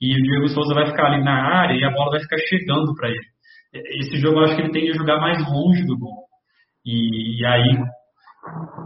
e 0.00 0.12
o 0.12 0.22
Diego 0.22 0.48
Souza 0.48 0.74
vai 0.74 0.86
ficar 0.86 1.06
ali 1.06 1.24
na 1.24 1.60
área 1.60 1.74
e 1.74 1.84
a 1.84 1.90
bola 1.90 2.10
vai 2.10 2.20
ficar 2.20 2.38
chegando 2.38 2.94
para 2.94 3.08
ele. 3.08 3.24
Esse 4.00 4.18
jogo 4.18 4.38
eu 4.38 4.44
acho 4.44 4.56
que 4.56 4.62
ele 4.62 4.72
tende 4.72 4.90
a 4.90 4.94
jogar 4.94 5.20
mais 5.20 5.38
longe 5.50 5.84
do 5.84 5.98
gol. 5.98 6.26
E, 6.84 7.40
e 7.40 7.46
aí 7.46 7.78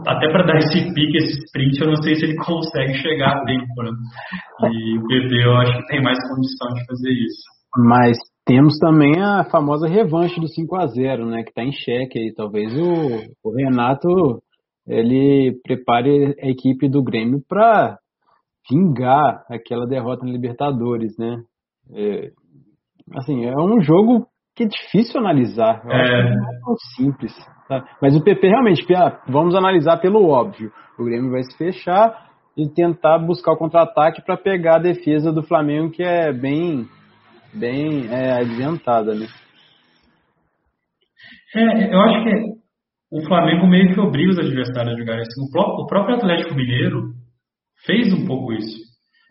até 0.07 0.31
para 0.31 0.45
dar 0.45 0.57
esse 0.57 0.93
pique, 0.93 1.17
esse 1.17 1.43
sprint, 1.45 1.79
eu 1.81 1.87
não 1.87 1.95
sei 1.97 2.15
se 2.15 2.25
ele 2.25 2.35
consegue 2.43 2.93
chegar 2.95 3.37
a 3.37 3.45
tempo. 3.45 3.83
Né? 3.83 3.91
E 4.71 4.97
o 4.97 5.07
PP 5.07 5.45
eu 5.45 5.55
acho 5.57 5.77
que 5.77 5.87
tem 5.87 6.01
mais 6.01 6.17
condição 6.27 6.73
de 6.73 6.85
fazer 6.85 7.11
isso. 7.11 7.43
Mas 7.77 8.17
temos 8.45 8.77
também 8.79 9.21
a 9.21 9.43
famosa 9.45 9.87
revanche 9.87 10.39
do 10.39 10.47
5 10.47 10.75
a 10.75 10.87
0 10.87 11.25
né? 11.27 11.43
Que 11.43 11.49
está 11.49 11.63
em 11.63 11.71
xeque 11.71 12.19
aí. 12.19 12.33
Talvez 12.35 12.73
o, 12.75 13.21
o 13.43 13.55
Renato 13.55 14.41
ele 14.87 15.59
prepare 15.63 16.35
a 16.41 16.49
equipe 16.49 16.89
do 16.89 17.03
Grêmio 17.03 17.39
para 17.47 17.97
vingar 18.69 19.43
aquela 19.49 19.85
derrota 19.85 20.25
na 20.25 20.31
Libertadores, 20.31 21.17
né? 21.17 21.37
É, 21.93 22.31
assim, 23.15 23.45
é 23.45 23.55
um 23.55 23.81
jogo 23.81 24.27
que 24.55 24.63
é 24.63 24.67
difícil 24.67 25.19
analisar. 25.19 25.81
Eu 25.85 25.91
é... 25.91 26.35
não 26.35 26.49
é 26.49 26.59
tão 26.65 26.75
simples. 26.95 27.33
Tá? 27.67 27.83
Mas 28.01 28.15
o 28.15 28.23
PP 28.23 28.47
realmente, 28.47 28.85
vamos 29.27 29.55
analisar 29.55 29.97
pelo 29.97 30.27
óbvio. 30.27 30.71
O 30.99 31.05
Grêmio 31.05 31.31
vai 31.31 31.43
se 31.43 31.57
fechar 31.57 32.29
e 32.55 32.67
tentar 32.67 33.17
buscar 33.19 33.53
o 33.53 33.57
contra-ataque 33.57 34.21
para 34.21 34.37
pegar 34.37 34.75
a 34.75 34.81
defesa 34.81 35.31
do 35.31 35.41
Flamengo, 35.43 35.91
que 35.91 36.03
é 36.03 36.33
bem, 36.33 36.85
bem 37.53 38.07
é, 38.09 38.41
adiantada, 38.41 39.15
né? 39.15 39.27
É, 41.55 41.93
eu 41.93 42.01
acho 42.01 42.23
que 42.23 42.61
o 43.11 43.25
Flamengo 43.27 43.67
meio 43.67 43.93
que 43.93 43.99
obriga 43.99 44.31
os 44.31 44.39
adversários 44.39 44.93
a 44.93 44.97
jogarem 44.97 45.21
assim. 45.21 45.41
O 45.47 45.51
próprio, 45.51 45.83
o 45.83 45.87
próprio 45.87 46.15
Atlético 46.15 46.55
Mineiro 46.55 47.13
fez 47.85 48.13
um 48.13 48.25
pouco 48.25 48.53
isso. 48.53 48.77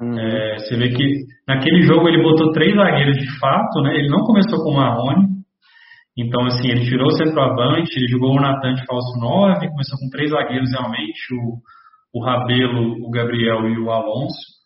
Uhum. 0.01 0.19
É, 0.19 0.59
você 0.59 0.77
vê 0.77 0.89
que 0.91 1.25
naquele 1.47 1.83
jogo 1.83 2.09
ele 2.09 2.23
botou 2.23 2.53
três 2.53 2.75
zagueiros 2.75 3.17
de 3.19 3.39
fato, 3.39 3.83
né? 3.83 3.97
Ele 3.97 4.09
não 4.09 4.21
começou 4.21 4.63
com 4.63 4.71
o 4.71 4.77
Marrone, 4.77 5.31
então, 6.21 6.45
assim, 6.47 6.69
ele 6.69 6.85
tirou 6.85 7.07
o 7.07 7.17
centroavante, 7.17 7.97
ele 7.97 8.09
jogou 8.09 8.37
o 8.37 8.41
Natan 8.41 8.75
de 8.75 8.85
falso 8.85 9.19
9, 9.19 9.69
começou 9.69 9.99
com 9.99 10.11
três 10.11 10.31
zagueiros 10.31 10.71
realmente, 10.71 11.35
o, 11.35 12.19
o 12.19 12.25
Rabelo, 12.25 13.07
o 13.07 13.11
Gabriel 13.11 13.67
e 13.69 13.79
o 13.79 13.91
Alonso. 13.91 14.61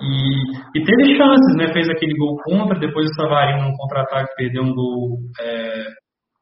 E, 0.00 0.78
e 0.78 0.84
teve 0.84 1.16
chances, 1.16 1.56
né? 1.56 1.72
Fez 1.72 1.88
aquele 1.88 2.16
gol 2.16 2.36
contra, 2.44 2.78
depois 2.78 3.06
o 3.06 3.14
Savarino 3.14 3.68
no 3.68 3.76
contra-ataque 3.76 4.34
perdeu 4.36 4.62
um 4.62 4.74
gol 4.74 5.18
é, 5.40 5.84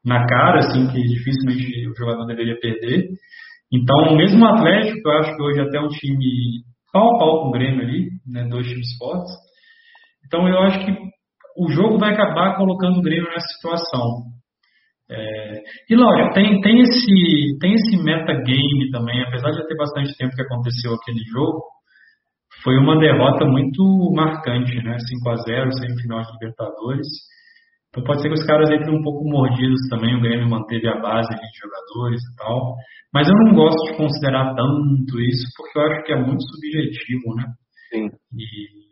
na 0.03 0.25
cara, 0.25 0.59
assim, 0.59 0.87
que 0.87 1.01
dificilmente 1.01 1.87
o 1.87 1.95
jogador 1.95 2.25
deveria 2.25 2.59
perder. 2.59 3.07
Então, 3.71 4.15
mesmo 4.15 4.43
o 4.43 4.47
Atlético, 4.47 5.09
eu 5.09 5.17
acho 5.19 5.35
que 5.35 5.43
hoje 5.43 5.59
até 5.59 5.77
é 5.77 5.81
um 5.81 5.89
time 5.89 6.63
pau 6.95 7.15
a 7.15 7.19
pau 7.19 7.41
com 7.41 7.49
o 7.49 7.51
Grêmio 7.51 7.81
ali, 7.81 8.09
né? 8.25 8.47
Dois 8.47 8.65
times 8.65 8.95
fortes. 8.97 9.31
Então, 10.25 10.47
eu 10.47 10.59
acho 10.59 10.85
que 10.85 10.91
o 11.57 11.69
jogo 11.69 11.99
vai 11.99 12.13
acabar 12.13 12.55
colocando 12.55 12.99
o 12.99 13.01
Grêmio 13.01 13.29
nessa 13.29 13.47
situação. 13.47 14.23
É, 15.11 15.61
e 15.89 15.95
lógico, 15.95 16.33
tem, 16.33 16.61
tem, 16.61 16.81
esse, 16.81 17.57
tem 17.59 17.73
esse 17.73 18.01
metagame 18.01 18.89
também, 18.91 19.21
apesar 19.23 19.51
de 19.51 19.57
já 19.57 19.65
ter 19.65 19.75
bastante 19.75 20.17
tempo 20.17 20.35
que 20.35 20.41
aconteceu 20.41 20.93
aquele 20.93 21.21
jogo, 21.31 21.61
foi 22.63 22.75
uma 22.77 22.97
derrota 22.97 23.45
muito 23.45 23.83
marcante, 24.15 24.75
né? 24.81 24.97
5 24.97 25.29
a 25.29 25.35
0 25.35 25.71
semifinal 25.73 26.21
de 26.21 26.31
Libertadores. 26.31 27.07
Então 27.95 28.03
pode 28.03 28.21
ser 28.21 28.27
que 28.27 28.33
os 28.33 28.45
caras 28.45 28.69
entrem 28.69 28.93
um 28.93 29.01
pouco 29.01 29.23
mordidos 29.23 29.79
também, 29.89 30.17
o 30.17 30.21
Grêmio 30.21 30.49
manteve 30.49 30.85
a 30.89 30.99
base 30.99 31.29
de 31.29 31.47
jogadores 31.55 32.19
e 32.21 32.35
tal. 32.35 32.75
Mas 33.13 33.25
eu 33.25 33.33
não 33.33 33.55
gosto 33.55 33.85
de 33.85 33.95
considerar 33.95 34.53
tanto 34.53 35.21
isso, 35.21 35.47
porque 35.55 35.79
eu 35.79 35.83
acho 35.83 36.03
que 36.03 36.11
é 36.11 36.17
muito 36.17 36.43
subjetivo, 36.43 37.35
né? 37.35 37.45
Sim. 37.89 38.09
E, 38.35 38.83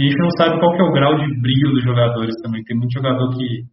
e 0.00 0.06
a 0.06 0.08
gente 0.08 0.18
não 0.18 0.30
sabe 0.30 0.58
qual 0.58 0.74
que 0.74 0.80
é 0.80 0.84
o 0.84 0.92
grau 0.92 1.14
de 1.18 1.40
brilho 1.42 1.72
dos 1.74 1.84
jogadores 1.84 2.34
também. 2.42 2.64
Tem 2.64 2.74
muito 2.74 2.94
jogador 2.94 3.36
que 3.36 3.64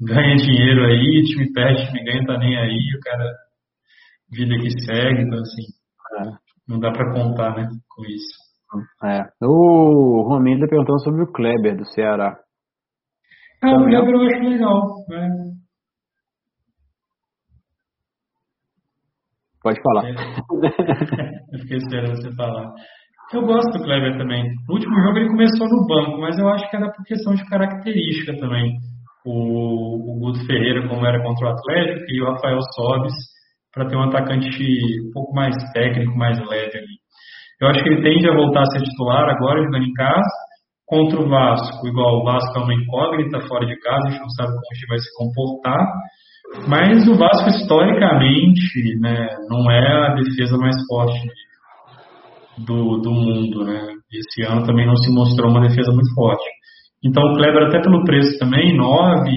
ganha 0.00 0.36
dinheiro 0.36 0.86
aí, 0.86 1.22
time 1.24 1.52
perde, 1.52 1.84
time 1.88 2.04
ganha, 2.04 2.24
tá 2.24 2.38
nem 2.38 2.56
aí, 2.56 2.94
o 2.96 3.00
cara, 3.00 3.30
vida 4.30 4.56
que 4.56 4.70
segue, 4.86 5.20
então 5.20 5.38
assim, 5.38 5.62
é. 6.18 6.32
não 6.66 6.80
dá 6.80 6.90
para 6.90 7.12
contar, 7.12 7.56
né, 7.56 7.68
com 7.90 8.04
isso. 8.06 8.40
É. 9.04 9.20
O 9.42 10.26
Romilda 10.30 10.66
perguntou 10.66 10.98
sobre 11.00 11.24
o 11.24 11.30
Kleber 11.30 11.76
do 11.76 11.84
Ceará. 11.84 12.41
Ah, 13.62 13.72
o 13.74 13.84
Kleber 13.84 14.14
eu 14.14 14.22
acho 14.22 14.48
legal, 14.48 14.82
né? 15.08 15.28
Pode 19.62 19.80
falar. 19.82 20.08
É. 20.08 20.10
eu 21.52 21.58
fiquei 21.60 21.76
esperando 21.76 22.16
você 22.16 22.34
falar. 22.34 22.72
Eu 23.32 23.42
gosto 23.46 23.70
do 23.70 23.84
Kleber 23.84 24.18
também. 24.18 24.44
No 24.68 24.74
último 24.74 25.00
jogo 25.00 25.18
ele 25.18 25.28
começou 25.28 25.68
no 25.68 25.86
banco, 25.86 26.20
mas 26.20 26.38
eu 26.38 26.48
acho 26.48 26.68
que 26.68 26.76
era 26.76 26.90
por 26.90 27.04
questão 27.04 27.34
de 27.34 27.44
característica 27.48 28.36
também 28.38 28.76
o, 29.24 30.14
o 30.14 30.18
Guto 30.18 30.44
Ferreira, 30.46 30.88
como 30.88 31.06
era 31.06 31.22
contra 31.22 31.46
o 31.46 31.50
Atlético, 31.50 32.04
e 32.08 32.22
o 32.22 32.32
Rafael 32.32 32.58
Sobis, 32.74 33.14
para 33.72 33.88
ter 33.88 33.96
um 33.96 34.02
atacante 34.02 34.48
um 34.48 35.12
pouco 35.12 35.34
mais 35.34 35.54
técnico, 35.72 36.16
mais 36.16 36.38
leve 36.38 36.78
ali. 36.78 36.96
Eu 37.60 37.68
acho 37.68 37.82
que 37.82 37.88
ele 37.88 38.02
tende 38.02 38.28
a 38.28 38.34
voltar 38.34 38.62
a 38.62 38.66
ser 38.66 38.82
titular 38.82 39.28
agora, 39.28 39.62
jogando 39.62 39.84
em 39.84 39.92
casa, 39.92 40.28
contra 40.92 41.22
o 41.22 41.26
Vasco, 41.26 41.88
igual 41.88 42.20
o 42.20 42.24
Vasco 42.24 42.58
é 42.58 42.62
uma 42.62 42.74
incógnita 42.74 43.40
fora 43.48 43.64
de 43.64 43.74
casa, 43.80 44.08
a 44.08 44.10
gente 44.10 44.20
não 44.20 44.28
sabe 44.28 44.48
como 44.48 44.60
a 44.60 44.74
gente 44.74 44.86
vai 44.88 44.98
se 44.98 45.16
comportar, 45.16 45.86
mas 46.68 47.08
o 47.08 47.16
Vasco 47.16 47.48
historicamente 47.48 49.00
né, 49.00 49.26
não 49.48 49.70
é 49.70 50.10
a 50.10 50.14
defesa 50.14 50.58
mais 50.58 50.76
forte 50.86 51.30
do, 52.58 52.98
do 52.98 53.10
mundo. 53.10 53.64
Né? 53.64 53.94
Esse 54.12 54.42
ano 54.42 54.66
também 54.66 54.86
não 54.86 54.96
se 54.96 55.10
mostrou 55.10 55.50
uma 55.50 55.66
defesa 55.66 55.90
muito 55.92 56.14
forte. 56.14 56.44
Então 57.02 57.22
o 57.22 57.36
Kleber, 57.36 57.68
até 57.68 57.80
pelo 57.80 58.04
preço 58.04 58.38
também, 58.38 58.76
9, 58.76 59.30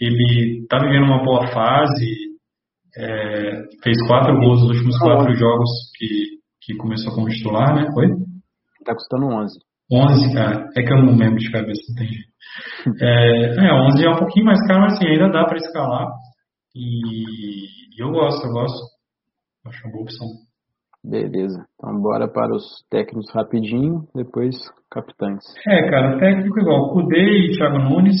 ele 0.00 0.62
está 0.62 0.78
vivendo 0.78 1.04
uma 1.04 1.22
boa 1.22 1.46
fase, 1.52 2.16
é, 2.98 3.62
fez 3.80 3.96
quatro 4.08 4.34
gols 4.40 4.60
nos 4.62 4.70
últimos 4.70 4.98
quatro 4.98 5.32
jogos 5.36 5.70
que, 5.96 6.40
que 6.62 6.76
começou 6.76 7.14
como 7.14 7.28
titular, 7.28 7.76
né? 7.76 7.86
Foi? 7.94 8.06
Está 8.80 8.92
custando 8.92 9.26
11. 9.26 9.65
11, 9.92 10.34
cara. 10.34 10.68
É 10.76 10.82
que 10.82 10.92
eu 10.92 11.02
não 11.02 11.16
lembro 11.16 11.38
de 11.38 11.50
cabeça, 11.50 11.82
não 11.88 11.96
tem 11.96 12.08
jeito. 12.08 12.36
É, 13.00 13.66
é, 13.66 13.72
11 13.72 14.04
é 14.04 14.10
um 14.10 14.18
pouquinho 14.18 14.46
mais 14.46 14.60
caro, 14.66 14.80
mas 14.80 14.94
assim, 14.94 15.06
ainda 15.06 15.28
dá 15.28 15.44
para 15.44 15.56
escalar. 15.56 16.08
E, 16.74 17.66
e 17.96 18.02
eu 18.02 18.10
gosto, 18.10 18.46
eu 18.46 18.52
gosto. 18.52 18.78
Acho 19.66 19.84
uma 19.84 19.92
boa 19.92 20.04
opção. 20.04 20.26
Beleza. 21.04 21.64
Então 21.74 22.00
bora 22.00 22.28
para 22.28 22.54
os 22.54 22.64
técnicos 22.90 23.32
rapidinho, 23.32 24.08
depois 24.14 24.56
capitães. 24.90 25.42
É, 25.68 25.88
cara, 25.88 26.18
técnico 26.18 26.58
igual. 26.58 26.92
Kudê 26.92 27.22
e 27.22 27.56
Thiago 27.56 27.78
Nunes. 27.78 28.20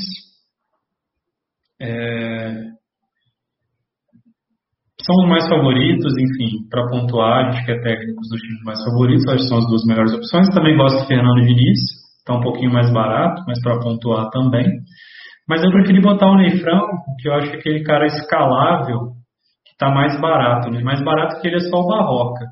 É... 1.80 2.75
São 5.06 5.14
os 5.22 5.28
mais 5.28 5.48
favoritos, 5.48 6.18
enfim, 6.18 6.66
para 6.68 6.88
pontuar, 6.88 7.46
a 7.46 7.50
gente 7.52 7.64
quer 7.64 7.80
técnicos 7.80 8.28
dos 8.28 8.40
times 8.40 8.62
mais 8.64 8.82
favoritos, 8.82 9.28
acho 9.28 9.44
que 9.44 9.48
são 9.48 9.58
as 9.58 9.66
duas 9.68 9.84
melhores 9.86 10.12
opções. 10.12 10.48
Também 10.48 10.76
gosto 10.76 11.00
de 11.02 11.06
Fernando 11.06 11.46
Diniz, 11.46 11.78
está 12.18 12.34
um 12.34 12.42
pouquinho 12.42 12.72
mais 12.72 12.92
barato, 12.92 13.40
mas 13.46 13.62
para 13.62 13.78
pontuar 13.78 14.28
também. 14.30 14.66
Mas 15.48 15.62
eu 15.62 15.70
preferi 15.70 16.02
botar 16.02 16.26
o 16.26 16.36
Ney 16.36 16.58
Franco, 16.58 16.90
que 17.20 17.28
eu 17.28 17.34
acho 17.34 17.50
que 17.50 17.56
é 17.56 17.60
aquele 17.60 17.84
cara 17.84 18.06
escalável, 18.06 19.12
que 19.64 19.72
está 19.74 19.94
mais 19.94 20.20
barato, 20.20 20.72
né? 20.72 20.82
Mais 20.82 21.00
barato 21.04 21.40
que 21.40 21.46
ele 21.46 21.56
é 21.56 21.60
só 21.60 21.78
o 21.78 21.86
Barroca. 21.86 22.44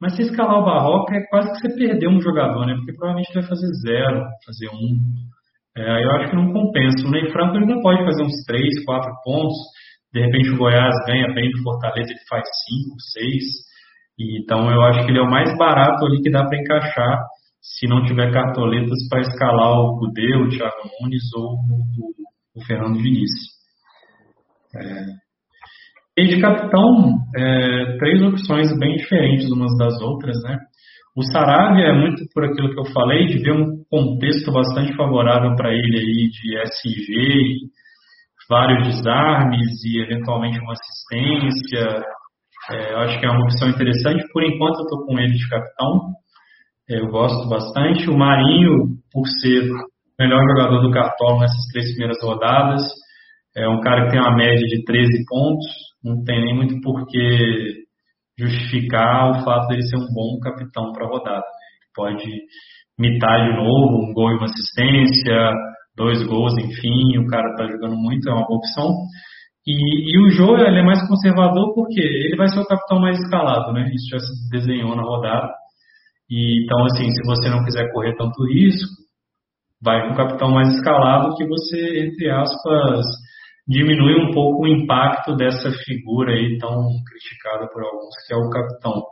Mas 0.00 0.14
se 0.14 0.22
escalar 0.22 0.60
o 0.60 0.64
Barroca 0.64 1.16
é 1.16 1.26
quase 1.28 1.50
que 1.50 1.58
você 1.58 1.76
perder 1.76 2.08
um 2.08 2.20
jogador, 2.20 2.64
né? 2.64 2.74
Porque 2.76 2.92
provavelmente 2.92 3.34
vai 3.34 3.42
fazer 3.42 3.66
zero, 3.84 4.22
fazer 4.46 4.68
um. 4.68 5.00
É, 5.76 5.90
aí 5.90 6.02
eu 6.04 6.10
acho 6.12 6.30
que 6.30 6.36
não 6.36 6.52
compensa. 6.52 7.04
O 7.04 7.10
Ney 7.10 7.28
Franco 7.32 7.56
ainda 7.56 7.82
pode 7.82 8.04
fazer 8.04 8.22
uns 8.22 8.44
três, 8.46 8.84
quatro 8.84 9.10
pontos. 9.24 9.56
De 10.18 10.24
repente 10.24 10.50
o 10.50 10.56
Goiás 10.56 10.94
ganha 11.06 11.32
bem 11.32 11.48
do 11.50 11.62
Fortaleza, 11.62 12.10
ele 12.10 12.20
faz 12.28 12.42
cinco, 12.66 12.96
seis. 13.12 13.44
Então 14.18 14.68
eu 14.68 14.82
acho 14.82 15.04
que 15.04 15.12
ele 15.12 15.18
é 15.20 15.22
o 15.22 15.30
mais 15.30 15.56
barato 15.56 16.04
ali 16.04 16.20
que 16.20 16.30
dá 16.30 16.44
para 16.44 16.58
encaixar 16.58 17.20
se 17.62 17.86
não 17.86 18.02
tiver 18.04 18.32
cartoletas 18.32 18.98
para 19.08 19.20
escalar 19.20 19.78
o 19.78 19.96
Cudê, 19.98 20.34
o 20.36 20.48
Thiago 20.48 20.90
Nunes 21.00 21.22
ou 21.36 21.52
o, 21.52 22.56
o 22.56 22.64
Fernando 22.66 22.98
Diniz. 22.98 23.30
É, 24.74 25.06
e 26.18 26.26
de 26.26 26.40
capitão, 26.40 27.16
é, 27.36 27.96
três 27.98 28.20
opções 28.20 28.76
bem 28.76 28.96
diferentes 28.96 29.48
umas 29.52 29.76
das 29.78 30.00
outras, 30.00 30.36
né? 30.42 30.58
O 31.16 31.22
Saravia 31.22 31.86
é 31.86 31.92
muito 31.92 32.24
por 32.34 32.44
aquilo 32.44 32.72
que 32.72 32.80
eu 32.80 32.92
falei, 32.92 33.26
de 33.26 33.38
ver 33.38 33.52
um 33.52 33.84
contexto 33.88 34.50
bastante 34.50 34.96
favorável 34.96 35.54
para 35.54 35.72
ele 35.72 35.96
aí 35.96 36.28
de 36.28 36.58
SG, 36.58 37.70
vários 38.48 38.96
desarmes 38.96 39.84
e 39.84 40.02
eventualmente 40.02 40.58
uma 40.60 40.72
assistência. 40.72 42.02
É, 42.70 42.92
eu 42.92 42.98
acho 43.00 43.20
que 43.20 43.26
é 43.26 43.30
uma 43.30 43.44
opção 43.44 43.68
interessante. 43.68 44.24
Por 44.32 44.42
enquanto, 44.42 44.78
eu 44.78 44.84
estou 44.84 45.06
com 45.06 45.18
ele 45.18 45.32
de 45.32 45.48
capitão. 45.48 46.12
É, 46.90 47.00
eu 47.00 47.08
gosto 47.08 47.48
bastante. 47.48 48.08
O 48.08 48.16
Marinho, 48.16 48.96
por 49.12 49.26
ser 49.40 49.70
o 49.70 49.76
melhor 50.18 50.40
jogador 50.48 50.80
do 50.80 50.90
Cartola 50.90 51.40
nessas 51.40 51.66
três 51.72 51.90
primeiras 51.90 52.18
rodadas, 52.22 52.82
é 53.56 53.68
um 53.68 53.80
cara 53.80 54.04
que 54.04 54.12
tem 54.12 54.20
uma 54.20 54.36
média 54.36 54.66
de 54.66 54.84
13 54.84 55.24
pontos. 55.28 55.66
Não 56.02 56.22
tem 56.24 56.44
nem 56.44 56.54
muito 56.54 56.80
por 56.80 57.06
que 57.06 57.86
justificar 58.38 59.30
o 59.30 59.44
fato 59.44 59.66
dele 59.68 59.82
ser 59.82 59.96
um 59.96 60.06
bom 60.14 60.38
capitão 60.40 60.92
para 60.92 61.06
a 61.06 61.08
rodada. 61.08 61.44
Ele 61.44 61.90
pode 61.94 62.30
mitar 62.98 63.50
de 63.50 63.56
novo 63.56 64.04
um 64.04 64.12
gol 64.12 64.30
e 64.30 64.36
uma 64.36 64.46
assistência, 64.46 65.52
dois 65.98 66.22
gols, 66.26 66.54
enfim, 66.56 67.18
o 67.18 67.26
cara 67.26 67.50
está 67.50 67.66
jogando 67.66 67.96
muito, 67.96 68.28
é 68.28 68.32
uma 68.32 68.46
boa 68.46 68.58
opção. 68.58 68.88
E, 69.66 70.16
e 70.16 70.26
o 70.26 70.30
Jô 70.30 70.56
ele 70.56 70.78
é 70.78 70.82
mais 70.82 71.06
conservador 71.06 71.74
porque 71.74 72.00
ele 72.00 72.36
vai 72.36 72.48
ser 72.48 72.60
o 72.60 72.66
capitão 72.66 72.98
mais 72.98 73.18
escalado, 73.18 73.72
né? 73.74 73.90
Isso 73.92 74.08
já 74.10 74.18
se 74.18 74.50
desenhou 74.50 74.96
na 74.96 75.02
rodada. 75.02 75.52
E, 76.30 76.64
então, 76.64 76.84
assim, 76.86 77.10
se 77.10 77.22
você 77.26 77.50
não 77.50 77.64
quiser 77.64 77.92
correr 77.92 78.16
tanto 78.16 78.46
risco, 78.46 78.88
vai 79.82 80.06
com 80.06 80.14
o 80.14 80.16
capitão 80.16 80.50
mais 80.50 80.72
escalado 80.74 81.34
que 81.36 81.46
você, 81.46 82.06
entre 82.06 82.30
aspas, 82.30 83.04
diminui 83.66 84.14
um 84.24 84.32
pouco 84.32 84.62
o 84.62 84.68
impacto 84.68 85.36
dessa 85.36 85.70
figura 85.84 86.32
aí 86.32 86.56
tão 86.58 86.88
criticada 87.06 87.68
por 87.70 87.82
alguns, 87.82 88.14
que 88.26 88.32
é 88.32 88.36
o 88.36 88.50
capitão. 88.50 89.02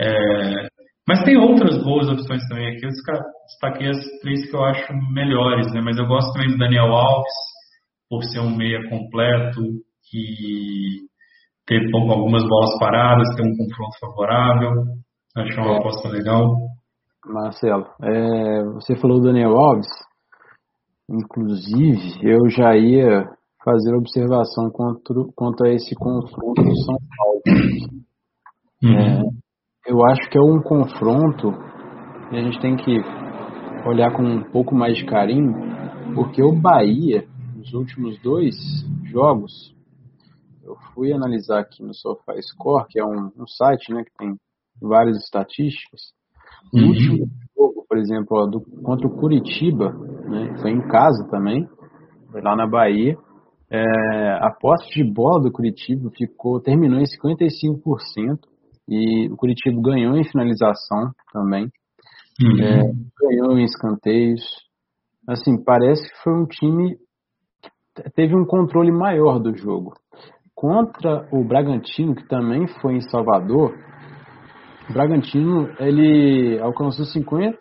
É, 0.00 0.68
mas 1.08 1.24
tem 1.24 1.38
outras 1.38 1.82
boas 1.82 2.06
opções 2.06 2.46
também 2.48 2.68
aqui. 2.68 2.84
Eu 2.84 2.90
destaquei 2.90 3.88
as 3.88 4.20
três 4.20 4.50
que 4.50 4.54
eu 4.54 4.62
acho 4.62 4.92
melhores, 5.10 5.72
né? 5.72 5.80
Mas 5.80 5.96
eu 5.96 6.06
gosto 6.06 6.34
também 6.34 6.50
do 6.50 6.58
Daniel 6.58 6.92
Alves, 6.92 7.32
por 8.10 8.22
ser 8.24 8.40
um 8.40 8.54
meia 8.54 8.86
completo 8.90 9.62
e 10.12 11.08
ter 11.66 11.80
algumas 11.94 12.46
bolas 12.46 12.78
paradas, 12.78 13.34
ter 13.34 13.42
um 13.42 13.56
confronto 13.56 13.98
favorável. 13.98 14.70
Acho 15.34 15.60
uma 15.62 15.76
é. 15.76 15.78
aposta 15.78 16.08
legal. 16.10 16.56
Marcelo, 17.24 17.86
é, 18.02 18.64
você 18.74 18.94
falou 18.94 19.18
do 19.18 19.28
Daniel 19.28 19.56
Alves. 19.56 19.88
Inclusive, 21.08 22.18
eu 22.22 22.50
já 22.50 22.76
ia 22.76 23.24
fazer 23.64 23.94
observação 23.94 24.70
quanto 24.70 25.64
a 25.64 25.70
esse 25.70 25.94
confronto 25.94 26.62
do 26.62 26.76
São 26.76 26.96
Paulo. 27.16 27.42
Uhum. 28.82 28.96
É, 28.96 29.22
eu 29.88 30.04
acho 30.04 30.28
que 30.28 30.36
é 30.36 30.42
um 30.42 30.60
confronto 30.60 31.48
e 32.30 32.36
a 32.36 32.42
gente 32.42 32.60
tem 32.60 32.76
que 32.76 33.00
olhar 33.86 34.12
com 34.12 34.22
um 34.22 34.44
pouco 34.44 34.74
mais 34.74 34.98
de 34.98 35.06
carinho, 35.06 35.54
porque 36.14 36.42
o 36.42 36.52
Bahia, 36.52 37.26
nos 37.56 37.72
últimos 37.72 38.20
dois 38.20 38.54
jogos, 39.04 39.74
eu 40.62 40.76
fui 40.92 41.10
analisar 41.10 41.60
aqui 41.60 41.82
no 41.82 41.94
SofaScore, 41.94 42.86
que 42.90 43.00
é 43.00 43.04
um, 43.04 43.32
um 43.34 43.46
site 43.46 43.90
né, 43.94 44.04
que 44.04 44.12
tem 44.18 44.36
várias 44.80 45.16
estatísticas. 45.16 46.12
No 46.70 46.82
uhum. 46.82 46.88
último 46.88 47.26
jogo, 47.56 47.86
por 47.88 47.96
exemplo, 47.96 48.36
ó, 48.36 48.46
do, 48.46 48.60
contra 48.82 49.06
o 49.06 49.16
Curitiba, 49.16 49.90
né, 50.28 50.54
foi 50.60 50.70
em 50.70 50.86
casa 50.86 51.26
também, 51.30 51.66
foi 52.30 52.42
lá 52.42 52.54
na 52.54 52.66
Bahia, 52.66 53.16
é, 53.70 53.82
a 54.42 54.50
posse 54.50 54.90
de 54.90 55.02
bola 55.02 55.40
do 55.40 55.50
Curitiba 55.50 56.10
ficou, 56.10 56.60
terminou 56.60 56.98
em 56.98 57.04
55% 57.04 58.38
e 58.88 59.28
o 59.28 59.36
Curitiba 59.36 59.80
ganhou 59.82 60.16
em 60.16 60.24
finalização 60.24 61.12
também, 61.32 61.70
uhum. 62.42 62.62
é, 62.62 62.92
ganhou 63.20 63.58
em 63.58 63.64
escanteios. 63.64 64.40
Assim, 65.28 65.62
parece 65.62 66.08
que 66.08 66.22
foi 66.22 66.32
um 66.32 66.46
time 66.46 66.96
que 67.94 68.10
teve 68.14 68.34
um 68.34 68.46
controle 68.46 68.90
maior 68.90 69.38
do 69.38 69.54
jogo. 69.54 69.92
Contra 70.54 71.28
o 71.30 71.44
Bragantino, 71.44 72.14
que 72.14 72.26
também 72.26 72.66
foi 72.80 72.94
em 72.94 73.00
Salvador, 73.10 73.74
o 74.88 74.92
Bragantino 74.92 75.68
ele 75.78 76.58
alcançou 76.60 77.04
58% 77.04 77.60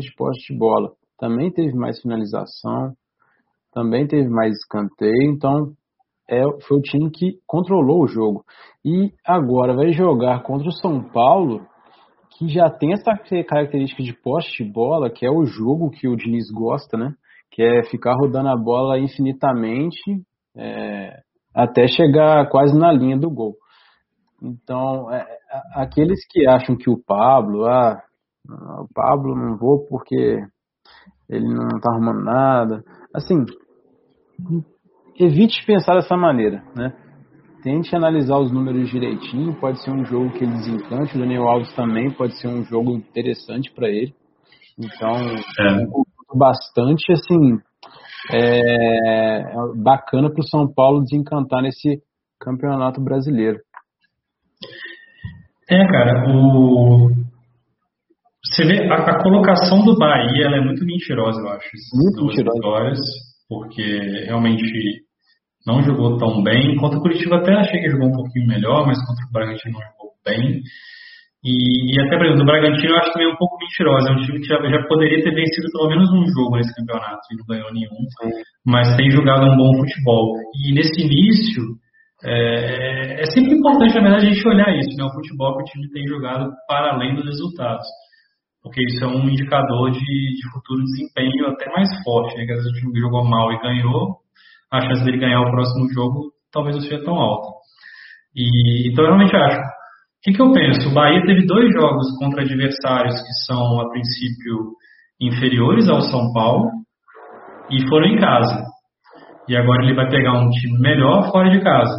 de 0.00 0.14
posse 0.16 0.52
de 0.52 0.58
bola. 0.58 0.90
Também 1.16 1.52
teve 1.52 1.72
mais 1.74 2.00
finalização, 2.00 2.92
também 3.72 4.06
teve 4.06 4.28
mais 4.28 4.56
escanteio, 4.56 5.30
então 5.30 5.72
é, 6.30 6.42
foi 6.66 6.78
o 6.78 6.82
time 6.82 7.10
que 7.10 7.38
controlou 7.46 8.04
o 8.04 8.06
jogo. 8.06 8.44
E 8.84 9.12
agora 9.26 9.74
vai 9.74 9.92
jogar 9.92 10.42
contra 10.42 10.68
o 10.68 10.72
São 10.72 11.02
Paulo, 11.02 11.66
que 12.38 12.48
já 12.48 12.70
tem 12.70 12.92
essa 12.92 13.12
característica 13.46 14.02
de 14.02 14.14
poste 14.14 14.64
de 14.64 14.70
bola, 14.72 15.10
que 15.10 15.26
é 15.26 15.30
o 15.30 15.44
jogo 15.44 15.90
que 15.90 16.08
o 16.08 16.16
Diniz 16.16 16.50
gosta, 16.50 16.96
né? 16.96 17.12
Que 17.50 17.62
é 17.62 17.82
ficar 17.82 18.14
rodando 18.14 18.48
a 18.48 18.56
bola 18.56 18.98
infinitamente 18.98 20.00
é, 20.56 21.20
até 21.54 21.88
chegar 21.88 22.48
quase 22.48 22.78
na 22.78 22.92
linha 22.92 23.18
do 23.18 23.28
gol. 23.28 23.56
Então, 24.42 25.12
é, 25.12 25.26
aqueles 25.74 26.20
que 26.30 26.46
acham 26.46 26.76
que 26.76 26.88
o 26.88 26.96
Pablo, 26.96 27.66
ah, 27.66 28.00
o 28.48 28.86
Pablo 28.94 29.34
não 29.34 29.58
vou 29.58 29.84
porque 29.86 30.40
ele 31.28 31.46
não 31.46 31.80
tá 31.80 31.92
arrumando 31.92 32.24
nada. 32.24 32.84
Assim, 33.14 33.44
evite 35.20 35.64
pensar 35.66 35.94
dessa 35.94 36.16
maneira, 36.16 36.62
né? 36.74 36.92
Tente 37.62 37.94
analisar 37.94 38.38
os 38.38 38.50
números 38.50 38.88
direitinho. 38.90 39.54
Pode 39.60 39.82
ser 39.82 39.90
um 39.90 40.04
jogo 40.04 40.30
que 40.32 40.44
ele 40.44 40.52
desencante. 40.52 41.16
O 41.16 41.20
Daniel 41.20 41.46
Alves 41.46 41.72
também 41.74 42.10
pode 42.10 42.38
ser 42.40 42.48
um 42.48 42.64
jogo 42.64 42.92
interessante 42.92 43.70
para 43.74 43.88
ele. 43.88 44.14
Então, 44.78 45.12
é. 45.12 45.86
bastante 46.34 47.12
assim 47.12 47.58
é, 48.32 49.42
bacana 49.76 50.30
para 50.30 50.40
o 50.40 50.48
São 50.48 50.72
Paulo 50.72 51.02
desencantar 51.02 51.62
nesse 51.62 52.00
campeonato 52.40 53.02
brasileiro. 53.02 53.58
É, 55.68 55.86
cara, 55.86 56.24
o 56.28 57.10
você 58.42 58.64
vê 58.64 58.90
a, 58.90 58.94
a 58.94 59.22
colocação 59.22 59.84
do 59.84 59.96
Bahia, 59.96 60.46
ela 60.46 60.56
é 60.56 60.60
muito 60.60 60.84
mentirosa, 60.84 61.40
eu 61.40 61.48
acho. 61.50 61.70
Muito 61.94 62.26
mentirosa. 62.26 62.56
Vitórias, 62.56 62.98
porque 63.48 64.24
realmente 64.26 65.04
não 65.66 65.82
jogou 65.82 66.16
tão 66.16 66.42
bem. 66.42 66.76
Contra 66.76 66.98
o 66.98 67.02
Curitiba 67.02 67.36
até 67.36 67.54
achei 67.54 67.80
que 67.80 67.90
jogou 67.90 68.08
um 68.08 68.12
pouquinho 68.12 68.46
melhor, 68.46 68.86
mas 68.86 68.98
contra 69.06 69.24
o 69.26 69.32
Bragantino 69.32 69.74
não 69.74 69.80
jogou 69.80 70.10
bem. 70.24 70.62
E, 71.42 71.96
e 71.96 72.00
até, 72.00 72.18
por 72.18 72.26
exemplo, 72.26 72.42
o 72.42 72.46
Bragantino 72.46 72.92
eu 72.92 72.98
acho 72.98 73.12
também 73.12 73.28
um 73.28 73.36
pouco 73.36 73.56
mentiroso. 73.58 74.08
É 74.08 74.12
um 74.12 74.20
time 74.20 74.40
que 74.40 74.46
já, 74.46 74.56
já, 74.56 74.86
poderia 74.86 75.22
ter 75.22 75.34
vencido 75.34 75.68
pelo 75.72 75.88
menos 75.88 76.10
um 76.12 76.26
jogo 76.28 76.56
nesse 76.56 76.74
campeonato 76.74 77.20
e 77.32 77.36
não 77.36 77.46
ganhou 77.46 77.72
nenhum, 77.72 78.04
mas 78.66 78.96
tem 78.96 79.10
jogado 79.10 79.44
um 79.44 79.56
bom 79.56 79.78
futebol. 79.78 80.36
E 80.66 80.74
nesse 80.74 81.00
início, 81.00 81.64
é, 82.22 83.22
é, 83.22 83.24
sempre 83.32 83.54
importante, 83.54 83.94
na 83.94 84.02
verdade, 84.02 84.26
a 84.26 84.30
gente 84.30 84.46
olhar 84.46 84.76
isso, 84.76 84.96
né? 84.96 85.04
O 85.04 85.14
futebol 85.14 85.56
que 85.56 85.62
o 85.62 85.66
time 85.66 85.90
tem 85.90 86.06
jogado 86.06 86.50
para 86.68 86.94
além 86.94 87.14
dos 87.14 87.24
resultados. 87.24 87.86
Porque 88.62 88.84
isso 88.84 89.02
é 89.02 89.08
um 89.08 89.26
indicador 89.30 89.90
de, 89.90 89.98
de 89.98 90.52
futuro 90.52 90.84
desempenho 90.84 91.46
até 91.46 91.70
mais 91.72 91.88
forte, 92.04 92.36
né? 92.36 92.44
Que 92.44 92.52
às 92.52 92.58
vezes 92.58 92.72
o 92.72 92.80
time 92.80 93.00
jogou 93.00 93.24
mal 93.24 93.50
e 93.50 93.60
ganhou, 93.62 94.18
a 94.72 94.80
chance 94.80 95.04
dele 95.04 95.18
ganhar 95.18 95.40
o 95.40 95.50
próximo 95.50 95.88
jogo 95.92 96.32
talvez 96.52 96.76
não 96.76 96.82
seja 96.82 97.04
tão 97.04 97.14
alta. 97.14 97.48
E, 98.34 98.90
então, 98.90 99.04
eu 99.04 99.10
realmente 99.10 99.36
acho. 99.36 99.60
O 99.60 100.22
que, 100.22 100.32
que 100.32 100.42
eu 100.42 100.52
penso? 100.52 100.88
O 100.88 100.94
Bahia 100.94 101.22
teve 101.24 101.46
dois 101.46 101.72
jogos 101.72 102.06
contra 102.18 102.42
adversários 102.42 103.14
que 103.14 103.32
são, 103.46 103.80
a 103.80 103.88
princípio, 103.88 104.74
inferiores 105.20 105.88
ao 105.88 106.02
São 106.02 106.32
Paulo 106.32 106.70
e 107.70 107.88
foram 107.88 108.06
em 108.06 108.18
casa. 108.18 108.64
E 109.48 109.56
agora 109.56 109.82
ele 109.82 109.94
vai 109.94 110.08
pegar 110.08 110.38
um 110.38 110.50
time 110.50 110.78
melhor 110.78 111.30
fora 111.30 111.50
de 111.50 111.62
casa. 111.62 111.98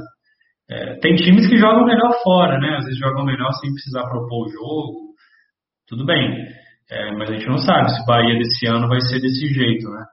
É, 0.70 1.00
tem 1.00 1.16
times 1.16 1.50
que 1.50 1.58
jogam 1.58 1.84
melhor 1.84 2.14
fora, 2.24 2.58
né? 2.60 2.78
Às 2.78 2.86
vezes 2.86 3.00
jogam 3.00 3.26
melhor 3.26 3.52
sem 3.54 3.74
precisar 3.74 4.04
propor 4.04 4.48
o 4.48 4.50
jogo. 4.50 5.16
Tudo 5.88 6.06
bem. 6.06 6.34
É, 6.90 7.12
mas 7.14 7.30
a 7.30 7.34
gente 7.34 7.48
não 7.48 7.58
sabe 7.58 7.90
se 7.92 8.02
o 8.02 8.06
Bahia 8.06 8.38
desse 8.38 8.68
ano 8.68 8.88
vai 8.88 9.02
ser 9.02 9.20
desse 9.20 9.48
jeito, 9.48 9.90
né? 9.90 10.06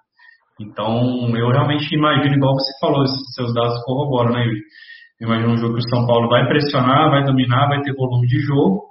Então, 0.61 1.37
eu 1.37 1.51
realmente 1.51 1.95
imagino, 1.95 2.35
igual 2.35 2.55
você 2.55 2.73
falou, 2.81 3.07
seus 3.35 3.55
dados 3.55 3.83
corroboram, 3.85 4.33
né, 4.33 4.45
Yuri? 4.45 4.61
Eu 5.21 5.29
imagino 5.29 5.53
um 5.53 5.57
jogo 5.57 5.75
que 5.75 5.87
o 5.87 5.91
São 5.91 6.07
Paulo 6.07 6.29
vai 6.29 6.47
pressionar, 6.47 7.11
vai 7.11 7.25
dominar, 7.25 7.69
vai 7.69 7.81
ter 7.83 7.95
volume 7.95 8.27
de 8.27 8.39
jogo. 8.41 8.89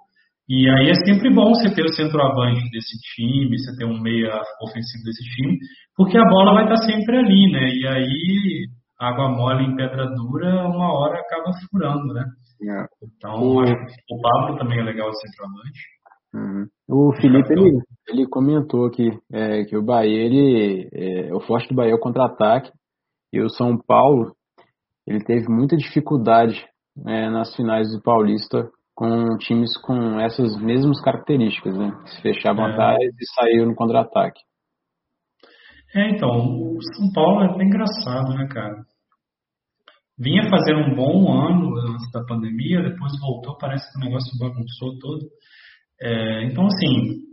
E 0.50 0.70
aí 0.70 0.90
é 0.90 0.94
sempre 1.06 1.30
bom 1.34 1.50
você 1.50 1.74
ter 1.74 1.84
o 1.84 1.94
centroavante 1.94 2.70
desse 2.72 2.98
time, 3.16 3.58
você 3.58 3.76
ter 3.78 3.86
um 3.86 4.00
meia 4.00 4.34
ofensivo 4.62 5.04
desse 5.04 5.24
time, 5.36 5.58
porque 5.96 6.18
a 6.18 6.24
bola 6.24 6.54
vai 6.54 6.64
estar 6.64 6.78
sempre 6.86 7.18
ali, 7.18 7.52
né? 7.52 7.70
E 7.70 7.88
aí, 7.88 8.68
água 9.00 9.30
mole 9.30 9.66
em 9.66 9.76
pedra 9.76 10.06
dura, 10.06 10.68
uma 10.68 10.94
hora 10.94 11.20
acaba 11.20 11.52
furando, 11.70 12.14
né? 12.14 12.24
É. 12.64 12.86
Então, 13.06 13.42
o... 13.42 13.62
o 13.62 14.22
Pablo 14.22 14.58
também 14.58 14.80
é 14.80 14.84
legal 14.84 15.10
de 15.12 15.20
centroavante. 15.20 15.80
Uhum. 16.38 16.68
O 16.88 17.14
Felipe 17.20 17.52
ele, 17.52 17.82
ele 18.08 18.28
comentou 18.28 18.86
aqui 18.86 19.10
é, 19.32 19.64
que 19.66 19.76
o 19.76 19.84
Bahia, 19.84 20.24
ele, 20.24 20.90
é, 20.94 21.34
o 21.34 21.40
forte 21.42 21.68
do 21.68 21.76
Bahia 21.76 21.92
é 21.92 21.96
o 21.96 22.00
contra-ataque 22.00 22.72
e 23.34 23.42
o 23.42 23.50
São 23.50 23.78
Paulo 23.78 24.34
ele 25.06 25.24
teve 25.24 25.48
muita 25.50 25.76
dificuldade 25.76 26.66
é, 27.06 27.30
nas 27.30 27.56
finais 27.56 27.92
do 27.92 28.02
Paulista 28.02 28.70
com 28.96 29.38
times 29.38 29.78
com 29.82 30.20
essas 30.20 30.60
mesmas 30.62 31.02
características, 31.02 31.78
né? 31.78 31.92
Que 32.04 32.10
se 32.12 32.22
fechavam 32.22 32.68
é. 32.68 32.72
atrás 32.72 33.00
e 33.00 33.26
saíram 33.36 33.68
no 33.68 33.76
contra-ataque. 33.76 34.40
É, 35.96 36.12
então, 36.12 36.30
o 36.30 36.78
São 36.96 37.12
Paulo 37.14 37.44
é 37.44 37.58
bem 37.58 37.68
engraçado, 37.68 38.34
né, 38.34 38.48
cara? 38.52 38.86
vinha 40.18 40.50
fazendo 40.50 40.80
um 40.80 40.96
bom 40.96 41.32
ano 41.32 41.78
antes 41.78 42.12
da 42.12 42.24
pandemia, 42.26 42.82
depois 42.82 43.14
voltou, 43.20 43.58
parece 43.58 43.86
que 43.92 44.00
o 44.00 44.06
negócio 44.06 44.38
bagunçou 44.40 44.98
todo. 45.00 45.28
É, 46.02 46.44
então, 46.44 46.68
assim, 46.68 47.28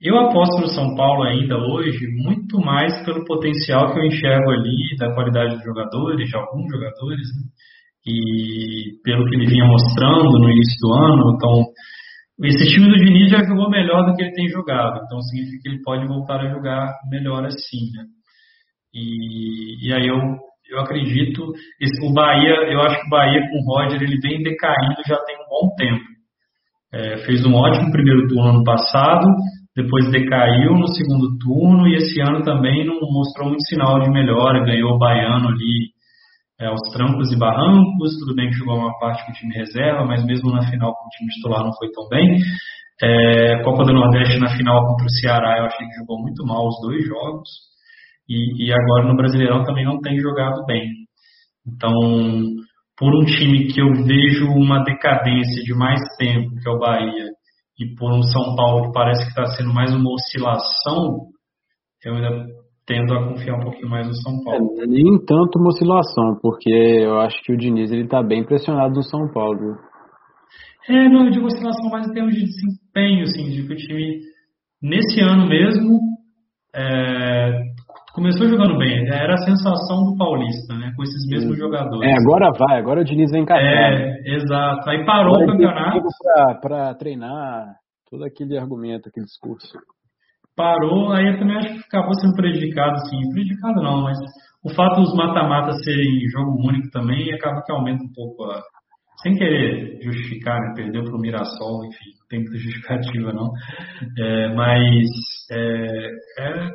eu 0.00 0.18
aposto 0.18 0.60
no 0.60 0.68
São 0.68 0.94
Paulo 0.96 1.22
ainda 1.22 1.56
hoje 1.56 2.06
muito 2.24 2.58
mais 2.58 3.04
pelo 3.04 3.24
potencial 3.24 3.92
que 3.92 4.00
eu 4.00 4.04
enxergo 4.04 4.50
ali, 4.50 4.96
da 4.98 5.14
qualidade 5.14 5.54
dos 5.54 5.64
jogadores, 5.64 6.28
de 6.28 6.36
alguns 6.36 6.70
jogadores, 6.70 7.28
né? 7.36 7.42
e 8.04 9.00
pelo 9.04 9.24
que 9.28 9.36
ele 9.36 9.46
vinha 9.46 9.64
mostrando 9.64 10.38
no 10.38 10.50
início 10.50 10.76
do 10.80 10.92
ano. 10.92 11.36
Então, 11.36 11.64
esse 12.44 12.68
time 12.74 12.88
do 12.88 12.96
Diniz 12.96 13.30
já 13.30 13.44
jogou 13.44 13.70
melhor 13.70 14.04
do 14.04 14.16
que 14.16 14.22
ele 14.22 14.32
tem 14.32 14.48
jogado, 14.48 15.00
então 15.04 15.20
significa 15.22 15.62
que 15.62 15.68
ele 15.68 15.82
pode 15.82 16.06
voltar 16.08 16.40
a 16.40 16.50
jogar 16.50 16.92
melhor 17.08 17.44
assim, 17.44 17.92
né? 17.94 18.04
E, 18.92 19.86
e 19.88 19.92
aí 19.92 20.08
eu, 20.08 20.18
eu 20.70 20.80
acredito, 20.80 21.52
esse, 21.80 22.04
o 22.04 22.12
Bahia, 22.12 22.72
eu 22.72 22.80
acho 22.80 23.00
que 23.00 23.06
o 23.06 23.10
Bahia 23.10 23.40
com 23.40 23.56
o 23.56 23.64
Roger 23.64 24.02
ele 24.02 24.18
vem 24.20 24.42
decaindo 24.42 24.96
já 25.06 25.16
tem 25.24 25.36
um 25.36 25.48
bom 25.48 25.74
tempo. 25.76 26.11
É, 26.94 27.24
fez 27.24 27.44
um 27.46 27.54
ótimo 27.54 27.90
primeiro 27.90 28.28
turno 28.28 28.50
ano 28.50 28.64
passado, 28.64 29.26
depois 29.74 30.10
decaiu 30.10 30.72
no 30.74 30.86
segundo 30.88 31.38
turno 31.38 31.88
e 31.88 31.94
esse 31.94 32.20
ano 32.20 32.42
também 32.42 32.84
não 32.84 32.98
mostrou 33.00 33.48
muito 33.48 33.64
sinal 33.66 34.00
de 34.00 34.10
melhora, 34.10 34.64
ganhou 34.64 34.94
o 34.94 34.98
Baiano 34.98 35.48
ali 35.48 35.92
é, 36.60 36.66
aos 36.66 36.80
trancos 36.92 37.32
e 37.32 37.38
barrancos, 37.38 38.18
tudo 38.20 38.34
bem 38.34 38.50
que 38.50 38.56
jogou 38.56 38.76
uma 38.76 38.98
parte 38.98 39.24
com 39.24 39.32
o 39.32 39.34
time 39.34 39.54
reserva, 39.54 40.04
mas 40.04 40.24
mesmo 40.24 40.50
na 40.50 40.68
final 40.70 40.94
com 40.94 41.06
o 41.06 41.08
time 41.08 41.30
titular 41.30 41.64
não 41.64 41.72
foi 41.78 41.90
tão 41.90 42.06
bem. 42.08 42.38
É, 43.02 43.62
Copa 43.64 43.84
do 43.84 43.92
Nordeste 43.94 44.38
na 44.38 44.54
final 44.54 44.86
contra 44.86 45.06
o 45.06 45.10
Ceará 45.10 45.58
eu 45.58 45.64
achei 45.64 45.86
que 45.86 45.98
jogou 45.98 46.20
muito 46.20 46.44
mal 46.44 46.68
os 46.68 46.78
dois 46.82 47.04
jogos 47.06 47.48
e, 48.28 48.66
e 48.66 48.72
agora 48.72 49.08
no 49.08 49.16
Brasileirão 49.16 49.64
também 49.64 49.84
não 49.84 49.98
tem 50.00 50.20
jogado 50.20 50.64
bem. 50.66 50.86
Então, 51.66 51.92
por 53.02 53.12
um 53.16 53.24
time 53.24 53.66
que 53.66 53.80
eu 53.80 53.92
vejo 54.06 54.46
uma 54.54 54.84
decadência 54.84 55.64
de 55.64 55.74
mais 55.74 55.98
tempo, 56.16 56.54
que 56.54 56.68
é 56.68 56.70
o 56.70 56.78
Bahia, 56.78 57.26
e 57.76 57.96
por 57.96 58.12
um 58.12 58.22
São 58.22 58.54
Paulo 58.54 58.86
que 58.86 58.92
parece 58.92 59.24
que 59.24 59.30
está 59.30 59.44
sendo 59.56 59.74
mais 59.74 59.92
uma 59.92 60.08
oscilação, 60.12 61.26
eu 62.04 62.14
ainda 62.14 62.46
tendo 62.86 63.12
a 63.12 63.28
confiar 63.28 63.56
um 63.56 63.64
pouquinho 63.64 63.90
mais 63.90 64.06
no 64.06 64.14
São 64.14 64.40
Paulo. 64.44 64.80
É, 64.80 64.86
nem 64.86 65.02
tanto 65.26 65.58
uma 65.58 65.70
oscilação, 65.70 66.38
porque 66.40 66.70
eu 66.70 67.18
acho 67.18 67.42
que 67.42 67.52
o 67.52 67.56
Diniz 67.56 67.90
ele 67.90 68.04
está 68.04 68.22
bem 68.22 68.44
pressionado 68.44 68.94
no 68.94 69.02
São 69.02 69.28
Paulo. 69.32 69.58
Viu? 69.58 70.96
É, 70.96 71.08
não, 71.08 71.24
eu 71.24 71.32
digo 71.32 71.46
oscilação 71.46 71.90
mais 71.90 72.06
em 72.06 72.12
termos 72.12 72.34
de 72.36 72.44
desempenho, 72.44 73.24
assim, 73.24 73.50
de 73.50 73.66
que 73.66 73.72
o 73.72 73.76
time, 73.76 74.20
nesse 74.80 75.20
ano 75.20 75.48
mesmo, 75.48 75.98
é, 76.72 77.62
começou 78.14 78.48
jogando 78.48 78.78
bem. 78.78 79.06
Era 79.08 79.34
a 79.34 79.44
sensação 79.44 80.04
do 80.04 80.16
Paulista, 80.16 80.74
né? 80.74 80.92
Com 80.96 81.02
esses 81.02 81.26
mesmos 81.28 81.58
jogadores. 81.58 82.08
É, 82.08 82.14
agora 82.14 82.50
vai, 82.58 82.78
agora 82.78 83.00
o 83.00 83.04
Diniz 83.04 83.30
vem 83.30 83.42
encaixar. 83.42 83.92
É, 83.92 84.34
exato. 84.34 84.88
Aí 84.88 85.04
parou 85.04 85.34
agora 85.34 85.44
o 85.44 85.52
campeonato. 85.52 86.00
Para 86.60 86.94
treinar 86.94 87.74
todo 88.10 88.24
aquele 88.24 88.58
argumento, 88.58 89.08
aquele 89.08 89.26
discurso. 89.26 89.72
Parou, 90.54 91.12
aí 91.12 91.28
eu 91.28 91.38
também 91.38 91.56
acho 91.56 91.68
que 91.72 91.80
acabou 91.86 92.14
sendo 92.14 92.34
prejudicado, 92.34 92.98
sim. 93.08 93.18
Prejudicado 93.32 93.82
não, 93.82 94.02
mas 94.02 94.18
o 94.62 94.74
fato 94.74 95.00
dos 95.00 95.14
mata-matas 95.14 95.82
serem 95.82 96.28
jogo 96.28 96.68
único 96.68 96.90
também 96.90 97.32
acaba 97.32 97.62
que 97.64 97.72
aumenta 97.72 98.04
um 98.04 98.12
pouco 98.14 98.44
a. 98.44 98.60
Sem 99.22 99.34
querer 99.36 100.00
justificar, 100.02 100.58
né? 100.58 100.72
Perdeu 100.74 101.04
para 101.04 101.14
o 101.14 101.20
Mirassol, 101.20 101.84
enfim, 101.84 102.10
não 102.18 102.26
tem 102.28 102.40
muita 102.40 102.58
justificativa 102.58 103.32
não. 103.32 103.48
É, 104.18 104.54
mas 104.54 105.06
é, 105.52 106.10
é 106.40 106.70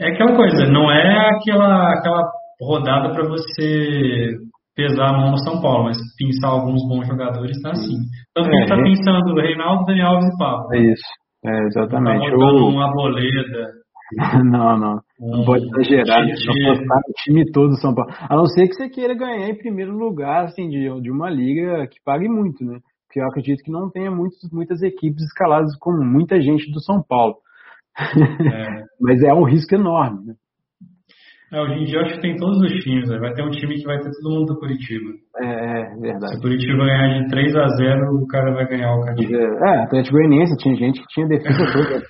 é 0.00 0.12
aquela 0.12 0.36
coisa, 0.36 0.66
não 0.70 0.90
é 0.90 1.28
aquela, 1.30 1.92
aquela 1.92 2.30
rodada 2.60 3.12
para 3.12 3.28
você 3.28 4.36
pesar 4.74 5.08
a 5.08 5.12
mão 5.12 5.32
no 5.32 5.38
São 5.38 5.60
Paulo, 5.60 5.84
mas 5.84 5.96
pensar 6.16 6.48
alguns 6.48 6.86
bons 6.88 7.06
jogadores 7.06 7.56
está 7.56 7.70
assim. 7.70 7.96
Tanto 8.32 8.48
que 8.48 8.54
é, 8.54 8.58
ele 8.58 8.64
está 8.64 8.76
pensando 8.76 9.40
Reinaldo, 9.40 9.84
Daniel 9.86 10.08
Alves 10.08 10.32
e 10.32 10.38
Pablo. 10.38 10.74
É 10.74 10.78
isso, 10.78 11.08
é, 11.44 11.66
exatamente. 11.66 12.30
Não 12.30 12.38
tá 12.38 12.64
uma 12.64 12.92
boleda. 12.92 13.78
Não, 14.42 14.78
não. 14.78 15.00
Não 15.20 15.44
pode 15.44 15.66
exagerar. 15.66 16.24
Não 16.24 16.72
o 16.72 17.12
time 17.22 17.44
todo 17.52 17.68
do 17.68 17.76
São 17.76 17.94
Paulo. 17.94 18.10
A 18.22 18.34
não 18.34 18.46
ser 18.46 18.66
que 18.66 18.72
você 18.72 18.88
queira 18.88 19.14
ganhar 19.14 19.50
em 19.50 19.58
primeiro 19.58 19.92
lugar, 19.92 20.44
assim, 20.44 20.66
de, 20.66 20.88
de 21.02 21.10
uma 21.10 21.28
liga 21.28 21.86
que 21.88 21.98
pague 22.02 22.26
muito, 22.26 22.64
né? 22.64 22.78
Porque 23.06 23.20
eu 23.20 23.26
acredito 23.26 23.62
que 23.62 23.70
não 23.70 23.90
tenha 23.90 24.10
muitos, 24.10 24.38
muitas 24.50 24.80
equipes 24.80 25.22
escaladas 25.24 25.76
como 25.78 26.02
muita 26.02 26.40
gente 26.40 26.72
do 26.72 26.80
São 26.80 27.02
Paulo. 27.06 27.36
É. 27.98 28.84
Mas 29.00 29.22
é 29.22 29.32
um 29.32 29.44
risco 29.44 29.74
enorme, 29.74 30.26
né? 30.26 30.34
É, 31.50 31.62
hoje 31.62 31.80
em 31.80 31.84
dia 31.84 31.98
eu 31.98 32.02
acho 32.02 32.14
que 32.16 32.20
tem 32.20 32.36
todos 32.36 32.60
os 32.60 32.72
times, 32.84 33.08
né? 33.08 33.18
vai 33.18 33.32
ter 33.32 33.42
um 33.42 33.50
time 33.50 33.74
que 33.76 33.84
vai 33.84 33.98
ter 33.98 34.10
todo 34.10 34.34
mundo 34.34 34.52
do 34.52 34.60
Curitiba. 34.60 35.10
É, 35.38 35.80
é 35.80 35.96
verdade. 35.96 36.32
Se 36.32 36.38
o 36.38 36.42
Curitiba 36.42 36.84
ganhar 36.84 37.22
de 37.22 37.28
3 37.28 37.56
a 37.56 37.66
0 37.68 38.16
o 38.16 38.26
cara 38.26 38.52
vai 38.52 38.68
ganhar 38.68 38.94
o 38.94 39.00
Curitiba. 39.00 39.38
É, 39.38 39.82
Atlético 39.84 40.16
Goianiense, 40.16 40.56
tinha 40.58 40.76
gente 40.76 41.00
que 41.00 41.06
tinha 41.08 41.26
defesa 41.26 41.72
toda 41.72 41.96
a 41.96 42.00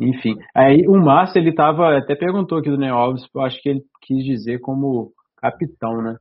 Enfim, 0.00 0.34
aí 0.56 0.82
o 0.88 0.96
Márcio, 0.96 1.38
ele 1.38 1.52
tava, 1.54 1.98
até 1.98 2.14
perguntou 2.14 2.58
aqui 2.58 2.70
do 2.70 2.78
Ney 2.78 2.88
Alves, 2.88 3.22
eu 3.34 3.42
acho 3.42 3.60
que 3.60 3.68
ele 3.68 3.82
quis 4.00 4.24
dizer 4.24 4.60
como 4.60 5.10
capitão, 5.36 6.00
né? 6.00 6.16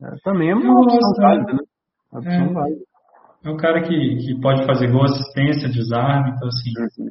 É, 0.00 0.14
também 0.22 0.50
é 0.50 0.54
uma 0.54 0.80
opção 0.80 1.12
válida, 1.20 1.54
né? 1.54 1.58
Opção 2.12 2.46
é, 2.46 2.52
válida. 2.52 2.80
É 3.44 3.50
um 3.50 3.56
cara 3.56 3.82
que, 3.82 4.16
que 4.16 4.40
pode 4.40 4.64
fazer 4.64 4.92
gol, 4.92 5.04
assistência, 5.04 5.68
desarme, 5.68 6.30
então 6.30 6.46
assim... 6.46 7.02
Uhum 7.02 7.10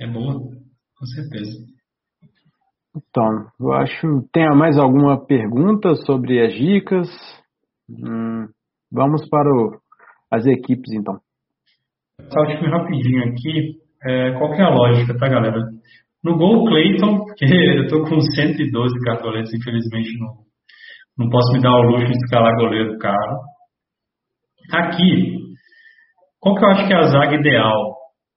é 0.00 0.06
boa, 0.06 0.34
com 0.34 1.06
certeza. 1.06 1.74
Então, 2.96 3.48
eu 3.60 3.72
acho. 3.72 4.28
Tem 4.32 4.48
mais 4.56 4.78
alguma 4.78 5.24
pergunta 5.26 5.94
sobre 6.06 6.44
as 6.44 6.54
dicas? 6.54 7.08
Hum, 7.88 8.46
vamos 8.90 9.28
para 9.28 9.48
o, 9.48 9.80
as 10.30 10.46
equipes, 10.46 10.92
então. 10.92 11.18
Só 12.32 12.40
último 12.40 12.70
rapidinho 12.70 13.24
aqui. 13.24 13.84
É, 14.06 14.32
qual 14.38 14.52
que 14.52 14.60
é 14.60 14.64
a 14.64 14.70
lógica, 14.70 15.16
tá, 15.18 15.28
galera? 15.28 15.60
No 16.22 16.36
gol, 16.36 16.66
Clayton, 16.66 17.24
porque 17.24 17.44
eu 17.78 17.88
tô 17.88 18.02
com 18.04 18.20
112 18.20 19.00
cartoletes, 19.04 19.52
infelizmente 19.52 20.18
não, 20.18 20.36
não 21.18 21.30
posso 21.30 21.52
me 21.52 21.62
dar 21.62 21.72
o 21.72 21.82
luxo 21.82 22.06
de 22.06 22.16
escalar 22.16 22.54
goleiro 22.56 22.98
caro. 22.98 23.40
Aqui, 24.72 25.36
qual 26.40 26.54
que 26.54 26.64
eu 26.64 26.68
acho 26.68 26.86
que 26.86 26.92
é 26.92 26.96
a 26.96 27.02
zaga 27.02 27.34
ideal, 27.34 27.96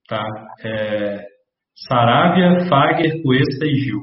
tá? 0.09 0.23
É, 0.63 1.26
Saravia, 1.85 2.67
Fagner, 2.67 3.21
Cuesta 3.21 3.65
e 3.65 3.75
Gil. 3.75 4.01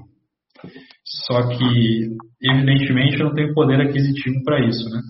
Só 1.04 1.48
que, 1.48 2.08
evidentemente, 2.42 3.18
eu 3.18 3.26
não 3.26 3.34
tenho 3.34 3.52
poder 3.52 3.80
aquisitivo 3.80 4.42
para 4.44 4.60
isso, 4.64 4.88
né? 4.90 5.00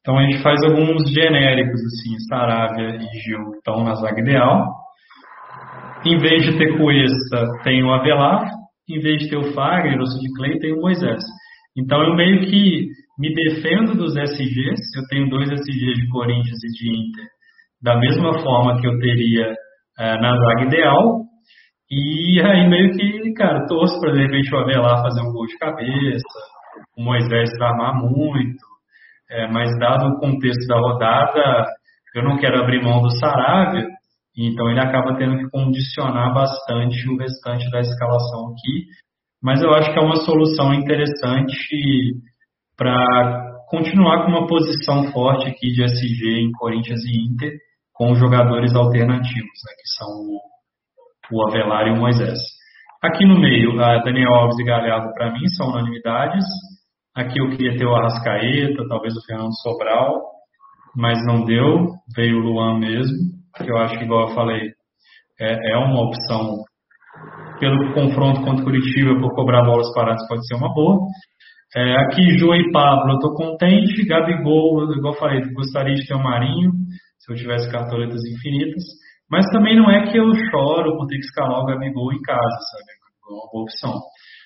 Então 0.00 0.16
a 0.16 0.22
gente 0.22 0.42
faz 0.42 0.58
alguns 0.64 1.10
genéricos, 1.10 1.80
assim, 1.80 2.18
Saravia 2.28 2.96
e 2.96 3.18
Gil 3.20 3.52
estão 3.56 3.84
na 3.84 3.94
zaga 3.94 4.20
ideal. 4.20 4.64
Em 6.06 6.16
vez 6.18 6.44
de 6.44 6.56
ter 6.56 6.78
Cuesta, 6.78 7.44
tem 7.64 7.82
o 7.82 7.92
Avelar. 7.92 8.48
Em 8.88 9.00
vez 9.00 9.18
de 9.18 9.28
ter 9.28 9.36
o 9.36 9.52
Fagner, 9.52 10.00
o 10.00 10.06
Sid 10.06 10.32
Clay, 10.36 10.58
tem 10.60 10.72
o 10.72 10.80
Moisés. 10.80 11.22
Então 11.76 12.02
eu 12.02 12.14
meio 12.14 12.40
que 12.46 12.86
me 13.18 13.34
defendo 13.34 13.94
dos 13.94 14.16
SGs. 14.16 14.96
Eu 14.96 15.06
tenho 15.10 15.28
dois 15.28 15.50
SGs 15.50 15.94
de 15.94 16.08
Corinthians 16.08 16.58
e 16.64 16.68
de 16.68 16.88
Inter. 16.88 17.26
Da 17.82 17.98
mesma 17.98 18.32
forma 18.40 18.80
que 18.80 18.86
eu 18.86 18.98
teria 18.98 19.54
é, 19.98 20.20
na 20.20 20.30
zaga 20.30 20.64
ideal, 20.64 21.27
e 21.90 22.40
aí 22.42 22.68
meio 22.68 22.92
que, 22.92 23.32
cara, 23.32 23.66
torço 23.66 23.98
para 24.00 24.12
de 24.12 24.22
repente 24.22 24.54
o 24.54 24.58
Avelar 24.58 25.02
fazer 25.02 25.22
um 25.22 25.32
gol 25.32 25.46
de 25.46 25.56
cabeça, 25.56 26.22
o 26.96 27.02
Moisés 27.02 27.50
armar 27.60 27.94
muito, 27.94 28.66
é, 29.30 29.46
mas 29.48 29.70
dado 29.78 30.08
o 30.08 30.18
contexto 30.20 30.66
da 30.66 30.78
rodada, 30.78 31.66
eu 32.14 32.22
não 32.22 32.36
quero 32.36 32.60
abrir 32.62 32.82
mão 32.82 33.00
do 33.00 33.10
Saravia, 33.10 33.86
então 34.36 34.70
ele 34.70 34.80
acaba 34.80 35.16
tendo 35.16 35.38
que 35.38 35.50
condicionar 35.50 36.32
bastante 36.34 37.08
o 37.08 37.16
restante 37.16 37.70
da 37.70 37.80
escalação 37.80 38.48
aqui, 38.48 38.86
mas 39.42 39.62
eu 39.62 39.70
acho 39.72 39.92
que 39.92 39.98
é 39.98 40.02
uma 40.02 40.16
solução 40.16 40.74
interessante 40.74 41.56
para 42.76 43.64
continuar 43.68 44.24
com 44.24 44.30
uma 44.30 44.46
posição 44.46 45.10
forte 45.12 45.48
aqui 45.48 45.72
de 45.72 45.84
SG 45.84 46.40
em 46.40 46.52
Corinthians 46.52 47.00
e 47.04 47.32
Inter, 47.32 47.52
com 47.92 48.14
jogadores 48.14 48.74
alternativos, 48.74 49.34
né, 49.34 49.72
que 49.76 49.88
são 49.98 50.08
o 50.08 50.40
o 51.32 51.46
Avelar 51.46 51.86
e 51.86 51.90
o 51.90 51.96
Moisés. 51.96 52.38
Aqui 53.02 53.24
no 53.24 53.38
meio, 53.38 53.80
a 53.80 53.98
Daniel 54.02 54.34
Alves 54.34 54.58
e 54.58 54.64
Galhardo, 54.64 55.12
para 55.14 55.32
mim, 55.32 55.46
são 55.56 55.68
unanimidades. 55.68 56.44
Aqui 57.14 57.40
eu 57.40 57.48
queria 57.50 57.76
ter 57.76 57.86
o 57.86 57.94
Arrascaeta, 57.94 58.88
talvez 58.88 59.14
o 59.14 59.24
Fernando 59.26 59.54
Sobral, 59.62 60.20
mas 60.96 61.24
não 61.26 61.44
deu, 61.44 61.86
veio 62.16 62.38
o 62.38 62.40
Luan 62.40 62.78
mesmo, 62.78 63.16
que 63.56 63.70
eu 63.70 63.76
acho 63.78 63.98
que, 63.98 64.04
igual 64.04 64.28
eu 64.28 64.34
falei, 64.34 64.72
é, 65.40 65.72
é 65.72 65.76
uma 65.76 66.02
opção. 66.02 66.56
Pelo 67.60 67.92
confronto 67.92 68.42
contra 68.42 68.62
o 68.62 68.64
Curitiba, 68.64 69.20
por 69.20 69.34
cobrar 69.34 69.64
bolas 69.64 69.92
paradas, 69.94 70.26
pode 70.28 70.46
ser 70.46 70.56
uma 70.56 70.72
boa. 70.72 70.98
É, 71.76 71.96
aqui, 72.02 72.38
João 72.38 72.56
e 72.56 72.72
Pablo, 72.72 73.12
eu 73.12 73.16
estou 73.16 73.34
contente. 73.34 74.06
Gabigol, 74.06 74.92
igual 74.92 75.14
eu 75.14 75.18
falei, 75.20 75.40
gostaria 75.52 75.94
de 75.94 76.06
ter 76.06 76.14
o 76.14 76.22
Marinho, 76.22 76.72
se 77.18 77.32
eu 77.32 77.36
tivesse 77.36 77.70
cartoletas 77.70 78.20
infinitas. 78.24 78.82
Mas 79.30 79.44
também 79.52 79.76
não 79.76 79.90
é 79.90 80.10
que 80.10 80.16
eu 80.16 80.32
choro 80.50 80.96
por 80.96 81.06
ter 81.06 81.16
que 81.16 81.26
escalar 81.26 81.60
o 81.60 81.66
Gabigol 81.66 82.12
em 82.12 82.22
casa, 82.22 82.40
sabe? 82.40 82.84
É 82.90 83.32
uma 83.32 83.50
boa 83.50 83.62
opção. 83.62 83.94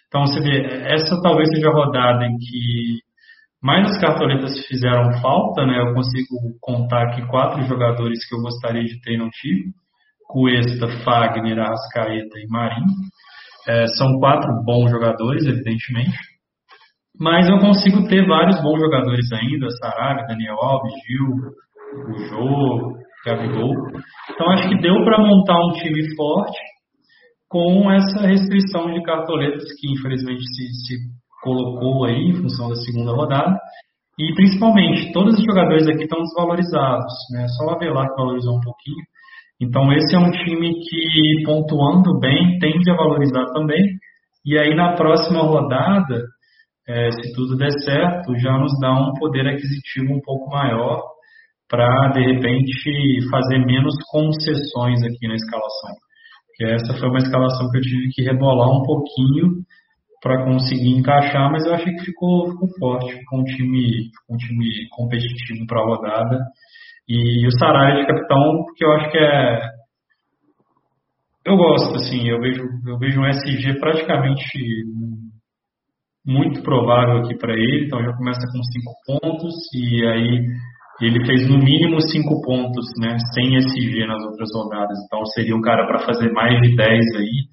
Então 0.08 0.26
você 0.26 0.40
vê, 0.40 0.66
essa 0.92 1.20
talvez 1.22 1.48
seja 1.48 1.68
a 1.68 1.72
rodada 1.72 2.26
em 2.26 2.36
que 2.36 2.98
mais 3.62 3.88
as 3.88 4.00
cartoletas 4.00 4.66
fizeram 4.66 5.12
falta, 5.20 5.64
né? 5.64 5.78
Eu 5.78 5.94
consigo 5.94 6.58
contar 6.60 7.02
aqui 7.04 7.24
quatro 7.28 7.62
jogadores 7.62 8.28
que 8.28 8.34
eu 8.34 8.40
gostaria 8.40 8.82
de 8.82 9.00
ter 9.00 9.16
no 9.16 9.30
time. 9.30 9.72
Cuesta, 10.28 10.88
Fagner, 11.04 11.58
Arrascaeta 11.58 12.38
e 12.38 12.46
Marinho. 12.48 12.88
É, 13.68 13.86
são 13.86 14.18
quatro 14.18 14.50
bons 14.64 14.90
jogadores, 14.90 15.46
evidentemente. 15.46 16.18
Mas 17.18 17.48
eu 17.48 17.58
consigo 17.58 18.08
ter 18.08 18.26
vários 18.26 18.60
bons 18.60 18.80
jogadores 18.80 19.30
ainda, 19.32 19.70
Sarabia, 19.70 20.26
Daniel 20.26 20.56
Alves, 20.60 20.92
Gil, 21.06 21.28
o 22.08 22.18
Jô, 22.26 23.01
Gabigol. 23.24 23.72
Então 24.30 24.50
acho 24.50 24.68
que 24.68 24.80
deu 24.80 24.94
para 25.04 25.18
montar 25.18 25.58
um 25.58 25.72
time 25.72 26.14
forte 26.16 26.58
com 27.48 27.90
essa 27.90 28.26
restrição 28.26 28.92
de 28.92 29.02
cartoletas 29.02 29.64
que 29.78 29.92
infelizmente 29.92 30.42
se, 30.42 30.66
se 30.86 30.98
colocou 31.42 32.04
aí 32.04 32.30
em 32.30 32.34
função 32.34 32.68
da 32.68 32.76
segunda 32.76 33.12
rodada. 33.12 33.58
E 34.18 34.34
principalmente, 34.34 35.12
todos 35.12 35.38
os 35.38 35.44
jogadores 35.44 35.86
aqui 35.88 36.04
estão 36.04 36.20
desvalorizados, 36.20 37.12
né? 37.32 37.46
Só 37.48 37.66
o 37.66 37.70
Avelar 37.70 38.08
que 38.08 38.16
valorizou 38.16 38.56
um 38.56 38.60
pouquinho. 38.60 39.04
Então 39.60 39.92
esse 39.92 40.14
é 40.14 40.18
um 40.18 40.30
time 40.30 40.74
que 40.74 41.44
pontuando 41.44 42.18
bem 42.18 42.58
tende 42.58 42.90
a 42.90 42.96
valorizar 42.96 43.46
também. 43.52 43.82
E 44.44 44.58
aí 44.58 44.74
na 44.74 44.94
próxima 44.94 45.40
rodada, 45.40 46.24
é, 46.88 47.10
se 47.12 47.32
tudo 47.34 47.56
der 47.56 47.70
certo, 47.84 48.36
já 48.38 48.58
nos 48.58 48.72
dá 48.80 48.92
um 48.92 49.12
poder 49.14 49.46
aquisitivo 49.46 50.14
um 50.14 50.20
pouco 50.20 50.50
maior 50.50 51.00
para 51.72 52.12
de 52.12 52.20
repente 52.20 53.30
fazer 53.30 53.64
menos 53.64 53.94
concessões 54.10 55.02
aqui 55.02 55.26
na 55.26 55.34
escalação. 55.34 55.94
Porque 56.46 56.64
essa 56.64 56.98
foi 56.98 57.08
uma 57.08 57.18
escalação 57.18 57.70
que 57.70 57.78
eu 57.78 57.80
tive 57.80 58.08
que 58.10 58.22
rebolar 58.22 58.68
um 58.68 58.82
pouquinho 58.82 59.62
para 60.22 60.44
conseguir 60.44 60.90
encaixar, 60.90 61.50
mas 61.50 61.64
eu 61.64 61.72
achei 61.72 61.94
que 61.94 62.04
ficou, 62.04 62.50
ficou 62.52 62.68
forte, 62.78 63.14
ficou 63.14 63.40
um 63.40 63.44
time, 63.44 64.10
um 64.30 64.36
time 64.36 64.86
competitivo 64.90 65.66
para 65.66 65.80
a 65.80 65.84
rodada. 65.84 66.38
E 67.08 67.46
o 67.46 67.58
Saraiva 67.58 68.00
de 68.00 68.06
capitão, 68.06 68.64
porque 68.66 68.84
eu 68.84 68.92
acho 68.92 69.10
que 69.10 69.18
é. 69.18 69.60
Eu 71.46 71.56
gosto, 71.56 71.96
assim, 71.96 72.28
eu 72.28 72.38
vejo, 72.38 72.62
eu 72.86 72.98
vejo 72.98 73.18
um 73.18 73.26
SG 73.26 73.80
praticamente 73.80 74.58
muito 76.24 76.62
provável 76.62 77.24
aqui 77.24 77.34
para 77.36 77.54
ele, 77.54 77.86
então 77.86 78.04
já 78.04 78.12
começa 78.12 78.40
com 78.46 78.62
cinco 78.62 78.92
pontos 79.06 79.54
e 79.74 80.06
aí 80.06 80.46
ele 81.00 81.24
fez 81.26 81.48
no 81.48 81.58
mínimo 81.58 82.00
cinco 82.00 82.40
pontos, 82.42 82.86
né, 82.98 83.16
sem 83.34 83.56
SG 83.56 84.06
nas 84.06 84.22
outras 84.24 84.48
rodadas, 84.54 84.98
então 85.06 85.24
seria 85.26 85.56
um 85.56 85.60
cara 85.60 85.86
para 85.86 86.00
fazer 86.00 86.30
mais 86.32 86.60
de 86.60 86.76
10 86.76 87.16
aí 87.16 87.46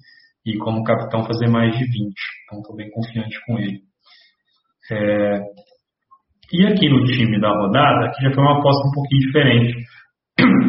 e 0.46 0.56
como 0.58 0.84
capitão 0.84 1.24
fazer 1.24 1.48
mais 1.48 1.72
de 1.72 1.84
20, 1.84 1.92
então 1.92 2.58
estou 2.60 2.76
bem 2.76 2.90
confiante 2.90 3.36
com 3.46 3.58
ele. 3.58 3.80
É, 4.92 5.40
e 6.52 6.66
aqui 6.66 6.88
no 6.88 7.04
time 7.04 7.40
da 7.40 7.48
rodada, 7.48 8.06
aqui 8.06 8.22
já 8.22 8.34
foi 8.34 8.42
uma 8.42 8.58
aposta 8.58 8.88
um 8.88 8.92
pouquinho 8.92 9.20
diferente. 9.20 9.84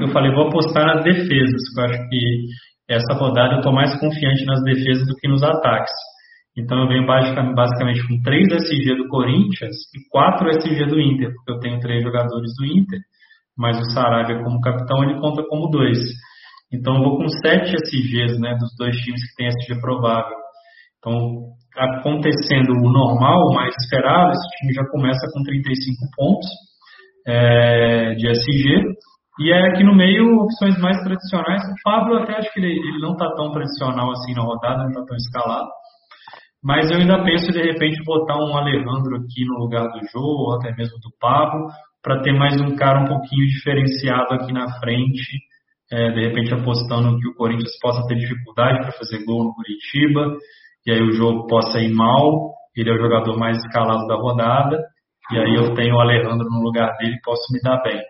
Eu 0.01 0.09
falei, 0.09 0.31
vou 0.31 0.47
apostar 0.47 0.85
nas 0.85 1.03
defesas, 1.03 1.61
porque 1.73 1.79
eu 1.79 1.85
acho 1.85 2.09
que 2.09 2.47
essa 2.89 3.13
rodada 3.13 3.53
eu 3.53 3.57
estou 3.57 3.73
mais 3.73 3.99
confiante 3.99 4.45
nas 4.45 4.61
defesas 4.63 5.07
do 5.07 5.15
que 5.15 5.27
nos 5.27 5.41
ataques. 5.43 5.93
Então 6.57 6.79
eu 6.79 6.87
venho 6.87 7.05
basicamente 7.05 8.05
com 8.07 8.21
3 8.21 8.51
SG 8.51 8.95
do 8.95 9.07
Corinthians 9.07 9.75
e 9.95 10.09
4 10.09 10.49
SG 10.49 10.85
do 10.85 10.99
Inter, 10.99 11.33
porque 11.33 11.51
eu 11.51 11.59
tenho 11.59 11.79
três 11.79 12.03
jogadores 12.03 12.51
do 12.57 12.65
Inter, 12.65 12.99
mas 13.57 13.79
o 13.79 13.91
Saravia 13.91 14.43
como 14.43 14.59
capitão 14.59 15.03
ele 15.03 15.19
conta 15.19 15.43
como 15.47 15.69
2. 15.69 15.97
Então 16.73 16.95
eu 16.95 17.03
vou 17.03 17.17
com 17.17 17.27
7 17.27 17.73
SGs 17.75 18.39
né, 18.39 18.55
dos 18.59 18.75
dois 18.77 18.95
times 18.97 19.21
que 19.29 19.35
tem 19.35 19.47
SG 19.47 19.79
provável. 19.79 20.35
Então 20.99 21.51
acontecendo 21.75 22.73
o 22.73 22.91
normal, 22.91 23.47
o 23.47 23.53
mais 23.53 23.73
esperado, 23.77 24.31
esse 24.31 24.47
time 24.57 24.73
já 24.73 24.85
começa 24.89 25.25
com 25.33 25.41
35 25.43 25.95
pontos 26.15 26.47
é, 27.27 28.13
de 28.15 28.27
SG. 28.27 28.83
E 29.39 29.51
é 29.51 29.69
aqui 29.69 29.83
no 29.83 29.95
meio 29.95 30.37
opções 30.41 30.77
mais 30.79 31.01
tradicionais. 31.01 31.61
O 31.63 31.75
Pablo 31.83 32.17
até 32.17 32.37
acho 32.37 32.51
que 32.53 32.59
ele, 32.59 32.73
ele 32.73 32.99
não 32.99 33.13
está 33.13 33.33
tão 33.35 33.51
tradicional 33.51 34.11
assim 34.11 34.33
na 34.33 34.43
rodada, 34.43 34.83
não 34.83 34.89
está 34.89 35.05
tão 35.05 35.15
escalado. 35.15 35.69
Mas 36.63 36.91
eu 36.91 36.97
ainda 36.97 37.23
penso 37.23 37.51
de 37.51 37.61
repente 37.61 38.03
botar 38.03 38.37
um 38.37 38.55
Alejandro 38.55 39.15
aqui 39.15 39.45
no 39.45 39.57
lugar 39.59 39.87
do 39.91 39.99
Jô, 40.11 40.21
ou 40.21 40.55
até 40.55 40.75
mesmo 40.75 40.97
do 40.99 41.09
Pablo, 41.19 41.67
para 42.03 42.21
ter 42.21 42.33
mais 42.33 42.59
um 42.61 42.75
cara 42.75 43.01
um 43.01 43.07
pouquinho 43.07 43.47
diferenciado 43.47 44.33
aqui 44.33 44.53
na 44.53 44.67
frente. 44.79 45.39
É, 45.91 46.09
de 46.11 46.27
repente 46.27 46.53
apostando 46.53 47.19
que 47.19 47.27
o 47.27 47.35
Corinthians 47.35 47.77
possa 47.81 48.07
ter 48.07 48.15
dificuldade 48.15 48.79
para 48.79 48.93
fazer 48.93 49.25
gol 49.25 49.43
no 49.43 49.53
Curitiba 49.53 50.37
e 50.85 50.91
aí 50.91 51.01
o 51.01 51.11
jogo 51.11 51.47
possa 51.47 51.79
ir 51.79 51.93
mal, 51.93 52.53
ele 52.75 52.89
é 52.89 52.93
o 52.93 52.97
jogador 52.97 53.37
mais 53.37 53.57
escalado 53.57 54.07
da 54.07 54.15
rodada, 54.15 54.79
e 55.31 55.37
aí 55.37 55.55
eu 55.55 55.73
tenho 55.75 55.95
o 55.95 55.99
Alejandro 55.99 56.47
no 56.49 56.61
lugar 56.61 56.95
dele 56.97 57.15
e 57.15 57.21
posso 57.21 57.53
me 57.53 57.59
dar 57.61 57.81
bem. 57.83 58.01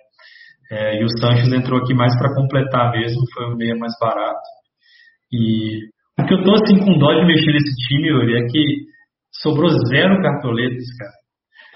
É, 0.71 1.01
e 1.01 1.03
o 1.03 1.09
Sanches 1.19 1.51
entrou 1.51 1.79
aqui 1.79 1.93
mais 1.93 2.17
para 2.17 2.33
completar 2.33 2.91
mesmo, 2.91 3.19
foi 3.33 3.45
o 3.45 3.57
meio 3.57 3.77
mais 3.77 3.93
barato. 3.99 4.39
E 5.31 5.89
o 6.19 6.25
que 6.25 6.33
eu 6.33 6.43
tô 6.43 6.53
assim 6.53 6.79
com 6.79 6.97
dó 6.97 7.13
de 7.13 7.25
mexer 7.25 7.53
nesse 7.53 7.75
time, 7.87 8.09
Yuri, 8.09 8.37
é 8.37 8.47
que 8.47 8.65
sobrou 9.41 9.69
zero 9.87 10.21
cartoletas, 10.21 10.85
cara. 10.97 11.21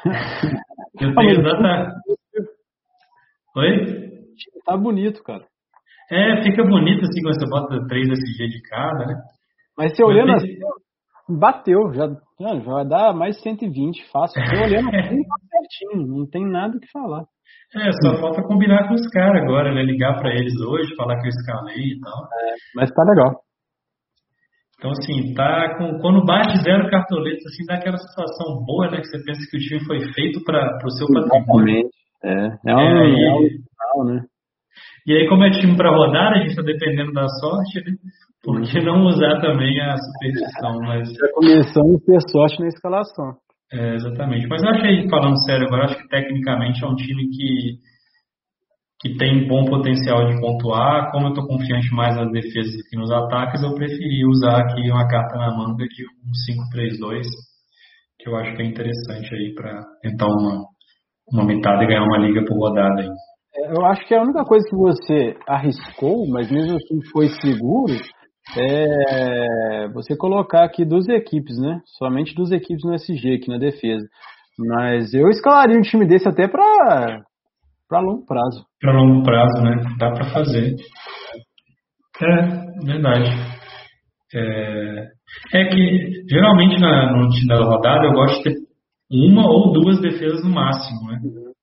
Eu 1.01 1.13
tenho 1.13 1.29
exata. 1.31 1.91
Oi? 3.57 4.05
Tá 4.65 4.77
bonito, 4.77 5.21
cara. 5.23 5.43
É, 6.09 6.43
fica 6.43 6.63
bonito 6.63 7.03
assim 7.03 7.21
quando 7.21 7.39
você 7.39 7.49
bota 7.49 7.87
3 7.87 8.09
SG 8.09 8.47
de 8.47 8.61
cada, 8.69 9.05
né? 9.05 9.15
Mas 9.77 9.95
você 9.95 10.03
olhando 10.03 10.31
assim, 10.33 10.55
bateu, 11.27 11.93
já, 11.93 12.07
já 12.39 12.53
vai 12.59 12.87
dar 12.87 13.13
mais 13.13 13.41
120 13.41 14.09
fácil. 14.11 14.41
Tô 14.43 14.63
olhando 14.63 14.87
assim, 14.95 15.21
tá 15.23 15.35
certinho, 15.51 16.07
não 16.07 16.29
tem 16.29 16.45
nada 16.49 16.77
o 16.77 16.79
que 16.79 16.89
falar. 16.91 17.25
É, 17.75 17.91
só 18.03 18.15
falta 18.21 18.43
combinar 18.43 18.87
com 18.87 18.93
os 18.93 19.07
caras 19.09 19.43
agora, 19.43 19.73
né? 19.73 19.83
Ligar 19.83 20.17
para 20.19 20.33
eles 20.33 20.53
hoje, 20.61 20.95
falar 20.95 21.19
que 21.19 21.25
eu 21.25 21.29
escalei 21.29 21.75
e 21.75 21.99
tal. 21.99 22.23
É, 22.23 22.55
mas 22.75 22.91
tá 22.91 23.03
legal. 23.03 23.44
Então, 24.85 24.91
assim, 24.91 25.33
tá 25.33 25.77
com, 25.79 25.97
quando 25.97 26.23
bate 26.23 26.61
zero 26.61 26.87
cartoletas, 26.91 27.43
assim, 27.47 27.65
dá 27.65 27.73
aquela 27.73 27.97
sensação 27.97 28.63
boa, 28.63 28.91
né? 28.91 28.97
Que 28.97 29.07
você 29.07 29.23
pensa 29.23 29.41
que 29.49 29.57
o 29.57 29.59
time 29.59 29.83
foi 29.83 29.99
feito 30.13 30.43
para 30.43 30.77
o 30.85 30.89
seu 30.91 31.07
patrimônio. 31.07 31.89
É, 32.23 32.45
é 32.67 32.75
um, 32.75 32.79
é, 32.79 33.09
e, 33.09 33.25
é 33.25 33.33
um 33.33 33.39
final, 33.39 34.05
né? 34.05 34.21
E 35.07 35.13
aí, 35.13 35.27
como 35.27 35.43
é 35.43 35.49
time 35.49 35.75
para 35.75 35.89
rodar, 35.89 36.33
a 36.33 36.37
gente 36.37 36.49
está 36.49 36.61
dependendo 36.61 37.13
da 37.13 37.27
sorte, 37.27 37.79
né? 37.79 37.97
Por 38.43 38.61
que 38.61 38.79
não 38.79 39.07
usar 39.07 39.41
também 39.41 39.81
a 39.81 39.95
superstição? 39.97 40.77
Mas... 40.81 41.09
Já 41.09 41.33
começamos 41.33 41.95
a 41.95 42.05
ter 42.05 42.21
sorte 42.29 42.59
na 42.59 42.67
escalação. 42.67 43.33
É, 43.73 43.95
exatamente. 43.95 44.47
Mas 44.47 44.61
eu 44.61 44.69
achei, 44.69 45.09
falando 45.09 45.43
sério 45.45 45.65
agora, 45.65 45.85
acho 45.85 45.97
que 45.97 46.07
tecnicamente 46.09 46.83
é 46.83 46.87
um 46.87 46.95
time 46.95 47.27
que, 47.29 47.79
que 48.99 49.17
tem 49.17 49.47
bom 49.47 49.65
potencial 49.65 50.25
de 50.27 50.39
pontuar. 50.39 51.11
Como 51.11 51.27
eu 51.27 51.29
estou 51.29 51.47
confiante 51.47 51.93
mais 51.93 52.15
nas 52.15 52.31
defesas 52.31 52.75
que 52.89 52.97
nos 52.97 53.11
ataques, 53.11 53.61
eu 53.61 53.73
preferi 53.75 54.25
usar 54.25 54.61
aqui 54.61 54.89
uma 54.89 55.07
carta 55.07 55.37
na 55.37 55.55
manga 55.55 55.85
de 55.85 56.03
um 56.03 57.09
5-3-2, 57.11 57.23
que 58.19 58.29
eu 58.29 58.35
acho 58.35 58.55
que 58.55 58.61
é 58.61 58.65
interessante 58.65 59.35
aí 59.35 59.53
para 59.53 59.81
tentar 60.01 60.27
uma, 60.27 60.63
uma 61.31 61.45
metade 61.45 61.83
e 61.83 61.87
ganhar 61.87 62.03
uma 62.03 62.17
liga 62.17 62.43
por 62.45 62.57
rodada 62.57 63.01
aí. 63.01 63.09
É, 63.57 63.71
eu 63.77 63.85
acho 63.85 64.05
que 64.07 64.13
a 64.13 64.21
única 64.21 64.43
coisa 64.43 64.67
que 64.67 64.75
você 64.75 65.35
arriscou, 65.47 66.27
mas 66.29 66.51
mesmo 66.51 66.75
assim 66.75 66.99
foi 67.11 67.27
seguro, 67.29 67.93
é 68.57 69.87
você 69.93 70.15
colocar 70.15 70.63
aqui 70.63 70.85
duas 70.85 71.07
equipes, 71.09 71.57
né? 71.57 71.79
Somente 71.97 72.35
duas 72.35 72.51
equipes 72.51 72.83
no 72.83 72.93
SG 72.93 73.35
aqui 73.35 73.49
na 73.49 73.57
defesa. 73.57 74.05
Mas 74.57 75.13
eu 75.13 75.27
escalaria 75.29 75.77
um 75.77 75.81
time 75.81 76.07
desse 76.07 76.27
até 76.27 76.47
para 76.47 77.23
para 77.87 77.99
longo 77.99 78.25
prazo. 78.25 78.65
Para 78.81 78.93
longo 78.93 79.23
prazo, 79.23 79.63
né? 79.63 79.83
Dá 79.97 80.11
para 80.11 80.29
fazer. 80.31 80.75
É, 82.21 82.85
verdade. 82.85 83.29
É, 84.33 85.07
é 85.53 85.65
que 85.65 86.23
geralmente 86.29 86.79
na, 86.79 87.11
no 87.11 87.29
time 87.29 87.47
da 87.47 87.63
rodada 87.63 88.05
eu 88.05 88.13
gosto 88.13 88.37
de 88.37 88.43
ter 88.43 88.55
uma 89.11 89.47
ou 89.47 89.71
duas 89.71 90.01
defesas 90.01 90.43
no 90.43 90.51
máximo, 90.51 91.07
né? 91.07 91.19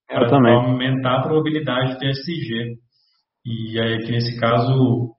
Para 0.08 0.54
aumentar 0.54 1.18
a 1.18 1.22
probabilidade 1.22 1.98
de 1.98 2.08
SG. 2.10 2.76
E 3.44 3.80
aí 3.80 3.94
aqui 3.94 4.12
nesse 4.12 4.38
caso 4.38 5.16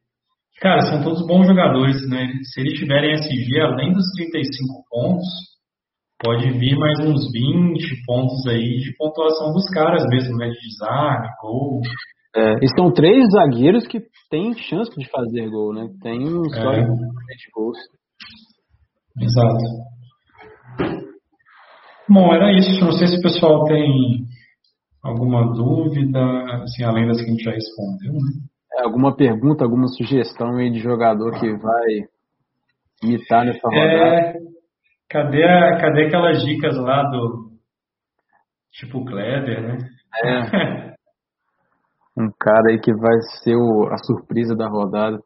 Cara, 0.62 0.82
são 0.82 1.04
todos 1.04 1.28
bons 1.28 1.46
jogadores, 1.46 2.08
né? 2.10 2.32
Se 2.54 2.62
eles 2.62 2.80
tiverem 2.80 3.14
SG, 3.16 3.60
além 3.60 3.92
dos 3.92 4.06
35 4.16 4.86
pontos, 4.90 5.28
pode 6.24 6.50
vir 6.58 6.78
mais 6.78 7.00
uns 7.02 7.32
20 7.32 8.06
pontos 8.06 8.48
aí 8.48 8.80
de 8.80 8.96
pontuação 8.98 9.52
dos 9.52 9.66
caras 9.70 10.04
mesmo, 10.08 10.38
né? 10.38 10.48
De 10.48 10.60
desarme, 10.70 11.28
gol. 11.42 11.82
É, 12.36 12.54
e 12.64 12.68
são 12.76 12.92
três 12.92 13.26
zagueiros 13.32 13.86
que 13.86 14.02
têm 14.32 14.54
chance 14.54 14.90
de 14.98 15.08
fazer 15.10 15.50
gol, 15.50 15.74
né? 15.74 15.88
Tem 16.02 16.22
um 16.22 16.46
só 16.46 16.72
é. 16.72 16.82
de 16.82 17.52
gols. 17.54 17.78
Exato. 19.20 19.64
Bom, 22.10 22.34
era 22.34 22.58
isso. 22.58 22.84
Não 22.84 22.94
sei 22.94 23.08
se 23.08 23.18
o 23.18 23.22
pessoal 23.22 23.66
tem 23.66 24.26
alguma 25.04 25.54
dúvida, 25.54 26.20
assim, 26.64 26.84
além 26.84 27.08
das 27.08 27.18
que 27.18 27.26
a 27.26 27.30
gente 27.30 27.44
já 27.44 27.52
respondeu, 27.52 28.14
né? 28.14 28.32
É, 28.76 28.84
alguma 28.84 29.16
pergunta, 29.16 29.64
alguma 29.64 29.88
sugestão 29.88 30.56
aí 30.56 30.72
de 30.72 30.80
jogador 30.80 31.40
que 31.40 31.52
vai 31.52 32.08
imitar 33.04 33.46
nessa 33.46 33.68
rodada? 33.68 33.94
É, 33.94 34.34
Cadê, 35.14 35.44
a, 35.44 35.78
cadê 35.78 36.08
aquelas 36.08 36.44
dicas 36.44 36.76
lá 36.76 37.04
do 37.04 37.52
tipo 38.72 39.06
Kleber, 39.06 39.62
né? 39.62 39.78
É. 40.26 40.96
um 42.18 42.32
cara 42.40 42.72
aí 42.72 42.80
que 42.80 42.92
vai 42.92 43.22
ser 43.44 43.56
o, 43.56 43.90
a 43.92 43.98
surpresa 44.04 44.56
da 44.56 44.68
rodada. 44.68 45.20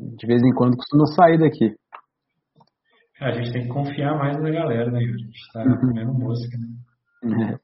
De 0.00 0.26
vez 0.26 0.42
em 0.42 0.52
quando 0.52 0.76
costuma 0.76 1.06
sair 1.14 1.38
daqui. 1.38 1.76
A 3.20 3.30
gente 3.30 3.52
tem 3.52 3.62
que 3.62 3.68
confiar 3.68 4.18
mais 4.18 4.36
na 4.42 4.50
galera, 4.50 4.90
né, 4.90 5.00
Yuri? 5.00 5.14
A 5.14 5.26
gente 5.26 5.52
tá 5.52 5.80
comendo 5.80 6.12
música, 6.14 6.58
né? 6.58 7.56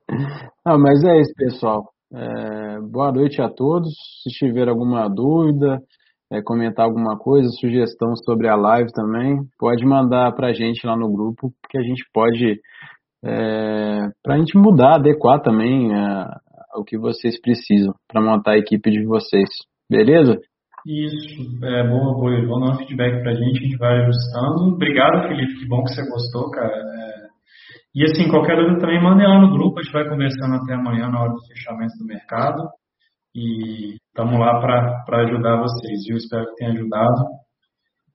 Não, 0.65 0.79
mas 0.79 1.03
é 1.03 1.21
isso, 1.21 1.35
pessoal. 1.37 1.91
É, 2.15 2.81
boa 2.81 3.11
noite 3.11 3.43
a 3.43 3.49
todos. 3.49 3.93
Se 4.23 4.31
tiver 4.31 4.69
alguma 4.69 5.09
dúvida, 5.09 5.81
é, 6.33 6.41
comentar 6.43 6.87
alguma 6.87 7.19
coisa, 7.19 7.49
sugestão 7.61 8.15
sobre 8.17 8.49
a 8.49 8.55
live 8.55 8.93
também, 8.93 9.39
pode 9.59 9.85
mandar 9.85 10.33
para 10.33 10.49
a 10.49 10.53
gente 10.53 10.87
lá 10.87 10.97
no 10.97 11.13
grupo, 11.13 11.53
que 11.69 11.77
a 11.77 11.83
gente 11.83 12.05
pode, 12.13 12.61
é, 13.25 14.09
para 14.23 14.35
a 14.35 14.39
gente 14.39 14.57
mudar, 14.57 14.97
adequar 14.97 15.41
também 15.41 15.93
é, 15.93 16.27
o 16.77 16.85
que 16.85 16.97
vocês 16.97 17.41
precisam 17.41 17.95
para 18.09 18.23
montar 18.23 18.53
a 18.53 18.59
equipe 18.59 18.91
de 18.91 19.05
vocês. 19.05 19.49
Beleza? 19.91 20.39
Isso, 20.87 21.65
é 21.65 21.87
boa, 21.87 22.15
boa. 22.15 22.47
Vão 22.47 22.61
dar 22.61 22.73
um 22.73 22.79
feedback 22.79 23.23
pra 23.23 23.35
gente, 23.35 23.59
a 23.59 23.63
gente 23.63 23.77
vai 23.77 24.01
ajustando. 24.03 24.75
Obrigado, 24.75 25.29
Felipe, 25.29 25.59
que 25.59 25.69
bom 25.69 25.83
que 25.83 25.91
você 25.91 26.09
gostou, 26.09 26.51
cara. 26.51 26.75
É... 26.75 27.31
E 27.95 28.05
assim, 28.05 28.31
qualquer 28.31 28.57
dúvida 28.57 28.79
também 28.79 29.03
mandem 29.03 29.27
lá 29.27 29.41
no 29.41 29.53
grupo, 29.53 29.79
a 29.79 29.83
gente 29.83 29.93
vai 29.93 30.09
conversando 30.09 30.55
até 30.55 30.75
amanhã 30.75 31.09
na 31.09 31.21
hora 31.21 31.33
do 31.33 31.47
fechamento 31.47 31.99
do 31.99 32.07
mercado. 32.07 32.63
E 33.35 33.97
estamos 34.07 34.39
lá 34.39 34.61
para 34.61 35.23
ajudar 35.23 35.61
vocês, 35.61 36.05
viu? 36.07 36.17
Espero 36.17 36.47
que 36.47 36.57
tenha 36.57 36.73
ajudado. 36.73 37.25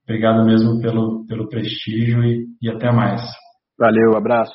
Obrigado 0.03 0.45
mesmo 0.45 0.81
pelo, 0.81 1.25
pelo 1.25 1.49
prestígio 1.49 2.23
e, 2.23 2.45
e 2.61 2.69
até 2.69 2.91
mais. 2.91 3.21
Valeu, 3.77 4.15
abraço. 4.15 4.53